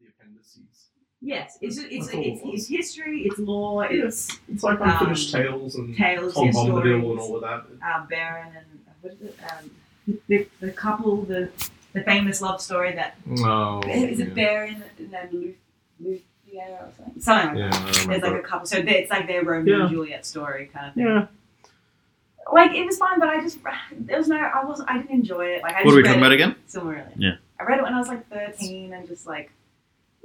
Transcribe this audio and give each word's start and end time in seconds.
the 0.00 0.06
appendices. 0.08 0.62
Yes, 1.20 1.58
it's 1.60 1.78
it's, 1.78 2.06
That's 2.06 2.18
it's, 2.26 2.40
it's 2.44 2.68
history, 2.68 3.22
it's 3.22 3.38
law, 3.38 3.80
it's 3.80 4.28
It's, 4.30 4.38
it's 4.48 4.62
like 4.62 4.78
unfinished 4.80 5.34
Um, 5.34 5.42
tales 5.42 5.74
and 5.74 5.96
tales, 5.96 6.34
Tom 6.34 6.46
yeah, 6.46 6.52
Bombadil 6.52 6.62
stories. 6.70 7.04
and 7.04 7.18
all 7.20 7.34
of 7.36 7.40
that. 7.42 7.64
uh, 7.84 8.06
Beren 8.06 8.46
and 8.56 8.66
what 9.00 9.12
is 9.14 9.20
it? 9.22 9.38
Um, 9.42 9.70
the, 10.28 10.46
the 10.60 10.70
couple, 10.72 11.22
the 11.22 11.50
the 11.94 12.02
famous 12.02 12.40
love 12.40 12.60
story 12.60 12.92
that 12.94 13.16
Oh, 13.40 13.80
is 13.86 14.20
it 14.20 14.34
Beren 14.34 14.80
and 14.98 15.10
then 15.10 15.28
Luth, 15.32 15.54
Luthia 16.02 16.68
or 16.70 16.92
something? 16.96 17.20
Something 17.20 17.60
like 17.60 17.72
Yeah, 17.72 17.80
that. 17.80 18.06
There's 18.08 18.22
like 18.22 18.32
a 18.34 18.42
couple, 18.46 18.66
so 18.66 18.80
they- 18.82 18.98
it's 19.02 19.10
like 19.10 19.26
their 19.26 19.42
Romeo 19.42 19.74
Yeah. 19.76 19.80
and 19.82 19.90
Juliet 19.90 20.24
story 20.26 20.70
kind 20.72 20.88
of 20.88 20.94
thing. 20.94 21.04
yeah. 21.04 21.26
Like 22.52 22.72
it 22.74 22.86
was 22.86 22.96
fine, 22.96 23.18
but 23.18 23.28
I 23.28 23.40
just 23.40 23.58
there 23.92 24.18
was 24.18 24.28
no, 24.28 24.36
I 24.36 24.64
wasn't, 24.64 24.88
I 24.90 24.98
didn't 24.98 25.10
enjoy 25.10 25.46
it. 25.46 25.62
Like 25.62 25.74
I 25.74 25.82
What 25.82 25.84
just 25.84 25.92
are 25.92 25.96
we 25.96 26.02
read 26.02 26.06
talking 26.06 26.20
it- 26.22 26.26
about 26.26 26.32
again? 26.32 26.54
Silmarillion. 26.68 27.12
Yeah. 27.16 27.32
I 27.60 27.64
read 27.64 27.78
it 27.80 27.82
when 27.82 27.92
I 27.92 27.98
was 27.98 28.08
like 28.08 28.26
13 28.28 28.92
and 28.94 29.06
just 29.08 29.26
like, 29.26 29.50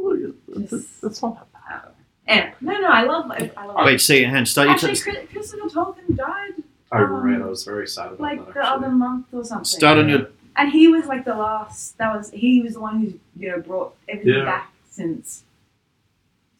Well, 0.03 0.33
it's, 0.71 1.03
it's 1.03 1.21
not 1.21 1.47
that 1.53 1.61
I 1.69 1.71
don't 1.73 1.85
know. 1.85 1.91
Anyway, 2.27 2.53
no, 2.61 2.79
no, 2.81 2.87
I 2.87 3.03
love, 3.03 3.31
I 3.31 3.65
love 3.65 3.85
Wait, 3.85 4.01
say 4.01 4.21
your 4.21 4.29
hand. 4.29 4.47
Start 4.47 4.65
your 4.67 4.73
Actually, 4.75 4.95
t- 4.95 5.01
Chris- 5.01 5.29
Christopher 5.31 5.67
Tolkien 5.69 6.15
died 6.15 6.63
I 6.91 7.01
Um, 7.03 7.11
read. 7.23 7.41
I 7.41 7.45
was 7.47 7.63
very 7.63 7.87
sad 7.87 8.07
about 8.07 8.19
like 8.21 8.45
that. 8.45 8.53
the 8.53 8.63
other 8.65 8.89
month 8.89 9.27
or 9.33 9.43
something. 9.43 9.65
start 9.65 9.97
on 9.97 10.09
your. 10.09 10.27
And 10.55 10.71
he 10.71 10.87
was 10.87 11.05
like 11.07 11.25
the 11.25 11.33
last. 11.35 11.97
That 11.97 12.15
was 12.15 12.29
he 12.31 12.61
was 12.61 12.73
the 12.73 12.79
one 12.81 12.99
who 13.01 13.19
you 13.41 13.49
know 13.49 13.59
brought 13.59 13.95
everything 14.07 14.33
Yeah. 14.35 14.45
back 14.45 14.71
since 14.89 15.43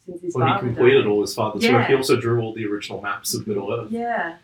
since 0.05 0.21
his 0.21 0.35
Well, 0.35 0.51
he 0.55 0.59
completed 0.59 1.01
died. 1.03 1.07
all 1.07 1.21
his 1.21 1.33
father's 1.35 1.63
Yeah. 1.63 1.73
work. 1.73 1.87
He 1.87 1.95
also 1.95 2.19
drew 2.19 2.41
all 2.41 2.53
the 2.53 2.65
original 2.65 3.01
maps 3.01 3.33
of 3.35 3.45
Middle 3.47 3.71
Earth. 3.71 3.91
Yeah, 3.91 4.37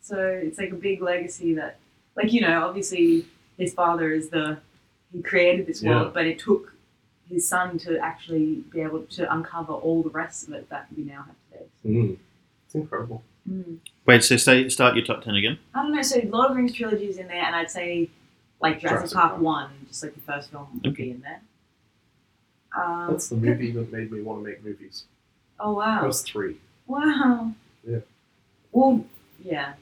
so 0.00 0.16
it's 0.18 0.58
like 0.58 0.70
a 0.70 0.76
big 0.76 1.02
legacy 1.02 1.54
that, 1.54 1.78
like 2.16 2.32
you 2.32 2.40
know, 2.40 2.66
obviously 2.66 3.26
his 3.58 3.74
father 3.74 4.12
is 4.12 4.28
the 4.30 4.58
he 5.12 5.20
created 5.22 5.66
this 5.66 5.82
world, 5.82 6.06
Yeah. 6.06 6.10
but 6.14 6.26
it 6.26 6.38
took 6.38 6.71
his 7.32 7.48
son 7.48 7.78
to 7.78 7.98
actually 7.98 8.56
be 8.70 8.80
able 8.82 9.02
to 9.02 9.32
uncover 9.32 9.72
all 9.72 10.02
the 10.02 10.10
rest 10.10 10.46
of 10.46 10.54
it 10.54 10.68
that 10.68 10.86
we 10.96 11.02
now 11.02 11.24
have 11.26 11.34
today. 11.50 11.66
Mm. 11.86 12.18
It's 12.66 12.74
incredible. 12.74 13.22
Mm. 13.50 13.78
Wait, 14.06 14.22
so 14.22 14.36
stay, 14.36 14.68
start 14.68 14.94
your 14.94 15.04
top 15.04 15.22
ten 15.22 15.34
again. 15.34 15.58
I 15.74 15.82
don't 15.82 15.94
know. 15.94 16.02
So 16.02 16.20
Lord 16.24 16.50
of 16.50 16.56
the 16.56 16.62
Rings 16.62 16.74
trilogy 16.74 17.06
is 17.06 17.18
in 17.18 17.28
there, 17.28 17.42
and 17.42 17.56
I'd 17.56 17.70
say 17.70 18.10
like 18.60 18.80
Jurassic, 18.80 18.98
Jurassic 18.98 19.16
Park 19.16 19.30
Park. 19.32 19.42
one, 19.42 19.70
just 19.88 20.02
like 20.02 20.14
the 20.14 20.20
first 20.20 20.50
film 20.50 20.80
would 20.84 20.94
be 20.94 21.10
in 21.10 21.20
there. 21.22 21.40
Um, 22.76 23.08
That's 23.10 23.28
the 23.28 23.36
movie 23.36 23.72
that 23.72 23.92
made 23.92 24.12
me 24.12 24.22
want 24.22 24.44
to 24.44 24.48
make 24.48 24.64
movies. 24.64 25.04
oh 25.58 25.72
wow. 25.74 25.96
That 25.96 26.00
wow! 26.02 26.06
was 26.06 26.22
three. 26.22 26.56
Wow. 26.86 27.52
Yeah. 27.86 27.98
Well, 28.70 29.04
yeah, 29.42 29.74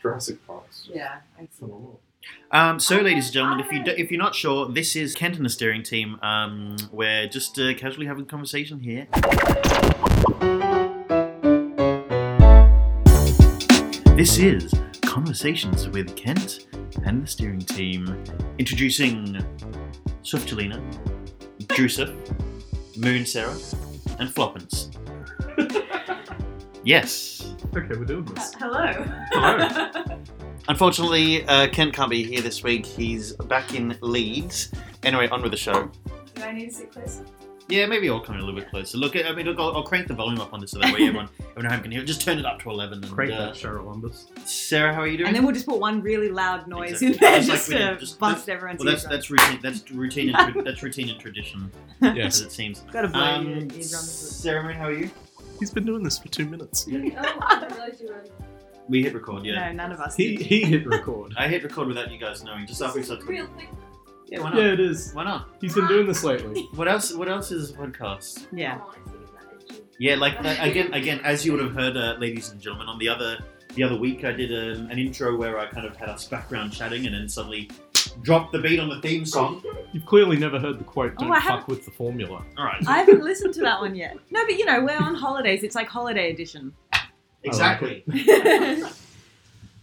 Jurassic 0.00 0.44
Park. 0.46 0.64
yeah. 0.92 1.18
I 1.38 1.46
Phenomenal. 1.52 2.00
Um, 2.50 2.78
so, 2.78 2.98
I 2.98 3.02
ladies 3.02 3.26
and 3.26 3.34
gentlemen, 3.34 3.60
if 3.64 3.72
you 3.72 3.82
don't- 3.82 3.96
do, 3.96 4.02
if 4.02 4.10
you're 4.10 4.20
not 4.22 4.34
sure, 4.34 4.68
this 4.70 4.94
is 4.94 5.14
Kent 5.14 5.36
and 5.36 5.44
the 5.44 5.48
steering 5.50 5.82
team. 5.82 6.18
Um, 6.22 6.76
we're 6.92 7.26
just 7.26 7.58
uh, 7.58 7.74
casually 7.74 8.06
having 8.06 8.22
a 8.22 8.26
conversation 8.26 8.80
here. 8.80 9.06
This 14.16 14.38
is 14.38 14.72
Conversations 15.04 15.88
with 15.88 16.14
Kent 16.16 16.66
and 17.04 17.22
the 17.22 17.26
steering 17.26 17.58
team. 17.60 18.06
Introducing 18.58 19.44
Swiftulina, 20.22 20.80
Drusif, 21.64 22.14
Moon 22.96 23.26
Sarah, 23.26 23.56
and 24.20 24.30
Floppins. 24.32 24.96
yes. 26.84 27.54
Okay, 27.76 27.96
we're 27.98 28.04
doing 28.04 28.24
this. 28.26 28.54
Hello. 28.54 28.92
Hello. 29.32 30.20
Unfortunately, 30.68 31.44
uh, 31.46 31.68
Kent 31.68 31.92
can't 31.92 32.10
be 32.10 32.24
here 32.24 32.40
this 32.40 32.62
week. 32.62 32.86
He's 32.86 33.32
back 33.34 33.74
in 33.74 33.96
Leeds. 34.00 34.72
Anyway, 35.02 35.28
on 35.28 35.42
with 35.42 35.50
the 35.50 35.56
show. 35.58 35.90
Do 36.34 36.42
I 36.42 36.52
need 36.52 36.70
to 36.70 36.74
sit 36.74 36.90
closer? 36.92 37.24
Yeah, 37.68 37.86
maybe 37.86 38.10
I'll 38.10 38.20
come 38.20 38.34
in 38.36 38.42
a 38.42 38.44
little 38.44 38.60
bit 38.60 38.68
closer. 38.68 38.98
Look, 38.98 39.16
I 39.16 39.32
mean, 39.32 39.46
look, 39.46 39.58
I'll, 39.58 39.74
I'll 39.76 39.82
crank 39.82 40.06
the 40.06 40.12
volume 40.14 40.38
up 40.40 40.52
on 40.52 40.60
this 40.60 40.72
so 40.72 40.78
that 40.80 40.92
way 40.94 41.06
everyone, 41.06 41.28
everyone 41.40 41.66
at 41.66 41.72
home 41.72 41.82
can 41.82 41.92
hear. 41.92 42.02
it. 42.02 42.04
Just 42.06 42.20
turn 42.20 42.38
it 42.38 42.44
up 42.44 42.60
to 42.60 42.70
eleven. 42.70 43.02
And, 43.02 43.10
Crank 43.12 43.32
uh, 43.32 43.46
that, 43.46 43.54
Cheryl 43.54 43.84
Lumbus. 43.86 44.26
Sarah, 44.46 44.92
how 44.94 45.00
are 45.00 45.06
you 45.06 45.16
doing? 45.16 45.28
And 45.28 45.36
then 45.36 45.44
we'll 45.44 45.54
just 45.54 45.66
put 45.66 45.78
one 45.80 46.02
really 46.02 46.28
loud 46.28 46.66
noise 46.66 47.00
Exactly. 47.02 47.06
in 47.08 47.20
there 47.20 47.40
Just 47.40 47.48
like 47.48 47.56
just 47.58 47.68
we 47.70 47.74
did, 47.76 47.88
to 47.94 47.96
just- 48.00 48.18
bust 48.18 48.48
everyone's 48.50 48.80
well, 48.84 48.92
that's 48.92 49.04
eardrums. 49.04 49.28
that's 49.28 49.30
routine. 49.30 49.60
That's 49.62 49.90
routine. 49.90 50.34
And 50.34 50.52
tra- 50.54 50.62
that's 50.62 50.82
routine 50.82 51.08
and 51.10 51.18
tradition, 51.20 51.70
as 52.02 52.16
Yes. 52.16 52.40
it 52.42 52.52
seems. 52.52 52.80
Gotta 52.92 53.08
blow 53.08 53.20
your 53.22 53.34
Um, 53.34 53.46
eardrums. 53.48 54.10
Sarah, 54.10 54.62
Moon, 54.62 54.74
how 54.74 54.86
are 54.88 54.92
you? 54.92 55.10
He's 55.58 55.70
been 55.70 55.86
doing 55.86 56.02
this 56.02 56.18
for 56.18 56.28
two 56.28 56.46
minutes. 56.46 56.86
Oh, 56.92 56.94
I 56.94 57.60
didn't 57.60 57.72
realize 57.76 58.00
you 58.00 58.08
were. 58.08 58.24
We 58.88 59.02
hit 59.02 59.14
record, 59.14 59.44
yeah. 59.46 59.68
No, 59.68 59.72
none 59.72 59.92
of 59.92 60.00
us. 60.00 60.14
He 60.16 60.36
did. 60.36 60.46
he 60.46 60.62
hit 60.64 60.86
record. 60.86 61.32
I 61.38 61.48
hit 61.48 61.62
record 61.64 61.88
without 61.88 62.10
you 62.12 62.18
guys 62.18 62.44
knowing. 62.44 62.66
Just 62.66 62.82
after 62.82 62.98
we 62.98 63.04
started. 63.04 63.26
real 63.26 63.46
thing. 63.56 63.68
Yeah, 64.26 64.40
why 64.40 64.50
not? 64.50 64.58
Yeah, 64.58 64.72
it 64.72 64.80
is. 64.80 65.12
Why 65.12 65.24
not? 65.24 65.48
He's 65.60 65.74
been 65.74 65.86
doing 65.88 66.06
this 66.06 66.22
lately. 66.24 66.62
What 66.74 66.88
else? 66.88 67.12
What 67.14 67.28
else 67.28 67.50
is 67.50 67.70
a 67.70 67.74
podcast? 67.74 68.46
Yeah. 68.52 68.80
Oh, 68.82 68.90
I 68.90 68.94
see 69.10 69.10
that 69.32 69.70
edgy. 69.72 69.82
Yeah, 69.98 70.16
like 70.16 70.34
uh, 70.44 70.56
again, 70.60 70.92
again, 70.92 71.20
as 71.24 71.44
you 71.46 71.52
would 71.52 71.62
have 71.62 71.74
heard, 71.74 71.96
uh, 71.96 72.16
ladies 72.18 72.50
and 72.50 72.60
gentlemen, 72.60 72.88
on 72.88 72.98
the 72.98 73.08
other 73.08 73.38
the 73.74 73.82
other 73.82 73.96
week, 73.96 74.24
I 74.24 74.32
did 74.32 74.50
um, 74.52 74.90
an 74.90 74.98
intro 74.98 75.36
where 75.36 75.58
I 75.58 75.66
kind 75.66 75.86
of 75.86 75.96
had 75.96 76.08
us 76.08 76.26
background 76.26 76.72
chatting, 76.72 77.06
and 77.06 77.14
then 77.14 77.28
suddenly 77.28 77.70
dropped 78.22 78.52
the 78.52 78.58
beat 78.60 78.78
on 78.78 78.88
the 78.88 79.00
theme 79.00 79.24
song. 79.26 79.62
You've 79.92 80.06
clearly 80.06 80.36
never 80.36 80.58
heard 80.60 80.78
the 80.78 80.84
quote, 80.84 81.14
Oh, 81.18 81.22
don't 81.24 81.32
I 81.32 81.34
fuck 81.36 81.42
haven't- 81.42 81.68
with 81.68 81.84
the 81.84 81.90
formula. 81.90 82.44
All 82.58 82.64
right, 82.64 82.82
I 82.86 82.98
haven't 82.98 83.22
listened 83.24 83.54
to 83.54 83.60
that 83.62 83.80
one 83.80 83.94
yet. 83.94 84.16
No, 84.30 84.44
but 84.44 84.56
you 84.58 84.64
know, 84.64 84.82
we're 84.84 84.96
on 84.98 85.14
holidays. 85.14 85.62
It's 85.64 85.74
like 85.74 85.88
holiday 85.88 86.30
edition. 86.32 86.72
Exactly. 87.44 88.04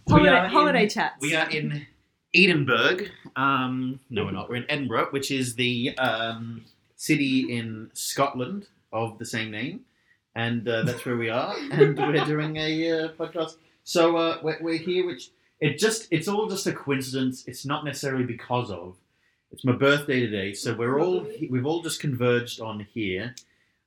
holiday, 0.08 0.30
are 0.30 0.46
in- 0.46 0.52
holiday 0.52 0.90
chats. 0.90 1.22
We 1.22 1.36
are 1.36 1.50
in 1.50 1.86
Edinburgh. 2.34 3.08
Um, 3.36 4.00
no, 4.10 4.26
we're 4.26 4.32
not. 4.32 4.50
We're 4.50 4.58
in 4.58 4.66
Edinburgh, 4.70 5.08
which 5.12 5.32
is 5.32 5.56
the 5.56 5.98
um, 5.98 6.66
city 6.96 7.56
in 7.58 7.90
Scotland 7.94 8.68
of 8.94 9.18
the 9.20 9.26
same 9.26 9.52
name, 9.52 9.82
and 10.36 10.68
uh, 10.68 10.84
that's 10.84 11.06
where 11.06 11.18
we 11.18 11.30
are. 11.30 11.56
And 11.72 11.98
we're 11.98 12.26
doing 12.26 12.58
a 12.58 12.92
uh, 12.92 13.08
podcast. 13.14 13.56
So 13.84 14.18
uh, 14.18 14.40
we're, 14.44 14.58
we're 14.62 14.78
here, 14.78 15.06
which 15.06 15.32
it 15.60 15.78
just 15.78 16.08
it's 16.12 16.28
all 16.28 16.48
just 16.48 16.68
a 16.68 16.74
coincidence. 16.74 17.44
It's 17.48 17.66
not 17.66 17.86
necessarily 17.86 18.24
because 18.26 18.72
of. 18.72 18.98
It's 19.52 19.66
my 19.66 19.74
birthday 19.74 20.22
today, 20.22 20.54
so 20.54 20.74
we're 20.74 21.02
all 21.02 21.28
we've 21.50 21.66
all 21.66 21.82
just 21.82 22.00
converged 22.00 22.62
on 22.62 22.88
here. 22.94 23.36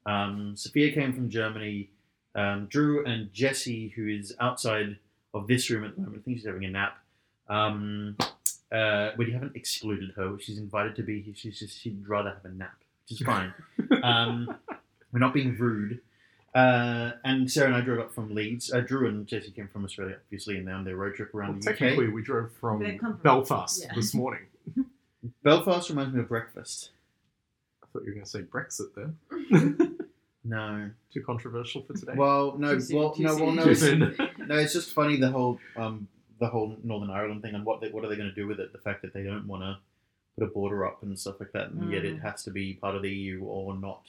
Um, 0.04 0.54
Sophia 0.56 0.92
came 0.92 1.14
from 1.14 1.30
Germany. 1.30 1.88
Um, 2.34 2.66
Drew 2.66 3.04
and 3.04 3.32
Jesse, 3.32 3.88
who 3.88 4.08
is 4.08 4.34
outside 4.40 4.98
of 5.32 5.46
this 5.46 5.70
room 5.70 5.84
at 5.84 5.94
the 5.94 6.02
moment, 6.02 6.22
I 6.22 6.24
think 6.24 6.38
she's 6.38 6.46
having 6.46 6.64
a 6.64 6.70
nap. 6.70 6.98
Um, 7.48 8.16
uh, 8.72 9.10
we 9.16 9.30
haven't 9.32 9.54
excluded 9.54 10.12
her. 10.16 10.36
She's 10.40 10.58
invited 10.58 10.96
to 10.96 11.02
be 11.02 11.20
here. 11.20 11.34
She's 11.36 11.58
just 11.58 11.80
she'd 11.80 12.08
rather 12.08 12.30
have 12.30 12.44
a 12.44 12.54
nap, 12.54 12.76
which 13.08 13.20
is 13.20 13.26
fine. 13.26 13.52
um, 14.02 14.56
we're 15.12 15.20
not 15.20 15.34
being 15.34 15.56
rude. 15.56 16.00
Uh, 16.54 17.12
and 17.24 17.50
Sarah 17.50 17.66
and 17.68 17.76
I 17.76 17.80
drove 17.80 17.98
up 17.98 18.14
from 18.14 18.32
Leeds. 18.34 18.72
Uh, 18.72 18.80
Drew 18.80 19.08
and 19.08 19.26
Jesse 19.26 19.50
came 19.50 19.68
from 19.68 19.84
Australia, 19.84 20.16
obviously, 20.26 20.56
and 20.56 20.66
they're 20.66 20.74
on 20.74 20.84
their 20.84 20.96
road 20.96 21.14
trip 21.16 21.34
around 21.34 21.54
Well, 21.54 21.60
the 21.60 21.70
UK. 21.70 21.78
technically, 21.78 22.08
we 22.08 22.22
drove 22.22 22.52
from 22.60 22.98
from- 22.98 23.16
Belfast 23.22 23.82
yeah. 23.82 23.92
this 23.94 24.14
morning. 24.14 24.42
Belfast 25.42 25.88
reminds 25.90 26.14
me 26.14 26.20
of 26.20 26.28
breakfast. 26.28 26.90
I 27.82 27.86
thought 27.92 28.02
you 28.04 28.10
were 28.10 28.14
going 28.14 28.24
to 28.24 28.30
say 28.30 28.42
Brexit 28.42 28.94
there. 28.94 29.88
No. 30.44 30.90
Too 31.12 31.22
controversial 31.22 31.82
for 31.82 31.94
today. 31.94 32.12
Well, 32.16 32.56
no. 32.58 32.74
Too 32.74 32.80
soon, 32.80 32.98
well, 32.98 33.10
too 33.12 33.22
no. 33.22 33.34
Well, 33.36 33.52
no. 33.52 33.64
It's, 33.64 33.82
no. 33.82 34.56
It's 34.56 34.72
just 34.74 34.92
funny 34.92 35.16
the 35.16 35.30
whole 35.30 35.58
um 35.76 36.08
the 36.40 36.48
whole 36.48 36.76
Northern 36.82 37.10
Ireland 37.10 37.42
thing 37.42 37.54
and 37.54 37.64
what 37.64 37.80
they, 37.80 37.88
what 37.90 38.04
are 38.04 38.08
they 38.08 38.16
going 38.16 38.28
to 38.28 38.34
do 38.34 38.46
with 38.46 38.58
it? 38.60 38.72
The 38.72 38.78
fact 38.78 39.02
that 39.02 39.14
they 39.14 39.22
don't 39.22 39.46
want 39.46 39.62
to 39.62 39.78
put 40.36 40.44
a 40.44 40.50
border 40.50 40.84
up 40.84 41.02
and 41.02 41.18
stuff 41.18 41.36
like 41.40 41.52
that, 41.52 41.70
and 41.70 41.90
yet 41.92 42.04
it 42.04 42.16
Mm. 42.16 42.22
has 42.22 42.42
to 42.44 42.50
be 42.50 42.74
part 42.74 42.96
of 42.96 43.02
the 43.02 43.10
EU 43.10 43.42
or 43.44 43.76
not. 43.78 44.02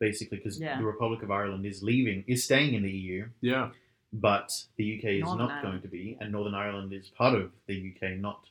Basically, 0.00 0.38
because 0.38 0.60
Yeah. 0.60 0.76
the 0.78 0.84
Republic 0.84 1.22
of 1.22 1.30
Ireland 1.30 1.64
is 1.64 1.82
leaving, 1.82 2.24
is 2.26 2.44
staying 2.44 2.74
in 2.74 2.82
the 2.82 2.90
EU, 2.90 3.28
Yeah. 3.40 3.70
but 4.12 4.50
the 4.76 4.84
UK 4.98 5.18
is 5.18 5.22
Northern 5.24 5.38
not 5.46 5.50
Ireland. 5.52 5.62
going 5.72 5.82
to 5.82 5.88
be, 5.88 6.18
and 6.20 6.32
Northern 6.32 6.54
Ireland 6.54 6.92
is 6.92 7.08
part 7.10 7.34
of 7.34 7.52
the 7.66 7.74
UK, 7.94 8.16
not 8.16 8.42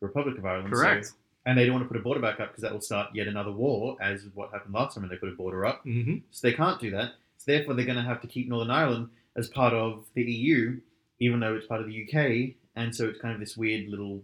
the 0.00 0.06
Republic 0.06 0.36
of 0.38 0.44
Ireland. 0.44 0.68
so- 0.72 0.82
Correct. 0.82 1.12
And 1.46 1.58
they 1.58 1.64
don't 1.66 1.74
want 1.74 1.84
to 1.84 1.88
put 1.88 1.98
a 2.00 2.02
border 2.02 2.20
back 2.20 2.40
up 2.40 2.48
because 2.48 2.62
that 2.62 2.72
will 2.72 2.80
start 2.80 3.10
yet 3.14 3.26
another 3.26 3.52
war, 3.52 3.96
as 4.00 4.26
what 4.34 4.50
happened 4.52 4.74
last 4.74 4.94
time 4.94 5.02
when 5.02 5.10
they 5.10 5.16
put 5.16 5.28
a 5.28 5.32
border 5.36 5.64
up. 5.66 5.82
hmm 5.82 6.16
So 6.30 6.46
they 6.48 6.54
can't 6.54 6.80
do 6.80 6.90
that. 6.92 7.12
So 7.38 7.52
therefore, 7.52 7.74
they're 7.74 7.84
going 7.84 7.96
to 7.98 8.02
have 8.02 8.20
to 8.22 8.26
keep 8.26 8.48
Northern 8.48 8.70
Ireland 8.70 9.08
as 9.36 9.48
part 9.48 9.72
of 9.74 10.06
the 10.14 10.22
EU, 10.22 10.80
even 11.20 11.40
though 11.40 11.54
it's 11.56 11.66
part 11.66 11.80
of 11.80 11.86
the 11.86 12.02
UK. 12.04 12.54
And 12.76 12.94
so 12.94 13.06
it's 13.08 13.20
kind 13.20 13.34
of 13.34 13.40
this 13.40 13.56
weird 13.56 13.88
little 13.88 14.22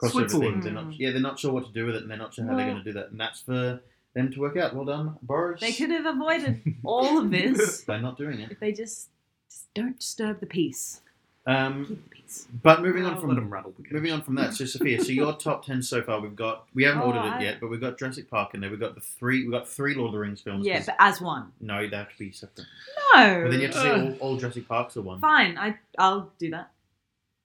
crossover 0.00 0.30
thing. 0.30 0.60
They're 0.60 0.72
not, 0.72 0.98
yeah, 0.98 1.10
they're 1.10 1.20
not 1.20 1.38
sure 1.38 1.52
what 1.52 1.66
to 1.66 1.72
do 1.72 1.86
with 1.86 1.96
it, 1.96 2.02
and 2.02 2.10
they're 2.10 2.16
not 2.18 2.32
sure 2.34 2.44
how 2.46 2.56
they're 2.56 2.66
going 2.66 2.84
to 2.84 2.84
do 2.84 2.92
that. 2.94 3.10
And 3.10 3.20
that's 3.20 3.40
for 3.42 3.80
them 4.14 4.32
to 4.32 4.40
work 4.40 4.56
out. 4.56 4.74
Well 4.74 4.84
done, 4.86 5.16
Boris. 5.22 5.60
They 5.60 5.72
could 5.72 5.90
have 5.90 6.06
avoided 6.06 6.62
all 6.84 7.18
of 7.18 7.30
this 7.30 7.82
by 7.84 8.00
not 8.00 8.16
doing 8.16 8.40
it. 8.40 8.50
if 8.50 8.58
they 8.60 8.72
just, 8.72 9.08
just 9.48 9.72
don't 9.74 9.98
disturb 9.98 10.40
the 10.40 10.46
peace. 10.46 11.00
Um, 11.46 11.86
Keep 11.86 12.04
the 12.04 12.10
peace. 12.16 12.48
but 12.62 12.82
moving 12.82 13.04
on 13.06 13.18
from 13.18 13.30
let 13.30 13.38
'em 13.38 13.48
rattle 13.50 13.72
the 13.76 13.82
cage. 13.82 13.92
moving 13.92 14.12
on 14.12 14.20
from 14.22 14.34
that, 14.36 14.52
so 14.54 14.64
Sophia, 14.66 15.02
so 15.02 15.10
your 15.10 15.32
top 15.38 15.64
ten 15.64 15.82
so 15.82 16.02
far, 16.02 16.20
we've 16.20 16.36
got 16.36 16.66
we 16.74 16.84
haven't 16.84 17.00
Oh, 17.02 17.06
ordered 17.06 17.20
it 17.26 17.32
I- 17.32 17.40
yet, 17.42 17.60
but 17.60 17.70
we've 17.70 17.80
got 17.80 17.98
Jurassic 17.98 18.28
Park 18.30 18.52
in 18.54 18.60
there. 18.60 18.68
We've 18.70 18.78
got 18.78 18.94
the 18.94 19.00
three 19.00 19.42
we've 19.42 19.50
got 19.52 19.66
three 19.68 19.94
Lord 19.94 20.08
of 20.08 20.12
the 20.12 20.18
Rings 20.18 20.40
films. 20.42 20.66
Yeah, 20.66 20.76
'cause- 20.76 20.86
but 20.86 20.96
as 20.98 21.20
one. 21.20 21.52
no, 21.60 21.88
they 21.88 21.96
have 21.96 22.12
to 22.12 22.18
be 22.18 22.30
separate. 22.30 22.66
No. 23.14 23.42
But 23.44 23.50
then 23.52 23.60
you 23.60 23.66
have 23.68 23.74
to 23.74 23.80
say 23.80 23.90
Uh. 23.90 24.02
all, 24.02 24.12
all 24.20 24.36
Jurassic 24.36 24.68
Parks 24.68 24.96
are 24.96 25.02
one. 25.02 25.18
Fine, 25.20 25.56
I 25.58 25.78
I'll 25.98 26.30
do 26.38 26.50
that. 26.50 26.70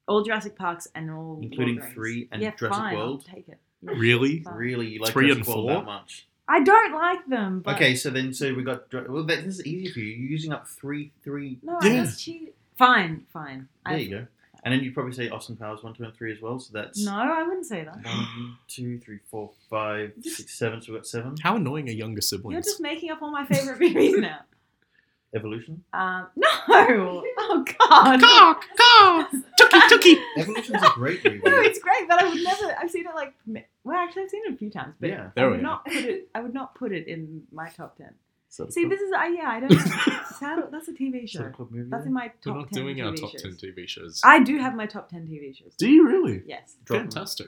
All 0.07 0.23
Jurassic 0.23 0.55
Parks 0.57 0.87
and 0.93 1.09
all 1.09 1.39
Including 1.41 1.75
Lord 1.77 1.77
of 1.77 1.81
the 1.81 1.81
Rings. 1.81 1.93
three 1.95 2.27
and 2.31 2.41
yeah, 2.41 2.51
Jurassic 2.55 2.77
fine, 2.83 2.95
World? 2.97 3.25
I'll 3.29 3.35
take 3.35 3.47
it. 3.47 3.59
Really? 3.81 4.39
Fine. 4.41 4.53
Really, 4.55 4.87
you 4.89 4.99
like 4.99 5.11
Three 5.13 5.27
Jurassic 5.27 5.47
and 5.47 5.55
World 5.55 5.67
four? 5.69 5.79
that 5.79 5.85
much? 5.85 6.27
I 6.47 6.61
don't 6.63 6.93
like 6.93 7.25
them. 7.27 7.61
But 7.61 7.75
Okay, 7.75 7.95
so 7.95 8.09
then 8.11 8.33
so 8.33 8.53
we 8.53 8.61
got 8.63 8.89
dri- 8.89 9.07
well. 9.07 9.23
That, 9.23 9.43
this 9.45 9.59
is 9.59 9.65
easy 9.65 9.91
for 9.91 9.99
you. 9.99 10.13
You're 10.13 10.29
using 10.29 10.51
up 10.53 10.67
three, 10.67 11.11
three. 11.23 11.57
No, 11.63 11.79
Yeah. 11.81 12.03
that's 12.03 12.21
cheap. 12.23 12.54
Fine, 12.77 13.25
fine. 13.31 13.67
There 13.85 13.95
I- 13.95 13.99
you 13.99 14.09
go. 14.09 14.27
And 14.63 14.73
then 14.73 14.83
you'd 14.83 14.95
probably 14.95 15.13
say 15.13 15.29
Austin 15.29 15.55
Powers 15.55 15.83
one, 15.83 15.93
two, 15.93 16.05
and 16.05 16.13
three 16.15 16.31
as 16.33 16.41
well. 16.41 16.57
So 16.57 16.71
that's 16.73 16.99
No, 17.05 17.13
I 17.15 17.43
wouldn't 17.43 17.67
say 17.67 17.83
that. 17.83 18.03
one, 18.03 18.57
two, 18.67 18.97
three, 18.97 19.19
four, 19.29 19.51
five, 19.69 20.13
six, 20.23 20.57
seven. 20.57 20.81
So 20.81 20.91
we've 20.91 21.01
got 21.01 21.05
seven. 21.05 21.35
How 21.43 21.55
annoying 21.57 21.87
are 21.87 21.91
younger 21.91 22.21
sibling. 22.21 22.53
You're 22.53 22.63
just 22.63 22.81
making 22.81 23.11
up 23.11 23.21
all 23.21 23.29
my 23.29 23.45
favorite 23.45 23.79
movies 23.79 24.15
now. 24.17 24.39
Evolution. 25.35 25.83
Um, 25.93 26.27
no. 26.35 27.23
Oh 27.47 27.63
God. 27.77 28.19
Caw, 28.21 28.55
caw, 28.75 29.27
Chucky, 29.59 29.79
Chucky. 29.89 30.17
Evolution's 30.37 30.81
a 30.81 30.89
great 30.95 31.23
movie. 31.23 31.41
No, 31.45 31.59
it's 31.61 31.77
great, 31.77 32.07
but 32.07 32.23
I 32.23 32.27
would 32.27 32.41
never. 32.43 32.75
I've 32.81 32.89
seen 32.89 33.05
it 33.05 33.13
like. 33.13 33.33
mi- 33.45 33.65
Well, 33.83 33.95
actually, 33.97 34.23
I've 34.23 34.29
seen 34.31 34.41
it 34.47 34.53
a 34.53 34.57
few 34.57 34.71
times, 34.71 34.95
but 34.99 35.09
Yeah. 35.09 35.25
I 35.27 35.31
There 35.35 35.49
would 35.51 35.57
we 35.57 35.63
not 35.63 35.85
put 35.85 35.93
it. 35.95 36.27
I 36.33 36.41
would 36.41 36.53
not 36.55 36.73
put 36.73 36.91
it 36.91 37.07
in 37.07 37.43
my 37.51 37.69
top 37.69 37.97
ten. 37.97 38.15
So 38.55 38.69
See, 38.69 38.85
this 38.85 39.01
is. 39.01 39.11
I 39.11 39.27
yeah, 39.27 39.49
I 39.49 39.59
don't. 39.59 39.71
Sad- 40.39 40.69
that's 40.71 40.87
a 40.87 40.93
TV 40.93 41.27
show. 41.27 41.39
Sort 41.39 41.55
club 41.55 41.71
movie. 41.71 41.89
That's 41.89 42.05
in 42.05 42.13
my 42.13 42.31
We're 42.45 42.53
top 42.53 42.55
not 42.61 42.71
10 42.71 42.83
doing 42.83 42.95
TV 42.97 43.05
our 43.05 43.13
top 43.15 43.31
shows. 43.31 43.41
ten 43.41 43.51
TV 43.51 43.87
shows. 43.87 44.21
I 44.23 44.39
do 44.39 44.57
have 44.59 44.75
my 44.75 44.85
top 44.85 45.09
10 45.09 45.27
TV 45.27 45.53
shows. 45.57 45.73
Do 45.77 45.89
you 45.89 46.07
really? 46.07 46.41
Yes. 46.45 46.75
Drop 46.85 47.01
'em. 47.01 47.11
Fantastic. 47.11 47.47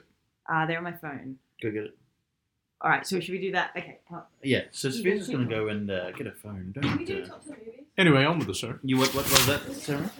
Uh, 0.52 0.66
they're 0.66 0.76
on 0.78 0.84
my 0.84 0.92
phone. 0.92 1.36
Go 1.62 1.70
get 1.70 1.84
it. 1.84 1.98
All 2.82 2.90
right, 2.90 3.06
so 3.06 3.18
should 3.20 3.32
we 3.32 3.40
do 3.40 3.52
that? 3.52 3.70
Okay. 3.76 4.00
well, 4.10 4.28
Yeah. 4.42 4.64
So 4.70 4.88
You 4.88 4.94
Sophia's 4.94 5.18
just 5.20 5.32
gonna 5.32 5.48
go 5.48 5.68
and 5.68 5.90
uh, 5.90 6.10
get 6.12 6.26
a 6.26 6.32
phone. 6.32 6.72
Can 6.74 6.82
Don't. 6.82 6.98
we 6.98 7.04
do 7.06 7.22
Uh, 7.22 7.26
top 7.26 7.42
10 7.44 7.56
movies? 7.58 7.74
Anyway, 7.96 8.24
on 8.24 8.38
with 8.38 8.46
the 8.46 8.54
show. 8.54 8.78
you 8.82 8.98
what? 8.98 9.08
What 9.14 9.24
was 9.30 9.46
that, 9.46 9.62
Sarah? 9.72 10.10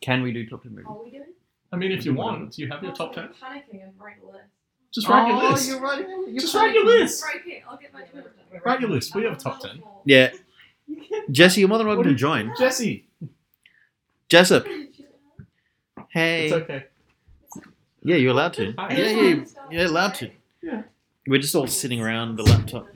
Can 0.00 0.22
we 0.22 0.32
do 0.32 0.48
top 0.48 0.62
ten 0.62 0.72
movies? 0.72 0.86
Are 0.88 1.04
we 1.04 1.10
doing? 1.10 1.24
I 1.72 1.76
mean, 1.76 1.92
if 1.92 2.04
you 2.06 2.14
want, 2.14 2.52
do 2.52 2.62
you 2.62 2.68
have 2.68 2.82
your 2.82 2.92
top 2.92 3.12
ten? 3.14 3.24
I'm 3.42 3.58
panicking 3.60 3.82
and 3.84 3.92
write 4.00 4.16
a 4.22 4.26
list. 4.26 4.44
Just 4.92 5.08
write 5.08 5.28
your 5.28 5.36
Oh, 5.42 5.50
list. 5.50 5.68
you're 5.68 5.80
writing. 5.80 6.24
You're 6.28 6.40
Just 6.40 6.54
write 6.54 6.74
your 6.74 6.84
list. 6.84 7.24
Right 7.24 7.42
here, 7.44 7.62
I'll 7.68 7.76
get 7.76 7.92
my 7.92 8.02
two. 8.02 8.22
Write 8.64 8.80
your 8.80 8.90
list. 8.90 9.14
We 9.14 9.24
have 9.24 9.34
a 9.34 9.36
top 9.36 9.60
10. 9.60 9.82
Yeah. 10.04 10.30
Jesse, 11.30 11.60
you're 11.60 11.68
more 11.68 11.78
than 11.78 11.86
welcome 11.86 12.04
to 12.04 12.14
join. 12.14 12.52
Jesse, 12.58 13.06
Jessup. 14.28 14.66
Hey. 16.08 16.46
it's 16.46 16.52
okay. 16.54 16.84
Yeah, 18.02 18.16
you're 18.16 18.32
allowed 18.32 18.54
to. 18.54 18.72
Hi. 18.78 18.94
Yeah, 18.94 19.08
yeah, 19.10 19.44
you're 19.70 19.84
allowed 19.86 20.14
to. 20.16 20.30
Yeah. 20.62 20.82
We're 21.26 21.40
just 21.40 21.54
all 21.54 21.66
sitting 21.68 22.00
around 22.00 22.36
the 22.36 22.42
laptop. 22.42 22.88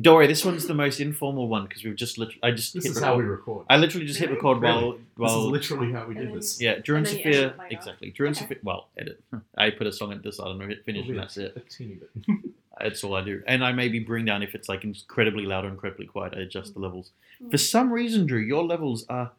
Don't 0.00 0.16
worry, 0.16 0.26
this 0.26 0.44
one's 0.44 0.66
the 0.66 0.74
most 0.74 0.98
informal 0.98 1.46
one 1.46 1.64
because 1.66 1.84
we've 1.84 1.94
just 1.94 2.18
literally. 2.18 2.40
I 2.42 2.50
just 2.50 2.74
This 2.74 2.82
hit 2.82 2.90
is 2.90 2.96
record. 2.96 3.06
how 3.06 3.16
we 3.16 3.22
record. 3.22 3.66
I 3.70 3.76
literally 3.76 4.06
just 4.06 4.18
hit 4.18 4.28
record 4.28 4.60
Really? 4.60 4.74
while 4.74 4.92
This 4.92 5.00
is 5.00 5.06
while 5.16 5.50
literally 5.50 5.92
how 5.92 6.06
we 6.06 6.16
And 6.16 6.18
do 6.18 6.24
then- 6.26 6.34
this. 6.34 6.60
yeah 6.60 6.78
during 6.84 7.06
And 7.06 7.06
then 7.06 7.16
you 7.18 7.22
Sophia 7.22 7.40
edit 7.46 7.58
later. 7.58 7.76
exactly 7.76 8.10
during 8.10 8.32
Okay. 8.32 8.40
Sophia 8.40 8.58
well 8.64 8.88
edit. 8.98 9.22
I 9.56 9.70
put 9.70 9.86
a 9.86 9.92
song 9.92 10.12
at 10.12 10.22
the 10.24 10.32
start 10.32 10.50
and 10.50 10.62
hit 10.68 10.84
finish 10.84 11.08
and 11.08 11.16
that's 11.18 11.36
it. 11.36 11.56
A 11.56 11.60
teeny 11.60 11.94
bit. 11.94 12.10
That's 12.80 13.04
all 13.04 13.14
I 13.14 13.22
do. 13.22 13.40
And 13.46 13.64
I 13.64 13.70
maybe 13.70 14.00
bring 14.00 14.24
down 14.24 14.42
if 14.42 14.52
it's 14.56 14.68
like 14.68 14.82
incredibly 14.82 15.46
loud 15.46 15.64
or 15.64 15.68
incredibly 15.68 16.06
quiet. 16.06 16.34
I 16.36 16.40
adjust 16.40 16.74
the 16.74 16.80
levels. 16.80 17.12
Mm. 17.40 17.52
For 17.52 17.56
some 17.56 17.92
reason, 17.92 18.26
Drew, 18.26 18.40
your 18.40 18.64
levels 18.64 19.06
are 19.08 19.30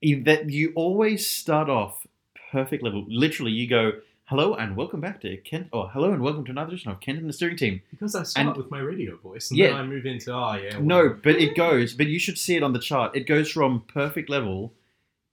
you- 0.00 0.22
that 0.22 0.50
you 0.50 0.72
always 0.76 1.26
start 1.26 1.68
off 1.68 2.06
perfect 2.52 2.84
level. 2.84 3.04
Literally, 3.08 3.50
you 3.50 3.66
go 3.66 4.00
hello 4.28 4.54
and 4.54 4.76
welcome 4.76 5.00
back 5.00 5.20
to 5.22 5.36
Kent, 5.38 5.68
Oh, 5.72 5.86
hello 5.88 6.12
and 6.12 6.22
welcome 6.22 6.44
to 6.44 6.50
another 6.50 6.68
edition 6.72 6.90
of 6.90 7.00
Kent 7.00 7.18
and 7.18 7.28
the 7.28 7.32
Steering 7.32 7.56
Team. 7.56 7.82
Because 7.90 8.14
I 8.14 8.22
start 8.22 8.46
And- 8.48 8.56
with 8.56 8.70
my 8.70 8.78
radio 8.80 9.16
voice, 9.16 9.50
and 9.50 9.58
Yeah. 9.58 9.68
then 9.68 9.76
I 9.76 9.82
move 9.86 10.06
into 10.06 10.32
oh 10.32 10.54
yeah. 10.54 10.78
No, 10.80 11.08
but 11.10 11.36
it 11.36 11.54
goes. 11.56 11.94
But 11.94 12.06
you 12.08 12.18
should 12.18 12.38
see 12.38 12.56
it 12.56 12.62
on 12.62 12.72
the 12.72 12.78
chart. 12.78 13.16
It 13.16 13.26
goes 13.26 13.50
from 13.50 13.82
perfect 13.82 14.28
level 14.28 14.74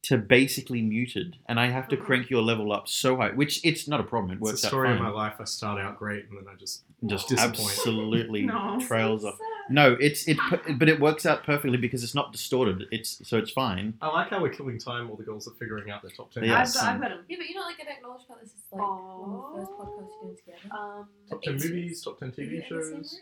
to 0.04 0.18
basically 0.18 0.82
muted, 0.82 1.38
and 1.48 1.60
I 1.60 1.68
have 1.68 1.88
to 1.90 1.98
Mhm. 1.98 2.02
crank 2.06 2.30
your 2.30 2.44
level 2.44 2.72
up 2.72 2.88
so 2.88 3.18
high, 3.18 3.32
which 3.32 3.60
it's 3.66 3.88
not 3.88 4.00
a 4.00 4.04
problem. 4.04 4.32
It 4.32 4.36
It's 4.36 4.42
works 4.42 4.62
the 4.62 4.68
out 4.68 4.70
story 4.70 4.92
of 4.94 5.00
my 5.00 5.10
life. 5.10 5.34
I 5.40 5.46
start 5.46 5.82
out 5.82 5.98
great, 5.98 6.26
and 6.30 6.38
then 6.38 6.46
I 6.52 6.56
just 6.56 6.84
Just 7.06 7.28
Disappoint. 7.30 7.60
absolutely 7.60 8.42
No. 8.46 8.80
trails 8.80 9.26
off. 9.26 9.38
No, 9.70 9.98
it's 10.00 10.28
it, 10.28 10.38
but 10.78 10.88
it 10.90 11.00
works 11.00 11.26
out 11.26 11.44
perfectly 11.44 11.78
because 11.78 12.04
it's 12.04 12.14
not 12.16 12.32
distorted. 12.32 12.86
It's 12.92 13.28
so 13.28 13.38
it's 13.38 13.52
fine. 13.52 13.96
I 14.02 14.08
like 14.10 14.30
how 14.30 14.42
we're 14.42 14.50
killing 14.50 14.78
time 14.80 15.08
while 15.08 15.18
the 15.18 15.24
girls 15.24 15.48
are 15.48 15.54
figuring 15.60 15.90
out 15.90 16.02
their 16.04 16.12
top 16.12 16.32
ten. 16.32 16.44
Yeah. 16.44 16.62
I've 16.62 16.74
got, 16.74 16.84
I've 16.84 17.02
got 17.02 17.12
'em. 17.12 17.26
Yeah, 17.28 17.38
but 17.40 17.48
you're 17.50 17.60
not 17.60 17.66
like 17.68 17.78
getting 17.78 17.94
acknowledged 17.94 18.26
about 18.26 18.42
this 18.42 18.50
is 18.52 18.62
like 18.72 18.82
one 18.82 19.34
of 19.34 19.54
the 19.54 19.60
first 19.60 19.72
podcasts 19.72 20.10
you're 20.22 20.24
doing 20.24 20.38
together. 20.38 20.76
Um, 20.80 21.10
Top 21.30 21.42
ten 21.42 21.54
movies, 21.54 22.02
top 22.04 22.20
ten 22.20 22.32
TV 22.32 22.64
You're 22.70 22.82
in 22.82 22.92
the 22.92 22.96
shows. 22.98 23.20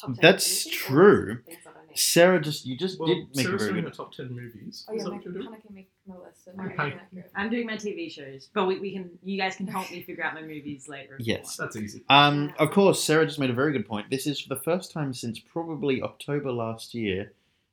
Same 0.00 0.08
room. 0.10 0.16
top 0.16 0.22
That's 0.22 0.66
movies 0.66 0.78
true. 0.78 1.38
things 1.46 1.58
that 1.64 1.74
I 1.76 1.86
need? 1.88 1.98
Sarah 1.98 2.40
just 2.40 2.64
you 2.66 2.76
just 2.78 2.98
Well, 2.98 3.08
did 3.08 3.18
make 3.34 3.38
a 3.38 3.42
Sarah's 3.42 3.62
very 3.62 3.72
doing 3.74 3.84
good. 3.84 3.90
her 3.90 3.96
top 3.96 4.12
ten 4.12 4.34
movies. 4.34 4.86
Oh 4.88 4.92
yeah, 4.94 5.02
that 5.02 5.08
I'm 5.10 5.14
what 5.16 5.24
you're 5.24 5.32
doing? 5.34 5.48
panicking 5.48 5.86
my 6.06 6.16
list. 6.16 6.44
So 6.44 6.50
You're 6.56 6.80
I'm. 6.80 7.00
I'm 7.36 7.50
doing 7.50 7.66
my 7.66 7.74
TV 7.76 8.10
shows, 8.10 8.48
but 8.54 8.66
we, 8.66 8.80
we 8.80 8.92
can. 8.92 9.10
You 9.22 9.38
guys 9.38 9.56
can 9.56 9.66
help 9.66 9.90
me 9.90 10.02
figure 10.06 10.24
out 10.24 10.34
my 10.34 10.42
movies 10.42 10.88
later. 10.88 11.16
Yes. 11.20 11.56
That's 11.56 11.76
easy. 11.76 12.02
Um, 12.08 12.52
of 12.58 12.70
course, 12.70 13.02
Sarah 13.04 13.26
just 13.26 13.38
made 13.38 13.50
a 13.50 13.54
very 13.54 13.72
good 13.72 13.86
point. 13.86 14.08
This 14.10 14.26
is 14.26 14.40
for 14.40 14.48
the 14.54 14.60
first 14.62 14.90
time 14.92 15.12
since 15.14 15.38
probably 15.38 16.02
October 16.02 16.50
last 16.50 16.94
year. 16.94 17.32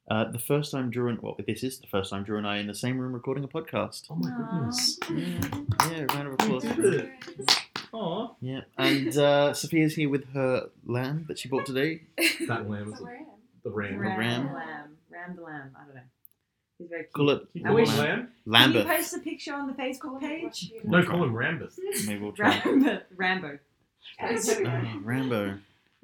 Uh, 0.10 0.24
the 0.32 0.40
first 0.40 0.72
time 0.72 0.90
Drew 0.90 1.10
and 1.10 1.22
well, 1.22 1.38
this 1.46 1.64
is 1.64 1.80
the 1.80 1.88
first 1.88 2.10
time 2.10 2.24
Drew 2.24 2.38
and 2.38 2.48
I 2.48 2.58
are 2.58 2.60
in 2.60 2.68
the 2.68 2.74
same 2.74 2.98
room 2.98 3.14
recording 3.14 3.44
a 3.44 3.48
podcast. 3.48 4.06
Oh 4.10 4.16
my 4.16 4.30
Aw. 4.30 4.52
goodness. 4.52 5.00
Yeah, 5.12 5.92
yeah 5.92 6.16
round 6.16 6.28
of 6.28 6.34
applause. 6.34 6.64
We 6.64 6.74
did 6.82 6.94
it. 6.96 7.12
Aw. 7.92 8.30
Yeah, 8.42 8.62
and 8.78 9.16
uh, 9.18 9.54
Sophia's 9.54 9.94
here 9.96 10.10
with 10.10 10.28
her 10.34 10.70
lamb 10.86 11.26
that 11.28 11.38
she 11.38 11.48
bought 11.48 11.66
today. 11.68 12.02
That 12.48 12.68
lamb 12.70 12.86
is 12.88 12.92
That's 12.94 13.02
where 13.02 13.14
I 13.14 13.18
am. 13.20 13.26
the 13.64 13.70
ram. 13.70 14.00
Ram, 14.00 14.18
Ram. 14.20 14.48
the 14.48 14.54
lamb. 14.54 14.98
Ram 15.12 15.36
the 15.36 15.42
lamb. 15.44 15.72
I 15.80 15.86
don't 15.86 15.96
know. 15.96 16.02
He's 16.80 16.90
very 16.90 17.04
cute. 17.04 17.14
Call 17.14 17.30
it 17.30 17.48
I 17.66 17.72
wish- 17.72 17.98
lamb. 17.98 18.30
lamb. 18.48 18.72
Can 18.74 18.82
you 18.82 18.88
post 18.88 19.14
a 19.16 19.20
picture 19.20 19.54
on 19.54 19.68
the 19.68 19.74
Facebook 19.74 20.20
page? 20.22 20.72
No, 20.84 21.04
call 21.04 21.24
him 21.24 21.34
Rambus. 21.34 21.74
Maybe 22.08 22.20
we'll 22.20 22.32
try. 22.32 22.60
Rambo. 22.66 23.02
Rambo. 23.16 23.60
Oh, 24.22 25.00
Rambo. 25.04 25.58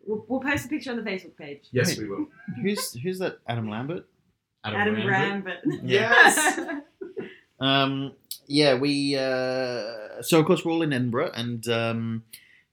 We'll, 0.06 0.26
we'll 0.28 0.40
post 0.40 0.66
a 0.66 0.68
picture 0.68 0.92
on 0.92 0.98
the 0.98 1.04
Facebook 1.04 1.36
page. 1.38 1.68
Yes, 1.72 1.98
we 1.98 2.08
will. 2.08 2.28
Who's 2.62 2.94
who's 2.94 3.20
that? 3.20 3.40
Adam 3.48 3.70
Lambert. 3.70 4.06
Adam 4.64 4.96
Rambus. 4.96 5.08
Rambert. 5.08 5.58
Yes. 5.84 6.60
Um, 7.60 8.12
yeah, 8.48 8.78
we. 8.78 9.16
Uh, 9.16 10.22
so 10.22 10.40
of 10.40 10.46
course 10.46 10.66
we're 10.66 10.74
all 10.74 10.82
in 10.82 10.94
Edinburgh, 10.94 11.32
and 11.34 11.68
um, 11.70 12.24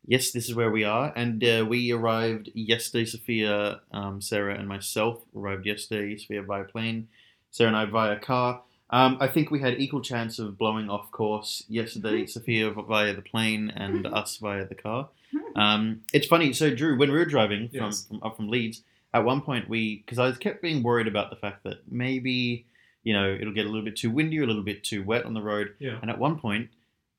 yes, 0.07 0.33
this 0.33 0.49
is 0.49 0.55
where 0.55 0.71
we 0.71 0.85
are. 0.85 1.13
And 1.15 1.43
uh, 1.45 1.65
we 1.69 1.93
arrived 1.93 2.51
yesterday. 2.55 3.05
Sophia, 3.05 3.81
um, 3.93 4.21
Sarah, 4.21 4.57
and 4.57 4.69
myself 4.69 5.23
arrived 5.37 5.67
yesterday. 5.67 6.17
Sophia 6.17 6.43
via 6.43 6.65
plane, 6.65 7.09
Sarah 7.51 7.69
and 7.69 7.77
I 7.77 7.85
via 7.85 8.19
car. 8.19 8.63
Um, 8.91 9.17
I 9.21 9.27
think 9.29 9.51
we 9.51 9.61
had 9.61 9.81
equal 9.81 10.03
chance 10.03 10.39
of 10.39 10.59
blowing 10.59 10.91
off 10.91 11.11
course 11.13 11.65
yesterday. 11.69 12.27
Sophia 12.27 12.71
via 12.71 13.15
the 13.15 13.23
plane 13.23 13.73
and 13.75 14.07
us 14.07 14.37
via 14.37 14.67
the 14.67 14.75
car. 14.75 15.09
Um, 15.57 16.03
it's 16.13 16.27
funny. 16.27 16.53
So 16.53 16.75
Drew, 16.75 16.97
when 16.99 17.11
we 17.11 17.19
were 17.19 17.25
driving 17.25 17.69
from, 17.69 17.79
Yes. 17.87 18.07
from 18.07 18.21
up 18.23 18.37
from 18.37 18.49
Leeds, 18.49 18.83
at 19.15 19.25
one 19.25 19.41
point 19.43 19.69
we 19.69 19.99
because 19.99 20.19
I 20.19 20.27
was 20.27 20.39
kept 20.39 20.63
being 20.63 20.83
worried 20.83 21.07
about 21.07 21.31
the 21.31 21.37
fact 21.37 21.65
that 21.65 21.83
maybe 21.91 22.67
you 23.05 23.13
know 23.13 23.33
it'll 23.39 23.53
get 23.55 23.67
a 23.67 23.69
little 23.69 23.85
bit 23.85 23.97
too 23.97 24.11
windy 24.11 24.39
or 24.39 24.45
a 24.45 24.47
little 24.47 24.63
bit 24.63 24.85
too 24.85 25.03
wet 25.03 25.25
on 25.25 25.35
the 25.35 25.43
road. 25.43 25.75
Yeah. 25.79 25.99
And 26.01 26.11
at 26.11 26.19
one 26.19 26.39
point, 26.39 26.71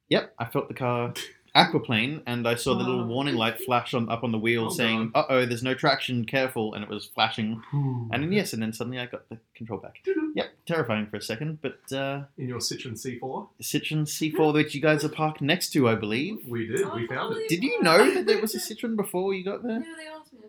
yep, 0.09 0.33
I 0.39 0.45
felt 0.45 0.67
the 0.67 0.73
car 0.73 1.13
aquaplane 1.55 2.21
and 2.25 2.47
I 2.47 2.55
saw 2.55 2.73
the 2.73 2.83
little 2.83 3.01
Oh. 3.01 3.07
warning 3.07 3.35
light 3.35 3.59
flash 3.59 3.93
on 3.93 4.09
up 4.09 4.23
on 4.23 4.31
the 4.31 4.37
wheel 4.39 4.65
Oh, 4.65 4.69
saying, 4.69 5.11
"Uh 5.13 5.23
oh, 5.29 5.45
there's 5.45 5.63
no 5.63 5.73
traction, 5.73 6.25
careful!" 6.25 6.73
And 6.73 6.83
it 6.83 6.89
was 6.89 7.05
flashing. 7.05 7.61
And 7.71 8.11
then 8.23 8.31
yes, 8.31 8.53
and 8.53 8.61
then 8.61 8.73
suddenly 8.73 8.99
I 8.99 9.05
got 9.05 9.29
the 9.29 9.37
control 9.55 9.79
back. 9.79 9.99
Yep, 10.35 10.47
terrifying 10.65 11.07
for 11.07 11.17
a 11.17 11.21
second, 11.21 11.59
but 11.61 11.79
uh, 11.95 12.23
In 12.37 12.47
your 12.47 12.59
Citroen 12.59 12.93
C4, 12.93 13.47
Citroen 13.61 14.05
C4 14.07 14.53
that 14.55 14.73
you 14.73 14.81
guys 14.81 15.03
are 15.03 15.09
parked 15.09 15.41
next 15.41 15.69
to, 15.73 15.87
I 15.87 15.95
believe. 15.95 16.39
we 16.47 16.65
did. 16.67 16.91
We 16.93 17.05
found 17.07 17.37
it. 17.37 17.49
Did 17.49 17.63
you 17.63 17.81
know 17.83 18.11
that 18.13 18.25
there 18.25 18.41
was 18.41 18.55
a 18.55 18.59
Citroen 18.59 18.95
before 18.95 19.33
you 19.33 19.43
got 19.45 19.63
No, 19.63 19.69
there? 19.69 19.79
they 19.79 20.07
asked 20.07 20.33
me. 20.33 20.39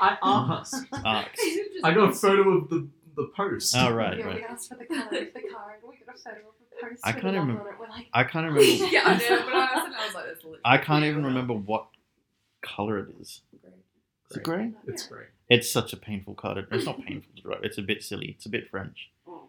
I 0.00 0.16
told 0.22 0.50
them. 0.50 0.50
I 0.52 0.58
asked. 0.60 0.86
Arcs. 1.04 1.40
I 1.84 1.94
got 1.94 2.10
a 2.10 2.12
photo 2.12 2.50
of 2.58 2.68
the 2.68 2.88
the 3.14 3.30
post. 3.36 3.74
Oh 3.76 3.90
right, 3.92 4.16
yeah, 4.18 4.24
right. 4.24 4.36
we 4.36 4.42
asked 4.44 4.68
for 4.70 4.76
the 4.76 4.86
colour 4.86 5.04
of 5.04 5.10
the 5.10 5.42
car 5.52 5.78
and 5.80 5.82
we 5.90 5.96
got 6.04 6.14
a 6.14 6.18
photo 6.18 6.36
of 6.48 6.54
the 6.58 6.61
post. 6.61 6.61
I 7.04 7.12
can't 7.12 7.22
the 7.24 7.28
even- 7.30 7.46
number 7.48 7.60
on 7.62 7.66
it. 7.68 7.74
We're 7.80 7.88
like, 7.88 8.06
I 8.12 8.24
can't 8.24 8.46
remember. 8.46 8.62
yeah, 8.62 9.02
I 9.04 9.18
know, 9.18 9.44
but 9.44 9.54
I 9.54 9.74
was, 9.74 9.94
I 9.98 10.06
was 10.06 10.14
like, 10.14 10.24
this 10.26 10.36
literally. 10.38 10.58
I 10.64 10.78
can't 10.78 11.04
even 11.04 11.24
remember 11.24 11.54
what 11.54 11.86
color 12.62 12.98
it 12.98 13.14
is. 13.20 13.40
Great. 13.62 13.72
Is 14.30 14.36
it 14.38 14.42
grey? 14.42 14.72
It's 14.86 15.06
great. 15.06 15.26
It's 15.48 15.70
such 15.70 15.92
a 15.92 15.96
painful 15.96 16.34
car. 16.34 16.56
It's 16.70 16.86
not 16.86 17.02
painful 17.06 17.30
to 17.36 17.42
drive. 17.42 17.60
It's 17.62 17.78
a 17.78 17.82
bit 17.82 18.02
silly. 18.02 18.28
It's 18.36 18.46
a 18.46 18.48
bit 18.48 18.70
French. 18.70 19.10
oh, 19.28 19.46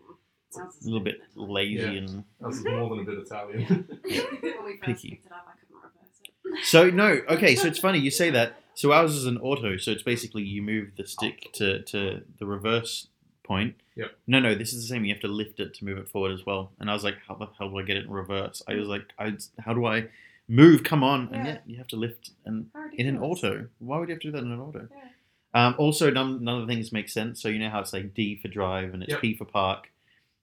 A 0.57 0.67
little 0.83 0.99
bit 0.99 1.21
lazy 1.35 1.75
Yeah. 1.83 1.89
and 1.91 2.23
That 2.41 2.47
was 2.47 2.63
more 2.65 2.89
than 2.89 2.99
a 2.99 3.03
bit 3.03 3.17
Italian. 3.19 3.65
when 3.65 4.65
we 4.65 4.77
first 4.77 4.81
Picky. 4.81 5.09
picked 5.11 5.25
it 5.27 5.31
up, 5.31 5.47
I 5.47 5.53
couldn't 5.59 5.75
reverse 5.75 6.59
it. 6.59 6.65
so 6.65 6.89
no. 6.89 7.21
Okay, 7.29 7.55
so 7.55 7.67
it's 7.67 7.79
funny 7.79 7.99
you 7.99 8.11
say 8.11 8.29
that. 8.31 8.59
So 8.75 8.91
ours 8.91 9.15
is 9.15 9.25
an 9.25 9.37
auto. 9.37 9.77
So 9.77 9.91
it's 9.91 10.03
basically 10.03 10.43
you 10.43 10.61
move 10.61 10.91
the 10.97 11.05
stick 11.07 11.51
to 11.53 11.81
to 11.83 12.21
the 12.39 12.45
reverse 12.45 13.07
point. 13.43 13.75
Yep. 13.95 14.11
No, 14.27 14.39
no, 14.39 14.55
this 14.55 14.73
is 14.73 14.81
the 14.83 14.87
same. 14.87 15.05
You 15.05 15.13
have 15.13 15.21
to 15.21 15.27
lift 15.27 15.59
it 15.59 15.73
to 15.75 15.85
move 15.85 15.97
it 15.97 16.09
forward 16.09 16.31
as 16.31 16.45
well. 16.45 16.71
And 16.79 16.89
I 16.89 16.93
was 16.93 17.03
like, 17.03 17.17
how 17.27 17.35
the 17.35 17.47
hell 17.57 17.69
do 17.69 17.77
I 17.77 17.83
get 17.83 17.97
it 17.97 18.05
in 18.05 18.11
reverse? 18.11 18.63
I 18.67 18.75
was 18.75 18.87
like, 18.87 19.03
I 19.19 19.33
how 19.59 19.73
do 19.73 19.85
I 19.85 20.07
move? 20.47 20.83
Come 20.83 21.03
on! 21.03 21.29
And 21.31 21.45
Yeah. 21.45 21.53
yet 21.53 21.63
you 21.67 21.77
have 21.77 21.87
to 21.89 21.95
lift 21.95 22.31
and 22.45 22.69
in 22.93 23.07
an 23.07 23.17
auto. 23.19 23.67
Why 23.79 23.99
would 23.99 24.09
you 24.09 24.15
have 24.15 24.21
to 24.21 24.27
do 24.27 24.31
that 24.31 24.43
in 24.43 24.51
an 24.51 24.59
auto? 24.59 24.87
Yeah. 24.91 25.67
Um, 25.67 25.75
also, 25.77 26.09
none, 26.09 26.43
none 26.43 26.61
of 26.61 26.67
the 26.67 26.73
things 26.73 26.91
make 26.91 27.09
sense. 27.09 27.39
So 27.41 27.47
you 27.47 27.59
know 27.59 27.69
how 27.69 27.79
it's 27.81 27.93
like 27.93 28.13
D 28.15 28.39
for 28.41 28.47
drive 28.47 28.93
and 28.93 29.03
it's 29.03 29.11
Yep. 29.11 29.21
P 29.21 29.35
for 29.35 29.45
park. 29.45 29.91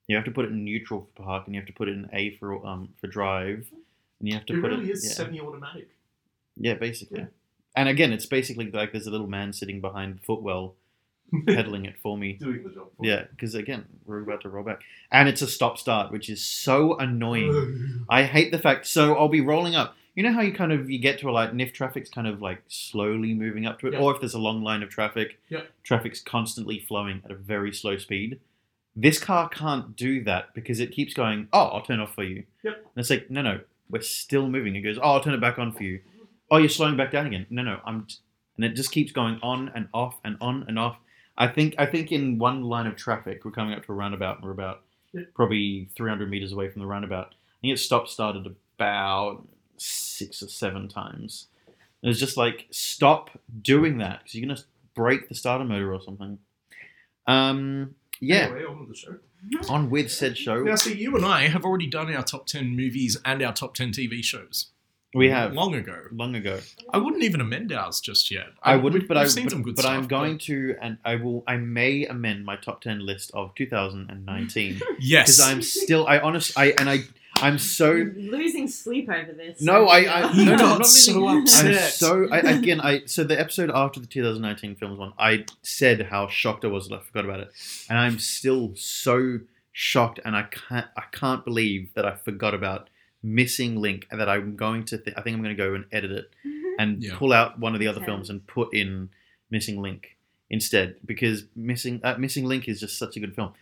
You 0.07 0.17
have 0.17 0.25
to 0.25 0.31
put 0.31 0.45
it 0.45 0.51
in 0.53 0.65
neutral 0.65 1.09
for 1.17 1.23
park, 1.25 1.47
and 1.47 1.55
you 1.55 1.61
have 1.61 1.67
to 1.69 1.73
put 1.73 1.89
it 1.89 1.93
in 1.93 2.09
A 2.13 2.37
for 2.37 2.65
um 2.67 2.91
for 3.01 3.07
drive, 3.09 3.67
and 4.21 4.29
you 4.29 4.35
have 4.35 4.47
to 4.47 4.55
It 4.57 4.61
put 4.61 4.71
really 4.71 4.85
it. 4.89 4.91
is 4.91 5.05
yeah. 5.05 5.13
semi-automatic. 5.15 5.89
yeah, 6.57 6.75
basically. 6.75 7.21
Yeah. 7.21 7.27
and 7.77 7.89
again, 7.89 8.13
it's 8.13 8.27
basically 8.27 8.71
like 8.71 8.93
there's 8.93 9.07
a 9.07 9.11
little 9.11 9.29
man 9.29 9.53
sitting 9.53 9.81
behind 9.81 10.17
the 10.17 10.21
footwell, 10.23 10.75
pedaling 11.47 11.85
it 11.85 11.95
for 12.03 12.17
me. 12.19 12.35
Doing 12.35 12.63
the 12.65 12.71
job. 12.71 12.89
for 12.97 13.05
Yeah, 13.07 13.25
because 13.31 13.55
again, 13.55 13.85
we're 14.07 14.23
about 14.23 14.41
to 14.43 14.49
roll 14.49 14.65
back, 14.65 14.83
and 15.13 15.29
it's 15.29 15.43
a 15.43 15.47
stop 15.49 15.79
start, 15.79 16.11
which 16.13 16.29
is 16.29 16.45
so 16.45 16.97
annoying. 16.99 18.05
I 18.09 18.25
hate 18.25 18.51
the 18.53 18.59
fact. 18.59 18.87
So 18.87 19.15
I'll 19.15 19.29
be 19.29 19.41
rolling 19.41 19.75
up. 19.75 19.97
You 20.15 20.25
know 20.25 20.33
how 20.33 20.41
you 20.41 20.53
kind 20.53 20.73
of 20.73 20.91
you 20.91 20.99
get 20.99 21.19
to 21.21 21.31
a 21.31 21.33
light, 21.33 21.51
and 21.51 21.61
if 21.61 21.73
traffic's 21.73 22.11
kind 22.11 22.27
of 22.27 22.43
like 22.43 22.63
slowly 22.69 23.33
moving 23.33 23.65
up 23.67 23.79
to 23.81 23.87
it, 23.87 23.93
Yeah. 23.95 24.01
or 24.01 24.13
if 24.15 24.21
there's 24.21 24.35
a 24.35 24.39
long 24.41 24.63
line 24.63 24.83
of 24.83 24.89
traffic, 24.91 25.39
Yeah. 25.49 25.63
traffic's 25.83 26.21
constantly 26.21 26.79
flowing 26.81 27.23
at 27.25 27.31
a 27.31 27.37
very 27.37 27.73
slow 27.73 27.97
speed. 27.97 28.41
This 28.97 29.21
car 29.21 29.49
can't 29.49 29.95
do 29.97 30.23
that 30.25 30.53
because 30.53 30.81
it 30.81 30.91
keeps 30.91 31.15
going. 31.15 31.47
Oh, 31.53 31.67
I'll 31.67 31.81
turn 31.83 32.01
off 32.01 32.15
for 32.15 32.25
you. 32.25 32.43
Yep. 32.65 32.75
And 32.77 33.01
it's 33.01 33.09
like, 33.09 33.31
no, 33.31 33.41
no, 33.41 33.61
we're 33.89 34.03
still 34.03 34.49
moving. 34.49 34.75
It 34.75 34.81
goes, 34.81 34.99
oh, 34.99 35.03
I'll 35.03 35.21
turn 35.21 35.33
it 35.33 35.41
back 35.41 35.61
on 35.61 35.71
for 35.73 35.85
you. 35.85 36.01
Oh, 36.51 36.57
you're 36.57 36.69
slowing 36.69 36.97
back 36.97 37.13
down 37.13 37.27
again. 37.27 37.47
No, 37.49 37.63
no, 37.63 37.79
I'm, 37.87 38.09
and 38.57 38.65
it 38.65 38.75
just 38.75 38.91
keeps 38.91 39.13
going 39.13 39.39
on 39.45 39.71
and 39.77 39.89
off 39.95 40.19
and 40.25 40.37
on 40.41 40.65
and 40.67 40.77
off. 40.77 40.97
I 41.41 41.49
think, 41.49 41.75
I 41.79 41.87
think 41.87 42.13
in 42.13 42.39
one 42.39 42.63
line 42.63 42.87
of 42.87 42.95
traffic, 42.97 43.45
we're 43.45 43.51
coming 43.51 43.73
up 43.75 43.85
to 43.87 43.93
a 43.93 43.95
roundabout, 43.97 44.37
and 44.37 44.45
we're 44.45 44.53
about 44.53 44.83
Yeah. 45.13 45.23
probably 45.35 45.89
300 45.97 46.31
meters 46.31 46.53
away 46.53 46.69
from 46.69 46.81
the 46.83 46.87
roundabout. 46.87 47.35
I 47.35 47.61
think 47.63 47.75
it 47.75 47.79
stopped 47.79 48.11
started 48.11 48.47
about 48.47 49.49
six 49.77 50.43
or 50.43 50.49
seven 50.49 50.87
times. 50.87 51.49
It 52.03 52.07
was 52.07 52.21
just 52.21 52.37
like, 52.37 52.67
stop 52.71 53.31
doing 53.63 53.99
that 53.99 54.21
because 54.21 54.35
you're 54.35 54.47
gonna 54.47 54.61
break 54.95 55.29
the 55.29 55.35
starter 55.35 55.65
motor 55.65 55.93
or 55.93 56.01
something. 56.01 56.39
Um, 57.27 57.95
yeah, 58.21 58.47
Anyway, 58.47 58.65
on 58.65 58.79
with 58.81 58.89
the 58.91 58.95
show. 58.95 59.19
on 59.69 59.91
with 59.91 60.11
said 60.13 60.37
show, 60.37 60.63
Now, 60.63 60.75
see, 60.77 60.95
you 60.95 61.17
and 61.17 61.25
I 61.25 61.49
have 61.49 61.65
already 61.65 61.87
done 61.87 62.15
our 62.15 62.23
top 62.23 62.47
10 62.47 62.77
movies 62.77 63.17
and 63.25 63.43
our 63.43 63.53
top 63.53 63.75
10 63.75 63.93
TV 63.93 64.23
shows. 64.23 64.71
We 65.15 65.29
have 65.29 65.53
Long 65.55 65.75
ago. 65.75 65.97
long 66.13 66.35
ago. 66.37 66.61
I 66.93 66.99
wouldn't 66.99 67.25
even 67.25 67.41
amend 67.41 67.73
ours 67.73 68.01
just 68.01 68.31
yet. 68.31 68.47
I 68.63 68.77
we- 68.77 68.83
wouldn't, 68.83 69.09
but 69.09 69.17
we've 69.17 69.27
I 69.27 69.29
seen 69.29 69.45
but, 69.45 69.51
some 69.53 69.63
good 69.63 69.77
but 69.77 69.85
I'm 69.87 70.03
stuff, 70.05 70.09
going 70.11 70.39
to, 70.39 70.77
and 70.81 70.99
I 71.05 71.17
will, 71.17 71.43
I 71.47 71.57
may 71.57 72.07
amend 72.07 72.45
my 72.45 72.57
top 72.57 72.81
ten 72.81 73.05
list 73.05 73.31
of 73.35 73.55
2019 73.57 74.81
Yes. 75.01 75.27
because 75.27 75.41
I'm 75.41 75.63
still, 75.63 76.07
I 76.07 76.19
honest, 76.21 76.57
I 76.57 76.67
and 76.79 76.89
I, 76.89 77.01
I'm 77.37 77.59
so 77.59 77.93
I'm 77.93 78.15
losing 78.31 78.69
sleep 78.69 79.09
over 79.09 79.33
this. 79.33 79.61
no, 79.63 79.87
I, 79.89 79.99
I 80.29 80.33
He 80.33 80.45
no, 80.45 80.53
no, 80.53 80.59
got 80.59 80.73
I'm 80.73 80.79
not 80.79 80.87
so 80.87 81.13
losing- 81.19 81.69
I'm 81.69 81.75
so 81.75 82.29
I, 82.31 82.39
again, 82.41 82.81
I 82.81 83.05
so 83.07 83.25
the 83.25 83.39
episode 83.41 83.71
after 83.75 83.99
the 83.99 84.07
2019 84.07 84.77
films 84.77 84.99
one, 84.99 85.13
I 85.19 85.45
said 85.63 86.03
how 86.03 86.29
shocked 86.29 86.65
I 86.65 86.69
was 86.69 86.89
that 86.89 86.97
I 86.97 87.01
forgot 87.01 87.25
about 87.25 87.41
it, 87.41 87.51
and 87.89 87.99
I'm 87.99 88.19
still 88.19 88.73
so 88.77 89.41
shocked, 89.73 90.21
and 90.25 90.37
I 90.37 90.43
can't, 90.45 90.87
I 90.97 91.03
can't 91.13 91.45
believe 91.45 91.95
that 91.95 92.05
I 92.05 92.15
forgot 92.17 92.55
about 92.55 92.91
missing 93.23 93.77
link, 93.81 94.07
that 94.11 94.29
I'm 94.29 94.57
going 94.57 94.85
to, 94.87 94.99
th- 94.99 95.17
I 95.17 95.21
think 95.23 95.37
I'm 95.37 95.43
going 95.43 95.57
to 95.57 95.63
go 95.63 95.75
and 95.75 95.85
edit 95.93 96.11
it 96.11 96.31
and 96.79 97.03
Yeah. 97.03 97.17
pull 97.17 97.33
out 97.33 97.59
one 97.59 97.75
of 97.75 97.81
the 97.81 97.87
other 97.89 97.99
Okay. 97.99 98.07
films 98.07 98.31
and 98.31 98.47
put 98.47 98.73
in 98.75 99.11
Missing 99.51 99.83
Link 99.83 100.17
instead 100.49 100.97
because 101.05 101.45
Missing 101.57 102.01
uh, 102.05 102.17
Missing 102.19 102.45
Link 102.47 102.69
is 102.69 102.81
just 102.81 102.97
such 102.99 103.17
a 103.17 103.21
good 103.21 103.35
film. 103.35 103.53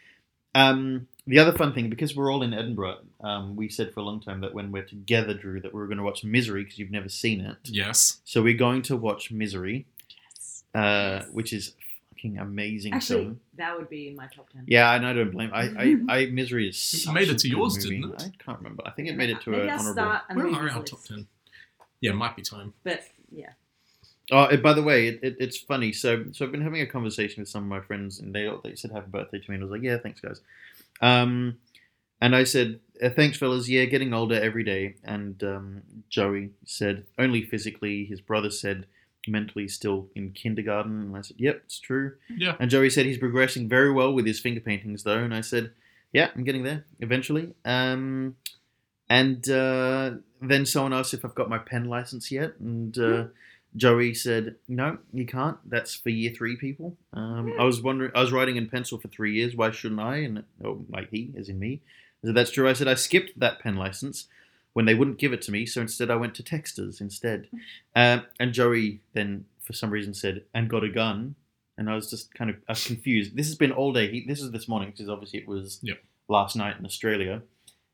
Um, 0.55 1.09
the 1.27 1.39
other 1.39 1.53
fun 1.53 1.73
thing, 1.75 1.91
because 1.91 2.17
we're 2.17 2.33
all 2.33 2.43
in 2.43 2.55
Edinburgh, 2.55 2.99
um, 3.21 3.55
we 3.57 3.69
said 3.69 3.93
for 3.93 4.01
a 4.01 4.03
long 4.03 4.21
time 4.21 4.41
that 4.41 4.55
when 4.55 4.73
we're 4.73 4.85
together, 4.85 5.35
Drew, 5.35 5.61
that 5.61 5.75
we 5.75 5.79
were 5.81 5.87
going 5.87 5.99
to 5.99 6.05
watch 6.05 6.25
Misery 6.25 6.65
because 6.65 6.79
you've 6.79 6.91
never 6.91 7.09
seen 7.09 7.41
it. 7.43 7.57
Yes. 7.65 8.21
So 8.25 8.43
we're 8.43 8.57
going 8.57 8.83
to 8.83 8.97
watch 8.97 9.31
Misery, 9.31 9.87
uh, 10.75 11.21
Yes. 11.23 11.29
which 11.33 11.53
is 11.53 11.75
fucking 12.19 12.39
amazing 12.39 12.95
Actually, 12.95 13.23
film. 13.25 13.41
that 13.57 13.77
would 13.77 13.89
be 13.89 14.09
in 14.09 14.17
my 14.17 14.27
top 14.27 14.51
ten. 14.51 14.65
Yeah, 14.67 14.93
and 14.95 15.07
I 15.07 15.13
don't 15.13 15.31
blame. 15.31 15.51
I, 15.53 15.63
I, 15.63 15.97
I 16.23 16.27
Misery 16.27 16.69
is. 16.69 16.77
It 16.77 16.99
Such 16.99 17.15
made 17.15 17.29
a 17.29 17.33
it 17.33 17.39
to 17.39 17.49
yours, 17.49 17.77
movie. 17.85 18.01
didn't 18.01 18.15
it? 18.15 18.23
I 18.41 18.45
can't 18.45 18.59
remember. 18.59 18.83
I 18.87 18.91
think 18.91 19.09
it 19.09 19.17
made 19.17 19.31
it 19.31 19.41
to 19.43 19.51
Maybe 19.51 19.63
an 19.65 19.71
I'll 19.71 19.81
honorable. 19.81 20.51
Where 20.53 20.65
are 20.67 20.71
our 20.71 20.83
top 20.83 21.05
10? 21.05 21.27
Yeah, 22.01 22.11
it 22.13 22.15
might 22.15 22.37
be 22.37 22.43
time. 22.43 22.75
But 22.85 23.03
yeah, 23.31 23.51
Oh, 24.31 24.45
and 24.45 24.63
by 24.63 24.75
the 24.75 24.83
way, 24.83 25.09
it, 25.09 25.21
it, 25.23 25.37
it's 25.41 25.57
funny. 25.57 25.93
So, 25.93 26.27
so 26.33 26.45
I've 26.45 26.53
been 26.53 26.61
having 26.61 26.83
a 26.83 26.87
conversation 26.87 27.41
with 27.41 27.49
some 27.49 27.63
of 27.63 27.69
my 27.69 27.81
friends, 27.81 28.21
and 28.21 28.35
they 28.35 28.47
all 28.47 28.61
they 28.63 28.75
said 28.75 28.91
happy 28.91 29.09
birthday 29.11 29.39
to 29.39 29.51
me, 29.51 29.55
and 29.55 29.63
I 29.63 29.67
was 29.67 29.73
like, 29.73 29.83
yeah, 29.83 29.97
thanks, 29.99 30.21
guys. 30.21 30.41
Um, 31.01 31.59
and 32.21 32.35
I 32.37 32.45
said, 32.45 32.81
uh, 33.03 33.11
thanks, 33.11 33.39
fellas. 33.39 33.69
Yeah, 33.69 33.85
getting 33.87 34.13
older 34.13 34.35
every 34.41 34.65
day. 34.65 34.97
And 35.05 35.43
um, 35.45 35.83
Joey 36.11 36.51
said, 36.67 37.05
only 37.19 37.43
physically. 37.43 38.05
His 38.05 38.21
brother 38.21 38.51
said, 38.51 38.87
mentally 39.27 39.69
still 39.69 40.09
in 40.15 40.33
kindergarten. 40.33 41.03
And 41.03 41.17
I 41.17 41.23
said, 41.23 41.37
yep, 41.39 41.63
it's 41.65 41.81
true. 41.81 42.15
Yeah. 42.29 42.57
And 42.61 42.71
Joey 42.71 42.91
said 42.91 43.07
he's 43.07 43.19
progressing 43.19 43.69
very 43.69 43.93
well 43.93 44.13
with 44.13 44.27
his 44.27 44.41
finger 44.41 44.61
paintings, 44.61 45.03
though. 45.03 45.19
And 45.19 45.35
I 45.35 45.41
said, 45.41 45.73
yeah, 46.13 46.31
I'm 46.35 46.45
getting 46.45 46.63
there 46.63 46.85
eventually. 47.01 47.55
Um, 47.65 48.37
and 49.11 49.49
uh, 49.49 50.13
then 50.41 50.67
someone 50.67 50.93
asked 50.93 51.15
if 51.15 51.25
I've 51.25 51.35
got 51.35 51.49
my 51.49 51.59
pen 51.59 51.87
license 51.87 52.31
yet, 52.31 52.55
and 52.61 52.97
uh, 52.99 53.25
Joey 53.77 54.15
said, 54.15 54.57
"No, 54.69 54.99
you 55.13 55.25
can't. 55.27 55.59
That's 55.69 55.95
for 55.95 56.11
year 56.11 56.33
three 56.37 56.57
people." 56.57 56.97
Um, 57.13 57.55
I 57.59 57.65
was 57.65 57.83
wondering, 57.83 58.13
I 58.15 58.21
was 58.21 58.33
writing 58.33 58.57
in 58.57 58.69
pencil 58.69 58.99
for 58.99 59.09
three 59.09 59.35
years. 59.35 59.57
Why 59.57 59.71
shouldn't 59.71 60.01
I? 60.01 60.17
And 60.17 60.45
oh, 60.63 60.85
like 60.91 61.11
he, 61.11 61.33
as 61.39 61.49
in 61.49 61.59
me. 61.59 61.81
I 62.23 62.29
said, 62.29 62.35
"That's 62.35 62.51
true." 62.51 62.69
I 62.69 62.75
said, 62.75 62.89
"I 62.89 62.95
skipped 62.95 63.39
that 63.41 63.61
pen 63.61 63.77
license 63.77 64.27
when 64.73 64.87
they 64.87 64.95
wouldn't 64.95 65.19
give 65.19 65.33
it 65.33 65.43
to 65.43 65.51
me, 65.53 65.67
so 65.67 65.81
instead 65.81 66.11
I 66.11 66.17
went 66.17 66.35
to 66.37 66.43
Textas 66.43 67.01
instead." 67.01 67.49
Um, 67.97 68.25
and 68.39 68.53
Joey 68.53 69.01
then, 69.13 69.45
for 69.61 69.73
some 69.73 69.91
reason, 69.91 70.15
said, 70.15 70.45
"And 70.55 70.69
got 70.71 70.85
a 70.85 70.89
gun." 70.89 71.35
And 71.77 71.89
I 71.89 71.95
was 71.95 72.11
just 72.11 72.35
kind 72.35 72.51
of 72.51 72.57
I 72.69 72.73
was 72.73 72.87
confused. 72.87 73.37
This 73.37 73.47
has 73.47 73.55
been 73.55 73.73
all 73.73 73.93
day. 73.93 74.11
He, 74.11 74.27
this 74.27 74.41
is 74.43 74.51
this 74.51 74.67
morning 74.69 74.91
because 74.91 75.09
obviously 75.09 75.39
it 75.41 75.47
was 75.49 75.79
Yep. 75.83 75.99
last 76.29 76.57
night 76.57 76.77
in 76.79 76.85
Australia, 76.85 77.43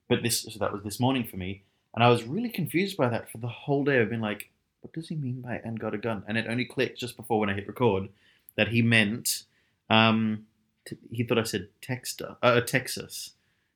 but 0.08 0.22
this 0.22 0.40
so 0.42 0.58
that 0.58 0.72
was 0.72 0.82
this 0.82 0.98
morning 1.00 1.24
for 1.24 1.36
me. 1.36 1.62
And 1.94 2.02
I 2.02 2.08
was 2.08 2.24
really 2.24 2.48
confused 2.48 2.96
by 2.96 3.08
that 3.08 3.30
for 3.30 3.38
the 3.38 3.46
whole 3.48 3.84
day. 3.84 4.00
I've 4.00 4.10
been 4.10 4.20
like, 4.20 4.50
what 4.80 4.92
does 4.92 5.08
he 5.08 5.14
mean 5.16 5.40
by 5.42 5.60
and 5.64 5.78
got 5.78 5.94
a 5.94 5.98
gun? 5.98 6.24
And 6.26 6.36
it 6.36 6.46
only 6.48 6.64
clicked 6.64 6.98
just 6.98 7.16
before 7.16 7.38
when 7.38 7.50
I 7.50 7.54
hit 7.54 7.68
record 7.68 8.08
that 8.56 8.68
he 8.68 8.82
meant, 8.82 9.44
um, 9.90 10.46
t- 10.86 10.96
he 11.12 11.22
thought 11.22 11.38
I 11.38 11.44
said 11.44 11.68
Texta, 11.80 12.36
uh, 12.42 12.60
Texas 12.62 13.32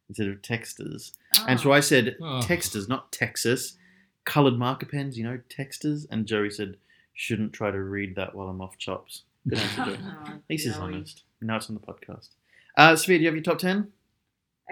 instead 0.08 0.28
of 0.28 0.40
Textas. 0.42 1.12
And 1.46 1.58
so 1.60 1.72
I 1.72 1.80
said 1.80 2.16
Oh. 2.20 2.40
Textas, 2.42 2.88
not 2.88 3.12
Texas. 3.12 3.76
Colored 4.24 4.58
marker 4.58 4.86
pens, 4.86 5.16
you 5.18 5.24
know, 5.24 5.40
Textas. 5.48 6.06
And 6.10 6.26
Joey 6.26 6.50
said, 6.50 6.76
shouldn't 7.14 7.52
try 7.52 7.70
to 7.70 7.80
read 7.80 8.14
that 8.16 8.34
while 8.34 8.48
I'm 8.48 8.60
off 8.60 8.78
chops. 8.78 9.22
Good 9.46 9.58
answer, 9.60 9.84
Joey. 9.84 9.98
Oh, 10.02 10.22
At 10.26 10.40
he's 10.48 10.64
Joey. 10.64 10.74
honest. 10.74 11.22
Now 11.40 11.56
it's 11.56 11.68
on 11.70 11.74
the 11.74 11.80
podcast. 11.80 12.28
Uh, 12.76 12.94
Sophia, 12.96 13.18
do 13.18 13.22
you 13.22 13.28
have 13.28 13.34
your 13.34 13.42
top 13.42 13.58
10? 13.58 13.88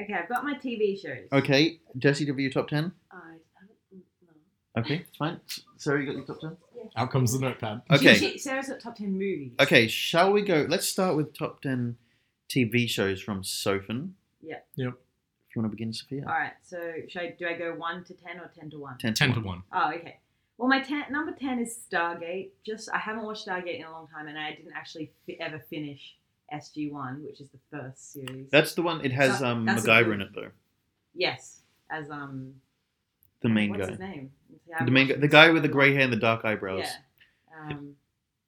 Okay, 0.00 0.12
I've 0.12 0.28
got 0.28 0.44
my 0.44 0.54
TV 0.54 1.00
shows. 1.00 1.26
Okay. 1.32 1.80
Jesse, 1.98 2.24
do 2.24 2.28
you 2.28 2.32
have 2.34 2.40
your 2.40 2.50
top 2.50 2.68
10? 2.68 2.92
I 3.10 3.16
haven't. 3.16 4.04
No. 4.76 4.82
Okay, 4.82 4.96
it's 5.08 5.16
fine. 5.16 5.40
Sarah, 5.78 6.00
you 6.00 6.06
got 6.06 6.16
your 6.16 6.24
top 6.26 6.40
10? 6.40 6.56
Yeah. 6.76 6.82
Out 6.96 7.10
comes 7.10 7.32
the 7.32 7.38
notepad. 7.40 7.82
Okay. 7.90 8.14
She- 8.14 8.32
she- 8.32 8.38
Sarah's 8.38 8.68
got 8.68 8.80
top 8.80 8.96
ten 8.96 9.12
movies. 9.12 9.52
Okay, 9.60 9.88
shall 9.88 10.32
we 10.32 10.42
go? 10.42 10.66
Let's 10.68 10.86
start 10.86 11.16
with 11.16 11.36
top 11.36 11.62
10 11.62 11.96
TV 12.50 12.88
shows 12.88 13.20
from 13.22 13.42
Sophin. 13.42 14.10
Yeah. 14.42 14.58
Yep. 14.76 14.94
If 15.56 15.58
you 15.58 15.62
want 15.62 15.72
to 15.72 15.76
begin, 15.78 15.92
Sophia. 15.94 16.22
All 16.28 16.34
right. 16.34 16.52
So 16.62 16.92
should 17.08 17.22
I, 17.22 17.34
do 17.38 17.46
I 17.48 17.54
go 17.54 17.72
one 17.74 18.04
to 18.04 18.12
ten 18.12 18.38
or 18.38 18.50
ten 18.54 18.68
to 18.68 18.78
one? 18.78 18.98
10 18.98 19.14
to 19.14 19.18
10 19.18 19.32
to 19.36 19.40
1. 19.40 19.46
1. 19.46 19.62
Oh, 19.72 19.90
okay. 19.94 20.18
Well, 20.58 20.68
my 20.68 20.80
ten, 20.82 21.04
number 21.10 21.32
ten 21.32 21.58
is 21.60 21.78
Stargate. 21.90 22.50
Just 22.62 22.90
I 22.92 22.98
haven't 22.98 23.24
watched 23.24 23.46
Stargate 23.46 23.78
in 23.80 23.86
a 23.86 23.90
long 23.90 24.06
time, 24.06 24.26
and 24.28 24.38
I 24.38 24.50
didn't 24.54 24.74
actually 24.74 25.12
fi- 25.24 25.38
ever 25.40 25.58
finish 25.70 26.14
SG 26.52 26.92
One, 26.92 27.22
which 27.24 27.40
is 27.40 27.48
the 27.48 27.58
first 27.70 28.12
series. 28.12 28.50
That's 28.50 28.74
the 28.74 28.82
one, 28.82 29.02
it 29.02 29.12
has 29.12 29.38
So- 29.38 29.46
um, 29.46 29.64
that's 29.64 29.86
MacGyver 29.86 30.12
in 30.12 30.20
it, 30.20 30.28
though. 30.34 30.50
yes, 31.14 31.62
as 31.90 32.10
um 32.10 32.52
The 33.40 33.48
main 33.48 33.70
what's 33.70 33.86
guy. 33.86 33.90
his 33.92 33.98
name? 33.98 34.32
The 34.84 34.90
main 34.90 35.08
guy, 35.08 35.14
the 35.16 35.28
guy 35.28 35.48
with 35.50 35.62
the 35.62 35.68
grey 35.70 35.94
hair 35.94 36.02
and 36.02 36.12
the 36.12 36.16
dark 36.18 36.44
eyebrows. 36.44 36.84
Yeah. 36.84 37.70
Um, 37.70 37.96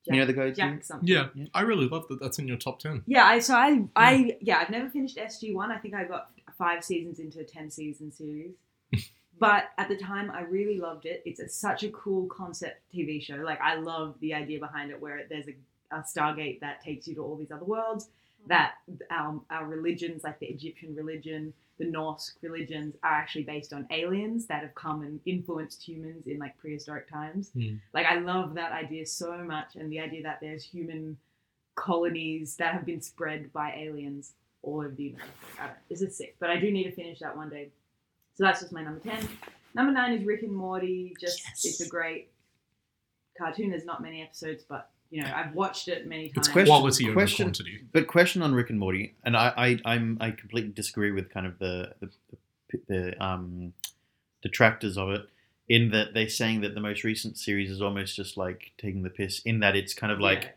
You 0.05 0.17
know 0.21 0.27
the 0.27 0.33
guy? 0.35 0.51
Jack 0.51 0.85
something. 0.85 1.09
Yeah, 1.09 1.29
Yeah. 1.35 1.47
I 1.55 1.63
really 1.63 1.89
love 1.89 2.07
that 2.09 2.21
that's 2.21 2.39
in 2.39 2.49
your 2.49 2.57
top 2.59 2.79
10. 2.81 3.03
Yeah, 3.07 3.25
I 3.25 3.39
so 3.41 3.55
I 3.55 3.85
I 3.97 4.37
yeah 4.41 4.59
I've 4.59 4.71
never 4.71 4.89
finished 4.91 5.17
SG 5.19 5.55
One. 5.55 5.71
I 5.71 5.77
think 5.79 5.93
I 5.95 6.05
got 6.05 6.31
five 6.59 6.85
seasons 6.85 7.19
into 7.19 7.41
a 7.41 7.45
ten 7.45 7.71
season 7.71 8.13
series, 8.13 8.55
but 9.39 9.65
at 9.79 9.89
the 9.89 9.97
time 9.97 10.31
I 10.31 10.43
really 10.43 10.79
loved 10.79 11.07
it. 11.07 11.23
It's 11.25 11.41
a, 11.41 11.49
such 11.49 11.85
a 11.85 11.91
cool 11.91 12.27
concept 12.27 12.83
TV 12.95 13.23
show. 13.23 13.37
Like 13.37 13.61
I 13.61 13.77
love 13.77 14.17
the 14.21 14.35
idea 14.35 14.59
behind 14.59 14.91
it, 14.91 15.01
where 15.01 15.23
there's 15.29 15.47
a, 15.49 15.97
a 15.97 16.01
Stargate 16.01 16.61
that 16.61 16.83
takes 16.83 17.07
you 17.07 17.15
to 17.17 17.23
all 17.23 17.37
these 17.37 17.53
other 17.53 17.65
worlds. 17.65 18.09
That 18.47 18.75
our 19.11 19.41
our 19.51 19.67
religions, 19.67 20.25
like 20.25 20.39
the 20.39 20.47
Egyptian 20.47 20.95
religion, 20.95 21.53
the 21.79 21.87
Norse 21.87 22.35
religions, 22.43 22.95
are 23.03 23.13
actually 23.13 23.45
based 23.45 23.73
on 23.73 23.87
aliens 23.91 24.47
that 24.47 24.63
have 24.63 24.75
come 24.75 25.03
and 25.03 25.21
influenced 25.27 25.83
humans 25.83 26.27
in 26.27 26.39
like 26.39 26.57
prehistoric 26.59 27.09
times. 27.09 27.51
Hmm. 27.55 27.77
Like 27.95 28.07
I 28.07 28.19
love 28.19 28.55
that 28.55 28.73
idea 28.73 29.07
so 29.07 29.39
much, 29.39 29.77
and 29.77 29.91
the 29.91 30.01
idea 30.01 30.23
that 30.23 30.39
there's 30.41 30.65
human 30.65 31.17
colonies 31.79 32.57
that 32.57 32.75
have 32.75 32.85
been 32.85 33.01
spread 33.01 33.53
by 33.53 33.73
aliens 33.73 34.33
all 34.63 34.79
over 34.81 34.89
the 34.95 35.03
universe. 35.05 35.27
I 35.59 35.63
don't 35.67 35.71
know, 35.71 35.79
this 35.89 36.03
is 36.03 36.17
sick, 36.17 36.37
but 36.41 36.51
I 36.51 36.59
do 36.59 36.71
need 36.71 36.85
to 36.85 36.93
finish 36.93 37.19
that 37.21 37.37
one 37.37 37.49
day. 37.51 37.69
So 38.35 38.45
that's 38.45 38.61
just 38.61 38.73
my 38.73 38.83
number 38.83 39.01
ten. 39.01 39.27
Number 39.75 39.93
nine 39.93 40.13
is 40.15 40.25
Rick 40.25 40.43
and 40.43 40.53
Morty. 40.53 41.15
Just 41.21 41.43
Yes. 41.45 41.65
it's 41.65 41.81
a 41.81 41.89
great 41.89 42.31
cartoon. 43.37 43.71
There's 43.71 43.85
not 43.85 44.03
many 44.03 44.23
episodes, 44.23 44.65
but 44.69 44.91
you 45.11 45.23
know 45.23 45.31
I've 45.35 45.55
watched 45.55 45.89
it 45.89 46.07
many 46.07 46.29
times. 46.29 46.39
It's 46.39 46.49
question- 46.49 46.67
quality 46.73 47.05
over 47.07 47.15
question- 47.15 47.47
quantity. 47.47 47.79
But 47.93 48.07
question 48.07 48.43
on 48.43 48.55
Rick 48.55 48.71
and 48.71 48.79
Morty, 48.79 49.15
and 49.25 49.37
I, 49.37 49.53
I, 49.57 49.93
I'm, 49.95 50.19
I 50.21 50.31
completely 50.33 50.71
disagree 50.73 51.11
with 51.13 51.31
kind 51.31 51.47
of 51.47 51.59
the, 51.59 51.93
the, 52.01 52.11
the, 52.71 52.81
the 52.89 53.25
um, 53.25 53.73
detractors 54.43 54.97
of 54.99 55.11
it. 55.11 55.23
in 55.69 55.91
that 55.91 56.15
they're 56.15 56.29
saying 56.29 56.61
that 56.63 56.75
the 56.75 56.81
most 56.81 57.05
recent 57.05 57.37
series 57.39 57.71
is 57.71 57.81
almost 57.83 58.17
just 58.17 58.37
like 58.37 58.73
taking 58.79 59.03
the 59.03 59.11
piss. 59.11 59.41
In 59.45 59.61
that 59.61 59.77
it's 59.77 59.95
kind 59.95 60.13
of 60.13 60.21
like, 60.21 60.43
Yeah. 60.45 60.51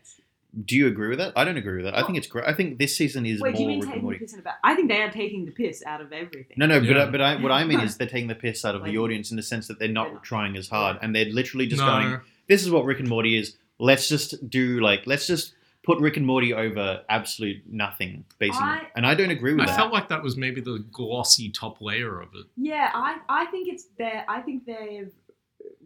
Do 0.66 0.76
you 0.76 0.86
agree 0.86 1.08
with 1.08 1.18
that? 1.18 1.32
I 1.34 1.44
don't 1.44 1.56
agree 1.56 1.76
with 1.76 1.86
that. 1.86 1.96
I 1.96 2.02
think 2.04 2.18
it's 2.18 2.26
great. 2.26 2.44
I 2.46 2.52
think 2.52 2.78
this 2.78 2.94
season 2.96 3.24
is 3.24 3.40
Wait, 3.40 3.54
do 3.56 3.62
you 3.62 3.68
more 3.68 3.76
mean 3.76 3.80
Rick 3.80 3.84
and 3.84 3.90
taking 3.92 4.00
the 4.00 4.02
Morty. 4.04 4.18
piss 4.18 4.32
in 4.34 4.40
about? 4.40 4.54
I 4.62 4.74
think 4.74 4.88
they 4.90 5.00
are 5.02 5.10
taking 5.10 5.44
the 5.46 5.50
piss 5.52 5.82
out 5.86 6.00
of 6.02 6.12
everything. 6.12 6.56
No, 6.58 6.66
no, 6.66 6.78
but 6.80 6.88
Yeah. 6.88 7.02
I, 7.04 7.10
but 7.10 7.20
I, 7.22 7.36
what 7.36 7.52
I 7.52 7.64
mean 7.64 7.80
is 7.86 7.96
they're 7.96 8.06
taking 8.06 8.28
the 8.28 8.34
piss 8.34 8.64
out 8.64 8.74
of 8.74 8.82
the 8.82 8.88
Like- 8.90 8.98
audience 8.98 9.30
in 9.30 9.36
the 9.38 9.42
sense 9.42 9.66
that 9.68 9.78
they're 9.78 9.88
They're 9.88 9.94
not 9.94 10.12
not. 10.12 10.22
trying 10.24 10.56
as 10.56 10.68
hard, 10.68 10.98
and 11.00 11.14
they're 11.16 11.24
literally 11.26 11.66
just 11.66 11.80
no, 11.80 11.86
going, 11.88 12.20
"This 12.48 12.62
is 12.62 12.70
what 12.70 12.84
Rick 12.84 13.00
and 13.00 13.08
Morty 13.08 13.36
is. 13.38 13.56
Let's 13.78 14.08
just 14.08 14.48
do 14.50 14.80
like, 14.80 15.06
let's 15.06 15.26
just 15.26 15.54
put 15.84 15.98
Rick 16.00 16.16
and 16.18 16.26
Morty 16.26 16.52
over 16.52 17.02
absolute 17.08 17.62
nothing, 17.66 18.24
basically." 18.38 18.66
I- 18.66 18.86
and 18.94 19.06
I 19.06 19.14
don't 19.14 19.30
agree 19.30 19.54
with 19.54 19.60
that. 19.66 19.70
I 19.70 19.72
that. 19.72 19.78
felt 19.78 19.92
like 19.94 20.08
that 20.08 20.22
was 20.22 20.36
maybe 20.36 20.60
the 20.60 20.84
glossy 20.92 21.48
top 21.48 21.80
layer 21.80 22.20
of 22.20 22.28
it. 22.34 22.44
Yeah, 22.58 22.90
I, 22.92 23.16
I 23.28 23.46
think 23.46 23.68
it's 23.68 23.86
there. 23.96 24.24
I 24.28 24.42
think 24.42 24.66
they've 24.66 25.10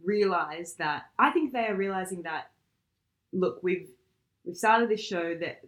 realized 0.04 0.78
that. 0.78 1.04
I 1.18 1.30
think 1.30 1.52
they 1.52 1.66
are 1.66 1.76
realizing 1.76 2.22
that. 2.22 2.50
Look, 3.32 3.62
we've 3.62 3.88
we've 4.46 4.56
started 4.56 4.88
this 4.88 5.00
show 5.00 5.36
that 5.36 5.60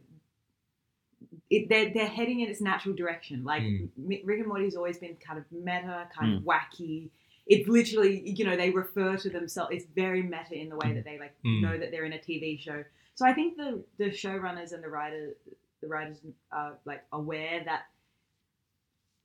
it, 1.50 1.68
they're 1.68 1.92
they're 1.92 2.06
heading 2.06 2.40
in 2.40 2.48
its 2.48 2.60
natural 2.60 2.94
direction. 2.94 3.44
Like 3.44 3.62
Mm. 3.62 3.88
Rick 4.24 4.38
and 4.40 4.46
Morty's 4.48 4.76
always 4.76 4.98
been 4.98 5.16
kind 5.16 5.38
of 5.38 5.44
meta, 5.50 6.08
kind 6.16 6.36
of 6.36 6.42
wacky. 6.44 7.10
It's 7.46 7.66
literally, 7.68 8.20
you 8.28 8.44
know, 8.44 8.56
they 8.56 8.70
refer 8.70 9.16
to 9.16 9.30
themselves. 9.30 9.70
It's 9.74 9.86
very 9.94 10.22
meta 10.22 10.52
in 10.54 10.68
the 10.68 10.76
way 10.76 10.92
that 10.92 11.04
they 11.04 11.18
like 11.18 11.34
Mm. 11.44 11.62
know 11.62 11.78
that 11.78 11.90
they're 11.90 12.04
in 12.04 12.12
a 12.12 12.18
TV 12.18 12.58
show. 12.60 12.84
So 13.14 13.26
I 13.26 13.32
think 13.32 13.56
the 13.56 13.82
the 13.98 14.10
showrunners 14.10 14.72
and 14.72 14.82
the 14.84 14.88
writers, 14.88 15.34
the 15.80 15.88
writers 15.88 16.18
are 16.52 16.78
like 16.84 17.02
aware 17.12 17.62
that 17.64 17.86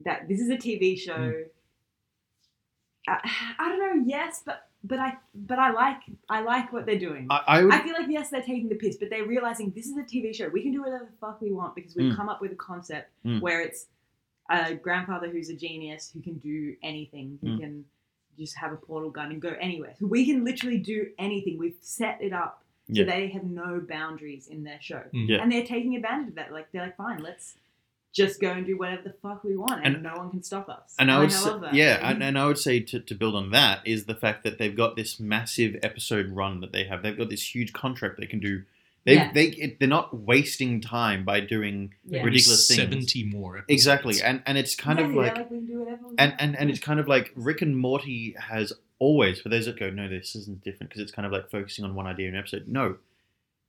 that 0.05 0.27
this 0.27 0.39
is 0.39 0.49
a 0.49 0.57
TV 0.57 0.97
show. 0.97 1.43
I, 3.07 3.19
I 3.59 3.69
don't 3.69 3.79
know. 3.79 4.03
Yes, 4.07 4.41
but 4.45 4.67
but 4.83 4.99
I 4.99 5.17
but 5.33 5.59
I 5.59 5.71
like 5.71 6.01
I 6.29 6.41
like 6.41 6.71
what 6.73 6.85
they're 6.85 6.99
doing. 6.99 7.27
I, 7.29 7.41
I 7.47 7.63
would. 7.63 7.73
I 7.73 7.79
feel 7.81 7.93
like 7.93 8.07
yes, 8.09 8.29
they're 8.29 8.41
taking 8.41 8.69
the 8.69 8.75
piss, 8.75 8.97
but 8.97 9.09
they're 9.09 9.25
realizing 9.25 9.71
this 9.75 9.87
is 9.87 9.97
a 9.97 10.03
TV 10.03 10.33
show. 10.35 10.49
We 10.49 10.61
can 10.61 10.71
do 10.71 10.81
whatever 10.81 11.05
the 11.09 11.17
fuck 11.19 11.41
we 11.41 11.51
want 11.51 11.75
because 11.75 11.95
we've 11.95 12.11
Mm. 12.11 12.15
come 12.15 12.29
up 12.29 12.41
with 12.41 12.51
a 12.51 12.55
concept 12.55 13.09
Mm. 13.25 13.41
where 13.41 13.61
it's 13.61 13.87
a 14.49 14.75
grandfather 14.75 15.29
who's 15.29 15.49
a 15.49 15.55
genius 15.55 16.11
who 16.13 16.21
can 16.21 16.37
do 16.39 16.75
anything. 16.83 17.39
Who 17.41 17.47
Mm. 17.47 17.59
can 17.59 17.85
just 18.37 18.57
have 18.57 18.73
a 18.73 18.75
portal 18.77 19.09
gun 19.11 19.31
and 19.31 19.41
go 19.41 19.55
anywhere. 19.61 19.93
So 19.99 20.07
we 20.07 20.25
can 20.25 20.43
literally 20.43 20.79
do 20.79 21.11
anything. 21.19 21.57
We've 21.57 21.77
set 21.81 22.21
it 22.21 22.33
up 22.33 22.63
so 22.87 22.93
Yeah. 23.01 23.05
they 23.05 23.27
have 23.29 23.43
no 23.45 23.79
boundaries 23.79 24.47
in 24.47 24.63
their 24.63 24.81
show, 24.81 25.03
Mm. 25.13 25.29
Yeah. 25.29 25.41
and 25.41 25.51
they're 25.51 25.63
taking 25.65 25.95
advantage 25.95 26.29
of 26.29 26.35
that. 26.35 26.51
Like 26.51 26.71
they're 26.71 26.81
like, 26.83 26.97
fine, 26.97 27.19
let's 27.23 27.57
just 28.13 28.39
go 28.39 28.51
and 28.51 28.65
do 28.65 28.77
whatever 28.77 29.01
the 29.03 29.13
fuck 29.21 29.43
we 29.43 29.57
want, 29.57 29.83
and, 29.83 29.95
And- 29.95 30.03
no 30.03 30.15
one 30.15 30.29
can 30.29 30.43
stop 30.43 30.69
us. 30.69 30.95
And 30.99 31.11
I 31.11 31.19
would 31.19 31.31
say, 31.31 31.49
love 31.49 31.61
that. 31.61 31.73
yeah, 31.73 31.99
and, 32.07 32.23
and 32.23 32.37
I 32.37 32.45
would 32.45 32.59
say 32.59 32.79
to, 32.79 32.99
to 32.99 33.15
build 33.15 33.35
on 33.35 33.51
that 33.51 33.85
is 33.85 34.05
the 34.05 34.15
fact 34.15 34.43
that 34.43 34.57
they've 34.59 34.75
got 34.75 34.95
this 34.95 35.19
massive 35.19 35.77
episode 35.83 36.29
run 36.29 36.61
that 36.61 36.71
they 36.71 36.83
have. 36.85 37.01
They've 37.03 37.17
got 37.17 37.29
this 37.29 37.53
huge 37.55 37.73
contract 37.73 38.19
they 38.19 38.27
can 38.27 38.39
do. 38.39 38.63
They 39.05 39.15
Yeah. 39.15 39.31
they 39.33 39.47
it, 39.47 39.79
they're 39.79 39.87
not 39.89 40.15
wasting 40.15 40.79
time 40.79 41.25
by 41.25 41.41
doing 41.41 41.93
Yeah. 42.05 42.19
Maybe 42.19 42.25
ridiculous 42.25 42.67
things. 42.69 42.79
Seventy 42.79 43.23
more. 43.25 43.57
Episodes. 43.57 43.73
exactly, 43.73 44.21
and 44.21 44.41
and 44.45 44.57
it's 44.57 44.75
kind 44.75 44.99
of 44.99 45.09
Yeah, 45.11 45.17
like 45.17 45.51
we 45.51 45.59
do 45.59 45.79
whatever. 45.79 46.03
And, 46.17 46.33
and 46.39 46.55
and 46.55 46.69
it's 46.69 46.79
kind 46.79 47.01
of 47.01 47.07
like 47.09 47.31
Rick 47.35 47.61
and 47.61 47.75
Morty 47.75 48.33
has 48.39 48.71
always 48.99 49.41
for 49.41 49.49
those 49.49 49.65
that 49.65 49.77
go 49.77 49.89
no 49.89 50.07
this 50.07 50.35
isn't 50.37 50.63
different 50.63 50.89
because 50.89 51.01
it's 51.01 51.11
kind 51.11 51.25
of 51.25 51.33
like 51.33 51.49
focusing 51.49 51.83
on 51.83 51.95
one 51.95 52.07
idea 52.07 52.29
in 52.29 52.35
an 52.35 52.39
episode 52.39 52.65
no 52.69 52.95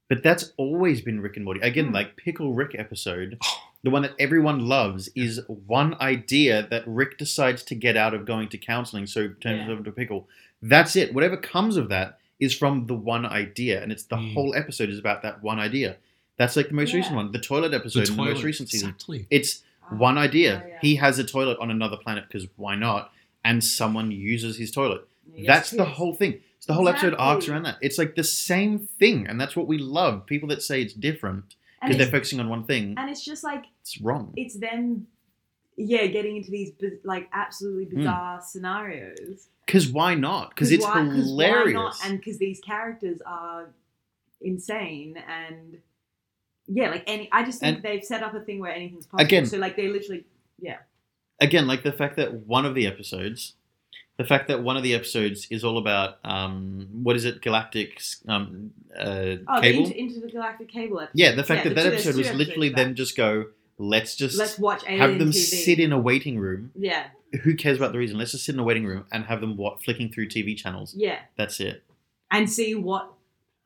but 0.07 0.23
that's 0.23 0.53
always 0.55 1.01
been 1.01 1.19
Rick 1.19 1.35
and 1.35 1.43
Morty 1.43 1.59
again 1.59 1.87
Hmm. 1.87 1.93
like 1.95 2.15
Pickle 2.15 2.53
Rick 2.53 2.73
episode 2.77 3.37
the 3.85 3.91
one 3.91 4.01
that 4.01 4.15
everyone 4.19 4.67
loves 4.67 5.09
is 5.15 5.39
one 5.67 5.95
idea 6.01 6.67
that 6.71 6.83
Rick 6.87 7.17
decides 7.17 7.61
to 7.69 7.75
get 7.75 7.95
out 7.95 8.13
of 8.13 8.25
going 8.25 8.49
to 8.49 8.57
counseling 8.57 9.05
so 9.07 9.27
turns 9.27 9.43
Yeah. 9.43 9.57
himself 9.59 9.77
into 9.79 9.89
a 9.91 9.93
pickle 9.93 10.27
that's 10.61 10.95
it 10.95 11.13
whatever 11.13 11.37
comes 11.37 11.77
of 11.77 11.87
that 11.89 12.17
is 12.39 12.53
from 12.61 12.87
the 12.87 12.95
one 12.95 13.25
idea 13.25 13.81
and 13.81 13.91
it's 13.91 14.03
the 14.03 14.17
Hmm. 14.17 14.33
whole 14.33 14.55
episode 14.55 14.89
is 14.89 14.99
about 14.99 15.21
that 15.21 15.41
one 15.43 15.59
idea 15.59 15.97
that's 16.37 16.55
like 16.57 16.67
the 16.69 16.73
most 16.73 16.91
Yeah. 16.91 16.97
recent 16.97 17.15
one 17.15 17.31
the 17.31 17.39
toilet 17.39 17.73
episode 17.73 18.05
The 18.07 18.11
in 18.11 18.17
the 18.17 18.23
most 18.23 18.43
recent 18.43 18.69
season 18.69 18.89
Exactly. 18.89 19.27
it's 19.29 19.61
Ah, 19.87 19.95
one 20.09 20.17
idea. 20.17 20.51
oh, 20.63 20.67
yeah. 20.67 20.79
He 20.81 20.95
has 20.95 21.19
a 21.19 21.23
toilet 21.23 21.57
on 21.59 21.69
another 21.69 21.95
planet 21.97 22.23
because 22.27 22.47
why 22.55 22.73
not? 22.75 23.11
And 23.43 23.63
someone 23.63 24.09
uses 24.11 24.57
his 24.57 24.71
toilet. 24.71 25.01
Yes, 25.35 25.45
that's 25.45 25.69
the 25.71 25.85
whole 25.85 26.15
thing. 26.15 26.33
It's 26.57 26.65
the 26.65 26.73
whole 26.73 26.89
episode 26.89 27.13
arcs 27.19 27.47
around 27.47 27.63
that. 27.67 27.77
It's 27.81 27.99
like 27.99 28.15
the 28.15 28.23
same 28.23 28.79
thing, 28.79 29.27
and 29.27 29.39
that's 29.39 29.55
what 29.55 29.67
we 29.67 29.77
love. 29.77 30.25
People 30.25 30.49
that 30.49 30.63
say 30.63 30.81
it's 30.81 30.93
different 30.93 31.43
And 31.43 31.53
because 31.87 31.97
they're 31.97 32.11
focusing 32.11 32.39
on 32.39 32.49
one 32.49 32.63
thing, 32.65 32.95
and 32.97 33.09
it's 33.09 33.23
just 33.23 33.43
like 33.43 33.65
it's 33.81 33.99
wrong. 34.01 34.33
it's 34.35 34.57
them, 34.59 35.07
yeah, 35.77 36.05
getting 36.07 36.37
into 36.37 36.51
these 36.51 36.71
like 37.03 37.29
absolutely 37.33 37.85
Hmm. 37.85 37.97
bizarre 37.97 38.41
scenarios. 38.41 39.49
Because 39.65 39.89
why 39.89 40.13
not? 40.15 40.49
Because 40.49 40.71
it's 40.71 40.83
why- 40.85 40.93
'cause 41.05 41.15
hilarious. 41.15 41.73
Not? 41.73 41.95
And 42.05 42.19
because 42.19 42.37
these 42.37 42.59
characters 42.61 43.21
are 43.25 43.69
insane 44.41 45.17
and 45.17 45.79
yeah, 46.67 46.89
like 46.89 47.03
any. 47.07 47.29
I 47.31 47.43
just 47.43 47.59
think 47.59 47.77
And- 47.77 47.83
they've 47.85 48.03
set 48.03 48.21
up 48.23 48.33
a 48.33 48.39
thing 48.39 48.59
where 48.59 48.71
anything's 48.71 49.05
possible. 49.05 49.25
Again- 49.25 49.45
so 49.45 49.57
like 49.57 49.75
they 49.75 49.87
literally, 49.87 50.25
yeah, 50.59 50.77
Again, 51.41 51.67
like 51.67 51.83
the 51.83 51.91
fact 51.91 52.15
that 52.15 52.33
one 52.47 52.65
of 52.65 52.75
the 52.75 52.87
episodes, 52.87 53.55
the 54.17 54.23
fact 54.23 54.47
that 54.47 54.63
one 54.63 54.77
of 54.77 54.83
the 54.83 54.93
episodes 54.95 55.47
is 55.49 55.63
all 55.63 55.77
about 55.77 56.19
um, 56.23 56.87
what 57.03 57.15
is 57.15 57.25
it, 57.25 57.41
galactic 57.41 58.01
um, 58.27 58.71
uh, 58.97 59.35
oh, 59.47 59.61
cable. 59.61 59.85
the 59.87 59.97
inter- 59.99 60.15
intergalactic 60.21 60.69
cable 60.69 61.01
episode. 61.01 61.11
yeah, 61.19 61.35
the 61.35 61.43
fact 61.43 61.63
that 61.63 61.69
the 61.69 61.75
that 61.75 61.83
two- 61.89 61.93
episode 61.95 62.15
was 62.15 62.31
literally 62.33 62.69
them 62.69 62.95
just 62.95 63.17
go, 63.17 63.47
let's 63.77 64.15
just 64.15 64.37
Let's 64.37 64.57
watch 64.57 64.83
Alien 64.87 64.99
have 65.01 65.19
them 65.19 65.29
TV. 65.31 65.33
sit 65.65 65.79
in 65.79 65.91
a 65.91 65.99
waiting 65.99 66.39
room 66.39 66.71
Yeah, 66.75 67.07
who 67.43 67.55
cares 67.55 67.77
about 67.77 67.91
the 67.91 67.97
reason? 67.97 68.17
Let's 68.17 68.31
just 68.31 68.45
sit 68.45 68.55
in 68.55 68.59
a 68.59 68.63
waiting 68.63 68.85
room 68.85 69.05
and 69.11 69.25
have 69.25 69.41
them 69.41 69.57
what 69.57 69.83
flicking 69.83 70.09
through 70.11 70.29
TV 70.29 70.55
channels. 70.55 70.93
yeah, 70.95 71.19
That's 71.37 71.59
it. 71.59 71.83
and 72.31 72.49
see 72.49 72.73
what, 72.75 73.11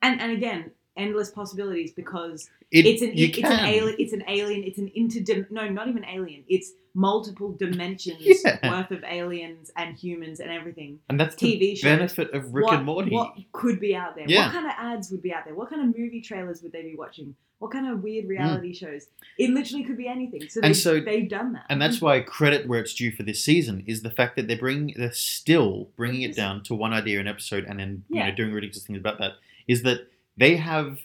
and 0.02 0.20
and 0.20 0.32
again, 0.32 0.72
endless 1.04 1.30
possibilities 1.40 1.90
because 2.02 2.38
It, 2.70 2.86
it's 2.90 3.02
an 3.02 3.12
it's 3.14 3.36
can. 3.38 3.52
an 3.52 3.64
alien 3.76 3.96
it's 4.02 4.12
an 4.18 4.24
alien 4.36 4.62
it's 4.68 4.78
an 4.84 4.90
interdim 5.00 5.50
no 5.50 5.62
not 5.68 5.86
even 5.88 6.04
alien 6.16 6.42
it's 6.48 6.68
multiple 6.94 7.50
dimensions 7.64 8.20
Yeah. 8.44 8.58
worth 8.70 8.90
of 8.90 9.02
aliens 9.04 9.70
and 9.76 9.96
humans 10.04 10.40
and 10.40 10.50
everything 10.58 10.98
and 11.08 11.18
that's 11.20 11.34
TV 11.36 11.58
the 11.60 11.74
shows. 11.76 11.90
benefit 11.92 12.28
of 12.36 12.52
Rick 12.54 12.66
what, 12.66 12.74
and 12.76 12.84
Morty. 12.86 13.10
what 13.16 13.34
could 13.52 13.78
be 13.80 13.92
out 14.02 14.12
there 14.16 14.26
Yeah. 14.28 14.46
what 14.46 14.52
kind 14.56 14.66
of 14.66 14.72
ads 14.76 15.10
would 15.12 15.22
be 15.22 15.32
out 15.32 15.44
there 15.46 15.54
what 15.60 15.68
kind 15.70 15.82
of 15.82 15.88
movie 15.98 16.20
trailers 16.20 16.58
would 16.62 16.72
they 16.72 16.82
be 16.82 16.96
watching 16.96 17.34
what 17.60 17.70
kind 17.72 17.86
of 17.92 18.02
weird 18.02 18.24
Hmm. 18.24 18.30
reality 18.36 18.72
shows 18.82 19.02
it 19.38 19.50
literally 19.50 19.84
could 19.84 19.96
be 20.04 20.08
anything 20.16 20.42
so, 20.48 20.60
And 20.62 20.76
so- 20.76 21.00
they've 21.00 21.28
done 21.28 21.52
that 21.54 21.66
And 21.70 21.80
that's 21.82 22.00
why 22.00 22.20
credit 22.20 22.66
where 22.68 22.80
it's 22.84 22.94
due 22.94 23.12
for 23.12 23.22
this 23.22 23.40
season 23.50 23.76
is 23.86 24.02
the 24.02 24.10
fact 24.10 24.32
that 24.36 24.46
they're 24.48 24.56
bringing, 24.66 24.94
they're 24.96 25.12
still 25.12 25.90
bringing 25.96 26.22
it 26.22 26.34
down 26.34 26.62
to 26.64 26.74
one 26.74 26.92
idea 26.92 27.20
an 27.20 27.28
episode, 27.28 27.64
and 27.68 27.78
then 27.80 27.90
you 28.08 28.20
know 28.22 28.30
doing 28.40 28.52
ridiculous 28.52 28.84
things 28.86 28.98
about 28.98 29.18
that. 29.18 29.32
Is 29.68 29.82
that 29.84 29.98
they 30.40 30.56
have, 30.56 30.98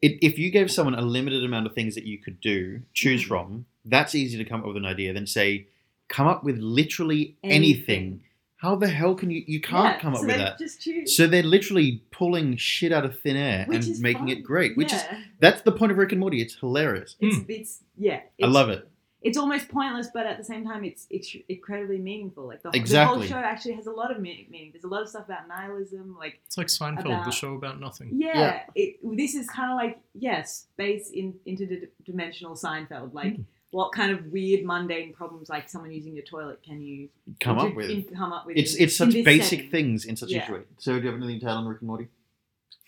it, 0.00 0.18
if 0.22 0.38
you 0.38 0.50
gave 0.50 0.70
someone 0.70 0.94
a 0.94 1.02
limited 1.02 1.42
amount 1.42 1.66
of 1.66 1.72
things 1.74 1.94
that 1.96 2.04
you 2.04 2.18
could 2.18 2.40
do, 2.40 2.82
choose 2.92 3.24
Mhm. 3.24 3.28
from, 3.28 3.66
that's 3.84 4.14
easy 4.14 4.36
to 4.38 4.44
come 4.44 4.60
up 4.60 4.66
with 4.68 4.76
an 4.76 4.84
idea. 4.86 5.12
Then 5.12 5.26
say, 5.26 5.66
come 6.08 6.26
up 6.28 6.44
with 6.44 6.58
literally 6.58 7.36
anything. 7.42 7.54
Anything. 7.96 8.20
How 8.58 8.74
the 8.74 8.88
hell 8.88 9.14
can 9.14 9.30
you? 9.30 9.44
You 9.46 9.60
can't 9.60 9.84
Yeah, 9.96 10.00
come 10.00 10.14
up 10.14 10.20
so 10.20 10.26
with 10.26 10.36
that. 10.38 10.58
just 10.58 10.80
choose 10.80 11.14
So 11.16 11.26
they're 11.26 11.42
literally 11.42 12.02
pulling 12.10 12.56
shit 12.56 12.90
out 12.90 13.04
of 13.04 13.18
thin 13.20 13.36
air 13.36 13.66
which 13.68 13.86
and 13.86 14.00
making 14.00 14.20
fun. 14.28 14.28
it 14.30 14.42
great. 14.42 14.76
Which 14.76 14.92
is 14.94 15.02
that's 15.40 15.60
the 15.62 15.72
point 15.72 15.92
of 15.92 15.98
Rick 15.98 16.12
and 16.12 16.20
Morty. 16.20 16.40
It's 16.40 16.54
hilarious. 16.56 17.16
it's, 17.20 17.36
it's 17.48 17.82
yeah 17.98 18.20
I 18.42 18.46
love 18.46 18.70
it. 18.70 18.88
It's 19.22 19.36
almost 19.38 19.68
pointless, 19.68 20.08
but 20.12 20.26
at 20.26 20.38
the 20.38 20.44
same 20.44 20.64
time, 20.64 20.84
it's, 20.84 21.06
it's 21.10 21.34
incredibly 21.48 21.98
meaningful. 21.98 22.46
Like 22.46 22.62
the, 22.62 22.68
whole- 22.70 22.76
Exactly. 22.80 23.26
the 23.26 23.32
whole 23.34 23.42
show 23.42 23.46
actually 23.46 23.74
has 23.74 23.86
a 23.86 23.90
lot 23.90 24.10
of 24.10 24.20
meaning. 24.20 24.46
meaning. 24.50 24.70
There's 24.72 24.84
a 24.84 24.88
lot 24.88 25.02
of 25.02 25.08
stuff 25.08 25.24
about 25.24 25.48
nihilism. 25.48 26.16
Like 26.18 26.40
It's 26.46 26.56
like 26.58 26.68
Seinfeld, 26.68 27.24
the 27.24 27.30
show 27.32 27.54
about 27.54 27.80
nothing. 27.80 28.10
yeah, 28.14 28.38
Yeah. 28.38 28.60
It, 28.74 28.96
this 29.16 29.34
is 29.34 29.48
kind 29.48 29.72
of 29.72 29.76
like 29.76 30.00
yeah, 30.14 30.42
space 30.42 31.10
in 31.10 31.34
interdimensional 31.46 32.60
Seinfeld. 32.62 33.14
Like 33.14 33.36
what 33.70 33.92
kind 33.92 34.12
of 34.12 34.26
weird 34.26 34.64
mundane 34.64 35.12
problems, 35.12 35.48
like 35.48 35.68
someone 35.68 35.90
using 35.92 36.14
your 36.14 36.24
toilet, 36.24 36.62
can 36.62 36.80
you 36.80 37.08
Come 37.40 37.58
up 37.58 37.74
with. 37.74 37.90
in- 37.90 38.04
come 38.04 38.32
up 38.32 38.46
with? 38.46 38.56
It's 38.56 38.74
in- 38.76 38.84
it's 38.84 38.96
such 38.96 39.12
basic 39.12 39.42
setting? 39.58 39.70
things 39.70 40.04
in 40.04 40.16
such 40.16 40.30
Yeah. 40.30 40.48
a 40.48 40.52
way. 40.54 40.60
So 40.78 40.92
do 40.98 41.00
you 41.00 41.06
have 41.12 41.20
anything 41.20 41.40
to 41.40 41.46
add 41.46 41.52
on 41.56 41.66
Rick 41.66 41.80
and 41.80 41.88
Morty? 41.88 42.08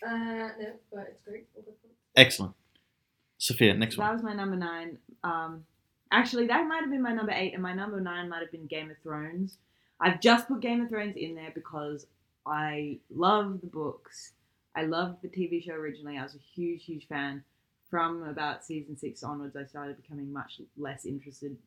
Uh, 0.05 0.09
no, 0.09 0.51
but 0.93 1.07
it's 1.09 1.21
great. 1.27 1.47
All 1.55 1.63
good 1.63 1.73
fun. 1.81 1.91
Excellent. 2.15 2.53
Sophia, 3.37 3.73
next 3.73 3.95
That 3.95 4.01
one. 4.01 4.07
That 4.09 4.13
was 4.13 4.23
my 4.23 4.33
number 4.33 4.55
nine. 4.55 4.97
Um, 5.23 5.65
actually, 6.11 6.47
that 6.47 6.67
might 6.67 6.81
have 6.81 6.91
been 6.91 7.01
my 7.01 7.13
number 7.13 7.31
eight, 7.31 7.53
and 7.53 7.63
my 7.63 7.73
number 7.73 7.99
nine 7.99 8.29
might 8.29 8.41
have 8.41 8.51
been 8.51 8.67
Game 8.67 8.91
of 8.91 8.97
Thrones. 9.03 9.57
I've 9.99 10.21
just 10.21 10.47
put 10.47 10.61
Game 10.61 10.81
of 10.81 10.89
Thrones 10.89 11.15
in 11.17 11.35
there 11.35 11.51
because 11.53 12.05
I 12.45 12.99
love 13.13 13.61
the 13.61 13.67
books. 13.67 14.31
I 14.75 14.83
loved 14.83 15.21
the 15.21 15.27
TV 15.27 15.63
show 15.63 15.73
originally. 15.73 16.17
I 16.17 16.23
was 16.23 16.35
a 16.35 16.53
huge, 16.55 16.85
huge 16.85 17.07
fan. 17.07 17.43
From 17.89 18.23
about 18.23 18.63
season 18.63 18.95
six 18.95 19.23
onwards, 19.23 19.55
I 19.55 19.65
started 19.65 19.99
becoming 19.99 20.31
much 20.31 20.61
less 20.77 21.05
interested 21.05 21.57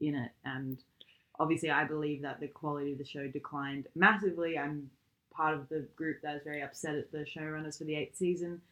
in 0.00 0.14
it, 0.14 0.30
and 0.44 0.78
obviously, 1.38 1.70
I 1.70 1.84
believe 1.84 2.22
that 2.22 2.40
the 2.40 2.48
quality 2.48 2.92
of 2.92 2.98
the 2.98 3.04
show 3.04 3.28
declined 3.28 3.86
massively. 3.94 4.58
I'm 4.58 4.90
part 5.30 5.54
of 5.54 5.68
the 5.68 5.86
group 5.94 6.22
that 6.22 6.36
is 6.36 6.42
very 6.44 6.62
upset 6.62 6.94
at 6.94 7.12
the 7.12 7.26
showrunners 7.26 7.76
for 7.76 7.84
the 7.84 7.94
eighth 7.94 8.16
season. 8.16 8.62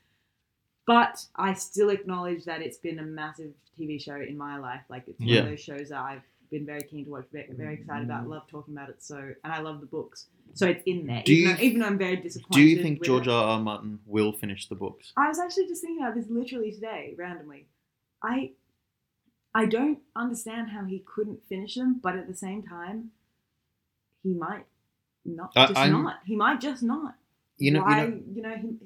But 0.87 1.25
I 1.37 1.55
still 1.55 1.91
acknowledge 1.91 2.45
that 2.45 2.61
it's 2.61 2.77
been 2.79 2.99
a 2.99 3.03
massive 3.03 3.53
TV 3.79 4.01
show 4.01 4.17
in 4.17 4.37
my 4.37 4.59
life. 4.59 4.83
Like 4.89 5.05
it's 5.09 5.19
one 5.19 5.29
Yeah. 5.29 5.41
of 5.41 5.47
those 5.47 5.61
shows 5.61 5.89
that 5.89 6.01
I've 6.01 6.23
been 6.51 6.67
very 6.67 6.83
keen 6.83 7.05
to 7.07 7.11
watch, 7.11 7.25
very, 7.33 7.49
very 7.53 7.75
excited 7.75 8.05
about, 8.05 8.25
mm. 8.27 8.29
love 8.31 8.47
talking 8.49 8.75
about 8.75 8.91
it. 8.91 9.03
So, 9.03 9.17
and 9.43 9.53
I 9.53 9.61
love 9.61 9.81
the 9.81 9.87
books, 9.87 10.27
so 10.53 10.67
it's 10.69 10.83
in 10.87 11.07
there. 11.07 11.23
Do 11.25 11.33
even, 11.33 11.51
you- 11.51 11.57
though, 11.57 11.63
even 11.63 11.81
though 11.81 11.87
I'm 11.87 11.99
very 11.99 12.17
disappointed. 12.17 12.53
Do 12.55 12.63
you 12.63 12.83
think 12.83 13.03
George. 13.03 13.27
R. 13.29 13.45
R. 13.45 13.61
Martin 13.61 13.99
will 14.07 14.33
finish 14.33 14.69
the 14.69 14.75
books? 14.75 15.13
I 15.17 15.27
was 15.29 15.39
actually 15.39 15.67
just 15.69 15.81
thinking 15.83 16.05
about 16.05 16.15
this 16.17 16.29
literally 16.29 16.71
today, 16.71 17.15
randomly. 17.19 17.67
I 18.23 18.53
I 19.55 19.67
don't 19.67 20.01
understand 20.17 20.69
how 20.71 20.85
he 20.85 20.99
couldn't 21.07 21.41
finish 21.49 21.75
them, 21.77 21.99
but 22.03 22.15
at 22.17 22.27
the 22.29 22.35
same 22.35 22.63
time, 22.63 23.11
he 24.23 24.35
might 24.35 24.67
not 25.25 25.53
I- 25.57 25.67
just 25.67 25.79
I'm- 25.79 25.93
not. 26.03 26.17
He 26.27 26.37
might 26.37 26.61
just 26.61 26.83
not. 26.83 27.15
You 27.57 27.71
know, 27.71 27.83
Why? 27.83 28.05
you 28.05 28.11
know, 28.11 28.23
You 28.35 28.43
know, 28.43 28.57
he, 28.57 28.79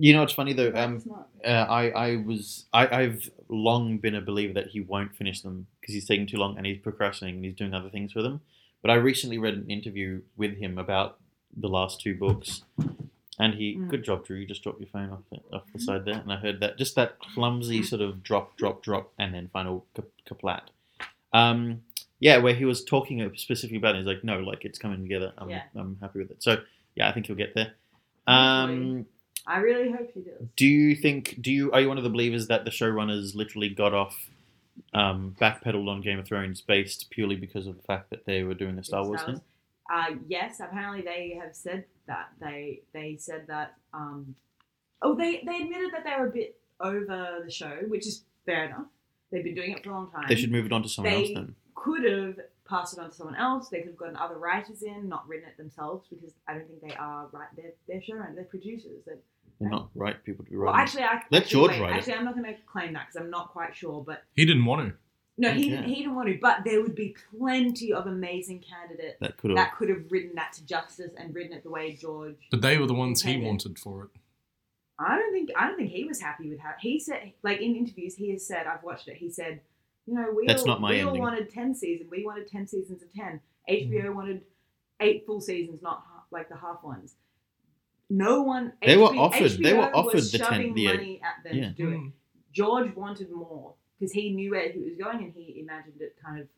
you 0.00 0.12
know 0.14 0.20
what's 0.20 0.32
funny 0.32 0.52
though. 0.54 0.72
Um, 0.74 1.02
not. 1.06 1.28
uh, 1.44 1.66
I 1.68 1.90
I 1.90 2.16
was 2.16 2.64
I 2.72 2.88
I've 3.02 3.30
long 3.48 3.98
been 3.98 4.14
a 4.14 4.20
believer 4.20 4.54
that 4.54 4.68
he 4.68 4.80
won't 4.80 5.14
finish 5.14 5.40
them 5.42 5.66
because 5.80 5.94
he's 5.94 6.06
taking 6.06 6.26
too 6.26 6.38
long 6.38 6.56
and 6.56 6.66
he's 6.66 6.78
procrastinating 6.78 7.36
and 7.38 7.44
he's 7.44 7.54
doing 7.54 7.74
other 7.74 7.90
things 7.90 8.14
with 8.14 8.24
them. 8.24 8.40
But 8.82 8.90
I 8.90 8.94
recently 8.94 9.38
read 9.38 9.54
an 9.54 9.70
interview 9.70 10.22
with 10.36 10.56
him 10.56 10.78
about 10.78 11.18
the 11.56 11.68
last 11.68 12.00
two 12.00 12.14
books, 12.16 12.62
and 13.38 13.54
he 13.54 13.76
Mm. 13.76 13.88
good 13.88 14.04
job, 14.04 14.24
Drew. 14.24 14.38
You 14.38 14.46
just 14.46 14.62
dropped 14.62 14.80
your 14.80 14.88
phone 14.88 15.10
off 15.10 15.20
the, 15.30 15.38
off 15.56 15.64
the 15.72 15.80
side 15.80 16.04
there, 16.06 16.18
and 16.20 16.32
I 16.32 16.36
heard 16.36 16.60
that 16.60 16.78
just 16.78 16.94
that 16.96 17.18
clumsy 17.18 17.82
sort 17.82 18.00
of 18.00 18.22
drop, 18.22 18.56
drop, 18.56 18.82
drop, 18.82 19.12
and 19.18 19.34
then 19.34 19.48
final 19.52 19.84
ka- 19.94 20.02
kaplat. 20.28 20.62
Um, 21.32 21.82
yeah, 22.20 22.38
where 22.38 22.54
he 22.54 22.64
was 22.64 22.84
talking 22.84 23.18
specifically 23.36 23.78
about 23.78 23.94
it. 23.94 23.98
He's 23.98 24.06
like, 24.06 24.24
no, 24.24 24.38
like 24.40 24.64
it's 24.64 24.78
coming 24.78 25.02
together. 25.02 25.32
I'm 25.38 25.50
Yeah. 25.50 25.62
I'm 25.76 25.98
happy 26.00 26.18
with 26.20 26.30
it. 26.30 26.42
So 26.42 26.62
yeah, 26.94 27.08
I 27.08 27.12
think 27.12 27.26
he'll 27.26 27.36
get 27.36 27.54
there. 27.54 27.72
Um, 28.26 29.06
I 29.50 29.58
really 29.58 29.90
hope 29.90 30.10
he 30.14 30.20
does. 30.20 30.48
do 30.56 30.66
you 30.66 30.94
think? 30.94 31.36
Do 31.40 31.50
you 31.50 31.72
are 31.72 31.80
you 31.80 31.88
one 31.88 31.98
of 31.98 32.04
the 32.04 32.10
believers 32.10 32.46
that 32.46 32.64
the 32.64 32.70
showrunners 32.70 33.34
literally 33.34 33.68
got 33.68 33.92
off, 33.92 34.30
um, 34.94 35.34
backpedaled 35.40 35.88
on 35.88 36.00
Game 36.02 36.18
of 36.20 36.26
Thrones 36.26 36.60
based 36.60 37.10
purely 37.10 37.36
because 37.36 37.66
of 37.66 37.76
the 37.76 37.82
fact 37.82 38.10
that 38.10 38.24
they 38.26 38.44
were 38.44 38.54
doing 38.54 38.76
the 38.76 38.84
Star 38.84 39.04
Wars 39.04 39.22
thing? 39.22 39.40
Uh, 39.92 40.14
yes, 40.28 40.60
apparently 40.60 41.02
they 41.02 41.36
have 41.42 41.54
said 41.54 41.84
that. 42.06 42.28
They 42.40 42.82
they 42.92 43.16
said 43.16 43.46
that. 43.48 43.74
Um, 43.92 44.36
oh, 45.02 45.16
they 45.16 45.42
they 45.44 45.62
admitted 45.62 45.90
that 45.94 46.04
they 46.04 46.14
were 46.16 46.28
a 46.28 46.30
bit 46.30 46.56
over 46.80 47.42
the 47.44 47.50
show, 47.50 47.78
which 47.88 48.06
is 48.06 48.22
fair 48.46 48.66
enough. 48.66 48.86
They've 49.32 49.44
been 49.44 49.54
doing 49.56 49.72
it 49.72 49.82
for 49.84 49.90
a 49.90 49.94
long 49.94 50.10
time. 50.12 50.26
They 50.28 50.36
should 50.36 50.52
move 50.52 50.66
it 50.66 50.72
on 50.72 50.82
to 50.84 50.88
someone 50.88 51.14
else 51.14 51.30
then. 51.34 51.54
could 51.74 52.04
have 52.04 52.36
passed 52.68 52.96
it 52.96 53.00
on 53.00 53.10
to 53.10 53.16
someone 53.16 53.36
else. 53.36 53.68
They 53.68 53.78
could 53.78 53.88
have 53.88 53.96
gotten 53.96 54.16
other 54.16 54.38
writers 54.38 54.82
in, 54.82 55.08
not 55.08 55.26
written 55.28 55.48
it 55.48 55.56
themselves, 55.56 56.06
because 56.08 56.34
I 56.46 56.54
don't 56.54 56.68
think 56.68 56.80
they 56.82 56.94
are 56.94 57.28
right. 57.32 57.48
They're 57.56 57.72
they're 57.88 58.00
showrunners, 58.00 58.36
they're 58.36 58.44
producers. 58.44 59.02
They're, 59.06 59.18
They're 59.60 59.68
not 59.70 59.90
right 59.94 60.22
people 60.24 60.44
to 60.44 60.50
be 60.50 60.56
well, 60.56 60.66
writing. 60.72 60.80
actually, 60.82 61.02
I 61.04 61.22
Let 61.30 61.42
actually, 61.42 61.50
George 61.60 61.70
wait, 61.72 61.80
write 61.82 61.90
it. 61.92 61.96
Actually, 61.98 62.14
I'm 62.14 62.24
not 62.24 62.34
going 62.34 62.46
to 62.46 62.60
claim 62.66 62.92
that 62.94 63.06
because 63.08 63.20
I'm 63.22 63.30
not 63.30 63.50
quite 63.52 63.76
sure. 63.76 64.02
But 64.04 64.22
He 64.34 64.44
didn't 64.46 64.64
want 64.64 64.88
to. 64.88 64.94
no, 65.36 65.50
he 65.52 65.74
Okay. 65.76 65.86
he 65.86 65.94
didn't 65.96 66.14
want 66.14 66.28
to. 66.28 66.38
But 66.40 66.64
there 66.64 66.80
would 66.82 66.94
be 66.94 67.14
plenty 67.36 67.92
of 67.92 68.06
amazing 68.06 68.60
candidates 68.68 69.18
that 69.20 69.36
could 69.36 69.50
have. 69.50 69.56
that 69.58 69.76
could 69.76 69.90
have 69.90 70.04
written 70.10 70.34
that 70.36 70.52
to 70.54 70.64
justice 70.64 71.12
and 71.18 71.34
written 71.34 71.52
it 71.52 71.62
the 71.62 71.70
way 71.70 71.92
George. 71.92 72.36
But 72.50 72.62
they 72.62 72.78
were 72.78 72.86
the 72.86 72.94
ones 72.94 73.22
he 73.22 73.36
wanted 73.38 73.78
for 73.78 74.04
it. 74.04 74.10
I 74.98 75.16
don't 75.16 75.32
think 75.32 75.50
I 75.56 75.66
don't 75.66 75.76
think 75.76 75.90
he 75.90 76.04
was 76.04 76.20
happy 76.20 76.50
with 76.50 76.60
how 76.60 76.72
he 76.80 76.98
said. 77.00 77.32
Like 77.42 77.60
in 77.60 77.74
interviews, 77.76 78.14
he 78.16 78.30
has 78.32 78.46
said, 78.46 78.66
"I've 78.66 78.82
watched 78.82 79.08
it." 79.08 79.16
He 79.16 79.30
said, 79.30 79.60
"You 80.06 80.14
know, 80.14 80.30
we 80.34 80.46
That's 80.46 80.62
all, 80.62 80.68
not 80.68 80.80
my 80.80 80.90
we 80.90 81.02
all 81.02 81.18
wanted 81.18 81.48
ten 81.50 81.74
seasons. 81.74 82.10
We 82.10 82.24
wanted 82.24 82.48
ten 82.48 82.66
seasons 82.66 83.02
of 83.02 83.12
ten. 83.12 83.40
HBO 83.68 83.88
Mm-hmm. 84.04 84.14
wanted 84.16 84.42
eight 85.00 85.24
full 85.24 85.40
seasons, 85.40 85.80
not 85.80 86.04
like 86.30 86.48
the 86.50 86.56
half 86.56 86.82
ones. 86.82 87.14
No 88.10 88.42
one. 88.42 88.72
They 88.84 88.96
were 88.96 89.08
HBO 89.12 89.18
offered- 89.20 89.50
they 89.62 89.72
were 89.72 89.84
HBO 89.84 89.94
offered 89.94 90.14
was 90.14 90.32
the 90.32 90.38
10 90.38 90.46
shoving 90.52 90.74
the 90.74 90.86
money 90.88 91.20
at 91.22 91.44
them 91.44 91.56
Yeah. 91.58 91.68
to 91.68 91.74
do 91.74 91.88
it. 91.90 91.96
Mm. 91.98 92.12
George 92.52 92.94
wanted 92.96 93.30
more 93.30 93.74
because 93.98 94.12
he 94.12 94.30
knew 94.32 94.50
where 94.50 94.70
he 94.70 94.80
was 94.80 94.96
going 94.96 95.22
and 95.22 95.32
he 95.34 95.60
imagined 95.60 96.00
it 96.00 96.16
kind 96.22 96.40
of. 96.40 96.48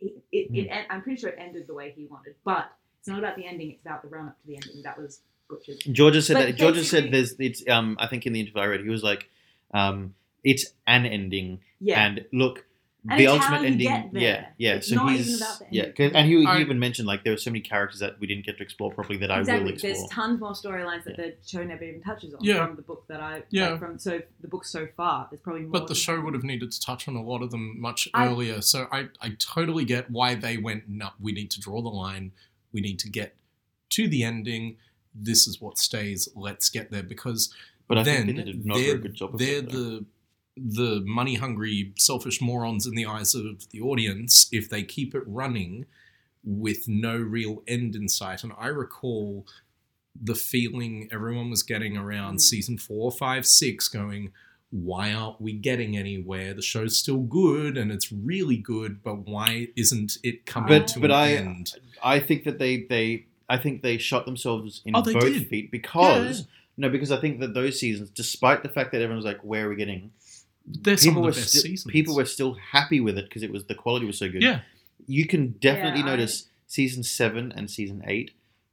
It, 0.00 0.22
it, 0.32 0.48
Hmm. 0.48 0.56
it, 0.56 0.86
I'm 0.90 1.02
pretty 1.02 1.20
sure 1.20 1.30
it 1.30 1.36
ended 1.38 1.66
the 1.66 1.74
way 1.74 1.92
he 1.96 2.06
wanted, 2.06 2.34
but 2.44 2.72
it's 2.98 3.06
not 3.08 3.18
about 3.18 3.36
the 3.36 3.46
ending. 3.46 3.70
It's 3.70 3.82
about 3.82 4.02
the 4.02 4.08
run 4.08 4.28
up 4.28 4.40
to 4.40 4.46
the 4.46 4.54
ending. 4.56 4.82
That 4.82 4.98
was 4.98 5.20
butchered. 5.48 5.76
Georgia 5.92 6.22
said 6.22 6.34
But 6.34 6.46
that. 6.46 6.56
Georgia 6.56 6.82
said 6.84 7.12
there's. 7.12 7.38
It's. 7.38 7.62
Um. 7.68 7.96
I 8.00 8.06
think 8.08 8.26
in 8.26 8.32
the 8.32 8.40
interview 8.40 8.60
I 8.60 8.66
read, 8.66 8.80
he 8.80 8.88
was 8.88 9.02
like, 9.04 9.30
um, 9.72 10.14
it's 10.42 10.72
an 10.86 11.06
ending, 11.06 11.60
Yeah. 11.80 12.04
and 12.04 12.24
look. 12.32 12.66
And 13.08 13.18
the 13.18 13.24
it's 13.24 13.32
ultimate 13.32 13.46
how 13.56 13.60
you 13.62 13.66
ending, 13.66 13.88
get 13.88 14.12
there. 14.12 14.22
yeah, 14.22 14.46
yeah. 14.58 14.74
It's 14.74 14.88
so 14.88 14.96
not 14.96 15.12
he's 15.12 15.28
even 15.28 15.42
about 15.42 15.58
the 15.60 15.66
yeah, 15.70 15.84
and 16.18 16.28
he, 16.28 16.40
he 16.40 16.46
I- 16.46 16.58
even 16.60 16.78
mentioned 16.78 17.08
like 17.08 17.24
there 17.24 17.32
were 17.32 17.38
so 17.38 17.50
many 17.50 17.60
characters 17.62 18.00
that 18.00 18.20
we 18.20 18.26
didn't 18.26 18.44
get 18.44 18.58
to 18.58 18.62
explore 18.62 18.92
properly 18.92 19.16
that 19.20 19.30
I 19.30 19.36
will 19.36 19.40
exactly. 19.40 19.72
explore. 19.72 19.92
There's 19.94 20.06
tons 20.10 20.38
more 20.40 20.52
storylines 20.52 21.04
that 21.04 21.18
Yeah. 21.18 21.26
the 21.28 21.34
show 21.48 21.64
never 21.64 21.82
even 21.84 22.02
touches 22.02 22.34
on 22.34 22.40
Yeah. 22.44 22.66
from 22.66 22.76
the 22.76 22.82
book 22.82 23.04
that 23.08 23.20
I 23.20 23.42
Yeah. 23.50 23.70
like, 23.70 23.80
from 23.80 23.98
so 23.98 24.20
the 24.42 24.48
book 24.48 24.66
so 24.66 24.86
far. 24.98 25.28
There's 25.30 25.40
probably 25.40 25.62
more. 25.62 25.70
But 25.70 25.86
the 25.88 25.94
show 25.94 26.20
would 26.20 26.34
have 26.34 26.44
needed 26.44 26.72
to 26.72 26.80
touch 26.80 27.08
on 27.08 27.16
a 27.16 27.22
lot 27.22 27.40
of 27.42 27.50
them 27.50 27.80
much 27.80 28.06
I- 28.12 28.26
earlier. 28.28 28.60
So 28.60 28.86
I, 28.92 29.08
I 29.22 29.30
totally 29.38 29.86
get 29.86 30.10
why 30.10 30.34
they 30.34 30.58
went, 30.58 30.88
no, 30.88 31.08
we 31.18 31.32
need 31.32 31.50
to 31.52 31.60
draw 31.60 31.80
the 31.80 31.88
line. 31.88 32.32
We 32.72 32.82
need 32.82 32.98
to 32.98 33.08
get 33.08 33.34
to 33.90 34.08
the 34.08 34.24
ending. 34.24 34.76
This 35.14 35.48
is 35.48 35.58
what 35.58 35.78
stays. 35.78 36.28
Let's 36.36 36.68
get 36.68 36.90
there. 36.90 37.02
Because 37.02 37.52
but 37.88 37.96
I 37.98 38.02
then 38.02 38.26
think 38.26 38.36
they 38.36 38.42
did 38.44 38.66
not 38.66 38.76
a 38.76 38.80
they're, 38.80 38.88
very 38.92 39.02
good 39.04 39.14
job 39.14 39.32
of 39.34 39.40
they're 39.40 39.58
it. 39.60 39.70
though. 39.72 39.78
the 39.78 40.04
the 40.56 41.02
money 41.06 41.36
hungry 41.36 41.92
selfish 41.96 42.40
morons 42.40 42.86
in 42.86 42.94
the 42.94 43.06
eyes 43.06 43.34
of 43.34 43.68
the 43.70 43.80
audience 43.80 44.48
if 44.52 44.68
they 44.68 44.82
keep 44.82 45.14
it 45.14 45.22
running 45.26 45.86
with 46.44 46.88
no 46.88 47.16
real 47.16 47.62
end 47.68 47.94
in 47.94 48.08
sight 48.08 48.42
and 48.42 48.52
i 48.58 48.66
recall 48.66 49.46
the 50.20 50.34
feeling 50.34 51.08
everyone 51.12 51.50
was 51.50 51.62
getting 51.62 51.96
around 51.96 52.36
Mm. 52.36 52.40
season 52.40 52.78
four 52.78 53.10
five 53.12 53.46
six 53.46 53.88
going 53.88 54.32
why 54.70 55.12
aren't 55.12 55.40
we 55.40 55.52
getting 55.52 55.96
anywhere 55.96 56.52
the 56.52 56.62
show's 56.62 56.96
still 56.98 57.18
good 57.20 57.76
and 57.78 57.90
it's 57.92 58.10
really 58.12 58.56
good 58.56 59.02
but 59.02 59.26
why 59.26 59.68
isn't 59.76 60.18
it 60.22 60.46
coming 60.46 60.68
But- 60.80 60.88
to 60.88 61.00
but 61.00 61.10
an 61.10 61.16
I- 61.16 61.32
end 61.34 61.72
I 62.02 62.18
think 62.18 62.44
that 62.44 62.58
they 62.58 62.82
they 62.82 63.26
I 63.48 63.56
think 63.58 63.82
they 63.82 63.98
shot 63.98 64.26
themselves 64.26 64.80
in 64.84 64.94
Oh, 64.96 65.02
both 65.02 65.20
did. 65.20 65.48
feet 65.48 65.70
because 65.70 66.46
no 66.76 66.88
because 66.88 67.10
I 67.12 67.20
think 67.20 67.40
that 67.40 67.52
those 67.52 67.78
seasons, 67.80 68.08
despite 68.10 68.62
the 68.62 68.68
fact 68.68 68.92
that 68.92 68.98
everyone 68.98 69.16
was 69.16 69.24
like, 69.26 69.44
"Where 69.44 69.66
are 69.66 69.68
we 69.68 69.76
getting?" 69.76 70.12
They're 70.82 70.96
some 70.96 71.10
people 71.14 71.22
of 71.22 71.26
were 71.26 71.30
the 71.32 71.40
best 71.40 71.48
still 71.50 71.62
seasons 71.62 71.92
people 71.92 72.14
were 72.14 72.24
still 72.24 72.54
happy 72.72 73.00
with 73.00 73.16
it 73.18 73.24
because 73.24 73.42
it 73.42 73.52
was 73.52 73.64
the 73.64 73.74
quality 73.74 74.06
was 74.06 74.18
so 74.18 74.28
good. 74.30 74.42
yeah 74.42 74.60
you 75.06 75.26
can 75.26 75.52
definitely 75.60 76.00
Yeah, 76.00 76.06
I- 76.06 76.10
notice 76.10 76.48
season 76.66 77.02
seven 77.02 77.52
and 77.52 77.70
season 77.70 78.02
eight 78.06 78.32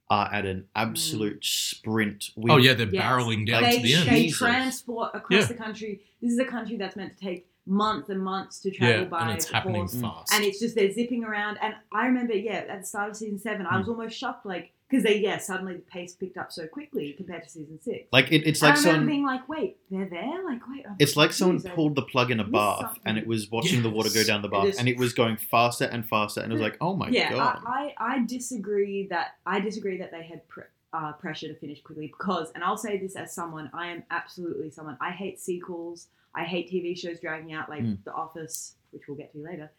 are 0.09 0.31
at 0.33 0.45
an 0.45 0.65
absolute 0.75 1.43
sprint. 1.43 2.29
We, 2.37 2.49
oh 2.51 2.57
yeah 2.57 2.73
they're 2.73 2.87
Yes. 2.87 3.03
barreling 3.03 3.45
down 3.47 3.63
Like, 3.63 3.75
to 3.75 3.81
they, 3.81 3.83
the 3.87 3.93
end 3.95 4.09
they 4.09 4.23
Jesus. 4.23 4.37
transport 4.37 5.11
across 5.13 5.41
Yeah. 5.41 5.45
the 5.47 5.53
country. 5.55 6.01
This 6.21 6.31
is 6.31 6.39
a 6.39 6.45
country 6.45 6.77
that's 6.77 6.95
meant 6.95 7.17
to 7.17 7.23
take 7.23 7.47
months 7.65 8.07
and 8.09 8.21
months 8.23 8.59
to 8.61 8.71
travel 8.71 9.03
yeah 9.03 9.09
by 9.09 9.21
and 9.23 9.31
it's 9.31 9.49
happening 9.51 9.81
horse. 9.81 9.99
fast 9.99 10.33
and 10.33 10.45
it's 10.45 10.59
just 10.61 10.75
they're 10.75 10.91
zipping 10.93 11.25
around. 11.25 11.57
And 11.61 11.73
I 11.91 12.05
remember, 12.07 12.33
yeah, 12.33 12.63
at 12.69 12.81
the 12.81 12.87
start 12.87 13.09
of 13.09 13.17
season 13.17 13.37
seven, 13.39 13.65
I 13.65 13.73
Hmm. 13.73 13.79
was 13.79 13.89
almost 13.89 14.17
shocked, 14.17 14.45
like 14.45 14.71
because 14.89 15.03
they, 15.03 15.19
yeah, 15.19 15.37
suddenly 15.37 15.73
the 15.73 15.79
pace 15.81 16.13
picked 16.13 16.37
up 16.37 16.51
so 16.51 16.65
quickly 16.67 17.11
compared 17.13 17.43
to 17.43 17.49
season 17.49 17.79
six. 17.81 18.07
like 18.11 18.31
it, 18.31 18.47
it's 18.47 18.61
And 18.61 18.69
like 18.69 18.77
I 18.79 18.81
someone. 18.81 19.05
being 19.07 19.25
like, 19.25 19.47
wait, 19.49 19.77
they're 19.91 20.05
there, 20.09 20.43
like 20.45 20.61
wait, 20.69 20.85
I'm 20.87 20.95
It's 20.99 21.15
like 21.17 21.33
someone. 21.33 21.61
Pulled 21.61 21.95
the 21.95 22.03
plug 22.03 22.31
in 22.31 22.39
a 22.39 22.43
bath 22.45 22.79
something. 22.81 23.01
and 23.05 23.17
it 23.17 23.27
was 23.27 23.51
watching 23.51 23.83
the 23.83 23.89
water 23.89 24.09
go 24.13 24.23
down 24.23 24.41
the 24.41 24.47
bath 24.47 24.67
is- 24.67 24.77
and 24.77 24.87
it 24.87 24.97
was 24.97 25.13
going 25.13 25.37
faster 25.37 25.85
and 25.85 26.07
faster 26.07 26.39
and 26.41 26.51
it 26.51 26.55
was 26.55 26.61
like, 26.61 26.77
oh 26.81 26.95
my 26.95 27.09
yeah, 27.09 27.31
god. 27.31 27.61
I, 27.65 27.93
I, 27.97 28.15
I 28.15 28.25
disagree 28.25 29.07
that 29.07 29.35
I 29.45 29.59
disagree 29.59 29.97
that 29.97 30.11
they 30.11 30.23
had 30.23 30.47
pre- 30.47 30.63
uh, 30.93 31.11
pressure 31.13 31.47
to 31.49 31.55
finish 31.55 31.81
quickly 31.81 32.07
because, 32.07 32.51
and 32.55 32.63
I'll 32.63 32.77
say 32.77 32.97
this 32.97 33.15
as 33.17 33.33
someone, 33.33 33.69
I 33.73 33.87
am 33.87 34.03
absolutely 34.09 34.69
someone. 34.71 34.97
I 35.01 35.11
hate 35.11 35.39
sequels. 35.39 36.07
I 36.33 36.43
hate 36.43 36.71
TV 36.71 36.97
shows 36.97 37.19
dragging 37.19 37.51
out 37.53 37.67
like 37.69 37.83
Mm. 37.83 38.03
The 38.05 38.13
Office, 38.13 38.75
which 38.91 39.03
we'll 39.07 39.17
get 39.17 39.33
to 39.33 39.39
later. 39.43 39.69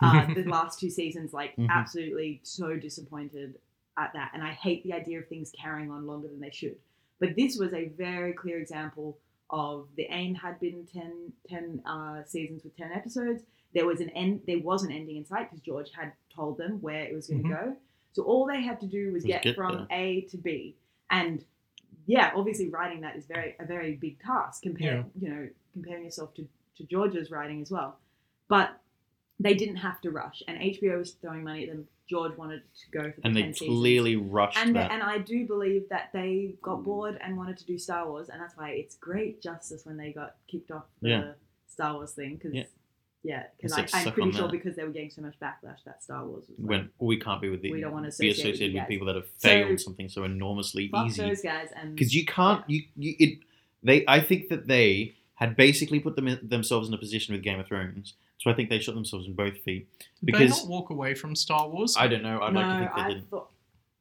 Uh, 0.00 0.26
the 0.34 0.42
last 0.46 0.78
two 0.78 0.90
seasons, 0.90 1.32
like 1.32 1.56
Mhm. 1.56 1.68
absolutely 1.70 2.40
so 2.42 2.76
disappointed 2.76 3.54
at 3.98 4.12
that, 4.14 4.30
and 4.34 4.42
I 4.42 4.50
hate 4.52 4.84
the 4.84 4.92
idea 4.92 5.18
of 5.18 5.28
things 5.28 5.52
carrying 5.60 5.90
on 5.90 6.06
longer 6.06 6.28
than 6.28 6.40
they 6.40 6.50
should. 6.50 6.76
But 7.20 7.34
this 7.36 7.58
was 7.58 7.74
a 7.74 7.88
very 7.88 8.32
clear 8.32 8.58
example 8.58 9.18
of 9.50 9.88
the 9.96 10.06
aim 10.10 10.34
had 10.34 10.60
been 10.60 10.86
10, 10.92 11.32
10 11.48 11.82
uh, 11.86 12.22
seasons 12.24 12.62
with 12.64 12.76
10 12.76 12.92
episodes. 12.92 13.42
There 13.74 13.86
was 13.86 14.00
an 14.00 14.10
end. 14.10 14.42
There 14.46 14.60
was 14.60 14.84
an 14.84 14.92
ending 14.92 15.16
in 15.16 15.24
sight 15.24 15.50
because 15.50 15.62
George 15.64 15.90
had 15.92 16.12
told 16.34 16.58
them 16.58 16.80
where 16.80 17.02
it 17.04 17.14
was 17.14 17.26
going 17.28 17.42
to 17.42 17.48
Mhm. 17.48 17.64
go. 17.64 17.76
So 18.12 18.22
all 18.24 18.46
they 18.46 18.62
had 18.62 18.80
to 18.80 18.86
do 18.86 19.12
was 19.12 19.24
get, 19.24 19.42
get 19.42 19.54
from 19.56 19.86
A 19.90 20.22
to 20.30 20.36
B, 20.38 20.76
and 21.10 21.44
yeah, 22.06 22.32
obviously 22.34 22.68
writing 22.70 23.00
that 23.02 23.16
is 23.16 23.26
very 23.26 23.54
a 23.58 23.66
very 23.66 23.94
big 23.96 24.18
task 24.20 24.62
compared 24.62 25.04
you 25.20 25.28
know 25.28 25.48
comparing 25.74 26.04
yourself 26.04 26.32
to 26.34 26.48
to 26.76 26.84
George's 26.84 27.30
writing 27.30 27.60
as 27.60 27.70
well. 27.70 27.98
But 28.48 28.80
they 29.40 29.54
didn't 29.54 29.76
have 29.76 30.00
to 30.02 30.10
rush, 30.10 30.42
and 30.48 30.58
HBO 30.58 30.98
was 30.98 31.12
throwing 31.12 31.44
money 31.44 31.64
at 31.64 31.70
them. 31.70 31.86
George 32.08 32.36
wanted 32.38 32.62
to 32.80 32.90
go 32.90 33.12
for 33.12 33.20
the 33.20 33.26
and 33.26 33.36
they 33.36 33.42
10 33.42 33.54
seasons. 33.54 33.78
clearly 33.78 34.16
rushed 34.16 34.56
And, 34.58 34.74
that. 34.76 34.90
and 34.90 35.02
I 35.02 35.18
do 35.18 35.46
believe 35.46 35.90
that 35.90 36.08
they 36.14 36.54
got 36.62 36.78
mm. 36.78 36.84
bored 36.84 37.18
and 37.22 37.36
wanted 37.36 37.58
to 37.58 37.66
do 37.66 37.78
Star 37.78 38.08
Wars, 38.08 38.30
and 38.30 38.40
that's 38.40 38.56
why 38.56 38.70
it's 38.70 38.96
great 38.96 39.42
justice 39.42 39.84
when 39.84 39.98
they 39.98 40.12
got 40.12 40.36
kicked 40.50 40.70
off 40.70 40.84
the 41.02 41.08
Yeah. 41.10 41.32
Star 41.66 41.94
Wars 41.94 42.12
thing. 42.12 42.36
Because 42.36 42.54
Yeah. 42.54 42.64
yeah, 43.22 43.42
because 43.58 43.72
like 43.72 43.94
I'm 43.94 44.10
pretty 44.12 44.32
sure 44.32 44.42
that. 44.42 44.52
because 44.52 44.74
they 44.74 44.84
were 44.84 44.90
getting 44.90 45.10
so 45.10 45.20
much 45.20 45.38
backlash 45.38 45.84
that 45.84 46.02
Star 46.02 46.24
Wars 46.26 46.44
was 46.48 46.58
like, 46.58 46.68
when 46.70 46.90
we 46.98 47.18
can't 47.18 47.42
be 47.42 47.50
with 47.50 47.60
the 47.60 47.70
We 47.72 47.82
don't 47.82 47.92
wanna 47.92 48.04
be 48.18 48.30
associate 48.30 48.36
with 48.46 48.54
associated 48.54 48.74
with 48.80 48.88
people 48.88 49.06
that 49.08 49.16
have 49.16 49.28
So- 49.36 49.48
failed 49.48 49.78
something 49.80 50.08
so 50.08 50.24
enormously 50.24 50.88
fuck 50.88 51.08
easy 51.08 51.22
those 51.22 51.42
guys 51.42 51.68
and 51.76 51.94
because 51.94 52.14
you 52.14 52.24
can't 52.24 52.64
you, 52.70 52.84
you 52.96 53.14
it 53.18 53.38
they 53.82 54.04
I 54.08 54.20
think 54.20 54.48
that 54.48 54.66
they 54.66 55.14
had 55.34 55.56
basically 55.56 56.00
put 56.00 56.16
them 56.16 56.38
themselves 56.42 56.88
in 56.88 56.94
a 56.94 56.98
position 56.98 57.34
with 57.34 57.42
Game 57.44 57.60
of 57.60 57.66
Thrones. 57.66 58.14
So 58.38 58.50
I 58.50 58.54
think 58.54 58.70
they 58.70 58.78
shot 58.78 58.94
themselves 58.94 59.26
in 59.26 59.34
both 59.34 59.58
feet. 59.58 59.88
Did 60.20 60.26
Because- 60.26 60.40
they 60.50 60.62
not 60.62 60.68
walk 60.68 60.90
away 60.90 61.14
from 61.14 61.34
Star 61.34 61.68
Wars? 61.68 61.96
I 61.98 62.06
don't 62.06 62.22
know. 62.22 62.40
I'd 62.40 62.54
no, 62.54 62.60
like 62.60 62.70
to 62.72 62.78
think 62.78 62.94
they 62.94 63.00
I 63.02 63.08
didn't. 63.08 63.30
thought. 63.30 63.50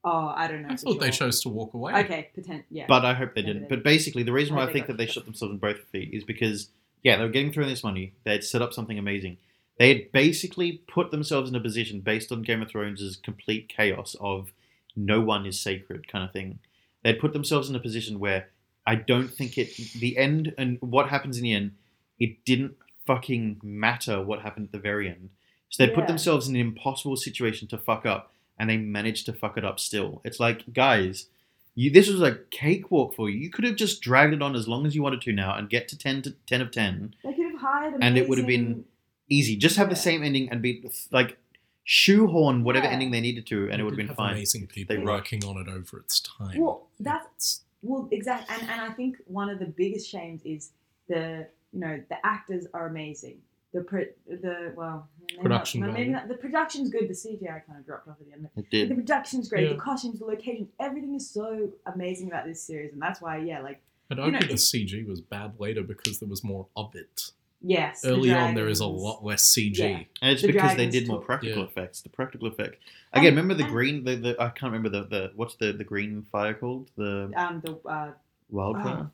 Oh, 0.03 0.27
I 0.35 0.47
don't 0.47 0.61
know. 0.61 0.69
I 0.69 0.75
for 0.77 0.81
thought 0.93 0.99
they 1.01 1.09
chose 1.11 1.41
to 1.41 1.49
walk 1.49 1.73
away. 1.73 1.93
Okay, 2.05 2.29
potent. 2.33 2.63
Yeah. 2.69 2.85
But 2.87 3.03
I 3.03 3.13
hope 3.13 3.33
they 3.35 3.41
didn't. 3.41 3.63
they 3.63 3.67
But 3.75 3.83
basically, 3.83 4.23
the 4.23 4.31
reason 4.31 4.55
why 4.55 4.61
I 4.61 4.65
think 4.65 4.85
think 4.85 4.87
that 4.87 4.97
they 4.97 5.07
shot 5.07 5.25
themselves 5.25 5.51
in 5.51 5.57
both 5.57 5.79
feet 5.91 6.13
is 6.13 6.23
because, 6.23 6.69
yeah, 7.03 7.17
they 7.17 7.23
were 7.23 7.29
getting 7.29 7.51
thrown 7.51 7.67
this 7.67 7.83
money. 7.83 8.13
They 8.23 8.31
had 8.33 8.43
set 8.43 8.61
up 8.61 8.73
something 8.73 8.97
amazing. 8.97 9.37
They 9.79 9.89
had 9.93 10.11
basically 10.11 10.81
put 10.87 11.11
themselves 11.11 11.49
in 11.49 11.55
a 11.55 11.59
position 11.59 11.99
based 12.01 12.31
on 12.31 12.41
Game 12.43 12.61
of 12.61 12.69
Thrones' 12.69 13.17
complete 13.21 13.67
chaos 13.69 14.15
of 14.21 14.51
no 14.95 15.19
one 15.19 15.45
is 15.45 15.59
sacred 15.59 16.07
kind 16.07 16.23
of 16.23 16.31
thing. 16.31 16.59
They'd 17.03 17.19
put 17.19 17.33
themselves 17.33 17.69
in 17.69 17.75
a 17.75 17.79
position 17.79 18.19
where 18.19 18.49
I 18.85 18.95
don't 18.95 19.27
think 19.29 19.57
it, 19.57 19.75
the 19.99 20.17
end 20.17 20.53
and 20.57 20.77
what 20.81 21.09
happens 21.09 21.37
in 21.37 21.43
the 21.43 21.53
end, 21.53 21.71
it 22.19 22.43
didn't 22.45 22.75
fucking 23.07 23.59
matter 23.63 24.21
what 24.21 24.41
happened 24.41 24.67
at 24.67 24.71
the 24.73 24.79
very 24.79 25.07
end. 25.07 25.29
So 25.69 25.85
they 25.85 25.91
put 25.91 26.07
themselves 26.07 26.47
in 26.47 26.55
an 26.55 26.61
impossible 26.61 27.15
situation 27.17 27.67
to 27.69 27.77
fuck 27.77 28.05
up, 28.05 28.31
and 28.59 28.69
they 28.69 28.77
managed 28.77 29.25
to 29.25 29.33
fuck 29.33 29.57
it 29.57 29.65
up 29.65 29.79
still. 29.79 30.21
It's 30.23 30.39
like, 30.39 30.71
guys, 30.73 31.27
you, 31.75 31.89
this 31.91 32.09
was 32.09 32.21
a 32.21 32.39
cakewalk 32.51 33.15
for 33.15 33.29
you. 33.29 33.37
You 33.37 33.49
could 33.49 33.65
have 33.65 33.75
just 33.75 34.01
dragged 34.01 34.33
it 34.33 34.41
on 34.41 34.55
as 34.55 34.67
long 34.67 34.85
as 34.85 34.95
you 34.95 35.01
wanted 35.03 35.21
to 35.21 35.31
now 35.33 35.55
and 35.55 35.69
get 35.69 35.87
to 35.89 35.97
10 35.97 36.21
to 36.23 36.31
10 36.47 36.61
of 36.61 36.71
10 36.71 37.15
they 37.23 37.33
could 37.33 37.51
have 37.51 37.61
hired. 37.61 37.93
And 38.01 38.17
it 38.17 38.27
would 38.29 38.37
have 38.37 38.47
been 38.47 38.85
easy. 39.29 39.55
Just 39.55 39.77
have 39.77 39.89
the 39.89 39.95
same 39.95 40.23
ending 40.23 40.49
and 40.49 40.61
be 40.61 40.89
like 41.11 41.37
shoehorn 41.83 42.63
whatever 42.63 42.85
Yeah. 42.85 42.91
ending 42.93 43.11
they 43.11 43.21
needed 43.21 43.45
to 43.47 43.63
and 43.69 43.73
They 43.73 43.79
it 43.79 43.83
would 43.83 43.91
have 43.93 43.97
been 43.97 44.07
have 44.07 44.17
fine. 44.17 44.33
Amazing 44.33 44.67
people 44.67 44.95
They 44.95 45.01
working 45.03 45.43
on 45.45 45.57
it 45.57 45.67
over 45.69 45.99
its 45.99 46.19
time. 46.19 46.59
Well, 46.59 46.87
that's 46.99 47.61
well, 47.83 48.09
exactly, 48.11 48.55
and 48.59 48.69
and 48.69 48.81
I 48.81 48.89
think 48.93 49.17
one 49.25 49.49
of 49.49 49.59
the 49.59 49.67
biggest 49.67 50.09
shames 50.09 50.41
is 50.43 50.71
the 51.07 51.47
you 51.77 51.81
know 51.85 52.01
the 52.09 52.25
actors 52.25 52.65
are 52.73 52.87
amazing. 52.87 53.37
The 53.73 53.81
pro, 53.81 54.05
the 54.27 54.73
well 54.75 55.07
Production 55.41 55.81
Not, 55.81 55.93
maybe 55.93 56.09
not, 56.09 56.27
the 56.29 56.35
production's 56.35 56.89
good. 56.89 57.07
The 57.09 57.13
CGI 57.13 57.65
kind 57.67 57.77
of 57.77 57.85
dropped 57.85 58.07
off 58.07 58.15
at 58.19 58.25
the 58.25 58.33
end. 58.33 58.47
It 58.55 58.69
did. 58.71 58.89
the 58.89 58.95
production's 58.95 59.49
great. 59.49 59.67
Yeah. 59.67 59.73
The 59.73 59.79
costumes, 59.79 60.19
the 60.19 60.25
location, 60.25 60.69
everything 60.79 61.13
is 61.15 61.29
so 61.29 61.69
amazing 61.85 62.29
about 62.29 62.45
this 62.45 62.63
series, 62.63 62.93
and 62.93 63.01
that's 63.01 63.21
why 63.21 63.37
yeah, 63.37 63.59
like 63.61 63.81
I'd 64.09 64.17
you 64.17 64.23
argue 64.23 64.39
know, 64.39 64.47
the 64.47 64.53
it's- 64.53 64.71
CG 64.71 65.05
was 65.05 65.21
bad 65.21 65.53
later 65.59 65.83
because 65.83 66.19
there 66.19 66.29
was 66.29 66.43
more 66.43 66.67
of 66.77 66.95
it. 66.95 67.31
yes. 67.61 68.01
the 68.01 68.11
Early 68.11 68.33
on, 68.33 68.55
there 68.55 68.69
is 68.69 68.79
a 68.79 68.87
lot 68.87 69.23
less 69.23 69.43
CG. 69.43 69.77
Yeah. 69.77 70.03
And 70.21 70.31
it's 70.31 70.41
The 70.41 70.47
because 70.53 70.75
they 70.77 70.87
did 70.89 71.07
more 71.07 71.19
practical 71.19 71.63
Yeah. 71.63 71.69
effects. 71.69 72.01
The 72.01 72.09
practical 72.09 72.47
effect. 72.47 72.77
And- 73.13 73.21
Again, 73.21 73.35
remember 73.35 73.53
the 73.53 73.63
and- 73.65 73.71
green 73.73 74.03
the, 74.05 74.15
the 74.15 74.41
I 74.41 74.47
can't 74.49 74.71
remember 74.71 74.89
the, 74.89 75.03
the 75.07 75.31
what's 75.35 75.55
the, 75.57 75.73
the 75.73 75.83
green 75.83 76.23
fire 76.31 76.53
called? 76.55 76.89
The 76.95 77.31
Um, 77.35 77.61
the 77.63 77.73
uh, 77.87 78.11
wildfire? 78.49 79.11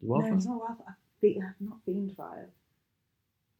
The 0.00 0.06
no, 0.08 0.34
it's 0.36 0.46
not 0.46 0.60
wildfire. 0.60 0.96
Be- 1.20 1.40
not 1.60 1.78
fiend 1.84 2.16
fire. 2.16 2.48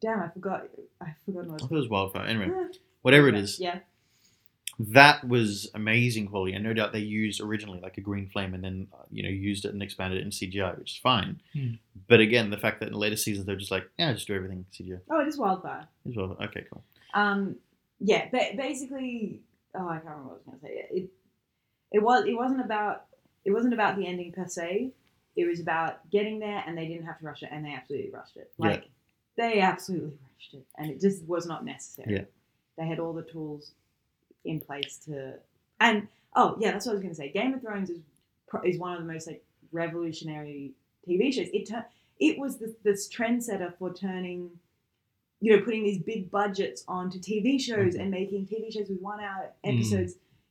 Damn, 0.01 0.19
I 0.19 0.29
forgot. 0.29 0.67
I 0.99 1.13
forgot 1.25 1.45
what 1.45 1.51
I 1.51 1.55
it 1.55 1.61
thought 1.61 1.71
it 1.71 1.75
was 1.75 1.89
wildfire. 1.89 2.25
Anyway, 2.25 2.47
was. 2.49 2.79
whatever 3.03 3.27
it 3.29 3.35
is. 3.35 3.59
Yeah. 3.59 3.79
that 4.79 5.27
was 5.27 5.69
amazing 5.75 6.27
quality, 6.27 6.53
and 6.53 6.63
no 6.63 6.73
doubt 6.73 6.91
they 6.91 6.99
used 6.99 7.39
originally 7.39 7.79
like 7.81 7.97
a 7.97 8.01
green 8.01 8.27
flame, 8.27 8.53
and 8.55 8.63
then 8.63 8.87
uh, 8.93 9.03
you 9.11 9.21
know 9.21 9.29
used 9.29 9.63
it 9.65 9.73
and 9.73 9.83
expanded 9.83 10.19
it 10.19 10.23
in 10.23 10.31
CGI, 10.31 10.77
which 10.79 10.93
is 10.93 10.97
fine. 10.97 11.39
Hmm. 11.53 11.73
But 12.07 12.19
again, 12.19 12.49
the 12.49 12.57
fact 12.57 12.79
that 12.79 12.87
in 12.89 12.93
later 12.95 13.15
seasons 13.15 13.45
they're 13.45 13.55
just 13.55 13.69
like, 13.71 13.87
yeah, 13.99 14.11
just 14.13 14.27
do 14.27 14.33
everything 14.35 14.65
CGI 14.73 15.01
Oh, 15.09 15.19
it 15.19 15.27
is 15.27 15.37
wildfire. 15.37 15.87
as 16.09 16.15
well. 16.15 16.35
Okay, 16.41 16.65
cool. 16.71 16.83
Um, 17.13 17.57
yeah, 17.99 18.27
but 18.31 18.57
basically, 18.57 19.41
oh, 19.75 19.87
I 19.87 19.95
can't 19.97 20.05
remember 20.05 20.23
what 20.29 20.31
I 20.31 20.35
was 20.37 20.43
going 20.45 20.59
to 20.59 20.65
say. 20.65 20.87
It, 20.89 21.09
it 21.91 21.99
was, 22.01 22.25
it 22.25 22.33
wasn't 22.33 22.61
about, 22.61 23.05
it 23.45 23.51
wasn't 23.51 23.73
about 23.75 23.97
the 23.97 24.07
ending 24.07 24.31
per 24.31 24.47
se. 24.47 24.91
It 25.35 25.45
was 25.45 25.59
about 25.59 26.09
getting 26.09 26.39
there, 26.39 26.63
and 26.65 26.77
they 26.77 26.87
didn't 26.87 27.05
have 27.05 27.19
to 27.19 27.25
rush 27.25 27.41
it, 27.43 27.49
and 27.51 27.63
they 27.65 27.73
absolutely 27.73 28.11
rushed 28.11 28.37
it. 28.37 28.51
Yeah. 28.57 28.67
Like 28.67 28.89
they 29.37 29.59
absolutely 29.61 30.17
rushed 30.35 30.53
it, 30.53 30.65
and 30.77 30.89
it 30.91 30.99
just 30.99 31.23
was 31.25 31.45
not 31.45 31.63
necessary. 31.65 32.15
Yeah. 32.15 32.23
They 32.77 32.85
had 32.87 32.99
all 32.99 33.13
the 33.13 33.21
tools 33.23 33.71
in 34.45 34.59
place 34.59 34.97
to, 35.05 35.35
and 35.79 36.07
oh 36.35 36.57
yeah, 36.59 36.71
that's 36.71 36.85
what 36.85 36.93
I 36.93 36.95
was 36.95 37.01
going 37.01 37.13
to 37.13 37.17
say. 37.17 37.29
Game 37.29 37.53
of 37.53 37.61
Thrones 37.61 37.89
is 37.89 37.99
is 38.65 38.77
one 38.77 38.93
of 38.93 38.99
the 39.05 39.11
most 39.11 39.27
like 39.27 39.43
revolutionary 39.71 40.71
TV 41.07 41.33
shows. 41.33 41.47
It 41.53 41.67
tur- 41.67 41.85
it 42.19 42.37
was 42.37 42.57
this, 42.57 42.71
this 42.83 43.09
trendsetter 43.09 43.73
for 43.77 43.93
turning 43.93 44.51
you 45.43 45.57
know, 45.57 45.63
putting 45.63 45.83
these 45.83 45.97
big 45.97 46.29
budgets 46.29 46.83
onto 46.87 47.17
TV 47.17 47.57
shows 47.59 47.95
Mhm. 47.95 48.01
and 48.01 48.11
making 48.11 48.45
TV 48.45 48.71
shows 48.71 48.89
with 48.89 49.01
one 49.01 49.19
hour 49.19 49.51
Mm. 49.65 49.79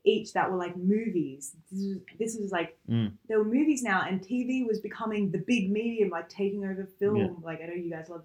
Episodes 0.02 0.26
each 0.28 0.32
that 0.32 0.50
were 0.50 0.56
like 0.56 0.76
movies. 0.76 1.54
This 1.70 1.80
was, 1.84 1.98
this 2.18 2.36
was 2.40 2.50
like, 2.50 2.76
Mm. 2.88 3.12
there 3.28 3.38
were 3.38 3.44
movies 3.44 3.82
now, 3.82 4.02
and 4.08 4.20
TV 4.20 4.66
was 4.66 4.80
becoming 4.80 5.30
the 5.30 5.38
big 5.38 5.70
medium, 5.70 6.10
like 6.10 6.28
taking 6.28 6.64
over 6.64 6.88
film. 6.98 7.16
Yeah. 7.16 7.26
Like, 7.42 7.60
I 7.62 7.66
know 7.66 7.74
you 7.74 7.90
guys 7.90 8.08
love 8.08 8.24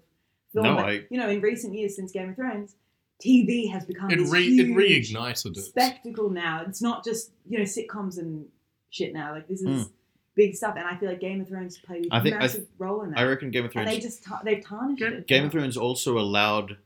film, 0.52 0.64
No, 0.66 0.76
but, 0.76 0.84
I- 0.86 1.00
you 1.10 1.18
know, 1.18 1.28
in 1.28 1.40
recent 1.40 1.74
years 1.74 1.94
since 1.96 2.12
Game 2.12 2.30
of 2.30 2.36
Thrones, 2.36 2.76
TV 3.22 3.70
has 3.70 3.84
become 3.84 4.10
It 4.10 4.20
re 4.28 4.42
huge 4.44 5.10
it 5.10 5.14
reignited 5.14 5.56
it. 5.56 5.60
spectacle 5.62 6.30
now. 6.30 6.64
It's 6.66 6.82
not 6.82 7.04
just, 7.04 7.30
you 7.48 7.58
know, 7.58 7.64
sitcoms 7.64 8.18
and 8.18 8.46
shit 8.90 9.12
now. 9.12 9.32
Like, 9.32 9.48
this 9.48 9.62
is 9.62 9.86
Mm. 9.86 9.90
big 10.34 10.54
stuff, 10.54 10.74
and 10.76 10.86
I 10.86 10.96
feel 10.98 11.08
like 11.10 11.20
Game 11.20 11.40
of 11.40 11.48
Thrones 11.48 11.78
played 11.78 12.06
a 12.06 12.14
I 12.14 12.22
think- 12.22 12.36
I 12.36 12.38
massive 12.40 12.66
role 12.78 13.02
in 13.02 13.10
that. 13.10 13.18
I 13.18 13.24
reckon 13.24 13.50
Game 13.50 13.60
of 13.64 13.66
and 13.66 13.72
Thrones. 13.72 13.90
they 13.90 14.00
just, 14.00 14.22
ta- 14.24 14.42
they've 14.44 14.62
tarnished 14.64 15.00
Game- 15.00 15.12
it. 15.14 15.26
Game 15.26 15.44
of 15.46 15.52
Thrones 15.52 15.76
also 15.78 16.18
allowed 16.18 16.76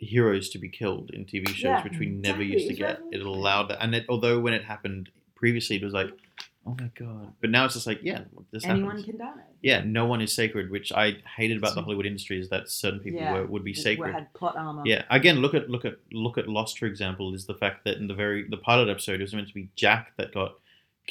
heroes 0.00 0.48
to 0.50 0.58
be 0.58 0.68
killed 0.68 1.10
in 1.12 1.24
TV 1.24 1.48
shows, 1.48 1.62
Yeah, 1.62 1.82
which 1.84 1.98
we 1.98 2.06
never 2.06 2.40
exactly. 2.42 2.46
used 2.46 2.68
to 2.68 2.74
get. 2.74 3.00
It 3.12 3.20
allowed 3.22 3.68
that, 3.68 3.82
and 3.82 3.94
it, 3.94 4.06
although 4.08 4.40
when 4.40 4.54
it 4.54 4.64
happened 4.64 5.08
previously, 5.34 5.76
it 5.76 5.84
was 5.84 5.92
like, 5.94 6.08
oh 6.66 6.76
my 6.78 6.90
god. 6.98 7.32
But 7.40 7.50
now 7.50 7.64
it's 7.64 7.74
just 7.74 7.86
like, 7.86 8.00
yeah, 8.02 8.22
this 8.52 8.64
Anyone 8.64 8.96
happens. 8.98 9.04
can 9.06 9.18
die. 9.18 9.32
Yeah, 9.62 9.82
no 9.84 10.06
one 10.06 10.20
is 10.22 10.34
sacred, 10.34 10.70
which 10.70 10.90
I 10.92 11.16
hated 11.36 11.58
about 11.58 11.74
the 11.74 11.82
Hollywood 11.82 12.06
industry 12.06 12.40
is 12.40 12.48
that 12.48 12.70
certain 12.70 13.00
people 13.00 13.20
Yeah. 13.20 13.32
were, 13.34 13.46
would 13.46 13.64
be 13.64 13.74
sacred. 13.74 14.14
had 14.14 14.32
plot 14.34 14.56
armor. 14.56 14.82
Yeah, 14.86 15.04
again, 15.10 15.36
look 15.40 15.54
at 15.54 15.68
look 15.68 15.84
at 15.84 15.96
look 16.12 16.38
at 16.38 16.48
Lost 16.48 16.78
for 16.78 16.86
example. 16.86 17.34
Is 17.34 17.46
the 17.46 17.54
fact 17.54 17.84
that 17.84 17.96
in 17.98 18.06
the 18.08 18.14
very 18.14 18.46
the 18.48 18.56
pilot 18.56 18.88
episode 18.88 19.20
it 19.20 19.24
was 19.24 19.34
meant 19.34 19.48
to 19.48 19.54
be 19.54 19.68
Jack 19.76 20.12
that 20.16 20.32
got 20.32 20.52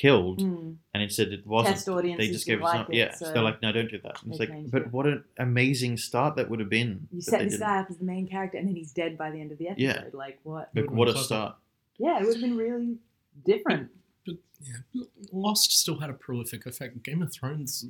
killed, 0.03 0.39
Mm. 0.41 0.75
and 0.93 1.03
instead 1.03 1.27
it 1.38 1.45
wasn't. 1.45 1.75
Test 1.75 1.89
audiences 1.89 2.25
They 2.27 2.31
just 2.33 2.45
gave 2.47 2.59
us 2.59 2.63
like 2.63 2.85
some, 2.85 2.93
it, 2.93 2.97
yeah. 2.97 3.13
so 3.13 3.25
So 3.25 3.33
they're 3.33 3.43
like, 3.43 3.62
no, 3.62 3.71
don't 3.71 3.91
do 3.91 3.99
that. 4.03 4.23
And 4.23 4.31
it's 4.31 4.39
like, 4.39 4.71
but 4.71 4.81
it. 4.83 4.91
what 4.93 5.05
an 5.05 5.23
amazing 5.38 5.97
start 5.97 6.35
that 6.38 6.49
would 6.49 6.59
have 6.62 6.69
been. 6.69 7.07
You 7.12 7.21
set 7.21 7.39
they 7.39 7.45
this 7.45 7.53
didn't. 7.55 7.67
guy 7.67 7.79
up 7.81 7.88
as 7.89 7.97
the 7.97 8.05
main 8.05 8.25
character, 8.27 8.57
and 8.57 8.67
then 8.67 8.75
he's 8.75 8.91
dead 8.93 9.17
by 9.17 9.29
the 9.31 9.39
end 9.41 9.51
of 9.51 9.57
the 9.57 9.67
episode. 9.69 9.83
Yeah. 9.83 10.03
Like 10.13 10.39
what? 10.43 10.69
Like, 10.75 10.89
what 10.89 11.09
a 11.09 11.13
one. 11.13 11.23
start! 11.23 11.55
Yeah, 11.97 12.19
it 12.19 12.25
would 12.25 12.35
have 12.35 12.41
been 12.41 12.57
really 12.57 12.97
different. 13.45 13.89
But 14.25 14.35
yeah, 14.62 15.03
Lost 15.31 15.71
still 15.77 15.99
had 15.99 16.09
a 16.09 16.13
prolific 16.13 16.65
effect. 16.65 17.03
Game 17.03 17.21
of 17.21 17.31
Thrones 17.33 17.85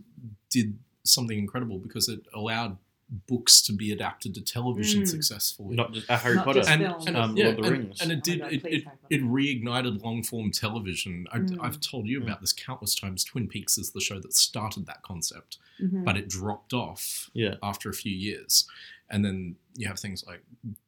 did 0.49 0.77
something 1.03 1.37
incredible 1.37 1.77
because 1.79 2.09
it 2.09 2.21
allowed 2.33 2.77
books 3.27 3.61
to 3.63 3.73
be 3.73 3.91
adapted 3.91 4.35
to 4.35 4.41
television 4.41 5.01
Mm. 5.01 5.07
successfully. 5.07 5.75
Not 5.75 5.93
just 5.93 6.09
uh, 6.09 6.17
Harry 6.17 6.35
Not 6.35 6.45
Potter. 6.45 6.59
just 6.59 6.69
and, 6.69 6.83
and, 7.07 7.17
Um, 7.17 7.35
yeah, 7.37 7.45
Lord 7.45 7.59
of 7.59 7.65
the 7.65 7.71
Rings. 7.71 8.01
and 8.01 8.11
Oh 8.11 8.13
it 8.13 8.17
my 8.17 8.21
did 8.21 8.39
God, 8.39 8.53
it, 8.53 8.65
it, 8.65 8.83
it 9.09 9.21
reignited 9.23 10.01
long 10.03 10.21
form 10.23 10.51
television. 10.51 11.25
I, 11.31 11.39
Mm. 11.39 11.57
I've 11.61 11.79
told 11.81 12.07
you 12.07 12.19
Mm. 12.19 12.23
about 12.23 12.41
this 12.41 12.53
countless 12.53 12.93
times. 12.95 13.23
Twin 13.23 13.47
Peaks 13.47 13.77
is 13.77 13.91
the 13.91 14.01
show 14.01 14.19
that 14.19 14.33
started 14.33 14.85
that 14.85 15.01
concept, 15.01 15.57
Mhm. 15.81 16.03
but 16.05 16.17
it 16.17 16.27
dropped 16.29 16.73
off 16.73 17.29
Yeah. 17.33 17.55
after 17.63 17.89
a 17.89 17.93
few 17.93 18.15
years. 18.15 18.67
And 19.11 19.25
then 19.25 19.55
you 19.75 19.87
have 19.87 19.97
things 19.97 20.23
like 20.27 20.41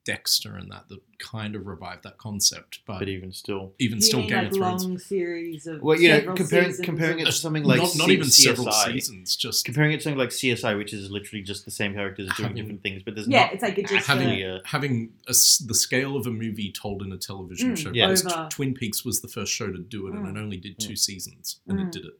Dexter 0.05 0.55
and 0.55 0.71
that 0.71 0.87
that 0.89 0.99
kind 1.17 1.55
of 1.55 1.65
revived 1.65 2.03
that 2.03 2.17
concept, 2.17 2.79
but, 2.85 2.99
but 2.99 3.09
even 3.09 3.31
still, 3.31 3.73
even 3.79 3.97
you 3.97 4.01
still, 4.03 4.19
mean 4.19 4.29
Game 4.29 4.37
like 4.39 4.47
of 4.51 4.57
Thrones. 4.57 4.83
long 4.85 4.97
series 4.99 5.65
of 5.67 5.81
well, 5.81 5.99
you 5.99 6.09
know, 6.09 6.33
comparing 6.33 6.69
seasons 6.69 6.85
comparing 6.85 7.19
it 7.19 7.25
to 7.25 7.31
something 7.31 7.63
like 7.63 7.77
not, 7.79 7.95
not 7.95 8.07
C- 8.07 8.13
even 8.13 8.29
several 8.29 8.71
seasons, 8.71 9.35
just 9.35 9.65
comparing 9.65 9.91
it 9.91 9.97
to 9.97 10.03
something 10.03 10.19
like 10.19 10.29
CSI, 10.29 10.77
which 10.77 10.93
is 10.93 11.09
literally 11.09 11.41
just 11.43 11.65
the 11.65 11.71
same 11.71 11.93
characters 11.93 12.27
doing 12.35 12.49
Having- 12.49 12.55
different 12.63 12.83
things, 12.83 13.01
but 13.03 13.15
there's 13.15 13.27
no. 13.27 13.37
Yeah, 13.37 13.43
not 13.45 13.53
it's 13.53 13.63
like 13.63 13.77
it 13.79 13.87
just 13.87 14.07
having 14.07 14.43
uh, 14.43 14.59
a, 14.63 14.67
having 14.67 15.13
a 15.27 15.31
s 15.31 15.57
the 15.65 15.73
scale 15.75 16.15
of 16.15 16.27
a 16.27 16.31
movie 16.31 16.71
told 16.71 17.01
in 17.01 17.11
a 17.11 17.17
television 17.17 17.73
Mm, 17.73 17.77
show. 17.77 17.91
Yeah. 17.93 18.47
Twin 18.49 18.73
Peaks 18.75 19.03
was 19.05 19.21
the 19.21 19.27
first 19.27 19.51
show 19.51 19.71
to 19.71 19.79
do 19.79 20.07
it, 20.07 20.13
and 20.13 20.25
Mm. 20.27 20.35
it 20.35 20.39
only 20.39 20.57
did 20.57 20.79
two 20.79 20.93
Mm. 20.93 20.97
seasons, 20.99 21.59
and 21.67 21.79
Mm. 21.79 21.85
it 21.87 21.91
did 21.91 22.05
it. 22.05 22.19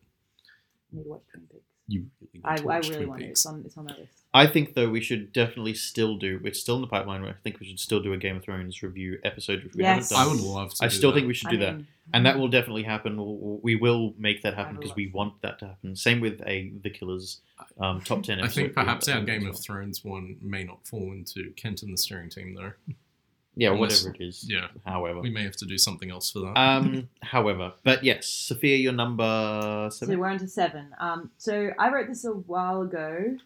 Need 0.94 1.04
to 1.04 1.10
watch 1.10 1.22
Twin 1.32 1.44
Peaks. 1.52 1.64
You 1.88 2.06
really 2.22 2.32
need 2.36 2.42
I, 2.46 2.56
to 2.58 2.70
I 2.70 2.78
really 2.78 2.90
Twin 2.96 3.08
want 3.10 3.22
it. 3.22 3.26
Peaks. 3.28 3.40
It's 3.42 3.46
on, 3.46 3.64
it's 3.66 3.78
on 3.78 3.86
my 3.86 3.96
list. 3.98 4.14
I 4.34 4.48
think 4.48 4.76
though 4.76 4.90
we 4.90 5.02
should 5.02 5.34
definitely 5.34 5.74
still 5.74 6.16
do. 6.16 6.40
It's 6.46 6.60
still 6.60 6.76
in 6.76 6.82
the 6.82 6.88
pipeline. 6.88 7.24
I 7.26 7.34
think 7.44 7.60
we 7.60 7.66
should 7.66 7.80
still 7.80 8.00
do 8.02 8.14
a 8.14 8.18
Game 8.18 8.38
of 8.38 8.44
Thrones 8.44 8.82
review 8.82 9.20
episode, 9.26 9.64
which 9.64 9.74
we 9.76 9.84
Yes. 9.84 10.10
haven't 10.10 10.18
I 10.18 10.30
done. 10.30 10.38
would 10.42 10.54
love 10.56 10.74
to. 10.76 10.86
I 10.86 10.88
do 10.88 10.96
still 10.96 11.12
that. 11.12 11.16
think 11.16 11.28
we 11.28 11.34
should 11.34 11.48
I 11.50 11.52
do 11.52 11.58
that, 11.58 11.76
and 12.14 12.26
that 12.26 12.40
will 12.40 12.48
definitely 12.48 12.84
happen. 12.84 13.18
We'll, 13.18 13.60
we 13.62 13.76
will 13.76 14.14
make 14.18 14.42
that 14.44 14.54
happen 14.54 14.78
because 14.78 14.96
we 14.96 15.08
to. 15.08 15.12
want 15.18 15.42
that 15.42 15.60
to 15.60 15.68
happen. 15.68 15.96
Same 15.98 16.22
with 16.22 16.42
a 16.46 16.72
The 16.82 16.90
Killers 16.92 17.42
um, 17.78 18.00
top 18.02 18.24
ten. 18.24 18.40
I 18.40 18.48
think 18.48 18.74
perhaps 18.74 19.10
our 19.10 19.22
Game 19.22 19.46
as 19.50 19.58
of 19.60 19.64
Thrones 19.66 20.06
one 20.06 20.38
may 20.42 20.64
not 20.64 20.88
fall 20.88 21.12
into 21.12 21.52
Kent 21.58 21.84
and 21.84 21.92
the 21.92 21.98
steering 21.98 22.30
team, 22.30 22.54
though. 22.56 22.72
Well. 23.56 23.64
yeah, 23.64 23.72
unless- 23.74 24.04
whatever 24.06 24.24
it 24.24 24.28
is. 24.28 24.46
Yeah, 24.50 24.68
However, 24.86 25.22
we 25.22 25.30
may 25.30 25.44
have 25.44 25.56
to 25.58 25.66
do 25.66 25.78
something 25.78 26.10
else 26.12 26.32
for 26.32 26.40
that. 26.40 26.58
um, 26.58 27.10
however, 27.22 27.74
but 27.84 28.04
yes, 28.04 28.28
Sophia, 28.28 28.78
your 28.78 28.94
number 28.94 29.90
So 29.92 30.06
we're 30.08 30.28
on 30.28 30.40
to 30.40 30.48
seven. 30.48 30.88
Um, 31.00 31.32
so 31.38 31.72
I 31.78 31.92
wrote 31.92 32.08
this 32.08 32.26
a 32.26 32.32
while 32.32 32.82
ago, 32.82 33.38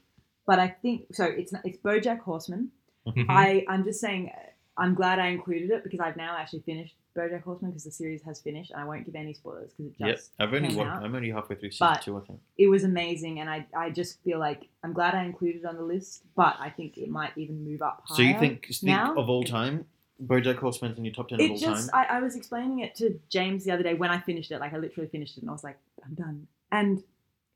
but 0.45 0.59
I 0.59 0.67
think 0.67 1.13
so. 1.15 1.25
It's 1.25 1.53
it's 1.63 1.77
BoJack 1.79 2.19
Horseman. 2.19 2.71
Mhm. 3.07 3.25
I 3.29 3.65
I'm 3.67 3.83
just 3.83 3.99
saying. 3.99 4.31
I'm 4.77 4.93
glad 4.93 5.19
I 5.19 5.27
included 5.27 5.71
it 5.71 5.83
because 5.85 6.01
I've 6.01 6.17
now 6.17 6.35
actually 6.37 6.59
finished 6.65 6.95
BoJack 7.17 7.43
Horseman 7.43 7.71
because 7.71 7.85
the 7.85 7.91
series 7.91 8.21
has 8.23 8.41
finished, 8.41 8.71
and 8.71 8.81
I 8.81 8.83
won't 8.83 9.05
give 9.05 9.15
any 9.15 9.33
spoilers 9.33 9.71
because 9.71 9.85
it 9.93 9.97
just. 9.97 9.99
Yep. 10.07 10.15
just 10.17 10.31
I've 10.37 10.53
only 10.53 10.67
came 10.67 10.77
wa- 10.79 10.83
out. 10.83 11.01
I'm 11.03 11.15
only 11.15 11.31
halfway 11.31 11.55
through 11.55 11.71
season 11.71 11.87
But- 11.93 12.01
two, 12.01 12.17
I 12.17 12.21
think. 12.27 12.39
it 12.57 12.67
was 12.67 12.83
amazing, 12.83 13.39
and 13.39 13.49
I 13.49 13.65
I 13.75 13.89
just 13.89 14.21
feel 14.23 14.37
like 14.37 14.67
I'm 14.83 14.91
glad 14.91 15.15
I 15.15 15.23
included 15.23 15.61
it 15.61 15.65
on 15.65 15.77
the 15.77 15.83
list, 15.83 16.23
but 16.35 16.57
I 16.59 16.69
think 16.69 16.97
it 16.97 17.09
might 17.09 17.31
even 17.37 17.63
move 17.63 17.81
up 17.81 18.03
higher. 18.05 18.17
So 18.17 18.21
you 18.23 18.37
think, 18.37 18.65
think 18.67 18.83
now? 18.83 19.15
of 19.15 19.29
all 19.29 19.45
time, 19.45 19.85
BoJack 20.23 20.57
Horseman's 20.57 20.97
in 20.97 21.05
your 21.05 21.13
top 21.13 21.29
ten 21.29 21.39
of 21.41 21.51
all 21.51 21.57
just 21.57 21.89
time? 21.91 22.07
I, 22.09 22.17
I 22.17 22.21
was 22.21 22.35
explaining 22.35 22.79
it 22.79 22.95
to 22.95 23.19
James 23.29 23.63
the 23.65 23.71
other 23.71 23.83
day 23.83 23.93
when 23.93 24.11
I 24.11 24.19
finished 24.19 24.51
it. 24.51 24.59
Like 24.59 24.73
I 24.73 24.77
literally 24.77 25.09
finished 25.09 25.37
it, 25.37 25.41
and 25.41 25.49
I 25.49 25.53
was 25.53 25.63
like, 25.63 25.77
I'm 26.05 26.13
done. 26.13 26.47
And 26.71 27.03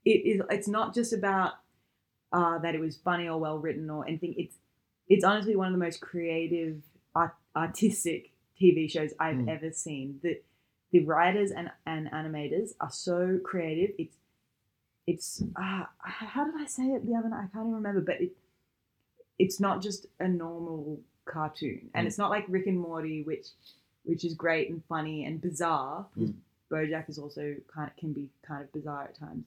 it 0.04 0.10
is. 0.26 0.42
It's 0.50 0.68
not 0.68 0.94
just 0.94 1.12
about 1.12 1.54
uh, 2.32 2.58
that 2.58 2.74
it 2.74 2.80
was 2.80 2.96
funny 2.96 3.28
or 3.28 3.38
well 3.38 3.58
written 3.58 3.88
or 3.90 4.06
anything. 4.06 4.34
It's 4.36 4.56
it's 5.08 5.24
honestly 5.24 5.56
one 5.56 5.68
of 5.68 5.72
the 5.72 5.78
most 5.84 6.00
creative, 6.00 6.82
art, 7.14 7.34
artistic 7.56 8.30
TV 8.60 8.90
shows 8.90 9.12
I've 9.18 9.36
Mm. 9.36 9.48
ever 9.48 9.72
seen. 9.72 10.20
The 10.22 10.40
the 10.92 11.00
writers 11.04 11.50
and, 11.50 11.70
and 11.86 12.10
animators 12.10 12.70
are 12.80 12.90
so 12.90 13.38
creative. 13.42 13.94
It's 13.98 14.16
it's 15.06 15.42
uh, 15.56 15.84
how 16.02 16.44
did 16.44 16.54
I 16.60 16.66
say 16.66 16.84
it 16.88 17.06
the 17.06 17.14
other 17.14 17.28
night? 17.28 17.44
I 17.44 17.56
can't 17.56 17.64
even 17.68 17.74
remember, 17.74 18.00
but 18.00 18.20
it 18.20 18.32
it's 19.38 19.58
not 19.58 19.80
just 19.82 20.06
a 20.18 20.28
normal 20.28 21.00
cartoon, 21.30 21.90
and 21.94 22.04
Mm. 22.04 22.08
it's 22.08 22.18
not 22.18 22.30
like 22.30 22.44
Rick 22.48 22.66
and 22.66 22.78
Morty, 22.78 23.22
which 23.22 23.48
which 24.04 24.24
is 24.24 24.34
great 24.34 24.70
and 24.70 24.82
funny 24.86 25.24
and 25.26 25.40
bizarre. 25.40 26.06
Mm. 26.16 26.34
BoJack 26.70 27.08
is 27.10 27.18
also 27.18 27.54
kind 27.72 27.90
of, 27.90 27.96
can 27.96 28.12
be 28.12 28.30
kind 28.42 28.62
of 28.64 28.72
bizarre 28.72 29.04
at 29.04 29.14
times, 29.14 29.44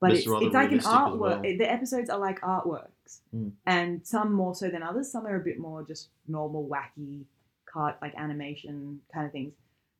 but 0.00 0.12
It's 0.12 0.26
it's, 0.26 0.30
it's 0.42 0.54
like 0.54 0.72
an 0.72 0.78
artwork. 0.80 1.18
well. 1.18 1.42
The 1.42 1.70
episodes 1.70 2.08
are 2.10 2.18
like 2.18 2.40
artworks, 2.40 3.20
Mm. 3.34 3.52
and 3.66 4.06
some 4.06 4.32
more 4.32 4.54
so 4.54 4.70
than 4.70 4.82
others. 4.82 5.10
Some 5.12 5.26
are 5.26 5.36
a 5.36 5.40
bit 5.40 5.58
more 5.58 5.82
just 5.82 6.08
normal, 6.26 6.66
wacky, 6.66 7.24
cart 7.66 7.96
like 8.00 8.14
animation 8.16 9.00
kind 9.12 9.26
of 9.26 9.32
things. 9.32 9.52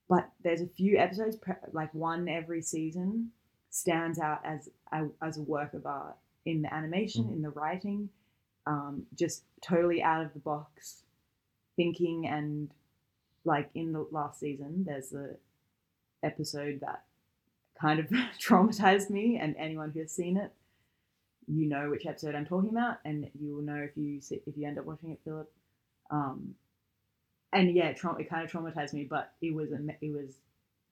But 0.08 0.30
there's 0.42 0.60
a 0.62 0.66
few 0.66 0.96
episodes, 0.98 1.36
like 1.72 1.92
one 1.94 2.28
every 2.28 2.62
season, 2.62 3.32
stands 3.70 4.18
out 4.18 4.40
as 4.44 4.68
a, 4.92 5.08
as 5.22 5.36
a 5.38 5.42
work 5.42 5.74
of 5.74 5.84
art 5.86 6.16
in 6.46 6.62
the 6.62 6.72
animation, 6.72 7.24
Mm. 7.24 7.32
in 7.34 7.42
the 7.42 7.50
writing, 7.50 8.08
um, 8.66 9.06
just 9.14 9.44
totally 9.60 10.02
out 10.02 10.24
of 10.24 10.32
the 10.32 10.40
box 10.40 11.03
thinking. 11.76 12.26
And 12.26 12.70
like 13.44 13.70
in 13.74 13.92
the 13.92 14.06
last 14.10 14.40
season, 14.40 14.84
there's 14.86 15.12
a 15.12 15.36
episode 16.22 16.80
that 16.80 17.04
kind 17.80 18.00
of 18.00 18.06
traumatized 18.40 19.10
me, 19.10 19.38
and 19.40 19.54
anyone 19.58 19.90
who 19.92 20.00
has 20.00 20.12
seen 20.12 20.36
it, 20.36 20.52
you 21.46 21.68
know 21.68 21.90
which 21.90 22.06
episode 22.06 22.34
I'm 22.34 22.46
talking 22.46 22.70
about, 22.70 22.98
and 23.04 23.28
you 23.38 23.54
will 23.54 23.62
know 23.62 23.76
if 23.76 23.96
you 23.96 24.20
see, 24.20 24.40
if 24.46 24.56
you 24.56 24.66
end 24.66 24.78
up 24.78 24.86
watching 24.86 25.10
it, 25.10 25.20
Philip. 25.24 25.50
Um, 26.10 26.54
and 27.52 27.74
yeah, 27.74 27.88
it, 27.88 27.98
trau- 28.00 28.18
it 28.20 28.28
kind 28.28 28.44
of 28.44 28.50
traumatized 28.50 28.92
me, 28.92 29.04
but 29.04 29.32
it 29.40 29.54
was 29.54 29.72
ama- 29.72 29.96
it 30.00 30.12
was 30.12 30.38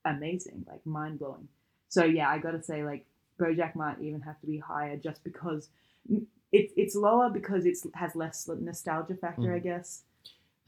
amazing, 0.05 0.65
like 0.69 0.85
mind 0.87 1.19
blowing. 1.19 1.49
So 1.89 2.05
yeah, 2.05 2.29
I 2.29 2.39
gotta 2.39 2.63
say 2.63 2.85
like 2.85 3.05
BoJack 3.41 3.75
might 3.75 4.01
even 4.01 4.21
have 4.23 4.41
to 4.41 4.47
be 4.47 4.59
higher 4.59 4.97
just 4.97 5.25
because 5.25 5.69
it's 6.53 6.73
it's 6.77 6.95
lower 6.95 7.31
because 7.31 7.67
it's 7.67 7.87
has 7.95 8.15
less 8.15 8.49
nostalgia 8.49 9.15
factor, 9.15 9.55
I 9.55 9.59
guess. 9.59 10.03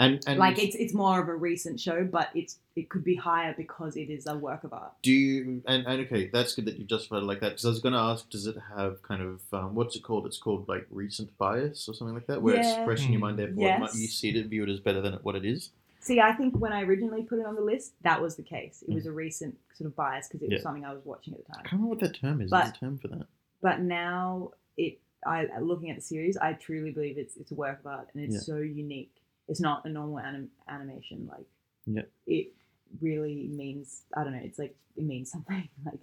And 0.00 0.22
and 0.26 0.38
like 0.38 0.59
it's 0.59 0.74
it's 0.74 0.92
more 0.92 1.20
of 1.22 1.28
a 1.28 1.35
recent 1.35 1.78
show, 1.78 2.04
but 2.04 2.28
it's 2.35 2.59
it 2.74 2.88
could 2.88 3.04
be 3.04 3.14
higher 3.14 3.54
because 3.57 3.96
it 3.96 4.11
is 4.11 4.26
a 4.26 4.37
work 4.37 4.64
of 4.64 4.72
art. 4.72 4.92
do 5.02 5.12
you 5.12 5.62
and, 5.66 5.87
and 5.87 6.00
okay, 6.07 6.28
that's 6.33 6.54
good 6.54 6.64
that 6.64 6.76
you 6.78 6.85
justified 6.85 7.18
it 7.22 7.26
like 7.26 7.40
that. 7.40 7.50
Because 7.50 7.64
I 7.64 7.68
was 7.68 7.78
going 7.78 7.92
to 7.92 7.98
ask, 8.00 8.28
does 8.28 8.46
it 8.48 8.57
have 8.76 9.00
kind 9.02 9.22
of 9.22 9.40
um, 9.52 9.74
what's 9.76 9.94
it 9.94 10.02
called? 10.02 10.26
It's 10.26 10.38
called 10.38 10.68
like 10.68 10.87
recent 10.90 11.37
bias 11.38 11.88
or 11.88 11.94
something 11.94 12.14
like 12.14 12.26
that, 12.26 12.42
where 12.42 12.57
Yeah. 12.57 12.61
it's 12.78 12.85
fresh 12.85 13.04
in 13.07 13.12
your 13.12 13.20
mind. 13.20 13.38
Therefore, 13.38 13.54
might, 13.78 13.90
Yes. 13.92 14.00
you 14.00 14.09
see 14.09 14.30
it 14.30 14.37
and 14.37 14.50
view 14.50 14.64
it 14.64 14.68
as 14.68 14.80
better 14.80 15.00
than 15.00 15.14
what 15.22 15.37
it 15.37 15.44
is. 15.44 15.70
See, 16.00 16.20
I 16.20 16.33
think 16.33 16.59
when 16.59 16.72
I 16.72 16.83
originally 16.83 17.22
put 17.22 17.38
it 17.38 17.46
on 17.46 17.54
the 17.54 17.62
list, 17.62 17.94
that 18.02 18.20
was 18.20 18.35
the 18.37 18.42
case. 18.42 18.83
It 18.87 18.92
was 18.92 19.07
a 19.07 19.12
recent 19.12 19.57
sort 19.74 19.87
of 19.87 19.94
bias 19.96 20.26
because 20.28 20.42
it 20.42 20.50
was 20.50 20.59
Yeah. 20.59 20.62
something 20.62 20.85
I 20.85 20.92
was 20.92 21.04
watching 21.04 21.35
at 21.35 21.38
the 21.46 21.52
time. 21.52 21.61
I 21.61 21.62
can't 21.62 21.72
remember 21.74 21.90
what 21.94 22.00
that 22.00 22.14
term 22.20 22.40
is. 22.42 22.50
But- 22.50 22.64
There's 22.64 22.76
a 22.76 22.80
term 22.80 22.98
for 22.98 23.09
that. 23.09 23.26
But 23.62 23.80
now 23.80 24.50
it, 24.76 24.98
I 25.24 25.46
looking 25.61 25.88
at 25.90 25.96
the 25.96 26.02
series, 26.02 26.37
I 26.37 26.52
truly 26.54 26.90
believe 26.90 27.16
it's 27.16 27.37
it's 27.37 27.52
a 27.52 27.54
work 27.54 27.78
of 27.80 27.87
art 27.87 28.09
and 28.12 28.24
it's 28.24 28.35
Yeah. 28.35 28.40
so 28.40 28.57
unique. 28.59 29.12
It's 29.48 29.61
not 29.61 29.85
a 29.85 29.88
normal 29.88 30.18
anim- 30.18 30.50
animation. 30.68 31.28
Like, 31.30 31.46
Yeah. 31.87 32.02
it 32.26 32.52
really 33.00 33.48
means 33.52 34.02
I 34.16 34.24
don't 34.24 34.33
know. 34.33 34.40
It's 34.42 34.59
like 34.59 34.74
it 34.96 35.04
means 35.04 35.30
something. 35.35 35.68
Like, 35.85 36.00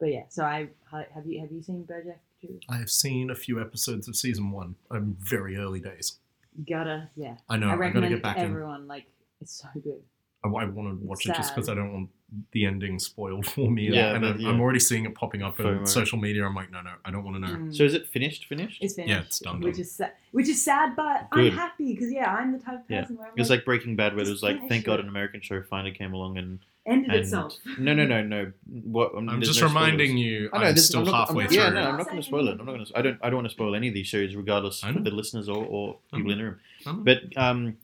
but 0.00 0.06
yeah. 0.12 0.24
So 0.28 0.44
I 0.44 0.68
have 0.90 1.26
you 1.26 1.40
have 1.40 1.52
you 1.52 1.62
seen 1.62 1.84
BoJack? 1.84 2.16
Drew? 2.40 2.58
I 2.68 2.76
have 2.78 2.90
seen 2.90 3.30
a 3.30 3.34
few 3.34 3.60
episodes 3.60 4.08
of 4.08 4.16
season 4.16 4.50
one. 4.50 4.74
I'm 4.90 5.16
very 5.20 5.56
early 5.56 5.80
days. 5.80 6.18
You 6.58 6.64
gotta 6.76 7.08
yeah. 7.16 7.36
I 7.48 7.56
know. 7.56 7.68
I 7.68 7.74
I, 7.74 7.90
gotta 7.90 8.08
get 8.08 8.22
back 8.22 8.36
to 8.36 8.42
in. 8.44 8.50
everyone. 8.50 8.86
Like, 8.88 9.06
it's 9.40 9.52
so 9.62 9.68
good. 9.80 10.02
I, 10.44 10.48
I 10.48 10.64
want 10.64 11.00
to 11.00 11.06
watch 11.06 11.26
it 11.26 11.34
just 11.36 11.54
because 11.54 11.68
I 11.68 11.74
don't 11.74 11.92
want 11.92 12.08
the 12.52 12.64
ending 12.64 12.98
spoiled 12.98 13.46
for 13.50 13.70
me. 13.70 13.90
Yeah, 13.90 14.12
and 14.14 14.22
but 14.22 14.30
I'm, 14.32 14.40
yeah. 14.40 14.48
I'm 14.48 14.60
already 14.60 14.78
seeing 14.80 15.04
it 15.04 15.14
popping 15.14 15.42
up 15.42 15.60
on 15.60 15.86
social 15.86 16.18
media. 16.18 16.44
I'm 16.46 16.54
like, 16.54 16.70
no, 16.72 16.80
no, 16.80 16.92
I 17.04 17.10
don't 17.10 17.24
want 17.24 17.36
to 17.36 17.40
know. 17.40 17.54
Mm. 17.54 17.76
So 17.76 17.84
is 17.84 17.94
it 17.94 18.08
finished? 18.08 18.46
Finished? 18.46 18.82
It's 18.82 18.94
finished. 18.94 19.10
Yeah, 19.10 19.20
it's 19.20 19.38
done, 19.38 19.60
Which 19.60 19.74
done. 19.74 19.80
is 19.82 19.92
sad. 19.92 20.12
Which 20.32 20.48
is 20.48 20.64
sad, 20.64 20.96
but 20.96 21.28
Good. 21.30 21.52
I'm 21.52 21.58
happy 21.58 21.92
because 21.92 22.10
yeah, 22.10 22.32
I'm 22.34 22.52
the 22.52 22.58
type 22.58 22.76
of 22.80 22.80
Yeah. 22.88 23.02
person 23.02 23.16
where 23.18 23.26
I'm 23.28 23.32
It 23.36 23.40
was 23.40 23.50
like 23.50 23.64
Breaking 23.64 23.96
Bad, 23.96 24.16
where 24.16 24.24
it 24.26 24.30
was 24.30 24.42
like, 24.42 24.56
finish 24.56 24.68
thank 24.70 24.84
God, 24.86 24.98
an 25.00 25.08
American 25.08 25.40
show 25.42 25.62
finally 25.62 25.92
came 25.92 26.14
along 26.14 26.38
and 26.38 26.58
ended 26.86 27.10
and 27.10 27.20
itself. 27.20 27.56
no, 27.78 27.92
no, 27.94 28.06
no, 28.06 28.22
no. 28.24 28.52
What? 28.66 29.12
I'm 29.14 29.26
there's 29.26 29.48
just 29.48 29.60
no 29.60 29.66
reminding 29.68 30.16
you, 30.16 30.48
I 30.52 30.58
know, 30.58 30.64
I'm 30.68 30.74
this- 30.74 30.86
still 30.88 31.00
I'm 31.00 31.06
not, 31.12 31.28
halfway 31.28 31.44
I'm, 31.44 31.50
through. 31.50 31.58
Yeah, 31.58 31.68
no, 31.68 31.80
I'm 31.80 31.84
Not 31.84 31.98
not 31.98 32.06
going 32.06 32.16
to 32.20 32.22
spoil 32.26 32.48
it. 32.48 32.52
I'm 32.58 32.66
not 32.66 32.72
going 32.72 32.84
to. 32.86 32.98
I 32.98 33.02
don't. 33.02 33.18
I 33.22 33.26
don't 33.28 33.36
want 33.36 33.46
to 33.48 33.52
spoil 33.54 33.74
any 33.76 33.88
of 33.88 33.94
these 33.94 34.06
shows, 34.06 34.34
regardless 34.34 34.82
I 34.82 34.92
for 34.92 35.00
the 35.00 35.10
listeners 35.10 35.48
or, 35.50 35.64
or 35.64 35.98
people 36.14 36.32
in 36.32 36.38
the 36.38 36.44
room. 36.44 36.60
I 36.86 36.92
know. 36.92 36.98
But 37.04 37.36
um, 37.36 37.76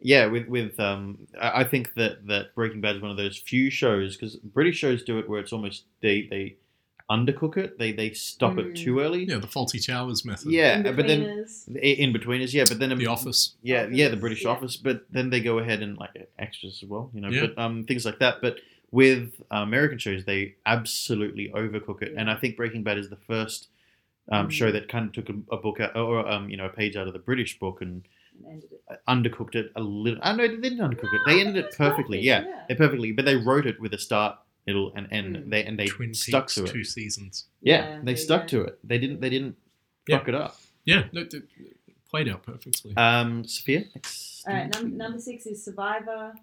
yeah, 0.00 0.26
with 0.26 0.46
with 0.48 0.78
um, 0.80 1.26
I 1.40 1.60
I 1.60 1.64
think 1.64 1.94
that 1.94 2.26
that 2.26 2.54
Breaking 2.54 2.80
Bad 2.80 2.96
is 2.96 3.02
one 3.02 3.10
of 3.10 3.16
those 3.16 3.36
few 3.38 3.70
shows 3.70 4.16
because 4.16 4.36
British 4.36 4.76
shows 4.76 5.02
do 5.02 5.18
it 5.18 5.28
where 5.28 5.40
it's 5.40 5.52
almost 5.52 5.84
they 6.02 6.26
they 6.30 6.56
undercook 7.10 7.56
it. 7.56 7.78
They 7.78 7.92
they 7.92 8.10
stop 8.12 8.58
it 8.58 8.66
Mm. 8.66 8.76
too 8.76 9.00
early. 9.00 9.24
yeah, 9.24 9.38
the 9.38 9.46
Fawlty 9.46 9.84
Towers 9.84 10.24
method. 10.24 10.50
Yeah, 10.50 10.82
but 10.82 11.06
then 11.06 11.22
Inbetweeners. 11.22 12.12
between 12.12 12.40
is 12.42 12.54
yeah, 12.54 12.64
but 12.68 12.78
then 12.78 12.96
The 12.96 13.06
Office. 13.06 13.54
yeah, 13.62 13.86
yeah, 13.90 14.08
the 14.08 14.16
British 14.16 14.42
yeah. 14.44 14.50
Office, 14.50 14.76
but 14.76 15.06
then 15.10 15.30
they 15.30 15.40
go 15.40 15.58
ahead 15.58 15.82
and 15.82 15.96
like 15.96 16.28
extras 16.38 16.80
as 16.82 16.88
well, 16.88 17.10
you 17.14 17.20
know, 17.20 17.30
Yeah. 17.30 17.46
but 17.46 17.58
um, 17.62 17.84
things 17.84 18.04
like 18.04 18.18
that. 18.18 18.40
But 18.42 18.58
with 18.90 19.40
uh, 19.52 19.56
American 19.58 19.98
shows, 19.98 20.24
they 20.24 20.56
absolutely 20.66 21.50
overcook 21.54 22.02
it, 22.02 22.14
and 22.16 22.30
I 22.30 22.34
think 22.36 22.56
Breaking 22.56 22.82
Bad 22.82 22.98
is 22.98 23.08
the 23.08 23.16
first 23.16 23.68
um, 24.32 24.48
Mm. 24.48 24.50
show 24.50 24.72
that 24.72 24.88
kind 24.88 25.06
of 25.06 25.12
took 25.12 25.28
a, 25.28 25.54
a 25.54 25.56
book 25.58 25.78
out, 25.80 25.94
or 25.96 26.26
um, 26.28 26.50
you 26.50 26.56
know, 26.56 26.66
a 26.66 26.68
page 26.70 26.96
out 26.96 27.06
of 27.06 27.12
the 27.12 27.18
British 27.20 27.58
book 27.60 27.80
and 27.80 27.92
and 27.92 28.04
ended 28.48 28.70
it. 28.72 29.00
undercooked 29.08 29.54
it 29.54 29.72
a 29.76 29.80
little. 29.80 30.18
I 30.22 30.34
know 30.34 30.46
they 30.48 30.56
didn't 30.56 30.78
undercook 30.78 31.12
it; 31.14 31.20
they 31.26 31.40
ended 31.40 31.56
it 31.64 31.74
perfectly. 31.76 32.18
perfect, 32.18 32.24
Yeah, 32.24 32.64
they 32.68 32.74
perfectly, 32.74 33.12
but 33.12 33.24
they 33.24 33.36
wrote 33.36 33.66
it 33.66 33.80
with 33.80 33.94
a 33.94 33.98
start, 33.98 34.38
middle, 34.66 34.92
and 34.94 35.06
end. 35.12 35.36
Mm. 35.36 35.50
They 35.50 35.64
and 35.64 35.78
they 35.78 35.86
Twin 35.86 36.14
stuck 36.14 36.44
Peaks, 36.46 36.54
to 36.56 36.64
it. 36.64 36.70
two 36.70 36.84
seasons. 36.84 37.46
Yeah, 37.62 37.76
Yeah, 37.88 37.98
they 38.00 38.04
there 38.04 38.16
stuck 38.16 38.42
go. 38.42 38.46
to 38.48 38.60
it. 38.64 38.78
They 38.84 38.98
didn't. 38.98 39.20
They 39.20 39.30
didn't 39.30 39.56
Yeah. 40.08 40.18
fuck 40.18 40.28
it 40.28 40.34
up. 40.34 40.56
Yeah, 40.84 41.04
it, 41.12 41.34
it 41.34 41.44
played 42.10 42.28
out 42.28 42.42
perfectly. 42.44 42.96
Um, 42.96 43.44
Sophia. 43.44 43.84
Next. 43.94 44.44
All 44.46 44.54
right, 44.54 44.72
num- 44.72 44.96
number 44.96 45.18
six 45.18 45.46
is 45.46 45.64
Survivor. 45.64 46.34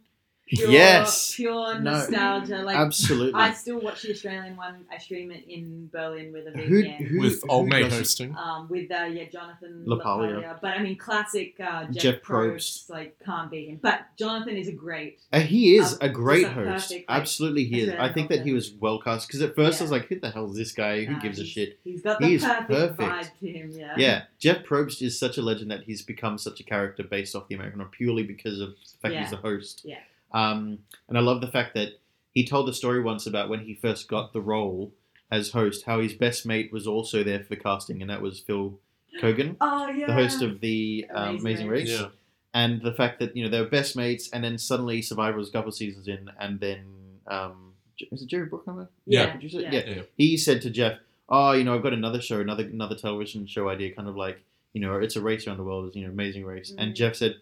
Pure, 0.46 0.70
yes, 0.72 1.36
pure 1.36 1.80
No. 1.80 1.92
nostalgia. 1.92 2.58
Like 2.64 2.76
absolutely. 2.76 3.40
I 3.42 3.54
still 3.54 3.80
watch 3.80 4.04
the 4.04 4.12
Australian 4.12 4.56
one. 4.58 4.86
I 4.92 4.98
stream 4.98 5.32
it 5.32 5.46
in 5.48 5.90
Berlin 5.92 6.32
with 6.34 6.48
a 6.48 6.52
VPN. 6.52 6.98
who- 7.08 7.22
With 7.22 7.44
old 7.50 7.70
mate 7.70 7.90
hosting. 7.92 8.36
um, 8.38 8.68
with 8.70 8.92
uh, 8.92 9.06
yeah 9.06 9.24
Jonathan 9.32 9.84
LaPaglia. 9.88 10.36
LaPaglia. 10.44 10.62
But 10.62 10.72
I 10.78 10.84
mean, 10.84 10.98
classic 10.98 11.56
uh, 11.60 11.86
Jeff, 11.86 11.94
Jeff 12.04 12.22
Probst, 12.22 12.56
Probst. 12.56 12.90
like 12.90 13.18
can't 13.26 13.50
beat 13.50 13.70
him. 13.70 13.80
But 13.82 14.02
Jonathan 14.18 14.58
is 14.58 14.68
a 14.68 14.74
great. 14.74 15.20
Uh, 15.32 15.40
he 15.40 15.76
is 15.78 15.94
Um, 15.94 16.00
a 16.02 16.10
great 16.10 16.46
a 16.46 16.50
host. 16.50 16.90
perfect, 16.90 17.10
like, 17.10 17.20
Absolutely, 17.22 17.64
he 17.64 17.80
is. 17.82 17.90
I 17.98 18.12
think 18.12 18.30
that 18.30 18.42
he 18.46 18.52
was 18.54 18.74
well 18.74 19.00
cast 19.00 19.28
because 19.28 19.42
at 19.42 19.56
first 19.56 19.80
I 19.82 19.86
was 19.86 19.92
like, 19.92 20.06
"Who 20.08 20.20
the 20.20 20.30
hell 20.30 20.52
is 20.52 20.58
this 20.58 20.74
guy? 20.74 21.06
Who 21.06 21.16
uh, 21.16 21.20
gives 21.20 21.40
a 21.40 21.46
shit?" 21.46 21.80
He's 21.86 22.02
got 22.02 22.20
the 22.20 22.28
He 22.28 22.38
perfect, 22.38 22.68
perfect. 22.70 23.00
vibe 23.00 23.40
to 23.40 23.48
him. 23.48 23.72
Yeah. 23.72 23.94
Yeah, 23.98 24.22
Jeff 24.40 24.66
Probst 24.66 25.02
is 25.02 25.18
such 25.18 25.38
a 25.38 25.42
legend 25.42 25.72
that 25.72 25.84
he's 25.86 26.02
become 26.04 26.38
such 26.38 26.60
a 26.60 26.64
character 26.64 27.04
based 27.04 27.34
off 27.34 27.48
the 27.48 27.56
American 27.56 27.80
Horror 27.80 27.92
purely 27.92 28.24
because 28.24 28.60
of 28.60 28.70
the 28.72 28.98
fact 29.02 29.16
he's 29.16 29.32
Yeah. 29.32 29.38
a 29.40 29.42
host. 29.42 29.82
Yeah. 29.86 29.98
Um, 30.34 30.80
and 31.08 31.18
I 31.18 31.22
love 31.22 31.42
the 31.42 31.48
fact 31.48 31.74
that 31.76 32.00
he 32.34 32.46
told 32.46 32.68
the 32.68 32.74
story 32.74 33.02
once 33.02 33.26
about 33.28 33.50
when 33.50 33.62
he 33.62 33.76
first 33.76 34.08
got 34.08 34.34
the 34.34 34.42
role 34.42 34.92
as 35.32 35.52
host, 35.52 35.86
how 35.86 36.00
his 36.00 36.14
best 36.14 36.46
mate 36.46 36.72
was 36.72 36.88
also 36.88 37.24
there 37.24 37.44
for 37.44 37.56
casting, 37.56 38.02
and 38.02 38.10
that 38.10 38.22
was 38.22 38.40
Phil 38.40 38.80
Keoghan, 39.22 39.56
Oh 39.62 39.88
yeah. 39.90 40.08
the 40.08 40.14
host 40.14 40.42
of 40.42 40.60
the 40.60 41.06
um, 41.14 41.24
Amazing 41.24 41.42
Amazing 41.42 41.68
Race. 41.68 41.90
Race. 41.92 42.00
Yeah. 42.02 42.08
and 42.54 42.82
the 42.82 42.94
fact 42.94 43.20
that 43.20 43.36
you 43.36 43.44
know 43.44 43.50
they 43.50 43.60
were 43.62 43.68
best 43.68 43.96
mates, 43.96 44.30
and 44.32 44.44
then 44.44 44.58
suddenly 44.58 45.02
Survivor 45.02 45.38
was 45.38 45.50
a 45.50 45.52
couple 45.52 45.70
of 45.70 45.76
seasons 45.76 46.08
in, 46.08 46.30
and 46.40 46.60
then 46.60 46.86
um, 47.28 47.74
is 48.12 48.22
it 48.24 48.28
Jerry 48.28 48.48
Bruckheimer? 48.50 48.88
Yeah. 49.06 49.38
Yeah. 49.40 49.60
yeah. 49.72 49.84
Yeah. 49.88 50.02
He 50.18 50.38
said 50.38 50.62
to 50.64 50.70
Jeff, 50.72 50.98
"Oh, 51.30 51.52
you 51.52 51.64
know, 51.64 51.76
I've 51.76 51.84
got 51.84 51.94
another 51.94 52.22
show, 52.22 52.40
another 52.42 52.64
another 52.64 52.96
television 52.96 53.46
show 53.46 53.70
idea, 53.70 53.94
kind 53.94 54.08
of 54.08 54.16
like 54.16 54.44
you 54.74 54.82
know, 54.82 54.96
it's 54.96 55.16
a 55.16 55.22
race 55.22 55.46
around 55.48 55.58
the 55.58 55.64
world, 55.64 55.86
it's 55.88 55.96
you 55.96 56.04
know, 56.06 56.12
Amazing 56.12 56.46
Race." 56.46 56.74
And 56.78 56.94
Mm. 56.94 56.96
Jeff 56.96 57.16
said, 57.16 57.36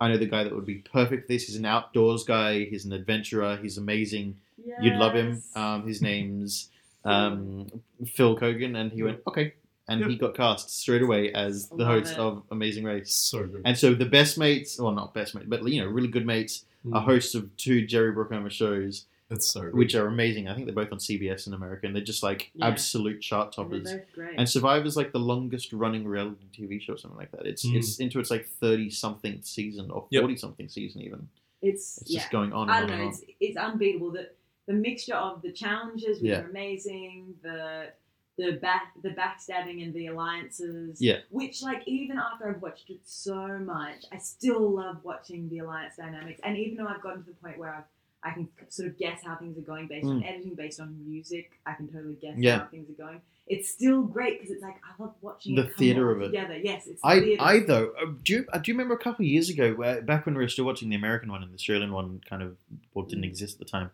"I 0.00 0.08
know 0.08 0.16
the 0.18 0.26
guy 0.26 0.44
that 0.44 0.54
would 0.54 0.66
be 0.66 0.76
perfect 0.76 1.22
for 1.26 1.28
this. 1.32 1.46
He's 1.46 1.56
an 1.56 1.64
outdoors 1.64 2.24
guy. 2.24 2.64
He's 2.64 2.84
an 2.84 2.92
adventurer. 2.92 3.56
He's 3.56 3.78
amazing. 3.78 4.36
You'd 4.80 4.94
love 4.96 5.14
him. 5.14 5.42
Um, 5.54 5.86
his 5.86 6.02
name's 6.10 6.70
um, 7.04 7.66
Phil 8.06 8.36
Keoghan." 8.36 8.76
And 8.76 8.92
he 8.92 9.02
went, 9.02 9.20
"Okay." 9.26 9.54
And 9.88 10.00
Yeah. 10.00 10.08
he 10.08 10.16
got 10.16 10.34
cast 10.34 10.68
straight 10.70 11.02
away 11.02 11.32
as 11.32 11.68
the 11.68 11.84
host 11.86 12.14
it. 12.14 12.18
of 12.18 12.42
Amazing 12.50 12.82
Race. 12.84 13.12
So 13.12 13.46
good. 13.46 13.62
And 13.64 13.78
so 13.78 13.94
the 13.94 14.04
best 14.04 14.36
mates, 14.36 14.80
well, 14.80 14.90
not 14.90 15.14
best 15.14 15.34
mates, 15.36 15.46
but 15.48 15.62
you 15.68 15.80
know, 15.80 15.86
really 15.86 16.08
good 16.08 16.26
mates 16.26 16.64
a 16.92 17.00
host 17.00 17.34
of 17.34 17.56
two 17.56 17.84
Jerry 17.86 18.12
Bruckheimer 18.12 18.50
shows, 18.50 19.06
It's 19.28 19.48
so 19.48 19.62
which 19.70 19.94
are 19.96 20.06
amazing. 20.06 20.46
I 20.46 20.54
think 20.54 20.66
they're 20.66 20.74
both 20.74 20.92
on 20.92 20.98
CBS 20.98 21.48
in 21.48 21.54
America, 21.54 21.86
and 21.86 21.96
they're 21.96 22.02
just 22.04 22.22
like 22.22 22.50
Yeah. 22.54 22.66
absolute 22.68 23.20
chart 23.20 23.52
toppers. 23.52 23.90
And, 23.90 24.04
great. 24.14 24.38
And 24.38 24.48
Survivor's 24.48 24.96
like 24.96 25.10
the 25.12 25.18
longest 25.18 25.72
running 25.72 26.06
reality 26.06 26.46
TV 26.52 26.80
show, 26.80 26.92
or 26.94 26.96
something 26.96 27.18
like 27.18 27.32
that. 27.32 27.44
It's 27.46 27.66
Mm. 27.66 27.76
it's 27.76 27.98
into 27.98 28.20
its 28.20 28.30
like 28.30 28.46
thirty 28.46 28.88
something 28.88 29.42
season 29.42 29.90
or 29.90 30.06
Yep. 30.10 30.22
forty 30.22 30.36
something 30.36 30.68
season 30.68 31.02
even. 31.02 31.28
it's, 31.62 32.00
It's 32.02 32.10
yeah. 32.10 32.20
just 32.20 32.30
going 32.30 32.52
on 32.52 32.70
I 32.70 32.80
and 32.80 32.88
don't 32.88 32.92
on 32.92 32.98
know. 32.98 33.04
and 33.06 33.14
on. 33.14 33.20
It's 33.22 33.32
it's 33.40 33.56
unbeatable. 33.56 34.12
The 34.12 34.30
the 34.66 34.74
mixture 34.74 35.14
of 35.16 35.42
the 35.42 35.50
challenges 35.52 36.20
which 36.20 36.30
Yeah. 36.30 36.42
are 36.42 36.48
amazing. 36.48 37.34
The 37.42 37.92
the 38.38 38.52
back 38.52 38.92
the 39.02 39.08
backstabbing 39.10 39.82
and 39.82 39.92
the 39.94 40.06
alliances. 40.08 41.00
Yeah. 41.02 41.20
Which 41.30 41.62
like 41.62 41.82
even 41.88 42.18
after 42.18 42.48
I've 42.48 42.62
watched 42.62 42.90
it 42.90 43.00
so 43.04 43.58
much, 43.58 44.04
I 44.12 44.18
still 44.18 44.70
love 44.70 45.02
watching 45.02 45.48
the 45.48 45.58
alliance 45.60 45.96
dynamics. 45.96 46.40
And 46.44 46.56
even 46.56 46.76
though 46.76 46.86
I've 46.86 47.00
gotten 47.02 47.24
to 47.24 47.30
the 47.30 47.36
point 47.36 47.58
where 47.58 47.74
I've, 47.74 47.84
I 48.26 48.32
can 48.32 48.48
sort 48.68 48.88
of 48.88 48.98
guess 48.98 49.20
how 49.24 49.36
things 49.36 49.56
are 49.56 49.68
going 49.72 49.86
based 49.86 50.06
on 50.06 50.22
editing, 50.24 50.54
based 50.54 50.80
on 50.80 50.88
music, 51.08 51.50
I 51.64 51.72
can 51.74 51.86
totally 51.88 52.14
guess 52.24 52.36
Mm. 52.36 52.42
Yeah. 52.42 52.58
how 52.60 52.66
things 52.66 52.88
are 52.90 53.00
going. 53.06 53.20
It's 53.46 53.68
still 53.70 54.02
great 54.02 54.34
because 54.40 54.50
it's 54.54 54.62
like 54.62 54.76
I 54.88 55.00
love 55.00 55.14
watching 55.22 55.54
The 55.54 55.68
theatre 55.78 56.10
of 56.10 56.20
it. 56.22 56.26
together. 56.26 56.56
Yes, 56.70 56.86
it's 56.88 57.00
I. 57.04 57.36
I 57.38 57.60
though, 57.60 57.92
uh, 58.02 58.06
do 58.24 58.32
you, 58.34 58.46
uh, 58.52 58.58
do 58.58 58.70
you 58.70 58.74
remember 58.74 58.94
a 58.94 58.98
couple 58.98 59.24
of 59.24 59.28
years 59.36 59.48
ago, 59.48 59.72
where, 59.74 60.02
back 60.02 60.26
when 60.26 60.34
we 60.36 60.42
were 60.42 60.48
still 60.48 60.64
watching 60.64 60.88
the 60.88 60.96
American 60.96 61.30
one 61.30 61.42
and 61.44 61.50
the 61.52 61.54
Australian 61.54 61.92
one 61.92 62.20
kind 62.28 62.42
of 62.42 62.56
well, 62.94 63.04
didn't 63.06 63.24
Mm. 63.24 63.28
exist 63.28 63.54
at 63.54 63.58
the 63.60 63.70
time? 63.76 63.90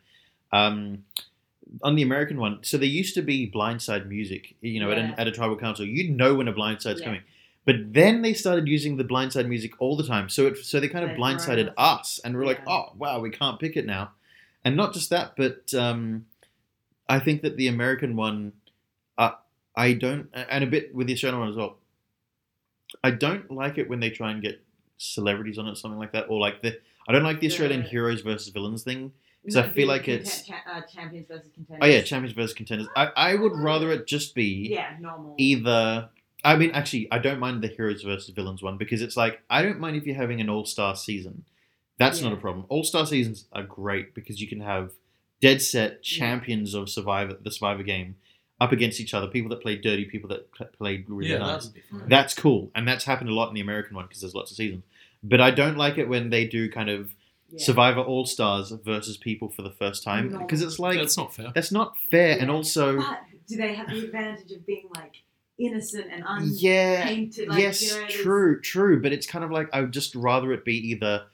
Um, 0.52 1.04
on 1.82 1.94
the 1.96 2.02
American 2.02 2.38
one, 2.38 2.58
so 2.62 2.76
there 2.78 2.88
used 2.88 3.14
to 3.14 3.22
be 3.22 3.50
blindside 3.50 4.06
music, 4.08 4.54
you 4.60 4.80
know, 4.80 4.90
at, 4.90 4.98
an, 4.98 5.14
at 5.16 5.26
a 5.28 5.32
tribal 5.32 5.56
council. 5.56 5.84
You'd 5.86 6.10
know 6.16 6.34
when 6.34 6.48
a 6.48 6.52
blindside's 6.52 7.00
Yeah. 7.00 7.06
coming. 7.06 7.22
But 7.64 7.92
then 7.92 8.22
they 8.22 8.34
started 8.34 8.66
using 8.66 8.96
the 8.96 9.04
blindside 9.04 9.46
music 9.48 9.72
all 9.80 9.96
the 9.96 10.02
time. 10.06 10.28
So 10.28 10.46
it, 10.48 10.58
so 10.58 10.80
they 10.80 10.88
kind 10.88 11.08
of 11.08 11.16
blindsided 11.16 11.72
us, 11.78 12.18
and 12.24 12.36
we're 12.36 12.44
like, 12.46 12.60
oh 12.66 12.92
wow, 12.96 13.20
we 13.20 13.30
can't 13.30 13.58
pick 13.60 13.76
it 13.76 13.86
now. 13.86 14.10
And 14.64 14.76
not 14.76 14.92
just 14.94 15.10
that, 15.10 15.34
but 15.36 15.72
um, 15.74 16.26
I 17.08 17.18
think 17.18 17.42
that 17.42 17.56
the 17.56 17.68
American 17.68 18.16
one, 18.16 18.52
uh, 19.18 19.32
I 19.76 19.94
don't, 19.94 20.28
and 20.34 20.64
a 20.64 20.66
bit 20.66 20.94
with 20.94 21.06
the 21.08 21.14
Australian 21.14 21.40
one 21.40 21.48
as 21.50 21.56
well. 21.56 21.78
I 23.02 23.10
don't 23.10 23.50
like 23.50 23.78
it 23.78 23.88
when 23.88 24.00
they 24.00 24.10
try 24.10 24.30
and 24.30 24.42
get 24.42 24.62
celebrities 24.98 25.58
on 25.58 25.66
it, 25.68 25.76
something 25.76 25.98
like 25.98 26.12
that, 26.12 26.26
or 26.28 26.38
like 26.38 26.62
the. 26.62 26.78
I 27.08 27.12
don't 27.12 27.24
like 27.24 27.40
the 27.40 27.46
Australian 27.48 27.82
heroes 27.82 28.20
versus 28.20 28.48
villains 28.48 28.82
thing. 28.84 29.12
'cause 29.44 29.56
I 29.56 29.66
No, 29.66 29.72
feel 29.72 29.88
like 29.88 30.06
it's- 30.06 30.46
cha- 30.46 30.62
uh, 30.70 30.82
champions 30.82 31.26
versus 31.26 31.50
contenders. 31.52 31.78
Oh 31.82 31.86
yeah, 31.92 32.02
champions 32.02 32.32
versus 32.36 32.54
contenders. 32.54 32.88
I, 32.94 33.06
I 33.16 33.34
would 33.34 33.56
rather 33.56 33.90
it 33.90 34.06
just 34.06 34.36
be 34.36 34.68
Yeah, 34.70 34.96
normal. 35.00 35.34
either. 35.36 36.10
I 36.44 36.54
mean, 36.56 36.70
actually, 36.70 37.10
I 37.10 37.18
don't 37.18 37.40
mind 37.40 37.60
the 37.60 37.66
heroes 37.66 38.02
versus 38.02 38.28
villains 38.30 38.62
one 38.62 38.76
because 38.76 39.02
it's 39.02 39.16
like 39.16 39.42
I 39.50 39.62
don't 39.62 39.80
mind 39.80 39.96
if 39.96 40.06
you're 40.06 40.14
having 40.14 40.40
an 40.40 40.48
all 40.48 40.64
star 40.64 40.94
season. 40.94 41.44
That's 42.04 42.20
not 42.22 42.32
a 42.32 42.36
problem. 42.36 42.66
All 42.68 42.84
star 42.84 43.06
seasons 43.06 43.46
are 43.52 43.62
great 43.62 44.14
because 44.14 44.40
you 44.40 44.48
can 44.48 44.60
have 44.60 44.92
dead 45.40 45.60
set 45.62 46.02
champions 46.02 46.74
of 46.74 46.88
Survivor, 46.88 47.36
the 47.42 47.50
Survivor 47.50 47.82
game, 47.82 48.16
up 48.60 48.72
against 48.72 49.00
each 49.00 49.12
other. 49.14 49.26
People 49.26 49.50
that 49.50 49.60
play 49.60 49.76
dirty, 49.76 50.04
people 50.04 50.28
that 50.30 50.52
pl- 50.52 50.68
played 50.78 51.04
really 51.08 51.32
yeah, 51.32 51.38
nice. 51.38 51.66
that'd 51.66 51.74
be 51.74 51.80
fine. 51.90 52.08
That's 52.08 52.34
cool, 52.34 52.70
and 52.74 52.86
that's 52.86 53.04
happened 53.04 53.30
a 53.30 53.34
lot 53.34 53.48
in 53.48 53.54
the 53.54 53.60
American 53.60 53.96
one 53.96 54.06
because 54.06 54.20
there's 54.20 54.34
lots 54.34 54.50
of 54.50 54.56
seasons. 54.56 54.84
But 55.24 55.40
I 55.40 55.50
don't 55.50 55.76
like 55.76 55.98
it 55.98 56.08
when 56.08 56.30
they 56.30 56.46
do 56.46 56.70
kind 56.70 56.90
of 56.90 57.14
Yeah. 57.50 57.64
Survivor 57.64 58.00
All 58.00 58.24
Stars 58.26 58.70
versus 58.70 59.16
people 59.16 59.48
for 59.50 59.62
the 59.62 59.70
first 59.70 60.02
time 60.02 60.32
No. 60.32 60.38
because 60.38 60.62
it's 60.62 60.78
like 60.78 60.98
That's 60.98 61.16
not 61.16 61.34
fair. 61.34 61.52
that's 61.54 61.70
not 61.72 61.94
fair, 62.10 62.38
and 62.40 62.50
also 62.50 62.96
But 62.96 63.18
do 63.46 63.56
they 63.56 63.74
have 63.74 63.88
the 63.90 64.04
advantage 64.06 64.50
of 64.52 64.64
being 64.66 64.88
like 64.96 65.16
innocent 65.58 66.06
and 66.10 66.24
unpainted. 66.26 66.60
yeah. 66.60 67.44
Like, 67.48 67.58
yes, 67.60 67.82
you 67.94 68.00
know, 68.00 68.06
true, 68.08 68.60
true. 68.60 69.02
But 69.02 69.12
it's 69.12 69.26
kind 69.26 69.44
of 69.44 69.50
like 69.50 69.68
I 69.72 69.80
would 69.82 69.92
just 69.92 70.14
rather 70.14 70.52
it 70.52 70.64
be 70.64 70.76
either 70.90 71.24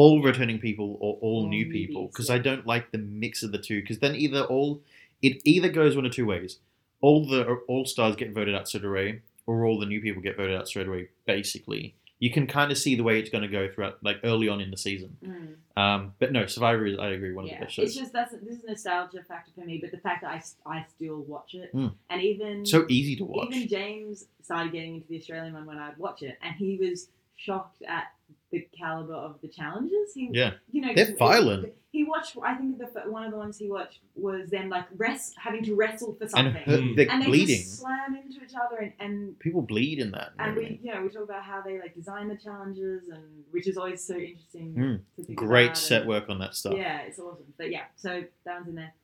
all 0.00 0.22
returning 0.22 0.58
people 0.60 0.90
or 1.00 1.14
all, 1.14 1.42
All 1.42 1.48
new 1.48 1.66
people 1.78 2.06
because 2.08 2.28
yeah. 2.28 2.36
I 2.36 2.38
don't 2.38 2.64
like 2.66 2.92
the 2.92 2.98
mix 2.98 3.42
of 3.42 3.50
the 3.52 3.58
two. 3.58 3.80
Because 3.80 3.98
then 3.98 4.14
either 4.14 4.42
all 4.54 4.80
it 5.22 5.34
either 5.44 5.68
goes 5.80 5.96
one 5.96 6.06
of 6.06 6.12
two 6.12 6.26
ways: 6.26 6.58
all 7.00 7.26
the 7.26 7.40
all 7.68 7.84
stars 7.84 8.14
get 8.16 8.32
voted 8.32 8.54
out 8.54 8.68
straight 8.68 8.84
away, 8.84 9.22
or 9.46 9.64
all 9.64 9.78
the 9.80 9.86
new 9.86 10.00
people 10.00 10.22
get 10.22 10.36
voted 10.36 10.56
out 10.56 10.68
straight 10.68 10.86
away. 10.86 11.08
Basically, 11.26 11.96
you 12.20 12.30
can 12.30 12.46
kind 12.46 12.70
of 12.70 12.78
see 12.78 12.94
the 12.94 13.02
way 13.08 13.18
it's 13.18 13.30
going 13.30 13.42
to 13.42 13.48
go 13.60 13.68
throughout, 13.72 13.98
like 14.08 14.18
early 14.24 14.48
on 14.48 14.60
in 14.60 14.70
the 14.70 14.76
season. 14.76 15.16
Mm, 15.24 15.54
Um, 15.82 16.12
but 16.20 16.30
no, 16.32 16.46
Survivor 16.46 16.86
is 16.86 16.96
I 16.98 17.08
agree 17.18 17.32
one 17.32 17.44
of 17.46 17.50
the 17.50 17.56
best 17.64 17.74
shows. 17.74 17.86
it's 17.86 17.96
just 17.96 18.12
that's 18.12 18.32
this 18.32 18.58
is 18.58 18.64
a 18.64 18.68
nostalgia 18.68 19.22
factor 19.26 19.50
for 19.56 19.64
me. 19.70 19.78
But 19.82 19.90
the 19.90 19.98
fact 20.06 20.22
that 20.22 20.30
i, 20.30 20.40
I 20.76 20.86
still 20.94 21.20
watch 21.34 21.54
it, 21.54 21.70
Mm. 21.74 21.92
and 22.10 22.22
even 22.22 22.64
so 22.64 22.86
easy 22.88 23.16
to 23.16 23.24
watch. 23.24 23.48
even 23.52 23.68
James 23.68 24.26
started 24.42 24.70
getting 24.72 24.94
into 24.96 25.08
the 25.08 25.18
Australian 25.18 25.54
one 25.54 25.66
when 25.66 25.78
I'd 25.78 25.98
watch 25.98 26.22
it, 26.22 26.36
and 26.44 26.54
he 26.54 26.76
was 26.84 27.08
shocked 27.36 27.82
at 27.96 28.04
the 28.50 28.66
caliber 28.78 29.12
of 29.14 29.40
the 29.42 29.48
challenges. 29.48 30.14
He, 30.14 30.30
Yeah. 30.32 30.54
you 30.72 30.80
know, 30.80 30.94
They're 30.94 31.14
violent. 31.16 31.74
He 31.90 32.04
watched. 32.04 32.36
I 32.42 32.54
think 32.54 32.78
the 32.78 32.86
one 33.10 33.24
of 33.24 33.30
the 33.30 33.36
ones 33.38 33.58
he 33.58 33.68
watched 33.70 34.00
was 34.14 34.50
them 34.50 34.68
like 34.68 34.86
rest 34.96 35.34
having 35.38 35.62
to 35.64 35.74
wrestle 35.74 36.14
for 36.14 36.28
something, 36.28 36.62
Mm. 36.64 36.96
they're 36.96 37.10
and 37.10 37.22
they 37.22 37.26
bleeding. 37.26 37.56
just 37.56 37.78
slam 37.80 38.14
into 38.14 38.42
each 38.44 38.54
other, 38.54 38.76
and, 38.78 38.92
and 39.00 39.38
People 39.38 39.62
bleed 39.62 39.98
in 39.98 40.10
that. 40.12 40.32
and 40.38 40.48
and 40.48 40.56
we, 40.56 40.80
you 40.82 40.92
know, 40.94 41.02
we 41.02 41.08
talk 41.08 41.24
about 41.24 41.42
how 41.44 41.60
they 41.62 41.78
like 41.80 41.94
design 41.94 42.28
the 42.28 42.36
challenges, 42.36 43.08
and 43.08 43.44
which 43.50 43.66
is 43.66 43.76
always 43.76 44.02
so 44.04 44.14
interesting. 44.16 45.02
Mm. 45.18 45.34
Great 45.34 45.76
set 45.76 46.02
and- 46.02 46.08
work 46.10 46.28
on 46.28 46.38
that 46.40 46.54
stuff. 46.54 46.74
Yeah, 46.76 47.00
it's 47.02 47.18
awesome. 47.18 47.52
But 47.56 47.70
yeah, 47.70 47.84
so 47.96 48.22
that 48.44 48.54
one's 48.56 48.68
in 48.68 48.74
there. 48.76 48.94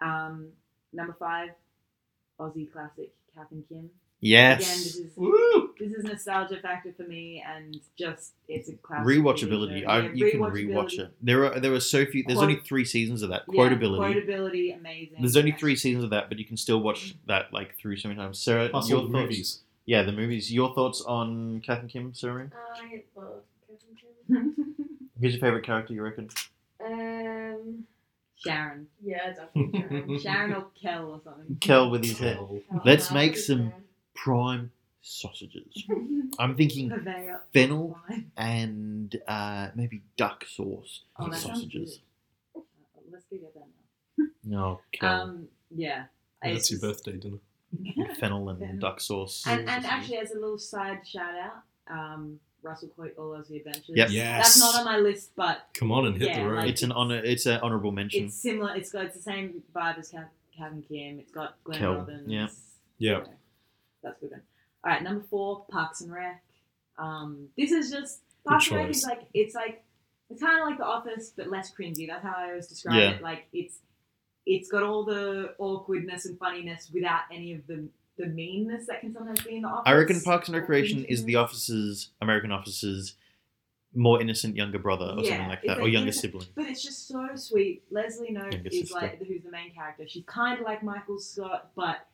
Um, 0.00 0.52
number 0.92 1.14
five, 1.18 1.50
Aussie 2.38 2.70
classic, 2.70 3.12
Kath 3.34 3.50
and 3.50 3.66
Kim. 3.68 3.90
Again, 4.26 4.58
this 4.58 4.68
Yes. 4.68 4.94
is 4.96 5.10
Woo! 5.16 5.70
this 5.78 5.92
is 5.92 6.04
nostalgia 6.04 6.58
factor 6.60 6.92
for 6.96 7.04
me, 7.04 7.42
and 7.46 7.78
just 7.98 8.32
it's 8.48 8.68
a 8.68 8.74
classic 8.74 9.06
Rewatchability. 9.06 9.82
TV. 9.82 9.86
I, 9.86 10.00
Yeah, 10.00 10.10
you 10.14 10.30
can 10.30 10.40
rewatch 10.40 10.98
it. 10.98 11.10
There 11.22 11.44
are 11.44 11.60
there 11.60 11.70
were 11.70 11.80
so 11.80 12.04
few. 12.06 12.22
There's 12.26 12.38
Quote- 12.38 12.50
only 12.50 12.60
three 12.62 12.84
seasons 12.84 13.22
of 13.22 13.30
that. 13.30 13.42
Yeah, 13.50 13.60
Quotability. 13.68 13.98
quotability, 14.26 14.76
amazing. 14.78 15.16
There's 15.20 15.36
only 15.36 15.52
three 15.52 15.76
seasons 15.76 16.04
of 16.04 16.10
that, 16.10 16.28
but 16.28 16.38
you 16.38 16.44
can 16.44 16.56
still 16.56 16.80
watch 16.80 17.14
that 17.26 17.52
like 17.52 17.76
through 17.76 17.96
so 17.98 18.08
many 18.08 18.18
times. 18.20 18.38
Sarah, 18.38 18.68
Plus 18.68 18.88
your 18.88 18.98
all 19.00 19.06
the 19.06 19.12
thoughts? 19.12 19.22
movies. 19.22 19.62
Yeah, 19.84 20.02
the 20.02 20.12
movies. 20.12 20.52
Your 20.52 20.74
thoughts 20.74 21.00
on 21.02 21.60
Kath 21.60 21.80
and 21.80 21.88
Kim, 21.90 22.12
Sarah? 22.14 22.50
I 22.54 23.02
love 23.16 23.42
Kevin 23.68 23.96
Kim. 24.28 24.54
Who's 25.20 25.32
your 25.34 25.40
favorite 25.40 25.64
character? 25.64 25.94
You 25.94 26.02
reckon? 26.02 26.28
Um, 26.84 27.84
Sharon, 28.36 28.86
yeah, 29.02 29.32
definitely 29.32 29.80
Sharon. 29.80 30.18
Sharon 30.22 30.52
or 30.54 30.66
Kel 30.80 31.04
or 31.06 31.20
something. 31.24 31.56
Kel 31.60 31.90
with 31.90 32.04
his 32.04 32.18
hair. 32.18 32.36
Oh. 32.40 32.60
Let's 32.84 33.10
make 33.10 33.36
some- 33.36 33.70
Sharon. 33.70 33.82
Prime 34.16 34.70
sausages. 35.02 35.84
I'm 36.38 36.56
thinking 36.56 36.90
fennel 37.52 37.98
Fine. 38.08 38.30
and 38.36 39.16
uh, 39.28 39.68
maybe 39.74 40.02
duck 40.16 40.44
sauce 40.48 41.02
Oh, 41.18 41.28
that 41.30 41.38
sounds 41.38 41.60
sausages. 41.60 42.00
good. 42.54 42.60
Uh, 42.60 43.00
Let's 43.12 43.24
go 43.30 43.36
get 43.36 43.54
that 43.54 43.60
now. 44.18 44.26
No, 44.44 44.80
Kel. 44.92 45.08
Um, 45.22 45.48
yeah. 45.74 46.04
That's 46.42 46.70
your 46.70 46.80
birthday 46.80 47.12
dinner. 47.12 47.38
fennel 48.20 48.48
and 48.48 48.58
Fennel. 48.58 48.78
duck 48.78 49.00
sauce. 49.00 49.42
And, 49.46 49.68
and 49.68 49.84
actually, 49.86 50.18
as 50.18 50.30
a 50.32 50.34
little 50.38 50.58
side 50.58 51.06
shout 51.06 51.34
out, 51.34 51.62
um, 51.90 52.38
Russell 52.62 52.88
Coight, 52.96 53.14
All 53.18 53.30
Aussie 53.30 53.58
Adventures. 53.58 53.90
Yep. 53.94 54.08
Yes. 54.10 54.44
That's 54.44 54.58
not 54.60 54.78
on 54.80 54.84
my 54.84 54.98
list, 54.98 55.30
but 55.36 55.66
Come 55.74 55.92
on 55.92 56.06
and 56.06 56.16
hit 56.16 56.28
Yeah, 56.30 56.40
the 56.44 56.48
road. 56.50 56.56
like- 56.58 56.68
it's 56.70 56.82
an 56.82 56.92
honor. 56.92 57.18
It's 57.22 57.46
an 57.46 57.60
honorable 57.60 57.92
mention. 57.92 58.24
it's 58.26 58.34
similar. 58.34 58.74
It's 58.76 58.90
got 58.92 59.04
it's 59.06 59.16
the 59.16 59.22
same 59.22 59.62
vibe 59.74 59.98
as 59.98 60.10
Cav- 60.10 60.28
Kevin 60.56 60.82
Kim. 60.82 61.18
It's 61.20 61.30
got 61.32 61.56
Glenn 61.64 61.78
Kel, 61.78 61.94
Robbins. 61.94 62.28
yeah. 62.28 62.48
Yeah. 62.98 63.24
So, 63.24 63.30
that's 64.06 64.20
good. 64.20 64.30
One. 64.30 64.42
All 64.84 64.90
right, 64.92 65.02
number 65.02 65.24
four, 65.28 65.64
Parks 65.70 66.00
and 66.00 66.12
Rec. 66.12 66.42
Um, 66.98 67.48
this 67.58 67.72
is 67.72 67.90
just 67.90 68.20
Parks 68.46 68.68
and 68.70 68.76
Rec 68.78 68.90
is 68.90 69.04
like 69.04 69.22
it's 69.34 69.54
like 69.54 69.82
it's 70.30 70.40
kind 70.42 70.60
of 70.60 70.66
like 70.68 70.78
The 70.78 70.84
Office, 70.84 71.32
but 71.36 71.48
less 71.50 71.72
cringy. 71.74 72.06
That's 72.08 72.22
how 72.24 72.34
I 72.36 72.48
always 72.50 72.66
describe 72.66 72.96
Yeah. 72.96 73.10
it. 73.10 73.22
Like 73.22 73.46
it's 73.52 73.78
it's 74.46 74.70
got 74.70 74.82
all 74.84 75.04
the 75.04 75.54
awkwardness 75.58 76.24
and 76.26 76.38
funniness 76.38 76.90
without 76.94 77.22
any 77.32 77.52
of 77.54 77.66
the 77.66 77.88
the 78.18 78.26
meanness 78.26 78.86
that 78.86 79.00
can 79.02 79.12
sometimes 79.12 79.42
be 79.42 79.56
in 79.56 79.62
The 79.62 79.68
Office. 79.68 79.82
I 79.86 79.92
reckon 79.92 80.20
Parks 80.22 80.48
and 80.48 80.56
Recreation 80.56 81.04
is 81.04 81.24
the 81.24 81.34
Office's 81.36 82.10
American 82.22 82.50
Office's 82.52 83.14
more 83.94 84.20
innocent 84.20 84.56
younger 84.56 84.78
brother 84.78 85.06
or 85.16 85.22
Yeah, 85.22 85.30
something 85.30 85.48
like 85.48 85.62
that, 85.66 85.80
or 85.80 85.88
younger 85.88 86.12
sibling. 86.12 86.46
But 86.54 86.66
it's 86.66 86.82
just 86.82 87.08
so 87.08 87.28
sweet. 87.34 87.82
Leslie 87.90 88.32
Younger 88.32 88.60
is 88.66 88.80
sister. 88.80 88.94
like 88.94 89.18
who's 89.26 89.42
the 89.42 89.50
main 89.50 89.72
character. 89.74 90.04
She's 90.06 90.24
kind 90.26 90.58
of 90.58 90.64
like 90.64 90.82
Michael 90.82 91.18
Scott, 91.18 91.70
but 91.74 92.06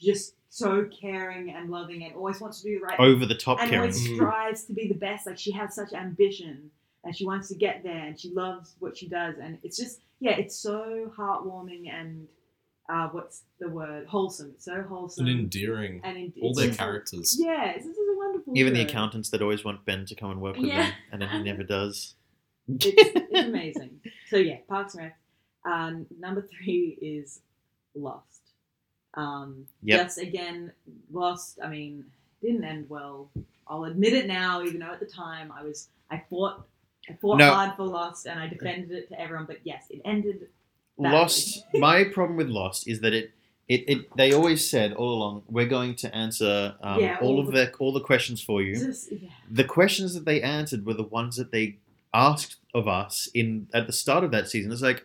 just 0.00 0.34
so 0.50 0.86
caring 1.00 1.50
and 1.50 1.70
loving, 1.70 2.04
and 2.04 2.14
always 2.14 2.40
wants 2.40 2.62
to 2.62 2.68
do 2.68 2.78
the 2.78 2.84
right 2.84 2.98
Over 2.98 3.26
the 3.26 3.34
top, 3.34 3.60
and 3.60 3.68
Karen. 3.70 3.82
always 3.82 4.08
Mm. 4.08 4.14
strives 4.16 4.64
to 4.64 4.72
be 4.72 4.88
the 4.88 4.94
best. 4.94 5.26
Like 5.26 5.38
she 5.38 5.52
has 5.52 5.74
such 5.74 5.92
ambition, 5.92 6.70
and 7.04 7.14
she 7.16 7.26
wants 7.26 7.48
to 7.48 7.54
get 7.54 7.82
there, 7.82 8.04
and 8.06 8.18
she 8.18 8.30
loves 8.32 8.74
what 8.78 8.96
she 8.96 9.08
does, 9.08 9.36
and 9.40 9.58
it's 9.62 9.76
just 9.76 10.00
yeah, 10.20 10.32
it's 10.36 10.56
so 10.56 11.12
heartwarming 11.16 11.88
and 11.92 12.26
uh, 12.90 13.06
what's 13.10 13.42
the 13.60 13.68
word? 13.68 14.06
Wholesome. 14.06 14.50
It's 14.54 14.64
so 14.64 14.82
wholesome 14.82 15.26
and 15.26 15.38
endearing. 15.40 16.00
and 16.02 16.16
in, 16.16 16.32
All 16.42 16.54
their 16.54 16.68
just- 16.68 16.78
characters. 16.78 17.36
Yeah, 17.38 17.74
this 17.76 17.84
is 17.84 17.96
a 17.98 18.16
wonderful. 18.16 18.54
Even 18.56 18.72
the 18.72 18.80
accountants 18.80 19.28
that 19.30 19.42
always 19.42 19.62
want 19.64 19.84
Ben 19.84 20.06
to 20.06 20.14
come 20.14 20.30
and 20.30 20.40
work 20.40 20.56
with 20.56 20.66
Yeah. 20.66 20.84
them, 20.86 20.92
and 21.12 21.20
then 21.22 21.28
he 21.28 21.42
never 21.42 21.62
does. 21.78 22.14
it's, 22.66 22.86
it's 22.86 23.30
amazing. 23.46 24.00
So 24.30 24.38
yeah, 24.38 24.56
Parks 24.68 24.94
and 24.94 25.04
Rec. 25.04 25.18
Um, 25.70 26.06
number 26.18 26.40
three 26.50 26.98
is 27.02 27.40
Lost. 27.94 28.37
Um, 29.14 29.66
Yep. 29.82 30.02
Just 30.06 30.18
again, 30.18 30.72
Lost. 31.12 31.58
I 31.62 31.68
mean, 31.68 32.04
didn't 32.42 32.64
end 32.64 32.86
well. 32.88 33.30
I'll 33.66 33.84
admit 33.84 34.12
it 34.12 34.26
now, 34.26 34.62
even 34.62 34.80
though 34.80 34.92
at 34.92 35.00
the 35.00 35.06
time 35.06 35.52
I 35.52 35.62
was 35.62 35.88
I 36.10 36.22
fought 36.30 36.66
fought 37.20 37.38
No. 37.38 37.52
hard 37.52 37.76
for 37.76 37.84
Lost, 37.84 38.26
and 38.26 38.38
I 38.38 38.48
defended 38.48 38.90
it 38.92 39.08
to 39.08 39.20
everyone. 39.20 39.46
But 39.46 39.58
yes, 39.64 39.86
it 39.90 40.00
ended. 40.04 40.48
badly. 40.98 41.18
Lost. 41.18 41.64
My 41.74 42.04
problem 42.04 42.36
with 42.36 42.48
Lost 42.48 42.86
is 42.88 43.00
that 43.00 43.12
it, 43.14 43.30
it, 43.68 43.84
it. 43.88 44.16
They 44.16 44.32
always 44.32 44.68
said 44.68 44.92
all 44.92 45.12
along, 45.14 45.42
we're 45.48 45.66
going 45.66 45.94
to 45.96 46.14
answer 46.14 46.74
um, 46.82 47.00
Yeah, 47.00 47.18
all 47.20 47.28
all 47.36 47.40
of 47.40 47.46
the- 47.46 47.52
the 47.52 47.72
all 47.78 47.92
the 47.92 48.00
questions 48.00 48.42
for 48.42 48.62
you. 48.62 48.74
Just- 48.74 49.10
yeah. 49.12 49.28
The 49.50 49.64
questions 49.64 50.14
that 50.14 50.24
they 50.26 50.42
answered 50.42 50.84
were 50.86 50.94
the 50.94 51.02
ones 51.02 51.36
that 51.36 51.50
they 51.52 51.78
asked 52.14 52.56
of 52.74 52.88
us 52.88 53.28
in 53.34 53.68
at 53.74 53.86
the 53.86 53.92
start 53.92 54.24
of 54.24 54.30
that 54.32 54.48
season. 54.48 54.72
It's 54.72 54.82
like, 54.82 55.04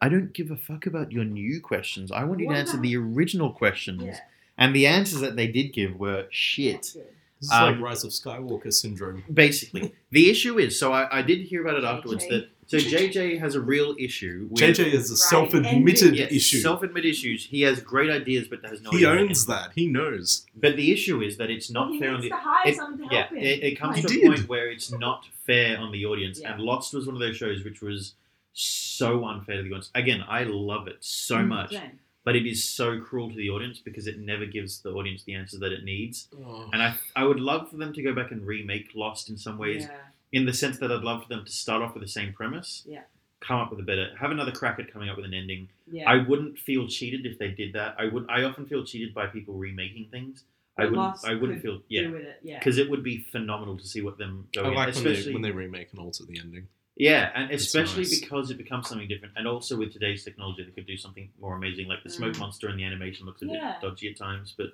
I 0.00 0.08
don't 0.08 0.32
give 0.32 0.50
a 0.50 0.56
fuck 0.56 0.86
about 0.86 1.12
your 1.12 1.24
new 1.24 1.60
questions. 1.60 2.10
I 2.10 2.24
want 2.24 2.40
you 2.40 2.46
What 2.46 2.54
to 2.54 2.58
answer 2.60 2.76
the 2.78 2.96
original 2.96 3.50
questions. 3.50 4.02
Yeah. 4.02 4.18
And 4.56 4.74
the 4.74 4.86
answers 4.86 5.20
that 5.20 5.36
they 5.36 5.46
did 5.46 5.72
give 5.72 5.98
were 5.98 6.26
shit. 6.30 6.90
Good. 6.94 7.04
This 7.40 7.48
is 7.48 7.52
Um, 7.52 7.72
like 7.74 7.80
Rise 7.82 8.04
of 8.04 8.10
Skywalker 8.10 8.72
syndrome. 8.72 9.24
Basically, 9.32 9.94
the 10.10 10.30
issue 10.30 10.58
is 10.58 10.78
so 10.78 10.92
I, 10.92 11.18
I 11.20 11.22
did 11.22 11.40
hear 11.42 11.62
about 11.62 11.78
it 11.78 11.84
afterwards 11.84 12.26
that 12.28 12.48
so 12.66 12.76
JJ 12.76 13.40
has 13.40 13.54
a 13.56 13.60
real 13.60 13.96
issue. 13.98 14.46
With, 14.50 14.60
JJ 14.62 14.92
is 14.92 15.10
a 15.10 15.14
Right, 15.14 15.18
self-admitted 15.18 16.14
yes, 16.16 16.30
issue. 16.32 16.58
self-admitted 16.58 17.10
issues. 17.10 17.46
He 17.46 17.62
has 17.62 17.80
great 17.80 18.10
ideas, 18.10 18.46
but 18.48 18.62
has 18.64 18.80
no. 18.82 18.90
he 18.90 18.98
idea. 19.06 19.22
owns 19.22 19.46
that. 19.46 19.72
He 19.74 19.86
knows. 19.86 20.46
But 20.54 20.76
the 20.76 20.92
issue 20.92 21.20
is 21.22 21.36
that 21.38 21.50
it's 21.50 21.70
not 21.70 21.90
he 21.92 21.98
fair 21.98 22.10
on 22.12 22.20
the. 22.20 22.28
to 22.28 22.36
hire 22.36 22.68
it- 22.68 22.76
someone 22.76 22.98
to 23.08 23.14
yeah, 23.14 23.20
help 23.22 23.30
him. 23.32 23.38
it, 23.38 23.62
it 23.64 23.78
comes 23.80 23.96
He 23.96 24.02
to 24.02 24.08
did. 24.08 24.24
a 24.24 24.26
point 24.36 24.48
where 24.48 24.70
it's 24.70 24.92
not 24.92 25.26
fair 25.46 25.78
on 25.78 25.90
the 25.92 26.04
audience, 26.06 26.40
Yeah. 26.40 26.52
and 26.52 26.62
Lost 26.62 26.92
was 26.94 27.06
one 27.06 27.16
of 27.16 27.20
those 27.20 27.36
shows 27.36 27.64
which 27.64 27.80
was 27.80 28.12
so 28.52 29.24
unfair 29.24 29.56
to 29.56 29.62
the 29.62 29.68
audience. 29.68 29.90
Again, 29.94 30.22
I 30.28 30.44
love 30.44 30.88
it 30.88 30.96
so 31.00 31.36
Mm, 31.36 31.48
much, 31.48 31.70
same. 31.70 31.98
but 32.24 32.36
it 32.36 32.46
is 32.46 32.62
so 32.68 33.00
cruel 33.00 33.30
to 33.30 33.36
the 33.36 33.50
audience 33.50 33.78
because 33.78 34.06
it 34.06 34.18
never 34.18 34.46
gives 34.46 34.80
the 34.82 34.90
audience 34.92 35.22
the 35.24 35.34
answers 35.34 35.60
that 35.60 35.72
it 35.72 35.84
needs. 35.84 36.28
Oh. 36.36 36.68
And 36.72 36.82
I, 36.82 36.94
I 37.16 37.24
would 37.24 37.40
love 37.40 37.70
for 37.70 37.76
them 37.76 37.92
to 37.92 38.02
go 38.02 38.14
back 38.14 38.30
and 38.30 38.46
remake 38.46 38.90
Lost 38.94 39.30
in 39.30 39.36
some 39.36 39.58
ways, 39.58 39.84
Yeah. 39.84 39.96
in 40.32 40.46
the 40.46 40.52
sense 40.52 40.78
that 40.78 40.90
I'd 40.92 41.02
love 41.02 41.22
for 41.22 41.28
them 41.28 41.44
to 41.44 41.52
start 41.52 41.82
off 41.82 41.94
with 41.94 42.02
the 42.02 42.08
same 42.08 42.32
premise, 42.32 42.84
Yeah. 42.88 43.02
come 43.40 43.58
up 43.60 43.70
with 43.70 43.80
a 43.80 43.84
better, 43.84 44.14
have 44.18 44.30
another 44.30 44.52
crack 44.52 44.78
at 44.78 44.92
coming 44.92 45.08
up 45.08 45.16
with 45.16 45.24
an 45.24 45.34
ending. 45.34 45.68
Yeah. 45.90 46.08
I 46.10 46.16
wouldn't 46.18 46.58
feel 46.58 46.86
cheated 46.88 47.24
if 47.26 47.38
they 47.38 47.48
did 47.48 47.72
that. 47.72 47.94
I 47.98 48.06
would. 48.06 48.26
I 48.28 48.42
often 48.44 48.66
feel 48.66 48.84
cheated 48.84 49.14
by 49.14 49.26
people 49.26 49.54
remaking 49.54 50.08
things. 50.10 50.44
I 50.78 50.82
wouldn't. 50.84 50.98
Lost 50.98 51.26
I 51.26 51.34
wouldn't 51.34 51.60
feel. 51.62 51.82
Yeah, 51.88 52.08
with 52.10 52.20
it. 52.22 52.40
Yeah. 52.42 52.58
because 52.58 52.78
it 52.78 52.88
would 52.90 53.02
be 53.02 53.18
phenomenal 53.32 53.76
to 53.78 53.86
see 53.86 54.02
what 54.02 54.18
them 54.18 54.48
go. 54.54 54.62
I 54.64 54.68
in, 54.68 54.74
like 54.74 54.94
when 54.94 55.04
they, 55.04 55.10
especially 55.12 55.32
when 55.32 55.42
they 55.42 55.50
remake 55.50 55.88
and 55.90 56.00
alter 56.00 56.24
the 56.24 56.38
ending. 56.38 56.68
Yeah, 57.00 57.30
and 57.34 57.50
It's 57.50 57.64
especially 57.64 58.02
nice. 58.02 58.20
because 58.20 58.50
it 58.50 58.58
becomes 58.58 58.88
something 58.88 59.08
different, 59.08 59.34
and 59.36 59.48
also 59.48 59.76
with 59.78 59.92
today's 59.92 60.22
technology, 60.24 60.62
they 60.64 60.70
could 60.70 60.86
do 60.86 60.96
something 60.96 61.30
more 61.40 61.56
amazing. 61.56 61.88
Like 61.88 62.02
the 62.02 62.10
smoke 62.10 62.34
Mm. 62.34 62.40
monster 62.40 62.68
and 62.68 62.78
the 62.78 62.84
animation 62.84 63.24
looks 63.26 63.42
a 63.42 63.46
Yeah. 63.46 63.78
bit 63.80 63.88
dodgy 63.88 64.10
at 64.10 64.16
times, 64.16 64.54
but 64.56 64.72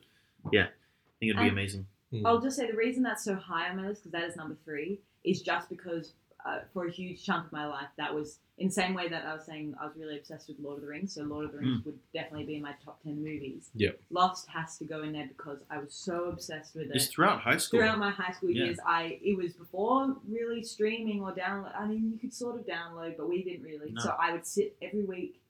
yeah, 0.53 0.65
I 0.65 1.15
think 1.21 1.31
it'd 1.31 1.37
be 1.37 1.43
And- 1.43 1.51
amazing. 1.53 1.87
Hmm. 2.11 2.27
I'll 2.27 2.41
just 2.41 2.57
say 2.57 2.67
the 2.71 2.77
reason 2.77 3.03
that's 3.03 3.25
so 3.25 3.35
high 3.37 3.69
on 3.71 3.77
my 3.77 3.89
list 3.89 4.03
because 4.03 4.13
that 4.13 4.25
is 4.29 4.37
number 4.37 4.57
three 4.65 5.01
is 5.25 5.43
just 5.43 5.69
because 5.69 6.15
uh, 6.47 6.61
for 6.73 6.87
a 6.87 6.91
huge 6.91 7.25
chunk 7.25 7.47
of 7.47 7.53
my 7.53 7.67
life 7.67 7.89
that 7.99 8.15
was 8.15 8.39
in 8.59 8.69
the 8.69 8.73
same 8.73 8.95
way 8.95 9.09
that 9.09 9.25
I 9.27 9.35
was 9.35 9.45
saying 9.45 9.75
I 9.81 9.85
was 9.87 9.95
really 9.99 10.17
obsessed 10.17 10.49
with 10.49 10.59
Lord 10.61 10.77
of 10.77 10.83
the 10.83 10.89
Rings. 10.89 11.13
So 11.15 11.23
Lord 11.25 11.45
of 11.47 11.53
the 11.53 11.59
Rings 11.59 11.85
would 11.85 11.99
definitely 12.15 12.47
be 12.47 12.57
in 12.57 12.63
my 12.63 12.75
top 12.85 13.03
ten 13.03 13.17
movies. 13.23 13.69
Yep. 13.75 14.01
Lost 14.11 14.49
has 14.49 14.79
to 14.79 14.85
go 14.85 15.03
in 15.03 15.13
there 15.13 15.27
because 15.29 15.59
I 15.71 15.79
was 15.79 15.93
so 15.93 16.25
obsessed 16.27 16.75
with 16.75 16.85
it. 16.85 16.93
It's 16.97 17.09
throughout 17.09 17.41
high 17.41 17.59
school. 17.59 17.81
Throughout 17.81 17.99
my 17.99 18.11
high 18.11 18.33
school 18.33 18.51
Yeah. 18.51 18.65
years, 18.67 18.79
I 18.87 19.19
it 19.23 19.37
was 19.37 19.53
before 19.55 20.17
really 20.29 20.63
streaming 20.63 21.21
or 21.21 21.33
download. 21.35 21.79
I 21.79 21.87
mean, 21.87 22.11
you 22.13 22.19
could 22.19 22.33
sort 22.33 22.59
of 22.59 22.67
download, 22.67 23.17
but 23.19 23.29
we 23.29 23.43
didn't 23.43 23.63
really. 23.65 23.91
No. 23.93 24.03
So 24.03 24.15
I 24.19 24.33
would 24.33 24.47
sit 24.47 24.77
every 24.81 25.05
week 25.05 25.43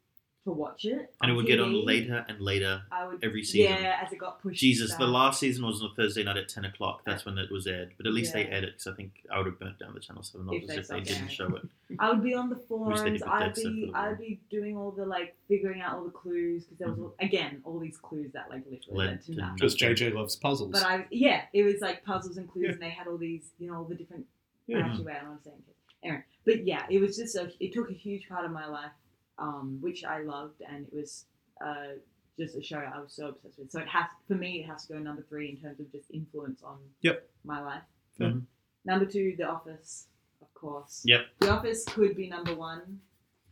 to 0.47 0.53
watch 0.53 0.85
it, 0.85 1.13
and 1.21 1.31
it 1.31 1.35
would 1.35 1.47
get 1.47 1.61
on 1.61 1.85
later 1.85 2.25
and 2.29 2.41
later. 2.41 2.81
I 2.91 3.07
would 3.07 3.23
every 3.23 3.43
season. 3.45 3.73
Yeah, 3.83 4.01
as 4.03 4.13
it 4.13 4.19
got 4.19 4.41
pushed. 4.43 4.59
Jesus, 4.61 4.95
the 4.95 5.07
last 5.07 5.41
season 5.41 5.67
was 5.67 5.83
on 5.83 5.91
a 5.91 5.95
Thursday 5.95 6.23
night 6.23 6.37
at 6.39 6.49
ten 6.49 6.65
o'clock. 6.65 7.03
That's 7.05 7.25
when 7.27 7.37
it 7.37 7.51
was 7.51 7.67
aired. 7.67 7.93
But 7.97 8.07
at 8.07 8.13
least 8.15 8.33
they 8.33 8.45
Yeah. 8.47 8.55
aired 8.55 8.65
it 8.65 8.71
because 8.79 8.87
I 8.87 8.93
think 8.95 9.13
I 9.31 9.39
would 9.39 9.47
have 9.47 9.59
burnt 9.59 9.79
down 9.79 9.93
the 9.93 10.01
Channel 10.01 10.23
Seven 10.23 10.49
If 10.53 10.67
they 10.69 10.77
if 10.79 10.89
they 10.89 11.01
didn't 11.01 11.29
show 11.29 11.55
it. 11.57 11.63
I 11.99 12.11
would 12.11 12.23
be 12.23 12.35
on 12.35 12.49
the 12.49 12.57
forums. 12.69 13.23
I'd 13.23 13.55
be 13.55 13.91
I'd 13.95 14.19
be 14.19 14.41
doing 14.51 14.77
all 14.77 14.93
the 14.93 15.05
like 15.05 15.35
figuring 15.49 15.81
out 15.83 15.97
all 15.99 16.05
the 16.05 16.11
clues 16.11 16.65
because 16.65 16.79
there 16.79 16.89
was 16.89 16.99
Mhm. 16.99 17.13
again 17.27 17.61
all 17.65 17.79
these 17.79 17.99
clues 17.99 18.33
that 18.33 18.49
like 18.49 18.63
literally 18.71 18.99
Led 18.99 19.07
led 19.11 19.21
to 19.23 19.33
to 19.33 19.39
nothing. 19.39 19.55
Because 19.57 19.75
JJ 19.77 20.15
loves 20.15 20.37
puzzles. 20.37 20.71
But 20.73 20.85
I 20.85 21.07
yeah, 21.11 21.43
it 21.53 21.65
was 21.65 21.81
like 21.81 22.05
puzzles 22.05 22.37
and 22.37 22.49
clues, 22.49 22.67
Yeah. 22.67 22.73
and 22.73 22.83
they 22.83 22.91
had 22.91 23.07
all 23.09 23.19
these 23.19 23.51
you 23.59 23.69
know 23.69 23.79
all 23.79 23.85
the 23.85 23.95
different. 23.97 24.27
Yeah. 24.69 24.79
Actually, 24.87 25.05
wait, 25.07 25.17
I 25.17 25.19
don't 25.21 25.29
want 25.31 25.43
to 25.43 25.49
say 25.49 25.55
anything. 25.55 25.75
Anyway, 26.03 26.25
but 26.45 26.67
yeah, 26.67 26.87
it 26.91 27.01
was 27.01 27.17
just 27.17 27.35
a 27.37 27.51
it 27.59 27.73
took 27.73 27.91
a 27.91 27.95
huge 27.95 28.29
part 28.29 28.45
of 28.45 28.51
my 28.53 28.67
life, 28.67 28.91
um, 29.39 29.79
which 29.81 30.05
I 30.05 30.23
loved, 30.23 30.63
and 30.69 30.87
it 30.87 30.93
was 30.93 31.27
uh, 31.65 31.95
just 32.39 32.57
a 32.57 32.63
show 32.63 32.79
I 32.79 33.01
was 33.01 33.13
so 33.15 33.29
obsessed 33.29 33.59
with. 33.59 33.71
So 33.71 33.81
it 33.81 33.89
has 33.89 34.07
for 34.29 34.35
me 34.35 34.61
it 34.61 34.67
has 34.67 34.87
to 34.87 34.95
go 34.95 34.99
number 34.99 35.25
three 35.29 35.51
in 35.51 35.57
terms 35.57 35.81
of 35.81 35.91
just 35.93 36.11
influence 36.11 36.63
on 36.63 36.79
Yep. 37.03 37.29
my 37.45 37.61
life. 37.63 37.83
Mhm. 38.21 38.43
Number 38.85 39.05
two, 39.07 39.35
The 39.37 39.45
Office, 39.45 40.07
of 40.41 40.53
course. 40.55 41.03
Yep. 41.05 41.27
The 41.41 41.51
Office 41.51 41.85
could 41.87 42.15
be 42.17 42.29
number 42.29 42.55
one, 42.55 43.01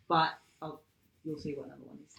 but 0.09 0.31
I'll, 0.63 0.83
you'll 1.25 1.39
see 1.39 1.55
what 1.55 1.69
number 1.69 1.85
one 1.87 1.99
is. 2.07 2.15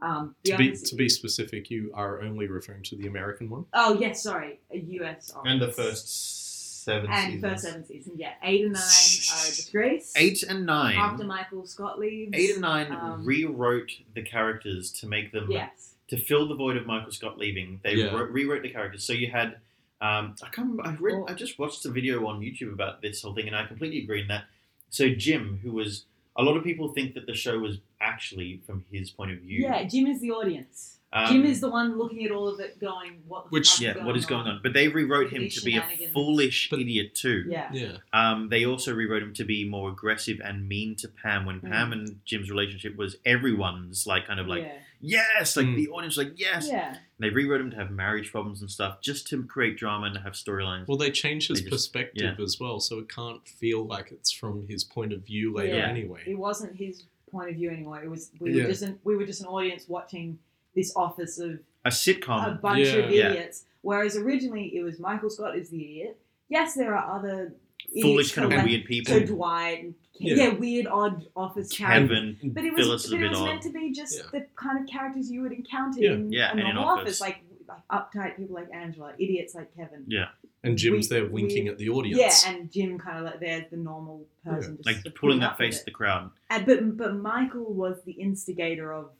Um, 0.00 0.36
the 0.44 0.52
to 0.52 0.56
be 0.58 0.76
to 0.76 0.94
be 0.94 1.08
specific, 1.08 1.70
you 1.70 1.90
are 1.94 2.20
only 2.22 2.46
referring 2.46 2.84
to 2.84 2.96
the 2.96 3.08
American 3.08 3.50
one. 3.50 3.64
Oh 3.72 3.94
yes, 3.98 4.22
sorry, 4.22 4.60
a 4.70 4.78
US 4.78 5.32
Office. 5.32 5.50
And 5.50 5.60
the 5.60 5.72
first 5.72 6.47
seven 6.88 7.10
and 7.10 7.32
seasons. 7.32 7.42
first 7.52 7.62
seven 7.64 7.84
seasons. 7.86 8.18
Yeah, 8.18 8.32
eight 8.42 8.64
and 8.64 8.72
nine 8.72 8.80
are 8.82 9.44
a 9.46 9.46
disgrace. 9.56 10.12
Eight 10.16 10.42
and 10.42 10.66
nine. 10.66 10.96
after 10.96 11.24
Michael 11.24 11.66
Scott 11.66 11.98
leaves. 11.98 12.32
Eight 12.34 12.50
and 12.52 12.60
nine 12.62 12.90
Um, 12.92 13.24
rewrote 13.24 13.92
the 14.14 14.22
characters 14.22 14.90
to 15.00 15.06
make 15.06 15.32
them 15.32 15.50
Yes. 15.50 15.94
to 16.08 16.16
fill 16.16 16.48
the 16.48 16.54
void 16.54 16.76
of 16.76 16.86
Michael 16.86 17.12
Scott 17.12 17.38
leaving. 17.38 17.80
They 17.82 17.94
Yeah. 17.94 18.14
wrote, 18.14 18.30
rewrote 18.30 18.62
the 18.62 18.70
characters. 18.70 19.04
So 19.04 19.12
you 19.12 19.30
had, 19.30 19.58
um, 20.00 20.34
I 20.42 20.48
can't. 20.52 20.80
I 20.84 20.94
read. 20.94 21.14
Well- 21.16 21.26
I 21.28 21.34
just 21.34 21.58
watched 21.58 21.84
a 21.84 21.90
video 21.90 22.26
on 22.26 22.40
YouTube 22.40 22.72
about 22.72 23.02
this 23.02 23.22
whole 23.22 23.34
thing, 23.34 23.46
and 23.46 23.56
I 23.56 23.66
completely 23.66 23.98
agree 24.02 24.20
in 24.22 24.28
that. 24.28 24.44
So 24.90 25.10
Jim, 25.10 25.58
who 25.62 25.72
was 25.72 26.04
a 26.36 26.42
lot 26.42 26.56
of 26.56 26.62
people 26.64 26.88
think 26.88 27.14
that 27.14 27.26
the 27.26 27.34
show 27.34 27.58
was 27.58 27.78
actually 28.00 28.58
from 28.64 28.84
his 28.92 29.10
point 29.10 29.32
of 29.32 29.38
view. 29.38 29.62
Yeah, 29.62 29.82
Jim 29.84 30.06
is 30.06 30.20
the 30.20 30.30
audience. 30.30 30.97
Um, 31.10 31.32
Jim 31.32 31.44
is 31.46 31.60
the 31.60 31.70
one 31.70 31.96
looking 31.96 32.24
at 32.26 32.30
all 32.30 32.48
of 32.48 32.60
it, 32.60 32.78
going, 32.78 33.22
"What 33.26 33.44
the 33.44 33.48
Which- 33.50 33.80
yeah. 33.80 33.96
is 33.98 34.04
What 34.04 34.14
is 34.16 34.26
going 34.26 34.46
on? 34.46 34.60
But 34.62 34.74
they 34.74 34.88
rewrote 34.88 35.30
him 35.32 35.48
to 35.48 35.60
be 35.62 35.76
a 35.76 35.82
foolish 36.12 36.68
But- 36.68 36.80
idiot 36.80 37.14
too. 37.14 37.44
Yeah. 37.48 37.70
Yeah. 37.72 37.96
Um, 38.12 38.50
they 38.50 38.66
also 38.66 38.92
rewrote 38.94 39.22
him 39.22 39.32
to 39.34 39.44
be 39.44 39.64
more 39.66 39.90
aggressive 39.90 40.38
and 40.44 40.68
mean 40.68 40.96
to 40.96 41.08
Pam 41.08 41.46
when 41.46 41.60
Mm. 41.62 41.70
Pam 41.70 41.92
and 41.94 42.20
Jim's 42.26 42.50
relationship 42.50 42.96
was 42.96 43.16
everyone's 43.24 44.06
like 44.06 44.26
kind 44.26 44.38
of 44.38 44.46
like 44.48 44.64
yeah. 44.64 44.78
yes, 45.00 45.56
like 45.56 45.64
Mm. 45.66 45.76
the 45.76 45.88
audience 45.88 46.16
was 46.18 46.26
like 46.26 46.38
yes. 46.38 46.68
yeah. 46.70 46.88
And 46.90 46.98
they 47.20 47.30
rewrote 47.30 47.62
him 47.62 47.70
to 47.70 47.76
have 47.76 47.90
marriage 47.90 48.30
problems 48.30 48.60
and 48.60 48.70
stuff 48.70 49.00
just 49.00 49.26
to 49.28 49.42
create 49.44 49.78
drama 49.78 50.06
and 50.08 50.18
have 50.18 50.34
storylines. 50.34 50.86
Well, 50.88 50.98
they 50.98 51.10
changed 51.10 51.48
his 51.48 51.62
They 51.62 51.70
just- 51.70 51.90
perspective 51.92 52.38
as 52.38 52.60
well, 52.60 52.80
so 52.80 52.98
it 52.98 53.08
can't 53.08 53.48
feel 53.48 53.82
like 53.86 54.12
it's 54.12 54.30
from 54.30 54.66
his 54.68 54.84
point 54.84 55.14
of 55.14 55.24
view 55.24 55.54
later 55.54 55.76
Yeah. 55.76 55.88
anyway. 55.88 56.22
It 56.26 56.38
wasn't 56.38 56.76
his 56.76 57.04
point 57.30 57.48
of 57.50 57.56
view 57.56 57.70
anymore. 57.70 58.02
It 58.02 58.10
was 58.10 58.30
we 58.40 58.52
Yeah. 58.52 58.64
were 58.64 58.68
just 58.70 58.82
an, 58.82 58.98
we 59.04 59.16
were 59.16 59.24
just 59.24 59.40
an 59.40 59.46
audience 59.46 59.88
watching 59.88 60.38
this 60.78 60.92
office 60.96 61.38
of 61.38 61.58
a 61.84 61.90
sitcom. 61.90 62.46
a 62.46 62.54
bunch 62.56 62.88
of 62.88 63.10
Yeah. 63.10 63.30
idiots. 63.30 63.64
Whereas 63.82 64.16
originally 64.16 64.76
it 64.76 64.82
was 64.82 64.98
Michael 64.98 65.30
Scott 65.30 65.56
is 65.56 65.70
the 65.70 65.82
idiot. 65.84 66.20
Yes, 66.48 66.74
there 66.74 66.94
are 66.96 67.16
other 67.16 67.54
foolish 68.02 68.32
kind 68.32 68.46
of 68.46 68.56
like- 68.56 68.66
weird 68.66 68.84
people. 68.84 69.14
So 69.14 69.24
Dwight, 69.24 69.82
and, 69.84 69.94
Yeah. 70.18 70.34
yeah. 70.36 70.48
weird 70.54 70.86
odd 70.86 71.26
office 71.36 71.70
characters. 71.76 72.08
Kevin, 72.08 72.52
But 72.54 72.64
it 72.64 72.72
was, 72.74 72.80
Phyllis 72.84 73.04
is 73.04 73.10
but 73.10 73.16
it 73.16 73.20
bit 73.20 73.30
was 73.30 73.38
odd. 73.40 73.44
meant 73.46 73.62
to 73.62 73.70
be 73.70 73.92
just 73.92 74.18
Yeah. 74.18 74.24
the 74.40 74.46
kind 74.56 74.78
of 74.80 74.86
characters 74.88 75.30
you 75.30 75.42
would 75.42 75.52
encounter 75.52 76.00
Yeah. 76.00 76.12
in 76.12 76.32
Yeah, 76.32 76.48
a 76.50 76.52
an 76.52 76.58
normal 76.74 76.84
office. 76.84 77.02
office, 77.02 77.20
like 77.20 77.36
like 77.68 77.86
uptight 77.92 78.34
people 78.38 78.54
like 78.54 78.68
Angela, 78.72 79.12
idiots 79.18 79.54
like 79.54 79.68
Kevin. 79.76 80.02
Yeah. 80.06 80.28
And 80.64 80.78
Jim's 80.78 81.10
We- 81.10 81.16
there 81.16 81.26
winking 81.28 81.64
we- 81.64 81.70
at 81.70 81.76
the 81.76 81.90
audience. 81.90 82.18
Yeah, 82.46 82.50
and 82.54 82.72
Jim 82.72 82.98
kind 82.98 83.18
of 83.18 83.24
like 83.26 83.40
they're 83.40 83.66
the 83.70 83.76
normal 83.76 84.26
person, 84.42 84.78
just 84.78 84.86
like 84.86 85.14
pulling 85.14 85.40
that 85.40 85.58
face 85.58 85.76
it. 85.76 85.80
at 85.80 85.84
the 85.84 85.90
crowd. 85.90 86.30
And, 86.48 86.64
but 86.64 86.96
but 86.96 87.16
Michael 87.16 87.74
was 87.74 88.02
the 88.04 88.12
instigator 88.12 88.90
of 88.94 89.10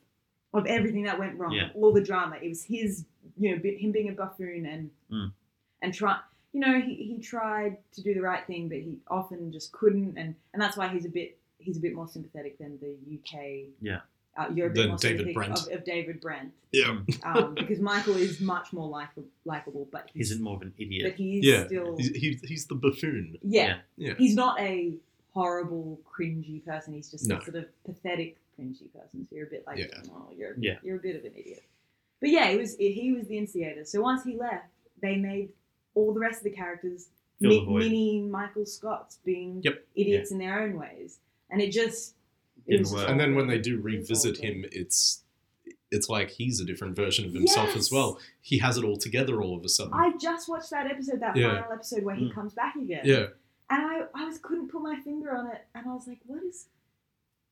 of 0.59 0.67
everything 0.67 1.05
that 1.05 1.19
went 1.19 1.39
wrong, 1.39 1.53
Yeah. 1.53 1.71
all 1.75 1.93
the 1.93 2.03
drama. 2.03 2.37
It 2.43 2.49
was 2.49 2.63
his, 2.65 3.05
you 3.39 3.51
know, 3.57 3.63
him 3.63 3.93
being 3.93 4.09
a 4.09 4.13
buffoon 4.13 4.67
and 4.67 4.91
Mm. 5.11 5.33
and 5.83 5.95
try, 5.95 6.19
you 6.53 6.61
know, 6.61 6.81
he, 6.81 6.95
he 6.95 7.19
tried 7.19 7.79
to 7.93 8.03
do 8.03 8.13
the 8.15 8.21
right 8.23 8.45
thing, 8.47 8.69
but 8.69 8.79
he 8.79 8.99
often 9.09 9.53
just 9.53 9.73
couldn't, 9.73 10.17
and 10.19 10.35
and 10.53 10.61
that's 10.63 10.77
why 10.77 10.89
he's 10.89 11.05
a 11.07 11.09
bit 11.09 11.39
he's 11.61 11.77
a 11.77 11.81
bit 11.81 11.95
more 11.95 12.07
sympathetic 12.09 12.57
than 12.59 12.79
the 12.81 12.97
UK. 13.17 13.71
Yeah. 13.81 14.01
Uh, 14.37 14.49
you're 14.55 14.69
a 14.69 14.71
bit 14.71 14.83
Than 14.83 14.89
more 14.91 14.99
David 14.99 15.35
Brent. 15.35 15.59
Of, 15.67 15.73
of 15.73 15.85
David 15.85 16.21
Brent, 16.21 16.53
Yeah. 16.71 17.01
um, 17.25 17.55
because 17.57 17.81
Michael 17.81 18.15
is 18.15 18.41
much 18.41 18.73
more 18.73 18.89
like, 18.89 19.09
likable, 19.45 19.89
but 19.91 20.09
he's, 20.15 20.31
Isn't 20.31 20.45
more 20.45 20.55
of 20.55 20.63
an 20.63 20.73
idiot. 20.79 21.03
but 21.07 21.15
idiot. 21.15 21.43
he's 21.43 21.45
Yeah. 21.45 21.67
still 21.67 21.97
He's, 21.97 22.09
he, 22.11 22.39
he's 22.45 22.67
the 22.67 22.77
buffoon. 22.77 23.37
yeah. 23.43 23.79
Yeah. 23.97 24.15
He's 24.17 24.37
not 24.37 24.61
a 24.61 24.95
horrible, 25.35 26.01
cringy 26.07 26.65
person. 26.65 26.95
He's 26.95 27.11
just 27.11 27.27
No. 27.27 27.39
a 27.39 27.43
sort 27.45 27.57
of 27.57 27.67
pathetic, 27.85 28.37
cringy 28.59 28.93
person. 28.93 29.27
So 29.29 29.37
you're 29.37 29.47
a 29.47 29.51
bit 29.51 29.65
like, 29.67 29.79
Yeah. 29.79 29.87
oh, 30.13 30.31
you're 30.37 30.55
Yeah. 30.59 30.79
you're 30.83 30.97
a 30.97 31.01
bit 31.01 31.17
of 31.17 31.25
an 31.25 31.33
idiot. 31.37 31.63
But 32.21 32.31
yeah, 32.31 32.49
it 32.49 32.59
was 32.59 32.77
he 32.77 33.13
was 33.13 33.27
the 33.29 33.39
instigator. 33.39 33.85
So 33.85 34.01
once 34.03 34.25
he 34.25 34.37
left, 34.37 34.67
they 35.01 35.17
made 35.17 35.51
all 35.95 36.13
the 36.13 36.21
rest 36.21 36.39
of 36.39 36.45
the 36.45 36.51
characters 36.51 37.09
mi- 37.41 37.65
the 37.65 37.71
mini 37.71 38.21
Michael 38.23 38.67
Scotts 38.67 39.19
being 39.25 39.61
Yep. 39.63 39.87
idiots 39.95 40.33
in 40.33 40.39
their 40.39 40.61
own 40.63 40.77
ways, 40.79 41.21
and 41.51 41.61
it 41.63 41.71
just 41.73 42.15
it 42.67 42.79
Didn't 42.79 42.93
work. 42.93 43.09
And 43.09 43.19
then 43.19 43.35
when 43.35 43.47
they 43.47 43.59
do 43.59 43.81
revisit 43.81 44.39
him, 44.39 44.65
it's 44.73 45.23
it's 45.91 46.09
like 46.11 46.29
he's 46.29 46.61
a 46.61 46.67
different 46.67 46.95
version 46.97 47.25
of 47.25 47.33
himself 47.33 47.75
as 47.75 47.91
well. 47.91 48.19
He 48.43 48.59
has 48.59 48.77
it 48.77 48.85
all 48.85 48.99
together 48.99 49.41
all 49.41 49.57
of 49.57 49.65
a 49.65 49.69
sudden. 49.71 49.95
I 49.95 50.13
just 50.19 50.47
watched 50.49 50.69
that 50.71 50.87
episode, 50.87 51.21
that 51.21 51.35
Yeah. 51.35 51.61
final 51.63 51.73
episode 51.73 52.03
where 52.03 52.15
he 52.15 52.27
Mm. 52.29 52.35
comes 52.35 52.53
back 52.55 52.77
again. 52.77 53.03
yeah. 53.07 53.29
and 53.71 53.83
I 53.87 54.07
I 54.15 54.25
was 54.25 54.39
couldn't 54.39 54.69
put 54.69 54.83
my 54.83 54.99
finger 55.01 55.31
on 55.35 55.47
it, 55.51 55.61
and 55.75 55.87
I 55.89 55.93
was 55.95 56.07
like, 56.09 56.21
what 56.27 56.43
is 56.43 56.69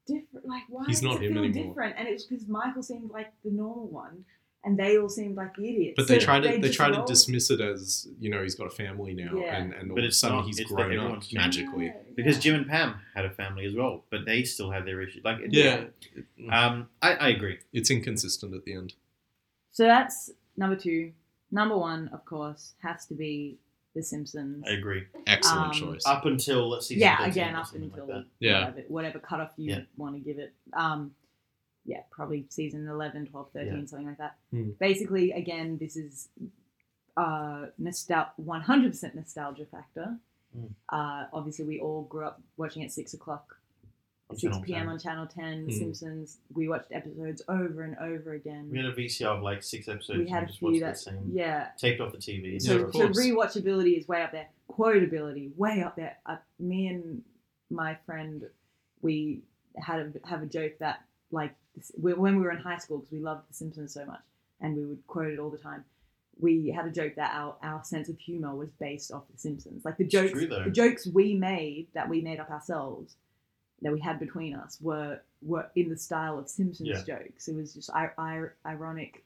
different? 0.07 0.47
Like 0.47 0.63
why 0.69 0.85
He's 0.87 1.01
does 1.01 1.03
not 1.03 1.17
it 1.23 1.27
him 1.27 1.35
feel 1.35 1.45
anymore. 1.45 1.67
different? 1.69 1.95
And 1.99 2.09
it 2.09 2.13
was 2.15 2.25
because 2.25 2.47
Michael 2.49 2.83
seemed 2.83 3.11
like 3.11 3.33
the 3.45 3.51
normal 3.51 3.87
one, 3.89 4.25
and 4.65 4.79
they 4.79 4.99
all 4.99 5.09
seemed 5.09 5.37
like 5.37 5.53
idiots. 5.59 5.95
But 5.97 6.09
they 6.09 6.19
So 6.19 6.25
try 6.25 6.41
to 6.41 6.49
they 6.49 6.61
just 6.61 6.75
try 6.75 6.89
to 6.89 6.95
rolled- 6.97 7.07
dismiss 7.09 7.51
it 7.51 7.61
as 7.61 8.09
you 8.19 8.31
know 8.31 8.43
he's 8.43 8.55
got 8.55 8.67
a 8.67 8.71
family 8.71 9.15
now, 9.15 9.33
Yeah. 9.35 9.57
and 9.57 9.73
and 9.75 9.91
all 9.91 9.97
But 9.97 10.03
of 10.03 10.05
a 10.05 10.09
it's 10.09 10.19
sudden 10.19 10.37
not, 10.39 10.47
he's 10.47 10.59
it's 10.59 10.71
that 10.71 10.75
grown 10.75 10.93
up 10.99 11.03
everyone's 11.03 11.27
changed. 11.29 11.35
magically. 11.59 11.87
Yeah, 11.87 11.93
Because 12.15 12.37
yeah. 12.37 12.41
Jim 12.43 12.55
and 12.57 12.67
Pam 12.69 12.95
had 13.15 13.25
a 13.25 13.31
family 13.31 13.65
as 13.67 13.75
well, 13.75 14.05
but 14.11 14.25
they 14.25 14.43
still 14.45 14.71
have 14.71 14.85
their 14.87 15.01
issues. 15.03 15.23
Like, 15.25 15.39
Yeah, 15.49 15.85
Um, 16.51 16.89
I, 17.03 17.15
I 17.15 17.29
agree. 17.29 17.59
it's 17.73 17.91
inconsistent 17.91 18.55
at 18.55 18.65
the 18.65 18.75
end. 18.75 18.95
So 19.73 19.85
that's 19.85 20.31
number 20.57 20.77
two. 20.77 21.13
Number 21.53 21.77
one, 21.79 22.09
of 22.09 22.25
course, 22.25 22.75
has 22.83 23.07
to 23.07 23.15
be 23.15 23.59
The 23.97 24.03
Simpsons. 24.03 24.63
I 24.69 24.73
agree. 24.73 25.05
Excellent 25.27 25.69
Um, 25.69 25.73
choice. 25.73 26.03
Up 26.05 26.27
until 26.27 26.69
let's 26.69 26.87
see. 26.87 26.99
yeah, 26.99 27.25
again, 27.25 27.55
up 27.57 27.75
until 27.75 28.07
that. 28.09 28.27
Yeah. 28.41 28.67
whatever, 28.69 28.89
whatever 28.89 29.19
cutoff 29.19 29.53
you 29.57 29.71
Yeah. 29.71 29.81
want 29.97 30.15
to 30.17 30.21
give 30.21 30.39
it. 30.39 30.53
Um, 30.75 31.15
yeah, 31.87 32.03
probably 32.11 32.45
season 32.51 32.87
11, 32.87 33.27
12, 33.29 33.51
13, 33.53 33.81
Yeah. 33.81 33.87
something 33.87 34.07
like 34.09 34.19
that. 34.19 34.37
Hmm. 34.51 34.73
Basically, 34.79 35.33
again, 35.33 35.79
this 35.79 35.97
is 35.97 36.29
uh, 37.17 37.69
nostal- 37.81 38.33
100% 38.39 39.15
nostalgia 39.15 39.65
factor. 39.65 40.19
Hmm. 40.55 40.67
Uh, 40.91 41.25
obviously, 41.33 41.65
we 41.65 41.81
all 41.81 42.03
grew 42.03 42.27
up 42.27 42.43
watching 42.59 42.85
at 42.85 42.93
6 42.93 43.15
o'clock, 43.15 43.59
On 44.29 44.37
6 44.37 44.59
p.m. 44.65 44.81
10. 44.81 44.89
on 44.89 44.99
Channel 44.99 45.27
10, 45.27 45.67
The 45.67 45.73
Hmm. 45.73 45.79
Simpsons. 45.79 46.39
We 46.53 46.69
watched 46.69 46.89
episodes 46.91 47.43
over 47.49 47.83
and 47.83 47.97
over 47.99 48.33
again. 48.35 48.69
We 48.71 48.79
had 48.79 48.87
a 48.87 48.93
VCR 48.93 49.37
of 49.37 49.43
like 49.43 49.63
six 49.63 49.87
episodes. 49.89 50.19
We 50.19 50.29
had 50.29 50.45
a 50.45 50.53
few 50.53 50.81
that, 50.81 50.99
same. 50.99 51.31
yeah, 51.33 51.69
Taped 51.79 52.01
off 52.01 52.11
the 52.13 52.19
TV. 52.19 52.61
so, 52.61 52.79
Yeah, 52.79 52.91
so 52.91 53.09
rewatchability 53.11 53.97
is 53.97 54.09
way 54.09 54.23
up 54.23 54.33
there. 54.33 54.49
Quotability, 54.69 55.55
way 55.57 55.83
up 55.83 55.95
there. 55.97 56.17
Uh, 56.27 56.37
me 56.59 56.89
and 56.89 57.23
my 57.71 57.97
friend, 58.05 58.45
we 59.01 59.43
had 59.77 60.01
a, 60.01 60.29
have 60.29 60.43
a 60.43 60.47
joke 60.47 60.73
that 60.81 61.03
like 61.31 61.55
when 61.97 62.37
we 62.37 62.43
were 62.43 62.51
in 62.51 62.59
high 62.59 62.79
school 62.79 62.99
because 62.99 63.13
we 63.13 63.21
loved 63.21 63.49
The 63.51 63.55
Simpsons 63.55 63.93
so 63.95 64.05
much 64.07 64.23
and 64.61 64.77
we 64.77 64.85
would 64.87 65.07
quote 65.07 65.31
it 65.33 65.39
all 65.39 65.51
the 65.51 65.59
time. 65.59 65.85
We 66.39 66.69
had 66.71 66.87
a 66.87 66.91
joke 66.91 67.15
that 67.17 67.33
our, 67.35 67.57
our 67.63 67.85
sense 67.85 68.09
of 68.09 68.19
humor 68.19 68.55
was 68.55 68.71
based 68.81 69.13
off 69.13 69.23
The 69.33 69.39
Simpsons. 69.39 69.85
Like 69.85 69.99
the 69.99 70.05
jokes, 70.05 70.33
true, 70.33 70.47
the 70.47 70.71
jokes 70.71 71.07
we 71.07 71.35
made 71.35 71.87
that 71.95 72.09
we 72.09 72.21
made 72.23 72.41
up 72.41 72.51
ourselves, 72.51 73.17
that 73.83 73.93
we 73.93 74.01
had 74.01 74.19
between 74.19 74.55
us, 74.55 74.79
were 74.81 75.21
were 75.43 75.67
in 75.77 75.89
the 75.91 75.97
style 75.97 76.39
of 76.39 76.49
Simpsons 76.49 76.89
Yeah. 76.89 77.03
jokes. 77.19 77.47
It 77.49 77.55
was 77.55 77.75
just 77.75 77.91
I, 77.91 78.11
I, 78.19 78.47
ironic 78.65 79.25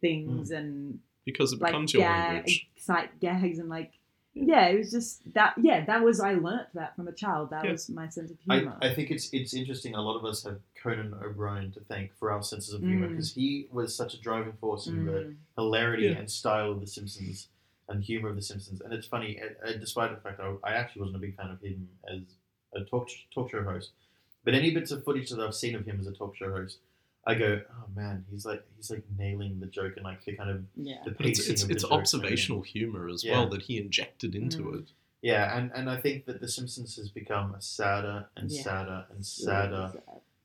things 0.00 0.50
Mm. 0.50 0.56
and 0.58 0.98
because 1.24 1.52
it 1.52 1.60
like 1.60 1.70
becomes 1.70 1.92
your 1.94 2.02
gag, 2.02 2.32
language. 2.34 2.68
sight 2.76 3.20
gags 3.20 3.58
and 3.60 3.68
like 3.68 3.92
yeah 4.34 4.66
it 4.66 4.78
was 4.78 4.90
just 4.90 5.32
that 5.34 5.52
yeah 5.62 5.84
that 5.84 6.02
was 6.02 6.18
i 6.18 6.32
learnt 6.32 6.66
that 6.74 6.96
from 6.96 7.06
a 7.06 7.12
child 7.12 7.50
that 7.50 7.64
Yeah. 7.64 7.72
was 7.72 7.88
my 7.90 8.08
sense 8.08 8.30
of 8.30 8.38
humor 8.40 8.76
I 8.82 8.92
think 8.94 9.10
it's 9.10 9.28
it's 9.32 9.54
interesting. 9.54 9.94
A 9.94 10.00
lot 10.02 10.16
of 10.16 10.24
us 10.24 10.42
have 10.44 10.58
Conan 10.82 11.14
O'Brien 11.22 11.70
to 11.72 11.80
thank 11.80 12.12
for 12.16 12.32
our 12.32 12.42
senses 12.42 12.72
of 12.74 12.80
humor 12.82 13.06
Mm. 13.06 13.10
because 13.10 13.32
he 13.34 13.68
was 13.70 13.94
such 13.94 14.14
a 14.14 14.20
driving 14.20 14.54
force 14.54 14.86
in 14.88 15.04
the 15.06 15.12
Mm. 15.12 15.36
hilarity 15.56 16.04
Yeah. 16.04 16.18
and 16.18 16.28
style 16.30 16.72
of 16.72 16.80
The 16.80 16.86
Simpsons 16.88 17.48
and 17.88 18.02
humor 18.02 18.30
of 18.30 18.36
The 18.36 18.42
Simpsons. 18.42 18.80
And 18.80 18.92
it's 18.94 19.06
funny, 19.06 19.38
despite 19.78 20.10
the 20.14 20.20
fact 20.20 20.40
I, 20.40 20.54
I 20.64 20.72
actually 20.72 21.00
wasn't 21.02 21.16
a 21.18 21.20
big 21.20 21.36
fan 21.36 21.50
of 21.50 21.60
him 21.60 21.88
as 22.08 22.22
a 22.74 22.84
talk 22.84 23.08
talk 23.34 23.50
show 23.50 23.62
host, 23.62 23.90
but 24.44 24.54
any 24.54 24.70
bits 24.72 24.90
of 24.90 25.04
footage 25.04 25.30
that 25.30 25.40
I've 25.40 25.54
seen 25.54 25.74
of 25.74 25.84
him 25.86 25.98
as 26.00 26.06
a 26.06 26.12
talk 26.12 26.36
show 26.36 26.50
host, 26.50 26.78
I 27.26 27.34
go, 27.34 27.60
oh 27.70 27.84
man, 27.94 28.24
he's 28.30 28.44
like 28.46 28.64
he's 28.76 28.90
like 28.90 29.04
nailing 29.18 29.60
the 29.60 29.66
joke 29.66 29.94
and 29.96 30.04
like 30.04 30.24
the 30.24 30.32
kind 30.36 30.50
of 30.50 30.64
yeah 30.76 30.96
the 31.04 31.12
But 31.12 31.26
it's 31.26 31.48
it's, 31.48 31.62
of 31.62 31.68
the 31.68 31.74
it's 31.74 31.82
jokes 31.84 31.92
and 32.14 32.20
everything. 32.20 32.32
observational 32.32 32.62
humor 32.62 33.08
as 33.08 33.22
Yeah. 33.24 33.32
well 33.32 33.48
that 33.50 33.62
he 33.62 33.78
injected 33.78 34.34
into 34.34 34.58
Mm. 34.64 34.80
it. 34.80 34.88
Yeah, 35.24 35.56
and, 35.56 35.70
and 35.72 35.88
I 35.88 36.00
think 36.00 36.24
that 36.26 36.40
The 36.40 36.48
Simpsons 36.48 36.96
has 36.96 37.08
become 37.08 37.54
a 37.54 37.62
sadder 37.62 38.26
and 38.36 38.50
Yeah. 38.50 38.62
sadder 38.62 39.06
and 39.10 39.24
sadder 39.24 39.92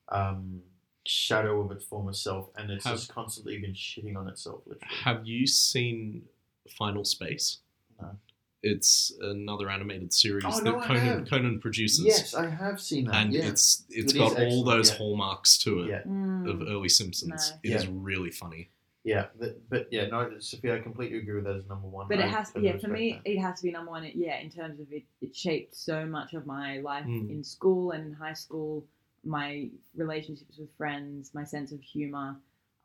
um, 0.09 0.61
shadow 1.05 1.61
of 1.61 1.71
its 1.71 1.83
former 1.83 2.13
self, 2.13 2.49
and 2.55 2.69
it's 2.69 2.85
Have- 2.85 2.95
just 2.97 3.11
constantly 3.11 3.57
been 3.57 3.73
shitting 3.73 4.15
on 4.15 4.27
itself. 4.27 4.61
Literally. 4.67 4.93
Have 5.03 5.25
you 5.25 5.47
seen 5.47 6.23
Final 6.69 7.03
Space? 7.05 7.57
No. 7.99 8.17
It's 8.63 9.13
another 9.21 9.69
animated 9.69 10.11
series 10.11 10.43
Oh, 10.47 10.51
that 10.57 10.63
no, 10.65 10.79
I 10.79 10.85
Conan. 10.87 11.25
Conan 11.25 11.59
produces. 11.59 12.03
Yes, 12.05 12.33
I 12.33 12.49
have 12.49 12.81
seen 12.81 13.05
that. 13.05 13.15
and 13.15 13.33
yeah. 13.33 13.45
it's 13.45 13.85
it's 13.89 14.13
It 14.13 14.17
is 14.17 14.33
got 14.33 14.41
all 14.41 14.63
those 14.63 14.89
yeah. 14.91 14.97
hallmarks 14.97 15.57
to 15.59 15.81
it 15.81 15.89
yeah, 15.89 16.01
Mm. 16.07 16.49
of 16.49 16.61
early 16.67 16.89
Simpsons. 16.89 17.51
No. 17.53 17.59
It 17.71 17.75
is 17.75 17.83
Yeah. 17.85 17.91
really 17.93 18.31
funny. 18.31 18.71
yeah, 19.03 19.27
that, 19.39 19.69
but 19.69 19.87
yeah, 19.91 20.07
no, 20.07 20.37
Sophia, 20.39 20.75
I 20.75 20.79
completely 20.79 21.19
agree 21.19 21.35
with 21.35 21.45
that 21.45 21.55
as 21.55 21.67
number 21.67 21.87
one. 21.87 22.07
but 22.09 22.19
I 22.19 22.23
it 22.25 22.29
has 22.29 22.47
totally 22.47 22.65
yeah 22.67 22.77
for 22.77 22.87
me 22.89 23.21
that. 23.23 23.31
it 23.31 23.39
has 23.39 23.59
to 23.59 23.63
be 23.63 23.71
number 23.71 23.91
one 23.91 24.03
yeah 24.15 24.37
in 24.39 24.49
terms 24.49 24.79
of 24.81 24.91
it 24.91 25.03
it 25.21 25.33
shaped 25.35 25.75
so 25.75 26.05
much 26.05 26.33
of 26.33 26.45
my 26.45 26.79
life 26.79 27.05
Mm. 27.05 27.29
in 27.29 27.43
school 27.43 27.91
and 27.91 28.07
in 28.07 28.13
high 28.13 28.33
school 28.33 28.83
my 29.23 29.69
relationships 29.95 30.57
with 30.57 30.69
friends 30.77 31.31
my 31.33 31.43
sense 31.43 31.71
of 31.71 31.81
humor 31.81 32.35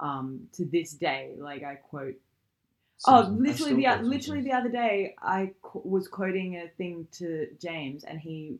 um 0.00 0.48
to 0.52 0.64
this 0.66 0.92
day 0.92 1.32
like 1.38 1.62
i 1.64 1.74
quote 1.74 2.14
Oh, 3.06 3.28
literally 3.36 3.74
the 3.74 3.88
literally 4.02 4.20
Simpsons. 4.20 4.44
the 4.44 4.52
other 4.52 4.68
day, 4.68 5.14
I 5.20 5.52
qu- 5.62 5.82
was 5.84 6.06
quoting 6.08 6.56
a 6.56 6.68
thing 6.76 7.08
to 7.18 7.48
James, 7.60 8.04
and 8.04 8.20
he, 8.20 8.58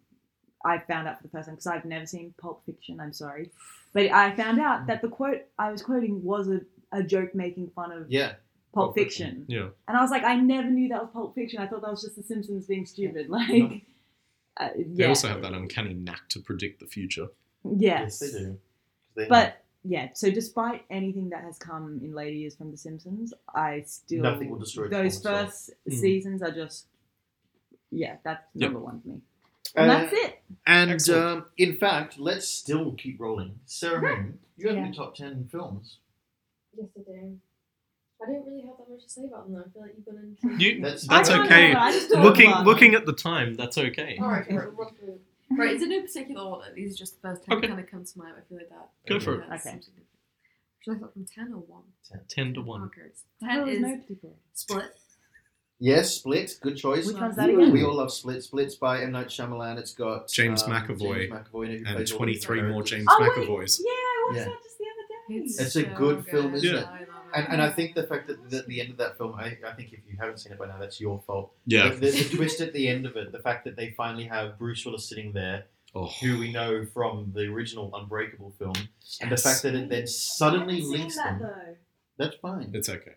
I 0.64 0.78
found 0.78 1.06
out 1.08 1.18
for 1.18 1.22
the 1.24 1.28
first 1.28 1.46
time 1.46 1.54
because 1.54 1.66
I've 1.68 1.84
never 1.84 2.06
seen 2.06 2.34
Pulp 2.40 2.62
Fiction. 2.66 2.98
I'm 3.00 3.12
sorry, 3.12 3.50
but 3.92 4.10
I 4.10 4.34
found 4.34 4.60
out 4.60 4.86
that 4.88 5.00
the 5.02 5.08
quote 5.08 5.42
I 5.58 5.70
was 5.70 5.82
quoting 5.82 6.22
was 6.24 6.48
a, 6.48 6.60
a 6.90 7.02
joke 7.04 7.34
making 7.34 7.70
fun 7.74 7.92
of 7.92 8.10
Yeah, 8.10 8.32
Pulp, 8.74 8.86
Pulp 8.86 8.94
Fiction. 8.96 9.40
Fiction. 9.40 9.46
Yeah. 9.48 9.68
and 9.86 9.96
I 9.96 10.00
was 10.02 10.10
like, 10.10 10.24
I 10.24 10.34
never 10.34 10.68
knew 10.70 10.88
that 10.88 11.02
was 11.02 11.10
Pulp 11.12 11.34
Fiction. 11.36 11.60
I 11.60 11.66
thought 11.68 11.82
that 11.82 11.90
was 11.90 12.02
just 12.02 12.16
The 12.16 12.22
Simpsons 12.24 12.66
being 12.66 12.84
stupid. 12.86 13.28
Like, 13.28 13.48
No. 13.48 13.80
uh, 14.56 14.68
They 14.76 15.06
also 15.06 15.28
have 15.28 15.42
that 15.42 15.52
uncanny 15.52 15.94
knack 15.94 16.28
to 16.30 16.40
predict 16.40 16.80
the 16.80 16.86
future. 16.86 17.28
yes, 17.64 18.18
yes, 18.20 18.32
they 18.32 18.38
do. 18.38 18.44
'Cause 18.46 18.56
they 19.14 19.22
know. 19.22 19.28
But 19.28 19.61
yeah, 19.84 20.10
so 20.14 20.30
despite 20.30 20.84
anything 20.90 21.30
that 21.30 21.42
has 21.42 21.58
come 21.58 22.00
in 22.02 22.14
later 22.14 22.36
years 22.36 22.54
from 22.54 22.70
The 22.70 22.76
Simpsons, 22.76 23.34
I 23.54 23.82
still 23.86 24.22
Nothing 24.22 24.50
will 24.50 24.58
destroy 24.58 24.88
those 24.88 25.20
former 25.22 25.46
first 25.46 25.70
Mm. 25.88 25.92
seasons 25.94 26.42
are 26.42 26.52
just 26.52 26.86
yeah, 27.90 28.16
that's 28.24 28.42
Yep. 28.54 28.70
number 28.72 28.80
one 28.84 29.00
for 29.02 29.08
me. 29.08 29.20
And 29.76 29.90
Uh, 29.90 29.94
that's 29.98 30.12
it. 30.14 30.42
And 30.66 31.10
um, 31.10 31.46
in 31.58 31.76
fact, 31.76 32.18
let's 32.18 32.48
still 32.48 32.92
keep 32.92 33.20
rolling. 33.20 33.58
Sarah 33.66 34.00
Moon, 34.00 34.38
you 34.56 34.68
have 34.68 34.76
Yeah. 34.76 34.84
your 34.86 34.94
top 34.94 35.14
ten 35.14 35.46
films. 35.50 35.98
Yes, 36.76 36.88
I 36.96 37.00
do. 37.00 37.38
I 38.22 38.26
don't 38.26 38.46
really 38.46 38.60
have 38.62 38.78
that 38.78 38.88
much 38.88 39.02
to 39.02 39.10
say 39.10 39.24
about 39.26 39.44
them 39.44 39.54
though. 39.54 39.64
I 39.66 39.68
feel 39.72 39.82
like 39.82 39.94
you've 39.96 40.06
gone 40.06 40.36
into. 40.42 40.62
You, 40.64 40.80
That's- 40.80 41.06
that's 41.08 41.28
okay. 41.28 41.40
remember, 41.68 41.78
I 41.80 41.92
just 41.92 42.08
don't 42.10 42.22
Looking 42.22 42.50
looking 42.64 42.94
at 42.94 43.04
the 43.04 43.12
time, 43.12 43.54
that's 43.56 43.76
okay. 43.76 44.16
Alright, 44.20 44.46
okay, 44.46 44.56
right, 44.56 44.68
we'll 44.74 44.86
run 44.86 44.94
through. 44.94 45.20
Right, 45.58 45.74
is 45.74 45.82
it 45.82 45.88
no 45.88 46.00
particular 46.00 46.40
order? 46.42 46.72
These 46.74 46.94
are 46.94 46.98
just 46.98 47.20
the 47.20 47.28
first 47.28 47.44
ten 47.44 47.58
Okay. 47.58 47.68
kind 47.68 47.80
of 47.80 47.90
come 47.90 48.04
to 48.04 48.18
mind. 48.18 48.34
I 48.38 48.48
feel 48.48 48.58
like 48.58 48.68
that. 48.70 48.88
Go 49.08 49.20
for 49.20 49.36
that 49.38 49.44
it. 49.44 49.46
Okay. 49.46 49.58
seems 49.70 49.84
significant. 49.86 50.06
Should 50.84 50.94
I 50.94 50.96
start 50.98 51.12
from 51.12 51.26
ten 51.26 51.52
or 51.52 51.60
one? 51.60 51.82
Ten 52.28 52.54
to 52.54 52.60
one. 52.62 52.82
Okay, 52.84 53.08
ten 53.40 53.60
thought 53.60 53.68
is 53.68 53.80
no 53.80 53.96
particular. 53.96 54.34
Split. 54.54 54.94
Yes, 55.78 56.14
Split, 56.14 56.56
good 56.60 56.76
choice. 56.76 57.06
Which 57.06 57.16
one's 57.16 57.34
that 57.36 57.48
we, 57.48 57.54
again? 57.56 57.72
we 57.72 57.82
all 57.84 57.94
love 57.96 58.12
Split. 58.12 58.42
Split's 58.42 58.76
by 58.76 59.02
M 59.02 59.10
Night 59.12 59.26
Shyamalan. 59.28 59.78
It's 59.78 59.92
got 59.94 60.28
James 60.28 60.62
um, 60.62 60.70
McAvoy 60.72 61.28
James 61.28 61.32
McAvoy 61.32 61.64
in 61.66 61.70
it, 61.72 61.78
who 61.80 61.84
And 61.86 61.96
plays 61.96 62.12
all 62.12 62.18
the 62.20 62.24
23 62.24 62.62
more 62.62 62.68
characters. 62.70 62.90
James 62.90 63.06
Oh, 63.10 63.18
wait. 63.20 63.30
McAvoys. 63.48 63.80
Yeah, 63.84 63.90
I 63.90 64.24
watched 64.28 64.36
Yeah. 64.38 64.44
that 64.44 64.62
just 64.62 64.78
the 64.78 64.84
other 64.84 65.38
day. 65.38 65.44
It's, 65.44 65.60
It's 65.60 65.76
a 65.76 65.82
so 65.82 65.94
good 65.96 66.26
film, 66.26 66.54
isn't 66.54 66.74
it? 66.76 66.86
I 66.86 66.90
love 66.90 67.00
it. 67.00 67.08
And, 67.34 67.48
and 67.48 67.62
I 67.62 67.66
mm-hmm. 67.66 67.76
think 67.76 67.94
the 67.94 68.02
fact 68.04 68.28
that 68.28 68.50
the, 68.50 68.62
the 68.62 68.80
end 68.80 68.90
of 68.90 68.96
that 68.98 69.18
film, 69.18 69.34
I, 69.34 69.56
I 69.66 69.72
think 69.72 69.92
if 69.92 70.00
you 70.08 70.16
haven't 70.18 70.38
seen 70.38 70.52
it 70.52 70.58
by 70.58 70.66
now, 70.66 70.78
that's 70.78 71.00
your 71.00 71.20
fault. 71.26 71.52
Yeah. 71.66 71.90
The, 71.90 71.96
the, 71.96 72.10
the 72.10 72.36
twist 72.36 72.60
at 72.60 72.72
the 72.72 72.88
end 72.88 73.06
of 73.06 73.16
it, 73.16 73.32
the 73.32 73.38
fact 73.38 73.64
that 73.64 73.76
they 73.76 73.90
finally 73.96 74.24
have 74.24 74.58
Bruce 74.58 74.84
Willis 74.84 75.08
sitting 75.08 75.32
there, 75.32 75.64
Oh, 75.94 76.06
who 76.06 76.38
we 76.38 76.50
know 76.50 76.86
from 76.86 77.32
the 77.34 77.42
original 77.42 77.94
Unbreakable 77.94 78.54
film, 78.58 78.72
and 79.20 79.30
the 79.30 79.34
yes. 79.34 79.42
fact 79.42 79.62
that 79.62 79.74
it 79.74 79.90
then 79.90 80.06
suddenly 80.06 80.76
I 80.76 80.76
haven't 80.76 80.90
seen 80.90 80.98
links 81.00 81.16
that, 81.16 81.38
them. 81.38 81.40
though. 81.42 81.76
That's 82.16 82.36
fine. 82.36 82.70
It's 82.72 82.88
okay. 82.88 83.12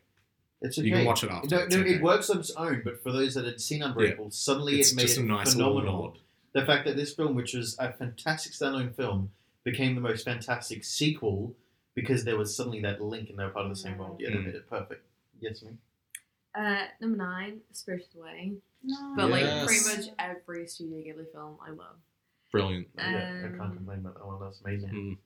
It's 0.61 0.77
okay. 0.77 0.87
You 0.87 0.93
can 0.93 1.05
watch 1.05 1.23
it 1.23 1.31
after. 1.31 1.55
No, 1.55 1.61
it's 1.63 1.75
no, 1.75 1.81
okay. 1.81 1.93
it 1.93 2.01
works 2.01 2.29
on 2.29 2.39
its 2.39 2.51
own, 2.51 2.81
but 2.83 3.01
for 3.01 3.13
those 3.13 3.35
that 3.35 3.45
had 3.45 3.61
seen 3.61 3.81
Unbreakable, 3.81 4.31
suddenly 4.31 4.79
It's 4.79 4.91
it 4.91 4.95
made 4.95 5.01
just 5.03 5.17
it 5.17 5.21
a 5.21 5.25
nice 5.25 5.55
little 5.55 5.79
phenomenal. 5.79 6.03
nod. 6.03 6.19
The 6.51 6.65
fact 6.65 6.85
that 6.85 6.97
this 6.97 7.13
film, 7.13 7.33
which 7.33 7.53
was 7.53 7.77
a 7.79 7.93
fantastic 7.93 8.51
standalone 8.51 8.93
film, 8.93 9.31
became 9.63 9.95
the 9.95 10.01
most 10.01 10.25
fantastic 10.25 10.83
sequel 10.83 11.55
because 11.95 12.23
there 12.23 12.37
was 12.37 12.55
suddenly 12.55 12.81
that 12.81 13.01
link 13.01 13.29
and 13.29 13.39
they 13.39 13.43
were 13.43 13.49
part 13.49 13.65
of 13.65 13.71
the 13.71 13.75
same 13.75 13.97
world. 13.97 14.17
Yeah, 14.19 14.29
they 14.31 14.37
made 14.37 14.55
it 14.55 14.69
perfect. 14.69 15.03
Yes, 15.39 15.63
me. 15.63 15.71
Uh, 16.53 16.85
number 17.01 17.17
nine, 17.17 17.59
Spirited 17.71 18.07
Away. 18.17 18.53
No. 18.83 19.13
But 19.15 19.29
like 19.31 19.41
Yes. 19.41 19.65
pretty 19.65 20.01
much 20.07 20.13
every 20.19 20.67
Studio 20.67 20.97
Ghibli 20.99 21.31
film 21.31 21.57
I 21.65 21.71
love. 21.71 21.97
Brilliant. 22.51 22.87
Yeah, 22.95 23.03
I 23.43 23.47
can't 23.49 23.61
Um, 23.61 23.75
complain 23.77 23.99
about 23.99 24.15
that 24.15 24.25
one. 24.25 24.39
That's 24.39 24.61
amazing. 24.61 24.89
Mm. 24.91 25.17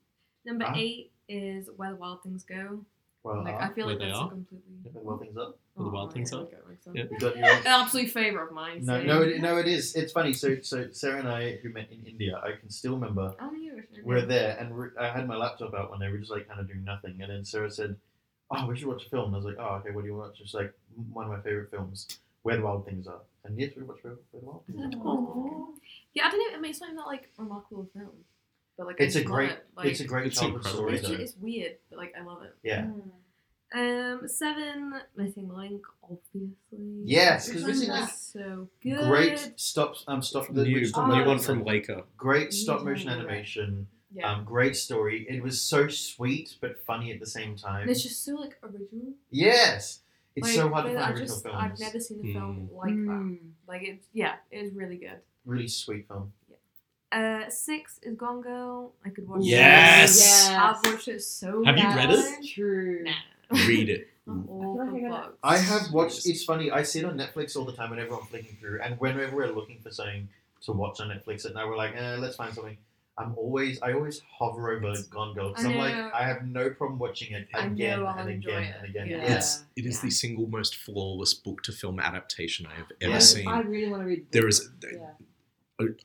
Number 0.45 0.65
Ah. 0.65 0.73
eight 0.75 1.11
is 1.27 1.69
Where 1.75 1.91
the 1.91 1.97
Wild 1.97 2.23
Things 2.23 2.43
Go. 2.43 2.85
Well, 3.23 3.43
Like 3.43 3.55
I 3.61 3.69
feel 3.73 3.85
Where 3.85 3.95
like 3.95 3.99
they 3.99 4.05
that's 4.07 4.17
are? 4.19 4.27
a 4.27 4.29
completely 4.29 4.63
well, 4.93 5.17
things 5.17 5.37
up. 5.37 5.57
Where 5.73 5.85
the 5.85 5.91
Wild 5.91 6.09
Oh, 6.09 6.11
Things 6.13 6.31
yeah, 6.31 6.37
Are? 6.37 6.41
okay, 6.43 6.55
makes 6.69 6.83
sense. 6.85 6.95
Yeah. 6.97 7.03
You 7.11 7.19
got 7.19 7.37
your 7.37 7.45
own. 7.49 7.57
An 7.57 7.67
absolute 7.67 8.09
favourite 8.11 8.47
of 8.47 8.51
mine. 8.53 8.85
No, 8.85 8.99
so- 8.99 9.05
no, 9.05 9.21
it, 9.21 9.41
no, 9.41 9.57
it 9.57 9.67
is. 9.67 9.95
It's 9.95 10.11
funny. 10.13 10.33
So, 10.33 10.57
so 10.61 10.87
Sarah 10.91 11.19
and 11.19 11.27
I, 11.27 11.57
who 11.57 11.69
met 11.69 11.89
in 11.91 12.05
India, 12.05 12.39
I 12.43 12.53
can 12.59 12.69
still 12.69 12.93
remember 12.95 13.33
Oh, 13.39 13.51
you 13.53 13.75
were 13.75 13.81
sure. 13.93 14.03
we're 14.05 14.25
there, 14.25 14.57
and 14.59 14.73
we're, 14.75 14.91
I 14.99 15.09
had 15.09 15.27
my 15.27 15.35
laptop 15.35 15.73
out 15.73 15.89
one 15.89 15.99
day. 15.99 16.07
We 16.07 16.13
were 16.13 16.17
just 16.19 16.31
like 16.31 16.47
kind 16.47 16.59
of 16.59 16.67
doing 16.67 16.83
nothing, 16.83 17.17
and 17.21 17.29
then 17.31 17.43
Sarah 17.45 17.69
said, 17.71 17.97
"Oh, 18.51 18.65
we 18.67 18.77
should 18.77 18.87
watch 18.87 19.05
a 19.05 19.09
film." 19.09 19.25
And 19.27 19.35
I 19.35 19.37
was 19.37 19.45
like, 19.45 19.57
"Oh, 19.59 19.75
okay. 19.75 19.91
What 19.91 20.01
do 20.01 20.07
you 20.07 20.15
watch?" 20.15 20.37
She's 20.37 20.53
like, 20.53 20.73
"One 21.13 21.25
of 21.25 21.31
my 21.31 21.41
favorite 21.41 21.69
films, 21.71 22.07
Where 22.43 22.55
the 22.57 22.63
Wild 22.63 22.85
Things 22.85 23.05
Are." 23.07 23.21
And 23.45 23.59
yes, 23.59 23.71
we 23.75 23.83
watched 23.83 24.03
Where, 24.03 24.15
Where 24.31 24.41
the 24.41 24.45
Wild 24.47 24.65
Things 24.65 24.95
Are. 24.95 25.01
Oh. 25.05 25.75
Yeah, 26.13 26.27
I 26.27 26.31
don't 26.31 26.39
know. 26.51 26.57
It 26.57 26.61
makes 26.61 26.79
not 26.81 26.87
even 26.87 26.97
that 26.97 27.05
like 27.07 27.29
remarkable 27.37 27.87
film, 27.93 28.11
but 28.79 28.87
like 28.87 28.95
It's 28.99 29.15
I 29.15 29.19
a 29.19 29.23
great, 29.23 29.51
it. 29.51 29.65
Like, 29.75 29.85
it's 29.87 29.99
a 29.99 30.05
great 30.05 30.27
It's 30.27 30.39
childhood 30.39 30.65
story 30.65 30.95
It's, 30.95 31.09
it's 31.09 31.35
weird, 31.37 31.75
but 31.89 31.99
like 31.99 32.13
I 32.19 32.23
love 32.23 32.41
it. 32.43 32.55
Yeah. 32.63 32.85
Mm. 32.85 33.01
Um, 33.71 34.27
seven 34.27 34.93
missing 35.15 35.47
link, 35.53 35.83
obviously. 36.01 36.49
Yes, 37.03 37.47
because 37.47 37.65
This 37.65 37.75
Missing 37.81 37.89
one 37.89 37.99
Link- 37.99 38.11
so 38.13 38.67
good. 38.81 39.07
Great 39.07 39.53
stop, 39.57 39.95
um, 40.07 40.23
stop 40.23 40.47
the 40.51 40.63
new, 40.63 40.75
which 40.79 40.87
stop 40.89 41.07
new 41.09 41.13
one 41.17 41.27
motion- 41.37 41.43
from 41.57 41.65
Laika. 41.65 42.03
Great 42.17 42.51
stop 42.51 42.79
Yeah. 42.79 42.85
motion 42.85 43.09
animation. 43.09 43.87
Yeah, 44.15 44.31
Um, 44.31 44.43
great 44.43 44.75
story. 44.75 45.27
It 45.29 45.43
was 45.43 45.61
so 45.61 45.87
sweet 45.87 46.55
but 46.61 46.79
funny 46.83 47.11
at 47.11 47.19
the 47.19 47.27
same 47.27 47.55
time. 47.55 47.81
and 47.83 47.91
it's 47.91 48.01
just 48.01 48.25
so 48.25 48.33
like 48.35 48.57
original. 48.63 49.13
yes, 49.29 49.99
it's 50.35 50.47
like, 50.47 50.55
so 50.55 50.69
hard 50.69 50.87
to 50.87 50.93
find 50.95 51.11
original 51.11 51.27
just, 51.27 51.43
films. 51.43 51.57
I've 51.59 51.79
never 51.79 51.99
seen 51.99 52.19
a 52.27 52.33
film 52.33 52.69
Mm. 52.71 52.75
like 52.75 52.95
that. 52.95 53.21
Mm. 53.21 53.51
Like 53.67 53.83
it's 53.83 54.07
yeah, 54.13 54.37
it 54.49 54.57
is 54.65 54.73
really 54.73 54.97
good. 54.97 55.19
Really 55.45 55.67
sweet 55.67 56.07
film. 56.07 56.33
Uh, 57.11 57.49
six 57.49 57.99
is 58.03 58.15
Gone 58.15 58.41
Girl. 58.41 58.93
I 59.05 59.09
could 59.09 59.27
watch. 59.27 59.41
Yes! 59.43 60.17
It. 60.17 60.21
Yes. 60.21 60.49
I've 60.49 60.91
watched 60.93 61.07
it 61.07 61.21
so. 61.21 61.63
Have 61.63 61.77
you 61.77 61.87
read 61.87 62.09
it? 62.11 62.47
True. 62.47 63.03
Nah. 63.03 63.67
Read 63.67 63.89
it. 63.89 64.07
Not 64.27 64.47
all 64.47 64.79
I 64.79 64.85
the 64.91 65.05
I 65.05 65.09
books. 65.09 65.37
I 65.43 65.57
have 65.57 65.91
watched. 65.91 66.27
It's 66.27 66.43
funny. 66.43 66.69
I 66.69 66.83
see 66.83 66.99
it 66.99 67.05
on 67.05 67.17
Netflix 67.17 67.55
all 67.57 67.65
the 67.65 67.73
time 67.73 67.89
whenever 67.89 68.13
I'm 68.13 68.25
flicking 68.27 68.55
through, 68.59 68.81
and 68.83 68.99
whenever 68.99 69.35
we're 69.35 69.51
looking 69.51 69.79
for 69.81 69.89
something 69.91 70.29
to 70.65 70.71
watch 70.71 70.99
on 71.01 71.07
Netflix, 71.09 71.45
and 71.45 71.55
now 71.55 71.67
we're 71.67 71.77
like, 71.77 71.95
eh, 71.95 72.17
let's 72.19 72.35
find 72.35 72.53
something. 72.53 72.77
I'm 73.17 73.35
always, 73.37 73.81
I 73.81 73.91
always 73.93 74.21
hover 74.37 74.71
over 74.71 74.93
Gone 75.09 75.33
Girl 75.33 75.49
because 75.49 75.65
I 75.65 75.71
I'm 75.71 75.77
like. 75.77 76.13
I 76.13 76.23
have 76.23 76.45
no 76.45 76.69
problem 76.69 76.99
watching 76.99 77.33
it 77.33 77.47
I 77.55 77.65
know 77.67 77.73
again 77.73 78.05
and 78.05 78.29
enjoy 78.29 78.51
again 78.51 78.63
it. 78.63 78.75
and 78.77 78.85
again. 78.89 79.07
Yeah. 79.09 79.35
It's 79.35 79.63
it 79.75 79.85
is 79.85 79.95
Yeah. 79.95 80.01
the 80.03 80.11
single 80.11 80.47
most 80.47 80.75
flawless 80.75 81.33
book 81.33 81.63
to 81.63 81.71
film 81.73 81.99
adaptation 81.99 82.65
I 82.67 82.75
have 82.75 82.91
ever 83.01 83.13
Yeah. 83.13 83.19
seen. 83.19 83.47
I 83.47 83.59
really 83.61 83.89
want 83.89 84.03
to 84.03 84.07
read. 84.07 84.31
There 84.31 84.47
is 84.47 84.69
Yeah. 84.83 85.09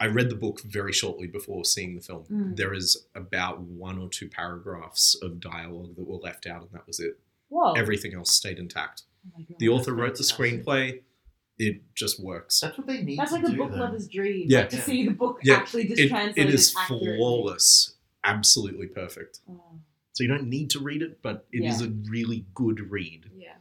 I 0.00 0.06
read 0.06 0.30
the 0.30 0.36
book 0.36 0.60
very 0.62 0.92
shortly 0.92 1.26
before 1.26 1.64
seeing 1.64 1.94
the 1.96 2.00
film. 2.00 2.24
Mm. 2.30 2.56
There 2.56 2.72
is 2.74 3.06
about 3.14 3.60
one 3.60 3.98
or 3.98 4.08
two 4.08 4.28
paragraphs 4.28 5.16
of 5.22 5.40
dialogue 5.40 5.96
that 5.96 6.06
were 6.06 6.18
left 6.18 6.46
out, 6.46 6.62
and 6.62 6.70
that 6.72 6.86
was 6.86 7.00
it. 7.00 7.18
Whoa. 7.48 7.72
Everything 7.72 8.14
else 8.14 8.30
stayed 8.32 8.58
intact. 8.58 9.02
Oh 9.36 9.42
God. 9.48 9.56
The 9.58 9.68
author 9.68 9.92
wrote 9.94 10.16
the 10.16 10.22
screenplay. 10.22 11.00
It 11.58 11.82
just 11.94 12.22
works. 12.22 12.60
That's 12.60 12.76
what 12.76 12.86
they 12.86 13.02
need 13.02 13.18
That's 13.18 13.30
to 13.32 13.36
like 13.38 13.48
a 13.48 13.52
book 13.56 13.70
though. 13.70 13.78
lover's 13.78 14.08
dream. 14.08 14.46
Yeah. 14.48 14.60
Like, 14.60 14.68
to 14.70 14.76
Yeah. 14.76 14.82
see 14.82 15.04
the 15.06 15.12
book 15.14 15.38
Yeah, 15.42 15.54
actually 15.56 15.84
just 15.86 16.00
It, 16.00 16.08
translated 16.08 16.48
it 16.50 16.54
is 16.54 16.74
accurately. 16.76 17.16
flawless, 17.16 17.94
absolutely 18.24 18.86
perfect. 18.88 19.40
Oh. 19.48 19.60
So 20.12 20.22
you 20.24 20.28
don't 20.28 20.48
need 20.48 20.70
to 20.70 20.80
read 20.80 21.02
it, 21.02 21.20
but 21.22 21.46
it 21.52 21.64
is 21.64 21.80
Yeah. 21.80 21.88
a 21.88 21.90
really 22.10 22.46
good 22.54 22.90
read. 22.90 23.30
Yeah. 23.36 23.54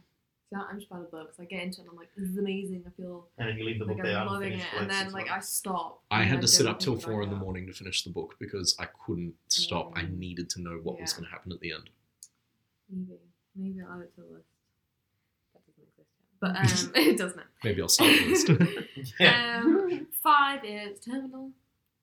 So 0.54 0.60
I'm 0.70 0.78
just 0.78 0.88
bad 0.90 1.00
at 1.00 1.10
books. 1.10 1.36
I 1.40 1.44
get 1.44 1.62
into 1.62 1.78
it 1.80 1.82
and 1.82 1.90
I'm 1.90 1.96
like, 1.96 2.08
this 2.16 2.28
is 2.28 2.38
amazing. 2.38 2.84
I 2.86 2.90
feel 3.00 3.26
And 3.38 3.48
then 3.48 3.58
you 3.58 3.64
leave 3.64 3.78
the 3.80 3.86
book 3.86 3.96
like 3.96 4.04
there 4.06 4.18
I'm 4.18 4.26
loving 4.28 4.52
it, 4.52 4.62
and 4.78 4.88
then 4.90 5.00
six 5.06 5.12
like 5.12 5.30
I 5.30 5.40
stop. 5.40 6.02
I 6.10 6.22
had 6.22 6.40
to 6.42 6.48
sit 6.48 6.66
up 6.66 6.78
till 6.78 6.96
four 6.98 7.22
in 7.22 7.30
the 7.30 7.36
morning 7.36 7.66
to 7.66 7.72
finish 7.72 8.04
the 8.04 8.10
book 8.10 8.36
because 8.38 8.76
I 8.78 8.86
couldn't 9.06 9.34
stop. 9.48 9.92
I 9.96 10.02
Mm. 10.02 10.18
needed 10.18 10.50
to 10.50 10.60
know 10.62 10.78
what 10.82 11.00
was 11.00 11.12
going 11.12 11.24
to 11.24 11.30
happen 11.30 11.50
at 11.52 11.60
the 11.60 11.72
end. 11.72 11.90
Maybe, 12.90 13.18
maybe 13.56 13.80
I'll 13.82 13.96
add 13.98 14.02
it 14.04 14.14
to 14.14 14.20
the 14.20 14.26
list. 14.34 14.46
That 15.54 15.62
doesn't 15.66 15.82
exist 15.82 16.10
yet, 16.18 16.40
but 16.40 16.50
um, 17.00 17.08
it 17.10 17.16
does 17.18 17.36
now. 17.36 17.42
Maybe 17.64 17.82
I'll 17.82 17.88
start 17.88 18.10
the 18.12 18.26
list. 18.28 18.50
Yeah. 19.20 19.60
Um, 19.64 20.06
five 20.22 20.64
is 20.64 21.00
Terminal. 21.00 21.50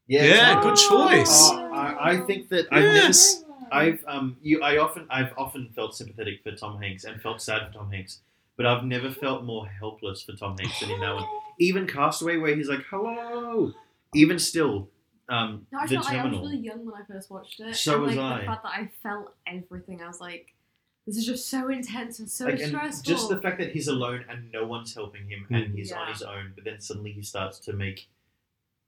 Yeah, 0.07 0.25
Yeah, 0.25 0.61
so- 0.61 0.69
good 0.69 0.75
choice. 0.77 1.49
Oh, 1.51 1.71
I, 1.73 2.11
I 2.11 2.17
think 2.21 2.49
that 2.49 2.67
I've 2.71 2.83
never 2.83 2.95
Yes. 2.95 3.43
I've 3.71 4.03
um 4.07 4.35
you 4.41 4.61
I 4.61 4.77
often 4.79 5.05
I've 5.09 5.31
often 5.37 5.69
felt 5.73 5.95
sympathetic 5.95 6.43
for 6.43 6.51
Tom 6.51 6.81
Hanks 6.81 7.05
and 7.05 7.21
felt 7.21 7.41
sad 7.41 7.67
for 7.67 7.73
Tom 7.73 7.89
Hanks, 7.91 8.19
but 8.57 8.65
I've 8.65 8.83
never 8.83 9.09
felt 9.11 9.43
more 9.43 9.65
helpless 9.67 10.23
for 10.23 10.33
Tom 10.33 10.57
Hanks 10.59 10.79
than 10.79 10.91
in 10.91 10.99
that 11.01 11.15
one. 11.15 11.25
Even 11.59 11.85
Castaway, 11.87 12.37
where 12.37 12.55
he's 12.55 12.69
like, 12.69 12.83
"Hello," 12.89 13.71
even 14.15 14.39
still, 14.39 14.89
um, 15.29 15.67
No, 15.71 15.79
I 15.79 15.85
the 15.87 15.95
felt 15.95 16.05
like 16.05 16.13
I 16.15 16.23
was 16.23 16.31
terminal. 16.33 16.41
really 16.49 16.57
young 16.57 16.85
when 16.85 16.95
I 16.95 17.03
first 17.05 17.29
watched 17.29 17.59
it. 17.59 17.75
So 17.75 17.93
and, 17.95 18.03
was 18.03 18.15
like, 18.15 18.25
I. 18.33 18.39
The 18.39 18.45
fact 18.47 18.63
that 18.63 18.71
I 18.73 18.91
felt 19.03 19.33
everything, 19.45 20.01
I 20.01 20.07
was 20.07 20.19
like, 20.19 20.53
this 21.05 21.17
is 21.17 21.25
just 21.25 21.49
so 21.49 21.69
intense 21.69 22.19
and 22.19 22.29
so 22.29 22.45
like, 22.45 22.59
and 22.59 22.69
stressful. 22.69 23.03
just 23.03 23.29
the 23.29 23.39
fact 23.41 23.59
that 23.59 23.71
he's 23.71 23.87
alone 23.87 24.25
and 24.29 24.51
no 24.51 24.65
one's 24.65 24.93
helping 24.95 25.27
him 25.29 25.45
and 25.49 25.73
Mm. 25.73 25.75
he's 25.75 25.91
on 25.91 26.07
his 26.07 26.21
own, 26.23 26.53
but 26.55 26.63
then 26.63 26.79
suddenly 26.79 27.11
he 27.11 27.21
starts 27.21 27.59
to 27.59 27.73
make 27.73 28.07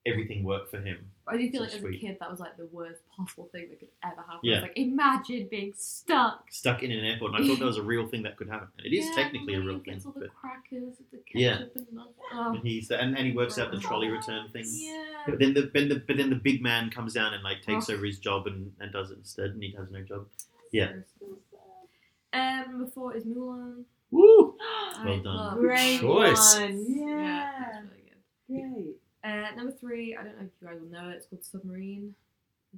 everything 0.05 0.43
worked 0.43 0.69
for 0.69 0.79
him. 0.81 0.97
I 1.27 1.37
do 1.37 1.49
feel 1.49 1.61
so 1.61 1.65
like 1.65 1.73
as 1.75 1.83
a 1.83 1.97
kid, 1.97 2.17
that 2.19 2.29
was 2.29 2.39
like 2.41 2.57
the 2.57 2.65
worst 2.65 3.01
possible 3.15 3.47
thing 3.53 3.69
that 3.69 3.79
could 3.79 3.87
ever 4.03 4.21
happen. 4.21 4.39
Yeah. 4.43 4.55
It's 4.57 4.63
like 4.63 4.77
imagine 4.77 5.47
being 5.49 5.73
stuck. 5.77 6.51
Stuck 6.51 6.83
in 6.83 6.91
an 6.91 7.05
airport, 7.05 7.33
and 7.35 7.43
I 7.43 7.47
thought 7.47 7.59
that 7.59 7.65
was 7.65 7.77
a 7.77 7.81
real 7.83 8.05
thing 8.07 8.23
that 8.23 8.35
could 8.35 8.49
happen. 8.49 8.67
And 8.77 8.85
it 8.87 8.93
is 8.95 9.05
Yeah, 9.09 9.15
technically 9.15 9.53
a 9.55 9.61
real 9.61 9.79
he 9.79 9.91
thing, 9.91 10.01
all 10.05 10.11
the 10.11 10.19
but 10.21 10.35
crackers 10.35 10.97
with 10.97 11.11
the 11.11 11.19
Yeah. 11.33 11.57
and 11.59 11.69
the, 11.75 12.03
oh. 12.33 12.53
and 12.55 12.67
he's 12.67 12.91
and, 12.91 13.17
and 13.17 13.25
he 13.25 13.31
works 13.33 13.57
out 13.57 13.71
the 13.71 13.79
trolley 13.79 14.09
return 14.09 14.49
thing. 14.51 14.65
Yeah. 14.67 15.23
But 15.25 15.39
then 15.39 15.53
the, 15.53 15.71
then 15.73 15.87
the 15.87 16.03
but 16.05 16.17
then 16.17 16.29
the 16.29 16.35
big 16.35 16.61
man 16.61 16.89
comes 16.89 17.13
down 17.13 17.33
and 17.33 17.43
like 17.43 17.61
takes 17.61 17.89
Oh. 17.89 17.93
over 17.93 18.05
his 18.05 18.19
job 18.19 18.45
and, 18.47 18.73
and 18.81 18.91
does 18.91 19.11
it 19.11 19.17
instead, 19.19 19.51
and 19.51 19.63
he 19.63 19.73
has 19.77 19.89
no 19.89 20.01
job. 20.01 20.27
Yeah. 20.73 20.91
Um, 22.33 22.65
number 22.71 22.87
four 22.93 23.15
is 23.15 23.23
Mulan. 23.25 23.83
Woo! 24.11 24.55
Well 25.05 25.19
done. 25.21 25.59
Great 25.59 25.99
Choice. 26.01 26.55
one. 26.59 26.85
Yeah, 26.87 27.05
Yeah. 27.07 27.79
it's 27.79 27.89
really 28.49 28.63
good. 28.63 28.73
Great. 28.75 28.95
Uh, 29.23 29.51
number 29.55 29.71
three, 29.71 30.15
I 30.15 30.23
don't 30.23 30.37
know 30.39 30.45
if 30.45 30.51
you 30.61 30.67
guys 30.67 30.77
will 30.81 30.89
know 30.89 31.09
it. 31.09 31.15
It's 31.17 31.27
called 31.27 31.43
Submarine. 31.45 32.13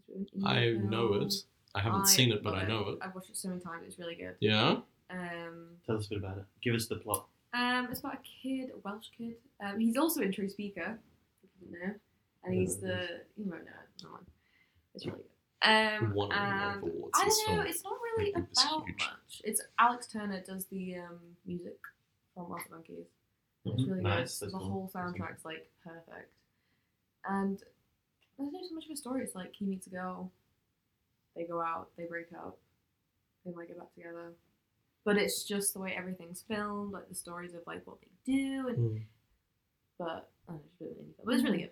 It's 0.10 0.32
I 0.46 0.74
film. 0.74 0.89
know 0.89 1.14
it. 1.16 1.34
I 1.74 1.80
haven't 1.82 2.08
seen 2.08 2.32
it, 2.32 2.43
but 2.43 2.54
love 2.54 2.64
I 2.64 2.68
know 2.68 2.89
it. 2.89 3.00
I've 3.02 3.16
watched 3.16 3.30
it 3.30 3.38
so 3.38 3.50
many 3.50 3.62
times. 3.62 3.84
It's 3.88 3.98
really 4.00 4.16
good. 4.16 4.36
Yeah. 4.39 4.78
Um, 5.10 5.68
Tell 5.86 5.98
us 5.98 6.06
a 6.06 6.10
bit 6.10 6.18
about 6.20 6.38
it. 6.38 6.46
Give 6.62 6.76
us 6.76 6.88
the 6.88 6.96
plot. 6.98 7.28
um, 7.54 7.88
it's 7.89 8.00
about 8.02 8.16
a 8.16 8.20
kid, 8.43 8.70
a 8.74 8.78
Welsh 8.84 9.08
kid. 9.18 9.36
Um, 9.64 9.80
he's 9.80 9.98
also 9.98 10.22
in 10.22 10.32
True 10.32 10.50
Speaker, 10.50 11.00
if 11.43 11.50
you 11.62 11.68
didn't 11.72 11.88
know, 11.89 11.93
and 12.43 12.54
he's 12.54 12.78
the 12.78 13.08
you 13.38 13.50
won't 13.50 13.66
know 13.66 13.72
it. 13.72 14.04
No 14.04 14.12
one. 14.12 14.26
It's 14.93 15.06
really 15.06 15.20
good. 15.20 15.26
Um, 15.70 16.14
Won 16.14 16.32
a 16.32 16.36
lot 16.36 16.78
of 16.78 16.84
and 16.84 16.93
awards, 16.93 17.12
I 17.20 17.24
don't 17.48 17.56
know. 17.58 17.62
It's 17.64 17.84
not 17.84 17.93
really 18.18 18.32
about 18.34 18.48
huge. 18.58 18.96
much. 19.00 19.41
It's 19.43 19.62
Alex 19.80 20.08
Turner 20.08 20.41
does 20.46 20.66
the 20.66 20.98
um, 20.98 21.18
music 21.46 21.78
from 22.34 22.50
Wild 22.50 22.62
Monkeys. 22.70 23.06
It's 23.66 23.82
Mhm. 23.82 23.89
really 23.89 24.02
Nice, 24.04 24.39
good. 24.39 24.46
that's 24.48 24.54
The 24.54 24.60
cool. 24.60 24.70
whole 24.70 24.91
soundtrack's 24.93 25.43
like 25.46 25.72
perfect. 25.84 26.32
And 27.28 27.57
there's 28.38 28.51
not 28.53 28.63
so 28.67 28.76
much 28.76 28.86
of 28.86 28.91
a 28.91 28.95
story. 28.95 29.23
It's 29.23 29.36
like 29.36 29.53
he 29.57 29.65
meets 29.65 29.88
a 29.88 29.89
girl, 29.89 30.32
they 31.36 31.43
go 31.45 31.61
out, 31.61 31.89
they 31.97 32.05
break 32.05 32.28
up, 32.34 32.57
they 33.45 33.51
might 33.51 33.67
get 33.67 33.78
back 33.80 33.93
together. 33.95 34.34
But 35.03 35.17
it's 35.17 35.43
just 35.43 35.73
the 35.73 35.80
way 35.80 35.95
everything's 35.97 36.43
filmed, 36.47 36.91
like 36.93 37.07
the 37.09 37.15
stories 37.15 37.53
of 37.53 37.61
like 37.67 37.86
what 37.86 37.97
they 38.01 38.32
do, 38.34 38.67
and 38.69 38.78
Mm. 38.78 39.03
but 39.97 40.30
I 40.47 40.51
don't 40.53 40.57
know, 40.57 40.61
it's 40.65 40.82
a 40.82 40.84
bit 40.84 40.97
indie 40.97 41.15
film, 41.15 41.26
but 41.26 41.34
it's 41.36 41.43
really 41.43 41.57
good. 41.59 41.71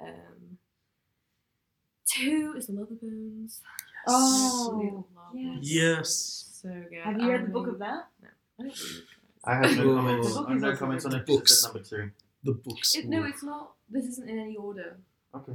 Um, 0.00 0.58
two 2.06 2.54
is 2.56 2.66
the 2.66 2.72
Lovely 2.72 2.96
Bones. 3.00 3.60
Oh, 4.06 4.72
Absolutely 4.72 5.04
love 5.14 5.34
yes. 5.34 5.58
Yes. 5.62 6.60
so 6.62 6.68
good. 6.90 7.00
Have 7.02 7.20
you 7.20 7.28
read 7.30 7.42
the 7.42 7.46
Um, 7.46 7.52
book 7.52 7.68
of 7.68 7.78
that? 7.80 8.08
No, 8.22 8.28
I 8.58 8.62
don't 8.62 8.66
read 8.66 8.72
it. 8.72 9.04
I 9.44 9.54
have 9.54 9.76
no 9.76 9.90
Oh. 9.92 9.96
comments. 9.96 10.36
I 10.36 10.50
have 10.52 10.60
no 10.60 10.76
comments 10.76 11.04
on 11.04 11.10
very 11.12 11.22
it. 11.22 11.26
good. 11.26 11.38
'cause 11.40 11.50
it's 11.52 11.62
Books. 11.72 11.92
number 11.92 12.06
two. 12.08 12.12
The 12.44 12.52
books. 12.54 12.94
It, 12.96 13.08
no, 13.08 13.24
it's 13.24 13.42
not. 13.42 13.74
This 13.90 14.04
isn't 14.06 14.28
in 14.28 14.38
any 14.38 14.56
order. 14.56 14.96
Okay. 15.34 15.52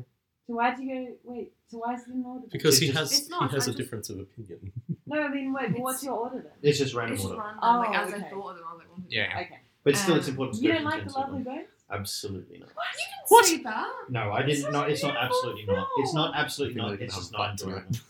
So 0.48 0.54
why 0.54 0.76
do 0.76 0.84
you 0.84 0.94
go? 1.24 1.32
Wait. 1.34 1.52
So 1.68 1.80
why 1.80 1.94
is 1.96 2.02
it 2.02 2.14
in 2.14 2.24
order? 2.26 2.46
because 2.52 2.78
he 2.80 2.88
has 2.88 3.12
It's 3.12 3.26
he 3.28 3.30
not, 3.32 3.52
has 3.52 3.68
I 3.68 3.72
a 3.72 3.74
just- 3.74 3.78
difference 3.78 4.10
of 4.10 4.20
opinion. 4.20 4.72
No, 5.08 5.22
I 5.22 5.28
mean, 5.30 5.54
wait. 5.54 5.72
But 5.72 5.82
what's 5.82 6.04
your 6.04 6.14
order 6.16 6.38
then? 6.42 6.52
It's 6.64 6.80
just 6.80 6.96
random 6.96 7.14
It's 7.14 7.22
just 7.22 7.32
order. 7.36 7.44
random. 7.46 7.60
Oh, 7.62 7.78
like 7.78 7.96
as 7.96 8.12
I 8.14 8.20
thought 8.28 8.50
of 8.50 8.56
them, 8.58 8.66
I 8.68 8.74
was 8.74 8.80
like, 8.80 8.90
one, 8.92 9.02
two, 9.02 9.08
Yeah. 9.16 9.38
Okay. 9.40 9.60
But 9.84 9.96
still, 9.98 10.14
Um, 10.16 10.20
it's 10.20 10.28
important. 10.28 10.58
to 10.58 10.64
You 10.64 10.70
go 10.70 10.76
don't 10.76 10.84
like 10.86 10.94
the 10.94 11.00
intensely 11.02 11.22
Lovely 11.22 11.36
one. 11.44 11.44
Bones? 11.44 11.68
Absolutely 11.92 12.58
not. 12.58 12.70
What? 12.76 12.86
You 12.96 13.06
didn't 13.06 13.30
What? 13.30 13.46
say 13.46 13.58
that. 13.64 13.94
No, 14.10 14.20
I 14.32 14.40
It's 14.40 14.48
didn't. 14.48 14.62
such 14.64 14.72
Not. 14.74 14.90
It's 14.90 15.04
not 15.04 15.10
beautiful 15.14 15.26
absolutely 15.28 15.66
not. 15.68 15.88
It's 15.98 16.14
not 16.16 16.34
film. 16.34 16.44
absolutely 16.44 16.82
not. 16.82 17.02
It's 17.02 17.16
just 17.16 17.32
not 17.32 17.58
to 17.60 17.66
enjoyable. 17.66 17.92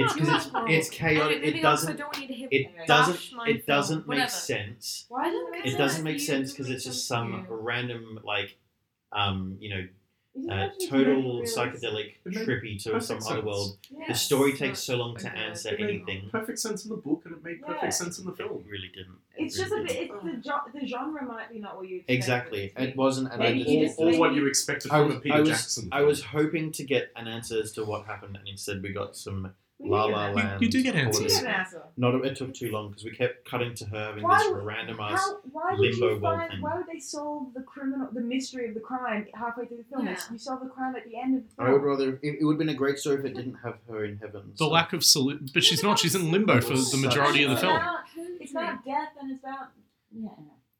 It's 0.00 0.12
because 0.14 0.28
it's 0.46 0.52
No. 0.52 0.64
it's 0.66 0.88
chaotic. 0.90 1.42
Maybe 1.42 1.58
It 1.58 1.62
doesn't. 1.62 1.96
don't 1.96 2.18
need 2.18 2.26
to 2.28 2.34
hit 2.34 2.48
It 2.52 2.86
doesn't. 2.86 3.20
It 3.48 3.66
doesn't 3.66 4.08
make 4.08 4.30
sense. 4.30 5.04
Why 5.08 5.24
doesn't 5.24 5.46
it 5.48 5.50
make 5.50 5.60
It 5.66 5.68
sense? 5.70 5.78
doesn't 5.78 6.04
make 6.04 6.20
sense 6.20 6.52
because 6.52 6.70
it's 6.70 6.84
just 6.84 7.06
some 7.06 7.46
random 7.50 8.18
like, 8.24 8.56
um, 9.12 9.56
you 9.60 9.70
know, 9.70 9.86
uh, 10.52 10.68
total 10.88 11.42
psychedelic 11.42 12.12
trippy 12.28 12.80
to 12.84 12.90
perfect 12.92 13.22
some 13.22 13.32
other 13.32 13.44
world. 13.44 13.76
Yeah. 13.90 14.04
The 14.08 14.14
story 14.14 14.52
takes 14.52 14.78
so 14.78 14.96
long 14.96 15.16
to 15.16 15.26
Okay. 15.26 15.36
answer 15.36 15.70
It 15.74 15.80
made 15.80 15.88
anything. 15.90 16.28
perfect 16.30 16.60
sense 16.60 16.84
in 16.84 16.90
the 16.90 16.96
book, 16.96 17.22
and 17.24 17.34
it 17.34 17.42
made 17.42 17.60
perfect 17.60 17.82
Yeah. 17.84 17.90
sense 17.90 18.18
in 18.20 18.24
the 18.24 18.30
It 18.32 18.36
film. 18.36 18.64
really 18.68 18.88
didn't. 18.94 19.18
It's 19.36 19.56
It 19.56 19.60
just 19.62 19.72
a 19.72 19.74
really 19.76 19.86
bit. 19.88 19.94
didn't. 20.12 20.28
It's 20.28 20.46
the, 20.46 20.50
jo- 20.50 20.80
the 20.80 20.86
genre 20.86 21.24
might 21.24 21.50
be 21.52 21.58
not 21.58 21.76
what 21.76 21.88
you 21.88 21.96
expected 21.96 22.14
Exactly. 22.14 22.72
it. 22.76 22.88
It 22.90 22.96
wasn't, 22.96 23.32
and 23.32 23.40
Maybe 23.40 23.62
I 23.62 23.64
just, 23.64 23.98
just- 23.98 23.98
Or, 23.98 24.16
what 24.20 24.34
you 24.34 24.46
expected 24.46 24.92
I 24.92 24.98
from 24.98 25.08
was, 25.08 25.16
a 25.16 25.20
Peter 25.20 25.34
I 25.34 25.40
was, 25.40 25.48
Jackson. 25.48 25.88
I 25.90 26.02
was 26.02 26.22
hoping 26.22 26.70
to 26.72 26.84
get 26.84 27.10
an 27.16 27.26
answer 27.26 27.58
as 27.60 27.72
to 27.72 27.84
what 27.84 28.06
happened, 28.06 28.36
and 28.36 28.46
instead 28.46 28.80
we 28.82 28.92
got 28.92 29.16
some 29.16 29.42
We 29.44 29.50
La 29.80 30.06
did 30.06 30.12
La 30.12 30.26
get 30.26 30.28
You- 30.28 30.34
Land. 30.48 30.62
you 30.62 30.68
do 30.68 30.82
get 30.82 30.94
We 30.94 31.00
answers. 31.00 31.18
did 31.18 31.28
quality. 31.28 31.44
get 31.46 31.54
an 31.54 31.60
answer. 31.60 31.82
Not 31.96 32.14
it 32.26 32.36
took 32.36 32.52
too 32.54 32.70
long 32.72 32.88
because 32.88 33.04
we 33.04 33.10
kept 33.12 33.48
cutting 33.48 33.74
to 33.76 33.84
her 33.86 34.06
having 34.06 34.24
Why 34.24 34.38
this 34.38 34.52
would- 34.52 34.64
random. 34.64 34.98
How, 34.98 35.38
why 35.52 35.70
would 35.70 35.78
limbo 35.80 35.96
you 36.14 36.20
world 36.20 36.22
find? 36.22 36.50
thing. 36.50 36.60
Why 36.60 36.76
would 36.78 36.86
they 36.88 36.98
solve 36.98 37.54
the 37.54 37.62
criminal, 37.62 38.08
the 38.12 38.20
mystery 38.20 38.68
of 38.68 38.74
the 38.74 38.80
crime 38.80 39.26
halfway 39.34 39.66
through 39.66 39.76
the 39.78 39.84
film? 39.84 40.06
Yeah. 40.06 40.18
You 40.32 40.38
solve 40.38 40.60
the 40.64 40.68
crime 40.68 40.96
at 40.96 41.04
the 41.04 41.16
end 41.16 41.36
of 41.36 41.42
the 41.44 41.62
I 41.62 41.66
film. 41.66 41.80
would 41.80 41.86
rather. 41.88 42.18
It, 42.22 42.38
it 42.40 42.44
would 42.44 42.54
have 42.54 42.58
been 42.58 42.68
a 42.70 42.74
great 42.74 42.98
story 42.98 43.20
if 43.20 43.24
it 43.24 43.34
didn't 43.34 43.54
have 43.62 43.78
her 43.88 44.04
in 44.04 44.18
heaven. 44.18 44.50
The 44.52 44.58
so- 44.58 44.68
lack 44.68 44.92
of 44.92 45.00
solu- 45.00 45.52
but 45.54 45.62
she's 45.62 45.82
not. 45.84 45.98
She's 46.00 46.14
in 46.16 46.32
limbo 46.32 46.60
for 46.60 46.74
the 46.74 46.96
majority 47.00 47.44
of 47.44 47.50
the 47.50 47.54
It's 47.54 47.62
film. 47.62 47.76
about, 47.76 48.00
it's 48.40 48.50
about 48.50 48.84
death 48.84 49.12
and 49.20 49.30
it's 49.30 49.40
about 49.44 49.68
yeah. 50.12 50.28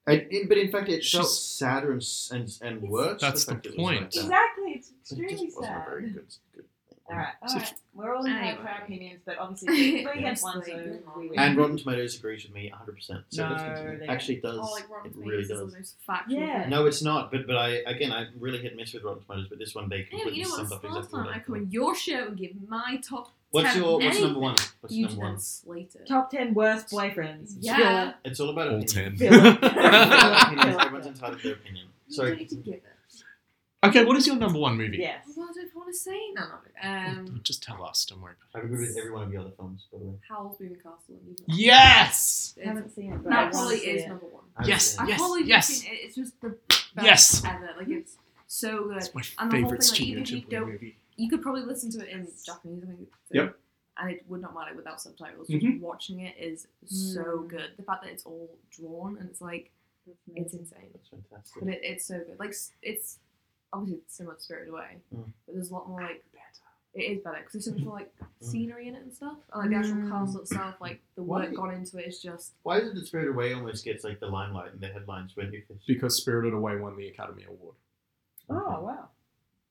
And- 0.09 0.23
in- 0.33 0.49
but 0.49 0.57
in 0.59 0.73
fact, 0.73 0.89
it 0.89 1.05
felt 1.05 1.27
She's- 1.27 1.39
sadder 1.39 1.93
and 1.93 2.01
s- 2.01 2.31
and, 2.33 2.49
and 2.63 2.89
worse. 2.89 3.21
That's 3.21 3.45
the 3.45 3.53
fact 3.53 3.67
it 3.67 3.77
was 3.77 3.79
like 3.79 3.99
point. 3.99 4.13
that. 4.13 4.21
Exactly. 4.23 4.73
It's 4.73 4.89
But 4.89 5.19
it 5.19 5.23
Extremely 5.23 5.47
just 5.47 5.57
wasn't 5.59 5.75
a 5.77 5.79
sad. 5.79 5.89
very 5.89 6.03
good. 6.11 6.35
good 6.55 6.65
All 7.11 7.17
right, 7.17 7.35
all 7.43 7.49
So- 7.49 7.59
right. 7.59 7.75
We're 7.95 8.15
all 8.15 8.25
entitled 8.25 8.59
to 8.59 8.63
our 8.63 8.69
Anyway. 8.77 8.85
opinions, 8.85 9.23
but 9.27 9.39
obviously 9.39 10.05
we're 10.05 10.13
against 10.13 10.45
one, 10.45 10.63
so 10.65 11.01
we 11.17 11.31
win. 11.31 11.39
And 11.39 11.57
Rotten 11.57 11.77
Tomatoes 11.79 12.17
agrees 12.17 12.45
with 12.45 12.53
me 12.55 12.71
100%. 12.73 13.03
So 13.03 13.15
let's 13.15 13.37
No, 13.39 13.49
continue. 13.75 13.99
they 13.99 14.07
Actually, 14.07 14.35
it 14.37 14.41
oh, 14.45 14.51
does. 14.57 14.59
Oh, 14.63 14.73
like 14.73 14.89
Rotten 14.89 15.11
it 15.11 15.15
Tomatoes 15.15 15.29
really 15.31 15.43
is 15.43 15.49
the 15.49 15.55
does. 15.55 15.75
most 15.75 15.97
factual 16.07 16.39
Yeah. 16.39 16.69
No, 16.69 16.87
it's 16.87 17.03
not. 17.03 17.33
But 17.33 17.49
but 17.49 17.57
I 17.57 17.69
again, 17.87 18.13
I 18.13 18.27
really 18.39 18.59
hit 18.59 18.71
and 18.73 18.77
miss 18.77 18.93
with 18.95 19.03
Rotten 19.03 19.23
Tomatoes. 19.25 19.49
But 19.49 19.59
this 19.59 19.75
one 19.75 19.89
they 19.89 19.97
Yeah, 19.99 20.03
but 20.03 20.11
completely 20.11 20.39
you 20.39 20.45
know 20.45 20.51
what? 20.51 20.57
summed 20.59 20.69
This 20.71 20.77
up 20.77 20.85
last 20.85 20.97
exactly 20.97 21.17
time 21.19 21.25
what 21.27 21.35
I 21.35 21.39
I 21.39 21.41
come 21.41 21.55
on 21.57 21.71
your 21.73 21.95
show 21.97 22.27
and 22.29 22.37
give 22.37 22.51
my 22.69 23.01
top 23.03 23.33
What's 23.51 23.73
10 23.73 23.83
your 23.83 23.93
what's 23.95 24.05
anything. 24.05 24.23
number 24.25 24.41
one? 24.41 24.57
What's 24.81 24.95
You 24.95 25.07
number 25.07 25.21
one? 25.23 25.31
then 25.33 25.41
slate 25.41 25.95
it. 25.97 26.07
Top 26.07 26.31
ten 26.31 26.55
worst 26.55 26.89
boyfriends. 26.91 27.55
Yeah. 27.59 28.13
It's 28.25 28.39
all 28.39 28.51
about 28.51 28.69
All 28.69 28.75
opinion. 28.81 29.17
ten. 29.17 29.17
Fill 29.17 29.33
it. 29.35 29.59
It's 29.61 29.63
all 29.65 29.81
about 29.81 30.49
Fill 30.51 30.59
opinions. 30.61 30.77
it. 30.77 30.81
Everyone's 30.87 31.07
entitled 31.09 31.39
to 31.41 31.49
their 31.49 31.57
opinion. 31.57 31.87
You 32.07 32.15
So 32.15 32.27
don't 32.27 32.39
need 32.39 32.49
to 32.51 32.55
give 32.57 32.75
it. 32.75 32.85
Okay, 33.85 34.05
what 34.05 34.17
is 34.17 34.27
your 34.27 34.37
number 34.37 34.59
one 34.59 34.77
movie? 34.77 34.99
Yes. 34.99 35.25
What 35.35 35.55
do 35.55 35.61
I 35.61 35.65
want 35.75 35.89
to 35.89 35.95
say? 35.99 36.19
No, 36.35 36.43
no. 36.83 36.89
Um, 36.91 37.41
Just 37.43 37.63
tell 37.63 37.85
us. 37.85 38.05
Don't 38.05 38.21
worry. 38.21 38.35
I 38.55 38.59
agree 38.61 38.87
with 38.87 38.97
every 38.99 39.11
one 39.11 39.23
of 39.25 39.31
the 39.31 39.37
other 39.39 39.51
films, 39.57 39.87
by 39.93 39.99
the 39.99 40.05
way. 40.07 40.15
Howl's 40.29 40.59
Moving 40.61 40.77
Castle. 40.77 40.99
And 41.27 41.41
Yes. 41.47 42.55
I 42.63 42.67
haven't 42.69 42.95
seen 42.95 43.13
it, 43.13 43.23
but 43.23 43.33
I 43.33 43.37
That 43.37 43.43
want 43.43 43.53
probably 43.55 43.77
to 43.77 43.81
see 43.83 43.91
is 43.91 44.03
it. 44.03 44.09
number 44.09 44.27
one. 44.27 44.45
I 44.57 44.61
haven't 44.63 44.69
Yes, 44.71 44.85
seen 44.87 44.99
it. 44.99 45.03
I've 45.03 45.09
yes, 45.09 45.19
probably 45.19 45.45
yes. 45.45 45.67
seen 45.69 45.93
it. 45.93 45.97
It's 45.97 46.15
just 46.17 46.41
the 46.41 46.57
best 46.95 47.05
Yes. 47.05 47.43
ever. 47.45 47.71
Like 47.79 47.89
it's 47.89 48.17
so 48.47 48.85
good. 48.89 48.97
It's 48.99 49.15
my 49.15 49.23
And 49.39 49.51
the 49.53 49.57
whole 49.61 49.65
favorite 49.69 49.69
thing, 49.69 49.71
like, 49.71 49.83
Studio 49.83 50.11
even 50.11 50.23
if 50.23 50.31
you 50.31 50.41
Ghibli 50.43 50.51
don't- 50.51 50.69
movie. 50.69 50.97
You 51.17 51.29
could 51.31 51.43
probably 51.43 51.63
listen 51.63 51.91
to 51.93 52.01
it 52.07 52.09
in 52.11 52.29
Japanese. 52.45 52.85
I 52.85 52.87
think. 52.87 53.09
so. 53.11 53.35
Yep. 53.35 53.59
And 54.01 54.11
it 54.13 54.25
would 54.29 54.41
not 54.41 54.55
matter 54.55 54.75
without 54.77 55.01
subtitles. 55.01 55.49
Just 55.49 55.65
Mhm. 55.65 55.81
watching 55.81 56.21
it 56.21 56.37
is 56.39 56.69
so 56.87 57.41
Mm. 57.41 57.49
good. 57.49 57.71
The 57.77 57.83
fact 57.83 58.05
that 58.05 58.13
it's 58.13 58.25
all 58.25 58.49
drawn 58.71 59.17
and 59.19 59.29
it's 59.29 59.41
like 59.41 59.73
it's 60.35 60.55
insane. 60.55 60.89
That's 60.93 61.09
fantastic. 61.09 61.63
But 61.65 61.73
it, 61.75 61.81
it's 61.83 62.05
so 62.07 62.19
good. 62.21 62.39
Like 62.39 62.51
s- 62.51 62.73
it's 62.83 63.19
obviously 63.73 63.99
it's 63.99 64.15
similar 64.17 64.37
to 64.37 64.41
Spirited 64.43 64.71
Away, 64.73 64.97
Mm. 65.15 65.25
but 65.47 65.55
there's 65.55 65.71
a 65.71 65.75
lot 65.75 65.89
more 65.89 66.01
like 66.03 66.25
better. 66.33 66.45
it 66.95 67.03
is 67.03 67.23
better 67.23 67.37
because 67.39 67.53
there's 67.53 67.65
so 67.67 67.73
much 67.73 67.83
more 67.83 67.95
like 67.99 68.13
scenery 68.41 68.89
in 68.89 68.97
it 68.97 69.03
and 69.03 69.13
stuff. 69.15 69.37
And 69.53 69.61
like 69.63 69.71
the 69.71 69.77
actual 69.77 70.03
Mm. 70.03 70.09
castle 70.11 70.41
itself, 70.41 70.81
like 70.81 71.01
the 71.17 71.23
Why- 71.23 71.47
work 71.47 71.55
gone 71.55 71.75
into 71.75 71.99
it 71.99 72.07
is 72.09 72.21
just 72.21 72.55
Why 72.63 72.79
is 72.79 72.89
it 72.89 72.95
that 72.95 73.07
Spirited 73.07 73.35
Away 73.35 73.53
almost 73.53 73.85
gets 73.85 74.03
like 74.05 74.19
the 74.21 74.27
limelight 74.27 74.73
and 74.73 74.81
the 74.81 74.89
headlines 74.89 75.37
when 75.37 75.53
you 75.53 75.63
fish? 75.69 75.83
Because 75.87 76.17
Spirited 76.17 76.55
Away 76.55 76.77
won 76.77 76.97
the 76.97 77.07
Academy 77.09 77.45
Award. 77.45 77.77
Oh 78.49 78.81
wow. 78.83 79.11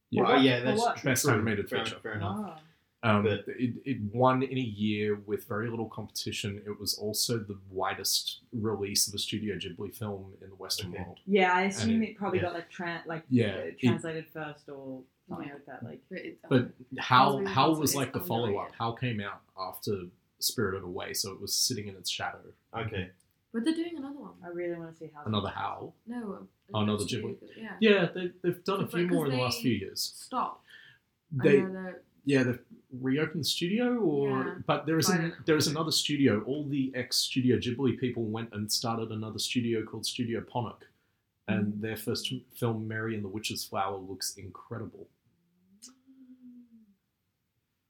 Yeah. 0.09 0.23
Well, 0.23 0.41
yeah, 0.41 0.59
that's. 0.63 1.01
Best 1.01 1.27
animated 1.27 1.69
fair, 1.69 1.83
feature. 1.83 1.99
Fair 1.99 2.13
enough. 2.13 2.37
Wow. 2.37 2.59
Um, 3.03 3.23
But- 3.23 3.43
it, 3.47 3.75
it 3.85 3.97
won 4.11 4.41
in 4.41 4.57
a 4.57 4.61
year 4.61 5.15
with 5.25 5.47
very 5.47 5.69
little 5.69 5.87
competition. 5.87 6.61
It 6.65 6.79
was 6.79 6.97
also 6.97 7.37
the 7.37 7.57
widest 7.69 8.41
release 8.51 9.07
of 9.07 9.13
a 9.13 9.19
Studio 9.19 9.55
Ghibli 9.55 9.95
film 9.95 10.33
in 10.41 10.49
the 10.49 10.55
Western 10.55 10.91
Okay. 10.93 11.03
world. 11.03 11.19
Yeah, 11.27 11.53
I 11.53 11.63
assume 11.63 12.01
it- 12.01 12.09
it 12.09 12.17
probably 12.17 12.39
yeah. 12.39 12.45
got 12.45 12.53
like 12.55 12.71
tran 12.71 13.05
like 13.05 13.23
Yeah, 13.29 13.55
uh, 13.55 13.57
it- 13.59 13.79
translated 13.79 14.27
first 14.27 14.67
or 14.69 15.03
something 15.29 15.49
like 15.49 15.65
that. 15.67 15.83
Like 15.83 16.01
it, 16.09 16.39
But 16.49 16.71
Howl's 16.97 16.99
how 16.99 17.31
Moving 17.33 17.47
how 17.47 17.75
was 17.75 17.95
like 17.95 18.13
the 18.13 18.19
follow 18.19 18.57
up? 18.57 18.71
How 18.73 18.93
came 18.93 19.19
out 19.21 19.41
after 19.59 20.05
Spirited 20.39 20.83
Away, 20.83 21.13
so 21.13 21.31
it 21.33 21.39
was 21.39 21.53
sitting 21.53 21.87
in 21.87 21.95
its 21.95 22.09
shadow. 22.09 22.39
Okay. 22.75 23.11
but 23.53 23.63
they're 23.63 23.73
doing 23.73 23.97
another 23.97 24.19
one. 24.19 24.33
I 24.43 24.49
really 24.49 24.77
want 24.77 24.91
to 24.91 24.97
see 24.97 25.09
how 25.15 25.23
Another 25.25 25.49
how? 25.49 25.93
No. 26.05 26.17
um, 26.35 26.49
Oh, 26.73 26.81
another 26.81 27.03
it's 27.03 27.13
Ghibli. 27.13 27.35
Yeah. 27.55 27.75
Yeah, 27.79 28.05
they, 28.13 28.31
they've 28.43 28.63
done 28.63 28.83
a 28.83 28.87
few 28.87 29.07
more 29.07 29.25
in 29.25 29.31
the 29.31 29.37
last 29.37 29.61
few 29.61 29.71
years. 29.73 30.01
Stop. 30.15 30.63
They 31.31 31.59
I 31.61 31.63
know 31.63 31.93
yeah 32.25 32.43
they've 32.43 32.59
reopened 32.91 33.41
the 33.41 33.47
studio 33.47 33.97
or 33.99 34.29
Yeah. 34.29 34.55
but 34.65 34.85
there 34.85 34.97
is 34.97 35.09
an, 35.09 35.33
there 35.45 35.57
is 35.57 35.67
another 35.67 35.91
studio. 35.91 36.41
All 36.43 36.63
the 36.67 36.91
ex 36.95 37.17
Studio 37.17 37.57
Ghibli 37.57 37.99
people 37.99 38.23
went 38.25 38.49
and 38.53 38.71
started 38.71 39.11
another 39.11 39.39
studio 39.39 39.83
called 39.83 40.05
Studio 40.05 40.41
Ponoc, 40.41 40.83
and 41.47 41.73
Mm. 41.73 41.81
their 41.81 41.97
first 41.97 42.33
film 42.55 42.87
Mary 42.87 43.13
and 43.15 43.23
the 43.23 43.29
Witch's 43.29 43.65
Flower 43.65 43.97
looks 43.97 44.35
incredible. 44.37 45.09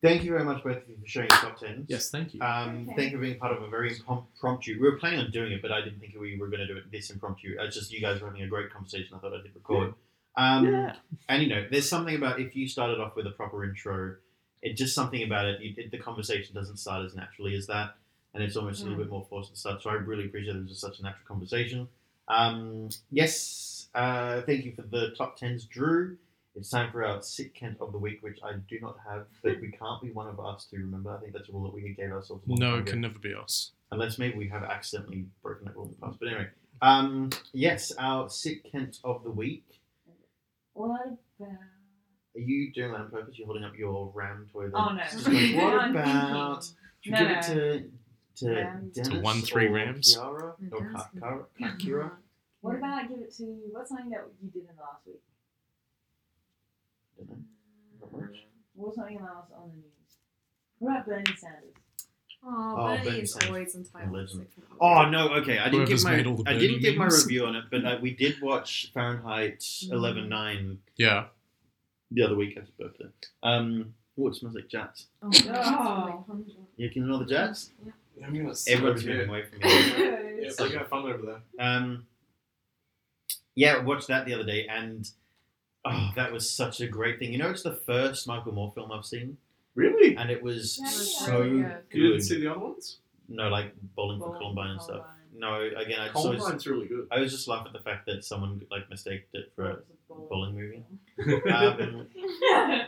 Thank 0.03 0.23
you 0.23 0.31
very 0.31 0.45
much, 0.45 0.63
both 0.63 0.77
of 0.77 0.87
you, 0.89 0.95
for 1.01 1.07
sharing 1.07 1.29
your 1.31 1.39
top 1.39 1.59
tens. 1.59 1.87
Yes, 1.89 2.11
thank 2.11 2.33
you. 2.35 2.41
Um, 2.41 2.83
Okay. 2.87 2.95
Thank 2.95 3.11
you 3.11 3.17
for 3.17 3.21
being 3.23 3.39
part 3.39 3.55
of 3.57 3.63
a 3.63 3.67
very 3.69 3.95
impromptu. 3.97 4.73
We 4.79 4.89
were 4.91 4.97
planning 4.99 5.19
on 5.21 5.31
doing 5.31 5.51
it, 5.51 5.61
but 5.61 5.71
I 5.71 5.81
didn't 5.81 5.99
think 5.99 6.15
we 6.19 6.37
were 6.37 6.47
going 6.47 6.59
to 6.59 6.67
do 6.67 6.77
it 6.77 6.91
this 6.91 7.09
impromptu. 7.09 7.55
It's 7.59 7.75
just 7.75 7.91
you 7.91 7.99
guys 7.99 8.21
were 8.21 8.27
having 8.27 8.43
a 8.43 8.47
great 8.47 8.69
conversation. 8.71 9.15
I 9.15 9.19
thought 9.19 9.33
I 9.33 9.41
did 9.41 9.55
record. 9.55 9.95
Um, 10.37 10.67
Yeah. 10.67 10.95
And 11.29 11.41
you 11.41 11.49
know, 11.49 11.65
there's 11.71 11.89
something 11.89 12.15
about 12.15 12.39
if 12.39 12.55
you 12.55 12.67
started 12.67 12.99
off 12.99 13.15
with 13.15 13.25
a 13.25 13.31
proper 13.31 13.63
intro, 13.65 14.17
it 14.61 14.73
just 14.75 14.95
something 14.95 15.23
about 15.23 15.45
it. 15.45 15.61
You, 15.61 15.73
it 15.77 15.91
the 15.91 15.97
conversation 15.99 16.55
doesn't 16.55 16.77
start 16.77 17.05
as 17.05 17.15
naturally 17.15 17.55
as 17.55 17.67
that, 17.67 17.95
and 18.33 18.43
it's 18.43 18.55
almost 18.55 18.81
a 18.81 18.85
little 18.85 18.97
Mm. 18.99 19.03
bit 19.03 19.09
more 19.11 19.25
forced 19.29 19.51
to 19.51 19.57
start. 19.57 19.81
So 19.81 19.89
I 19.89 19.93
really 19.93 20.25
appreciate 20.25 20.55
it 20.55 20.59
was 20.59 20.69
just 20.69 20.81
such 20.81 20.99
a 20.99 21.03
natural 21.03 21.25
conversation. 21.27 21.87
Um, 22.27 22.89
yes, 23.11 23.87
uh, 23.95 24.41
thank 24.41 24.65
you 24.65 24.73
for 24.73 24.81
the 24.81 25.11
top 25.17 25.37
tens, 25.37 25.65
Drew. 25.65 26.17
It's 26.55 26.69
time 26.71 26.91
for 26.91 27.05
our 27.05 27.21
sick 27.21 27.53
Kent 27.53 27.77
of 27.79 27.91
the 27.91 27.99
week, 27.99 28.23
which 28.23 28.39
I 28.43 28.53
do 28.67 28.79
not 28.81 28.97
have, 29.07 29.27
but 29.43 29.61
we 29.61 29.69
can't 29.71 30.01
be 30.01 30.11
one 30.11 30.27
of 30.27 30.39
us 30.39 30.65
to 30.71 30.77
remember. 30.77 31.15
I 31.15 31.19
think 31.19 31.33
that's 31.33 31.47
a 31.49 31.51
rule 31.51 31.63
that 31.65 31.73
we 31.73 31.93
gave 31.93 32.11
ourselves. 32.11 32.43
a 32.47 32.49
No, 32.59 32.71
time 32.71 32.79
it 32.79 32.85
can 32.87 33.01
never 33.01 33.19
be 33.19 33.33
us. 33.35 33.71
Unless 33.91 34.17
maybe 34.17 34.35
we 34.37 34.47
have 34.49 34.63
accidentally 34.63 35.27
broken 35.43 35.65
that 35.65 35.75
rule 35.75 35.85
in 35.85 35.91
the 35.91 35.97
past. 36.05 36.17
But 36.19 36.29
anyway, 36.29 36.47
um, 36.81 37.29
yes, 37.53 37.91
our 37.99 38.27
sick 38.27 38.69
Kent 38.71 38.97
of 39.03 39.23
the 39.23 39.29
week. 39.31 39.65
what 40.73 41.17
about? 41.39 41.57
Are 42.37 42.39
you 42.39 42.71
doing 42.71 42.91
that 42.91 42.99
on 43.01 43.09
purpose? 43.09 43.35
You're 43.37 43.47
holding 43.47 43.63
up 43.63 43.75
your 43.77 44.11
Ram 44.15 44.47
toy. 44.53 44.69
There. 44.69 44.71
Oh 44.75 44.93
no. 44.93 45.01
Just 45.03 45.25
going, 45.25 45.57
what 45.57 45.89
about? 45.91 46.63
Should 46.63 46.73
we 47.05 47.11
No, 47.11 47.17
give 47.19 47.27
no. 47.29 47.37
it 47.39 47.43
to 47.43 48.45
to 48.45 48.53
Ram. 48.55 48.91
To 49.03 49.19
one, 49.21 49.41
three 49.41 49.65
or 49.67 49.71
Rams? 49.73 50.13
Ciara 50.13 50.53
No, 50.59 50.77
or 50.77 50.81
Dennis 50.81 51.01
Ka- 51.19 51.39
Ka- 51.59 51.75
Ciara? 51.79 52.11
What 52.61 52.75
about 52.75 52.93
I 53.03 53.07
give 53.07 53.19
it 53.19 53.33
to 53.37 53.43
what's 53.71 53.89
something 53.89 54.09
that 54.11 54.25
you 54.43 54.49
did 54.51 54.61
in 54.69 54.75
the 54.75 54.81
last 54.81 55.05
week? 55.07 55.21
Don't 57.17 57.29
know. 57.29 57.35
Not 58.01 58.13
much. 58.13 58.37
What 58.75 58.87
was 58.89 58.95
something 58.95 59.17
else 59.19 59.47
on 59.57 59.69
the 59.69 59.75
news? 59.77 59.83
What 60.79 60.91
about 60.91 61.05
Bernie 61.07 61.23
Sanders? 61.37 61.73
Oh, 62.45 62.75
Oh, 62.77 62.85
Bernie 62.97 63.03
Bernie 63.05 63.19
is 63.21 63.33
Sanders. 63.33 63.49
always 63.49 63.75
entitled. 63.75 64.11
to 64.13 64.17
Legend. 64.19 64.29
sick 64.41 64.57
of 64.57 64.63
it. 64.63 64.69
Oh 64.79 65.09
no, 65.09 65.29
okay. 65.41 65.57
I 65.57 65.65
didn't 65.65 65.87
Whoever's 65.87 66.03
give 66.03 66.11
my 66.11 66.17
made 66.17 66.27
all 66.27 66.35
the 66.35 66.43
I 66.49 66.53
didn't 66.53 66.67
Bernie 66.75 66.79
give 66.79 66.97
my 66.97 67.05
review 67.07 67.45
on 67.47 67.55
it, 67.55 67.65
but 67.71 67.85
uh, 67.85 67.97
we 68.01 68.11
did 68.13 68.39
watch 68.41 68.91
Fahrenheit 68.93 69.59
Mm. 69.61 69.89
11.9 69.91 70.77
Yeah. 70.97 71.25
The 72.11 72.23
other 72.23 72.35
week 72.35 72.57
as 72.57 72.63
his 72.65 72.71
birthday. 72.71 73.05
Um, 73.43 73.93
oh, 74.19 74.27
it 74.27 74.35
smells 74.35 74.55
like 74.55 74.67
jats. 74.69 75.07
Oh, 75.21 75.29
oh. 75.49 76.25
You 76.77 76.89
can 76.89 77.05
smell 77.05 77.19
the 77.19 77.25
jats? 77.25 77.71
I'm 78.23 78.33
gonna 78.35 78.53
Everyone's 78.67 78.67
over 78.67 78.93
moving 79.07 79.29
away 79.29 79.43
from 79.45 79.59
me. 79.63 80.43
Yeah, 80.43 80.49
so 80.51 80.65
you 80.65 80.77
have 80.77 80.87
fun 80.89 81.03
over 81.05 81.21
there. 81.57 81.65
Um, 81.65 82.07
yeah, 83.55 83.75
I 83.75 83.79
watched 83.83 84.07
that 84.07 84.25
the 84.25 84.33
other 84.33 84.43
day, 84.45 84.67
and 84.67 85.07
oh, 85.85 86.11
that 86.15 86.31
was 86.31 86.49
such 86.55 86.81
a 86.81 86.87
great 86.87 87.19
thing. 87.19 87.31
You 87.31 87.37
know, 87.39 87.49
it's 87.49 87.63
the 87.63 87.79
first 87.85 88.27
Michael 88.27 88.53
Moore 88.53 88.71
film 88.73 88.91
I've 88.91 89.05
seen, 89.05 89.37
Really? 89.75 90.15
and 90.15 90.29
it 90.31 90.41
was 90.41 90.79
Yeah, 90.81 90.87
so 90.89 91.43
yeah. 91.43 91.77
You 91.91 92.01
good. 92.01 92.07
didn't 92.09 92.21
see 92.21 92.39
the 92.39 92.51
other 92.51 92.59
ones? 92.59 92.99
No, 93.29 93.49
like 93.49 93.73
Bowling 93.95 94.19
for 94.19 94.27
Bowling 94.27 94.39
Columbine 94.39 94.69
and 94.71 94.81
stuff. 94.81 95.05
Columbine. 95.39 95.73
No, 95.75 95.79
again, 95.81 95.99
I 95.99 96.05
just 96.07 96.15
always, 96.15 96.39
Columbine's 96.39 96.65
really 96.67 96.87
good. 96.87 97.07
I 97.11 97.19
was 97.19 97.31
just 97.31 97.47
laughing 97.47 97.67
at 97.67 97.73
the 97.73 97.83
fact 97.87 98.05
that 98.07 98.23
someone 98.23 98.61
like 98.71 98.89
mistaked 98.89 99.35
it 99.35 99.51
for 99.55 99.65
a 99.65 99.73
It 99.73 99.75
was 99.75 99.85
a 99.89 99.96
bowling 100.09 100.55
movie. 100.55 100.83
Um, 101.51 102.07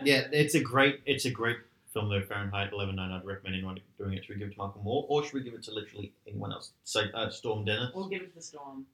yeah, 0.03 0.27
it's 0.31 0.55
a 0.55 0.59
great, 0.61 1.01
it's 1.05 1.25
a 1.25 1.31
great 1.31 1.57
film 1.93 2.09
though. 2.09 2.21
Fahrenheit 2.21 2.71
11.9. 2.71 2.99
I'd 2.99 3.25
recommend 3.25 3.55
anyone 3.55 3.79
doing 3.97 4.13
it. 4.13 4.23
Should 4.25 4.35
we 4.35 4.39
give 4.39 4.49
it 4.49 4.53
to 4.55 4.57
Michael 4.57 4.81
Moore, 4.83 5.05
or 5.09 5.23
should 5.23 5.33
we 5.33 5.41
give 5.43 5.53
it 5.53 5.63
to 5.63 5.71
literally 5.73 6.11
anyone 6.27 6.51
else? 6.51 6.71
Say 6.83 7.05
uh, 7.13 7.29
Storm 7.29 7.65
Dennis, 7.65 7.91
We'll 7.93 8.07
give 8.07 8.21
it 8.21 8.29
to 8.29 8.35
the 8.35 8.41
storm. 8.41 8.85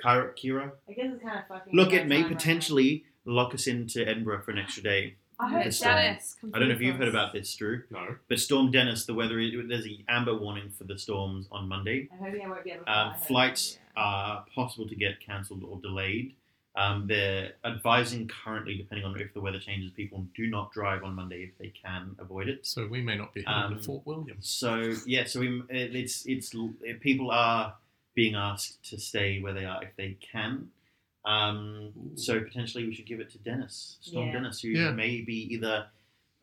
Ciara, 0.00 0.32
Ciara. 0.36 0.72
I 0.88 0.92
guess 0.92 1.06
it's 1.12 1.22
kind 1.22 1.38
of 1.38 1.46
fucking. 1.48 1.74
Look, 1.74 1.92
at 1.92 2.04
me 2.04 2.08
may 2.08 2.14
time 2.16 2.22
right 2.24 2.30
now. 2.30 2.36
potentially 2.36 3.04
lock 3.24 3.54
us 3.54 3.66
into 3.66 4.06
Edinburgh 4.06 4.42
for 4.42 4.52
an 4.52 4.58
extra 4.58 4.82
day. 4.82 5.16
I 5.40 5.50
hope 5.50 5.66
It's, 5.66 5.82
uh, 5.82 5.86
Dennis, 5.92 6.36
I 6.54 6.60
don't 6.60 6.68
know 6.68 6.74
if 6.76 6.80
you've 6.80 6.94
heard 6.94 7.08
about 7.08 7.32
this, 7.32 7.52
Drew, 7.56 7.82
No. 7.90 8.14
but 8.28 8.38
Storm 8.38 8.70
Dennis, 8.70 9.04
the 9.04 9.14
weather 9.14 9.40
is, 9.40 9.50
there's 9.68 9.84
an 9.84 10.04
amber 10.08 10.32
warning 10.36 10.70
for 10.70 10.84
the 10.84 10.96
storms 10.96 11.48
on 11.50 11.66
Monday. 11.68 12.08
I 12.12 12.16
hope 12.24 12.34
I 12.40 12.48
won't 12.48 12.62
be 12.62 12.70
able 12.70 12.84
to. 12.84 12.92
Um, 12.92 13.14
fly. 13.14 13.26
flights 13.26 13.78
are 13.96 14.44
possible 14.54 14.86
to 14.88 14.94
get 14.94 15.18
cancelled 15.18 15.64
or 15.64 15.80
delayed. 15.80 16.36
Um, 16.76 17.06
they're 17.06 17.52
advising 17.64 18.26
currently, 18.28 18.76
depending 18.76 19.04
on 19.04 19.18
if 19.20 19.32
the 19.32 19.40
weather 19.40 19.60
changes, 19.60 19.92
people 19.92 20.26
do 20.34 20.48
not 20.48 20.72
drive 20.72 21.04
on 21.04 21.14
Monday 21.14 21.44
if 21.44 21.56
they 21.58 21.68
can 21.68 22.16
avoid 22.18 22.48
it. 22.48 22.66
So 22.66 22.86
we 22.88 23.00
may 23.00 23.16
not 23.16 23.32
be 23.32 23.42
heading 23.42 23.62
Um, 23.62 23.78
to 23.78 23.82
Fort 23.84 24.04
William. 24.06 24.38
So 24.40 24.92
yeah, 25.06 25.24
so 25.24 25.40
we, 25.40 25.62
it's 25.70 26.26
it's 26.26 26.52
people 27.00 27.30
are 27.30 27.74
being 28.14 28.34
asked 28.34 28.82
to 28.90 28.98
stay 28.98 29.40
where 29.40 29.52
they 29.52 29.64
are 29.64 29.82
if 29.84 29.94
they 29.96 30.16
can. 30.20 30.68
Um, 31.24 31.92
so 32.16 32.40
potentially 32.40 32.86
we 32.86 32.94
should 32.94 33.06
give 33.06 33.20
it 33.20 33.30
to 33.30 33.38
Dennis, 33.38 33.96
Storm 34.00 34.26
Yeah. 34.26 34.32
Dennis, 34.32 34.60
who 34.60 34.68
Yeah. 34.68 34.90
may 34.90 35.20
be 35.20 35.54
either 35.54 35.86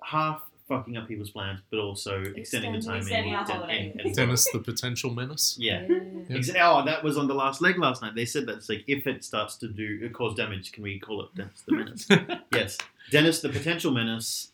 half 0.04 0.42
fucking 0.72 0.96
up 0.98 1.08
people's 1.08 1.30
plans, 1.32 1.60
but 1.70 1.80
also 1.80 2.22
extending 2.36 2.72
the 2.74 2.82
time 2.82 2.98
extending 2.98 3.32
in, 3.34 3.36
our 3.36 3.42
in- 3.46 3.48
holiday. 3.52 3.92
in- 3.94 4.00
in- 4.08 4.14
Dennis, 4.14 4.50
the 4.52 4.60
potential 4.60 5.14
menace. 5.14 5.58
Yeah. 5.60 5.86
Yeah. 5.90 5.98
Yeah. 6.30 6.38
Exa- 6.38 6.56
Oh, 6.62 6.86
that 6.86 7.04
was 7.04 7.18
on 7.18 7.28
the 7.28 7.34
last 7.34 7.62
leg 7.62 7.78
last 7.78 8.02
night. 8.02 8.16
They 8.16 8.26
said 8.26 8.46
that 8.46 8.58
it's 8.58 8.70
like 8.70 8.84
if 8.88 9.06
it 9.08 9.24
starts 9.24 9.58
to 9.58 9.68
do 9.68 10.10
cause 10.12 10.36
damage, 10.36 10.72
can 10.72 10.84
we 10.84 11.00
call 11.00 11.24
it 11.24 11.36
Dennis 11.36 11.64
the 11.68 11.76
Menace? 11.76 12.08
yes, 12.54 12.78
Dennis 13.12 13.42
the 13.42 13.50
potential 13.50 13.92
menace. 13.92 14.52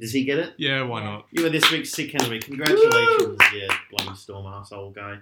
Does 0.00 0.12
he 0.12 0.24
get 0.24 0.38
it? 0.38 0.54
Yeah, 0.56 0.82
why 0.82 1.04
not? 1.04 1.26
You 1.30 1.46
are 1.46 1.50
this 1.50 1.70
week's 1.70 1.90
sick 1.92 2.10
Henry. 2.18 2.40
Congratulations, 2.40 3.38
yeah, 3.54 3.68
bloody 3.90 4.16
storm 4.16 4.46
asshole 4.46 4.90
guy. 4.90 5.18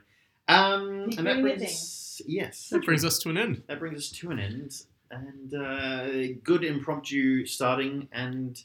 Um, 0.49 1.11
Keep 1.11 1.18
and 1.18 1.26
that 1.26 1.32
doing 1.34 1.47
your 1.47 1.57
brings 1.57 2.22
yes, 2.26 2.68
That 2.70 2.84
brings 2.84 3.05
us 3.05 3.18
to 3.20 3.30
an 3.30 3.36
end. 3.38 3.62
that 3.66 3.78
brings 3.78 3.99
us 3.99 4.11
to 4.18 4.30
an 4.30 4.38
end. 4.38 4.72
and 5.11 5.55
uh, 5.55 6.38
good 6.45 6.64
impromptu 6.64 7.45
starting. 7.47 8.09
And 8.12 8.62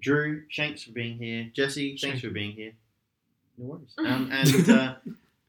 Drew, 0.00 0.42
thanks 0.56 0.82
for 0.82 0.92
being 0.92 1.18
here. 1.18 1.50
Jesse, 1.54 1.96
thanks 2.00 2.20
for 2.20 2.30
being 2.30 2.52
here. 2.52 2.72
No 3.58 3.66
worries. 3.66 3.94
Um, 3.98 4.28
and 4.32 4.68
uh, 4.70 4.94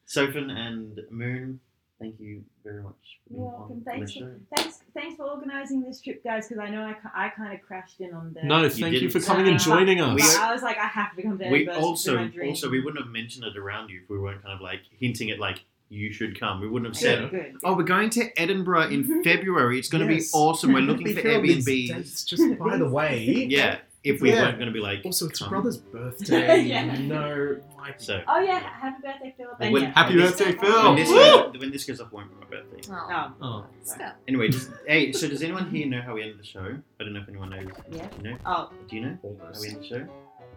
Sophin 0.07 0.51
and 0.51 0.99
Moon, 1.09 1.59
thank 1.99 2.19
you 2.19 2.43
very 2.63 2.81
much. 2.83 2.93
for 3.27 3.33
You're 3.33 3.45
on 3.47 3.51
welcome. 3.59 3.79
the 3.83 3.91
Thanks 3.91 4.13
for, 4.13 4.35
thanks, 4.55 4.79
thanks 4.93 5.15
for 5.17 5.23
organising 5.23 5.81
this 5.81 5.99
trip, 6.01 6.23
guys. 6.23 6.47
Because 6.47 6.61
I 6.63 6.69
know 6.69 6.81
I, 6.83 7.25
I 7.25 7.29
kind 7.29 7.53
of 7.53 7.61
crashed 7.65 7.99
in 8.01 8.13
on 8.13 8.33
the. 8.33 8.43
No, 8.43 8.69
thank 8.69 8.93
you, 8.93 8.99
didn't 8.99 9.11
for 9.11 9.19
say 9.19 9.27
coming 9.27 9.47
and 9.47 9.59
joining 9.59 9.97
But 9.97 10.21
us. 10.21 10.35
I 10.37 10.53
was 10.53 10.61
like, 10.61 10.77
I 10.77 10.85
have 10.87 11.15
to 11.15 11.23
come 11.23 11.39
to 11.39 11.49
We 11.49 11.67
also, 11.69 12.13
been 12.15 12.21
my 12.25 12.27
dream. 12.29 12.49
also, 12.49 12.69
we 12.69 12.81
wouldn't 12.81 13.03
have 13.03 13.11
mentioned 13.11 13.45
it 13.45 13.57
around 13.57 13.89
you 13.89 14.01
if 14.03 14.09
we 14.09 14.19
weren't 14.19 14.43
kind 14.43 14.53
of 14.53 14.61
like 14.61 14.81
hinting 14.99 15.31
at 15.31 15.39
like 15.39 15.63
you 15.89 16.11
should 16.11 16.39
come. 16.39 16.61
We 16.61 16.67
wouldn't 16.67 16.93
have 16.95 17.01
Good, 17.01 17.31
said, 17.31 17.31
good. 17.31 17.55
"Oh, 17.63 17.75
we're 17.75 17.83
going 17.83 18.09
to 18.11 18.29
Edinburgh 18.39 18.89
in 18.89 19.23
February. 19.23 19.79
It's 19.79 19.89
going 19.89 20.07
to 20.07 20.13
be 20.13 20.21
awesome. 20.33 20.73
We're 20.73 20.81
looking 20.81 21.07
for 21.15 21.21
here 21.21 21.37
on 21.39 21.43
Airbnbs." 21.45 22.25
Just 22.27 22.59
by 22.59 22.77
the 22.77 22.87
way. 22.89 23.23
Yeah, 23.49 23.77
if 24.05 24.21
we 24.21 24.29
Yeah. 24.31 24.43
weren't 24.43 24.57
going 24.59 24.67
to 24.67 24.73
be 24.73 24.79
like, 24.79 25.01
Also, 25.03 25.27
it's 25.27 25.39
your 25.39 25.49
come. 25.49 25.55
brother's 25.61 25.77
birthday. 25.95 26.61
Yeah. 26.65 26.97
No, 26.99 27.57
like, 27.77 27.99
So 27.99 28.21
Oh 28.27 28.39
yeah, 28.39 28.59
happy 28.59 29.01
birthday, 29.03 29.33
Philip. 29.35 29.59
Well, 29.59 29.65
And 29.67 29.73
when- 29.73 29.83
yeah. 29.83 29.91
Happy 29.93 30.15
when 30.15 30.25
birthday, 30.25 30.51
this, 30.53 30.61
Phil! 30.61 30.83
When 30.83 30.95
this, 30.95 31.09
Woo! 31.09 31.15
goes, 31.15 31.57
when 31.59 31.71
this 31.71 31.83
goes 31.85 31.99
up, 31.99 32.11
won't 32.13 32.29
be 32.29 32.35
my 32.39 32.45
birthday. 32.45 32.81
Oh. 32.93 33.07
Oh, 33.11 33.33
Oh. 33.41 33.65
Still. 33.83 34.11
Anyway, 34.27 34.47
just, 34.49 34.69
hey, 34.87 35.11
so 35.11 35.27
does 35.27 35.41
anyone 35.43 35.69
here 35.69 35.87
know 35.87 36.01
how 36.01 36.13
we 36.15 36.21
ended 36.21 36.39
the 36.39 36.45
show? 36.45 36.77
I 36.99 37.03
don't 37.03 37.13
know 37.13 37.19
if 37.21 37.27
anyone 37.29 37.49
knows. 37.49 37.67
yeah. 37.91 38.07
Do 38.07 38.17
you 38.17 38.31
know? 38.31 38.37
Oh, 38.45 38.69
Do 38.87 38.95
you 38.95 39.01
know 39.03 39.17
how 39.21 39.29
Almost. 39.29 39.61
we 39.61 39.67
ended 39.69 39.83
the 39.83 39.87
show? 39.87 40.07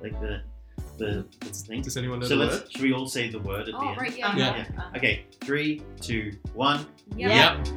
Like 0.03 0.21
the 0.21 0.43
the, 0.99 1.25
the 1.41 1.47
thing. 1.47 1.83
Does 1.83 1.97
anyone 1.97 2.21
know 2.21 2.27
So 2.27 2.37
the 2.37 2.45
let's 2.45 2.61
word? 2.61 2.73
should 2.73 2.83
we 2.83 2.93
all 2.93 3.07
say 3.09 3.29
the 3.31 3.39
word 3.41 3.61
at 3.63 3.67
the 3.67 3.77
Oh, 3.77 3.89
end? 3.89 3.99
right, 4.01 4.17
yeah. 4.17 4.37
Yeah. 4.37 4.65
uh-huh. 4.77 4.97
Okay, 4.97 5.25
three, 5.41 5.83
two, 6.01 6.33
one. 6.55 6.87
Yeah. 7.17 7.63
Yep. 7.65 7.69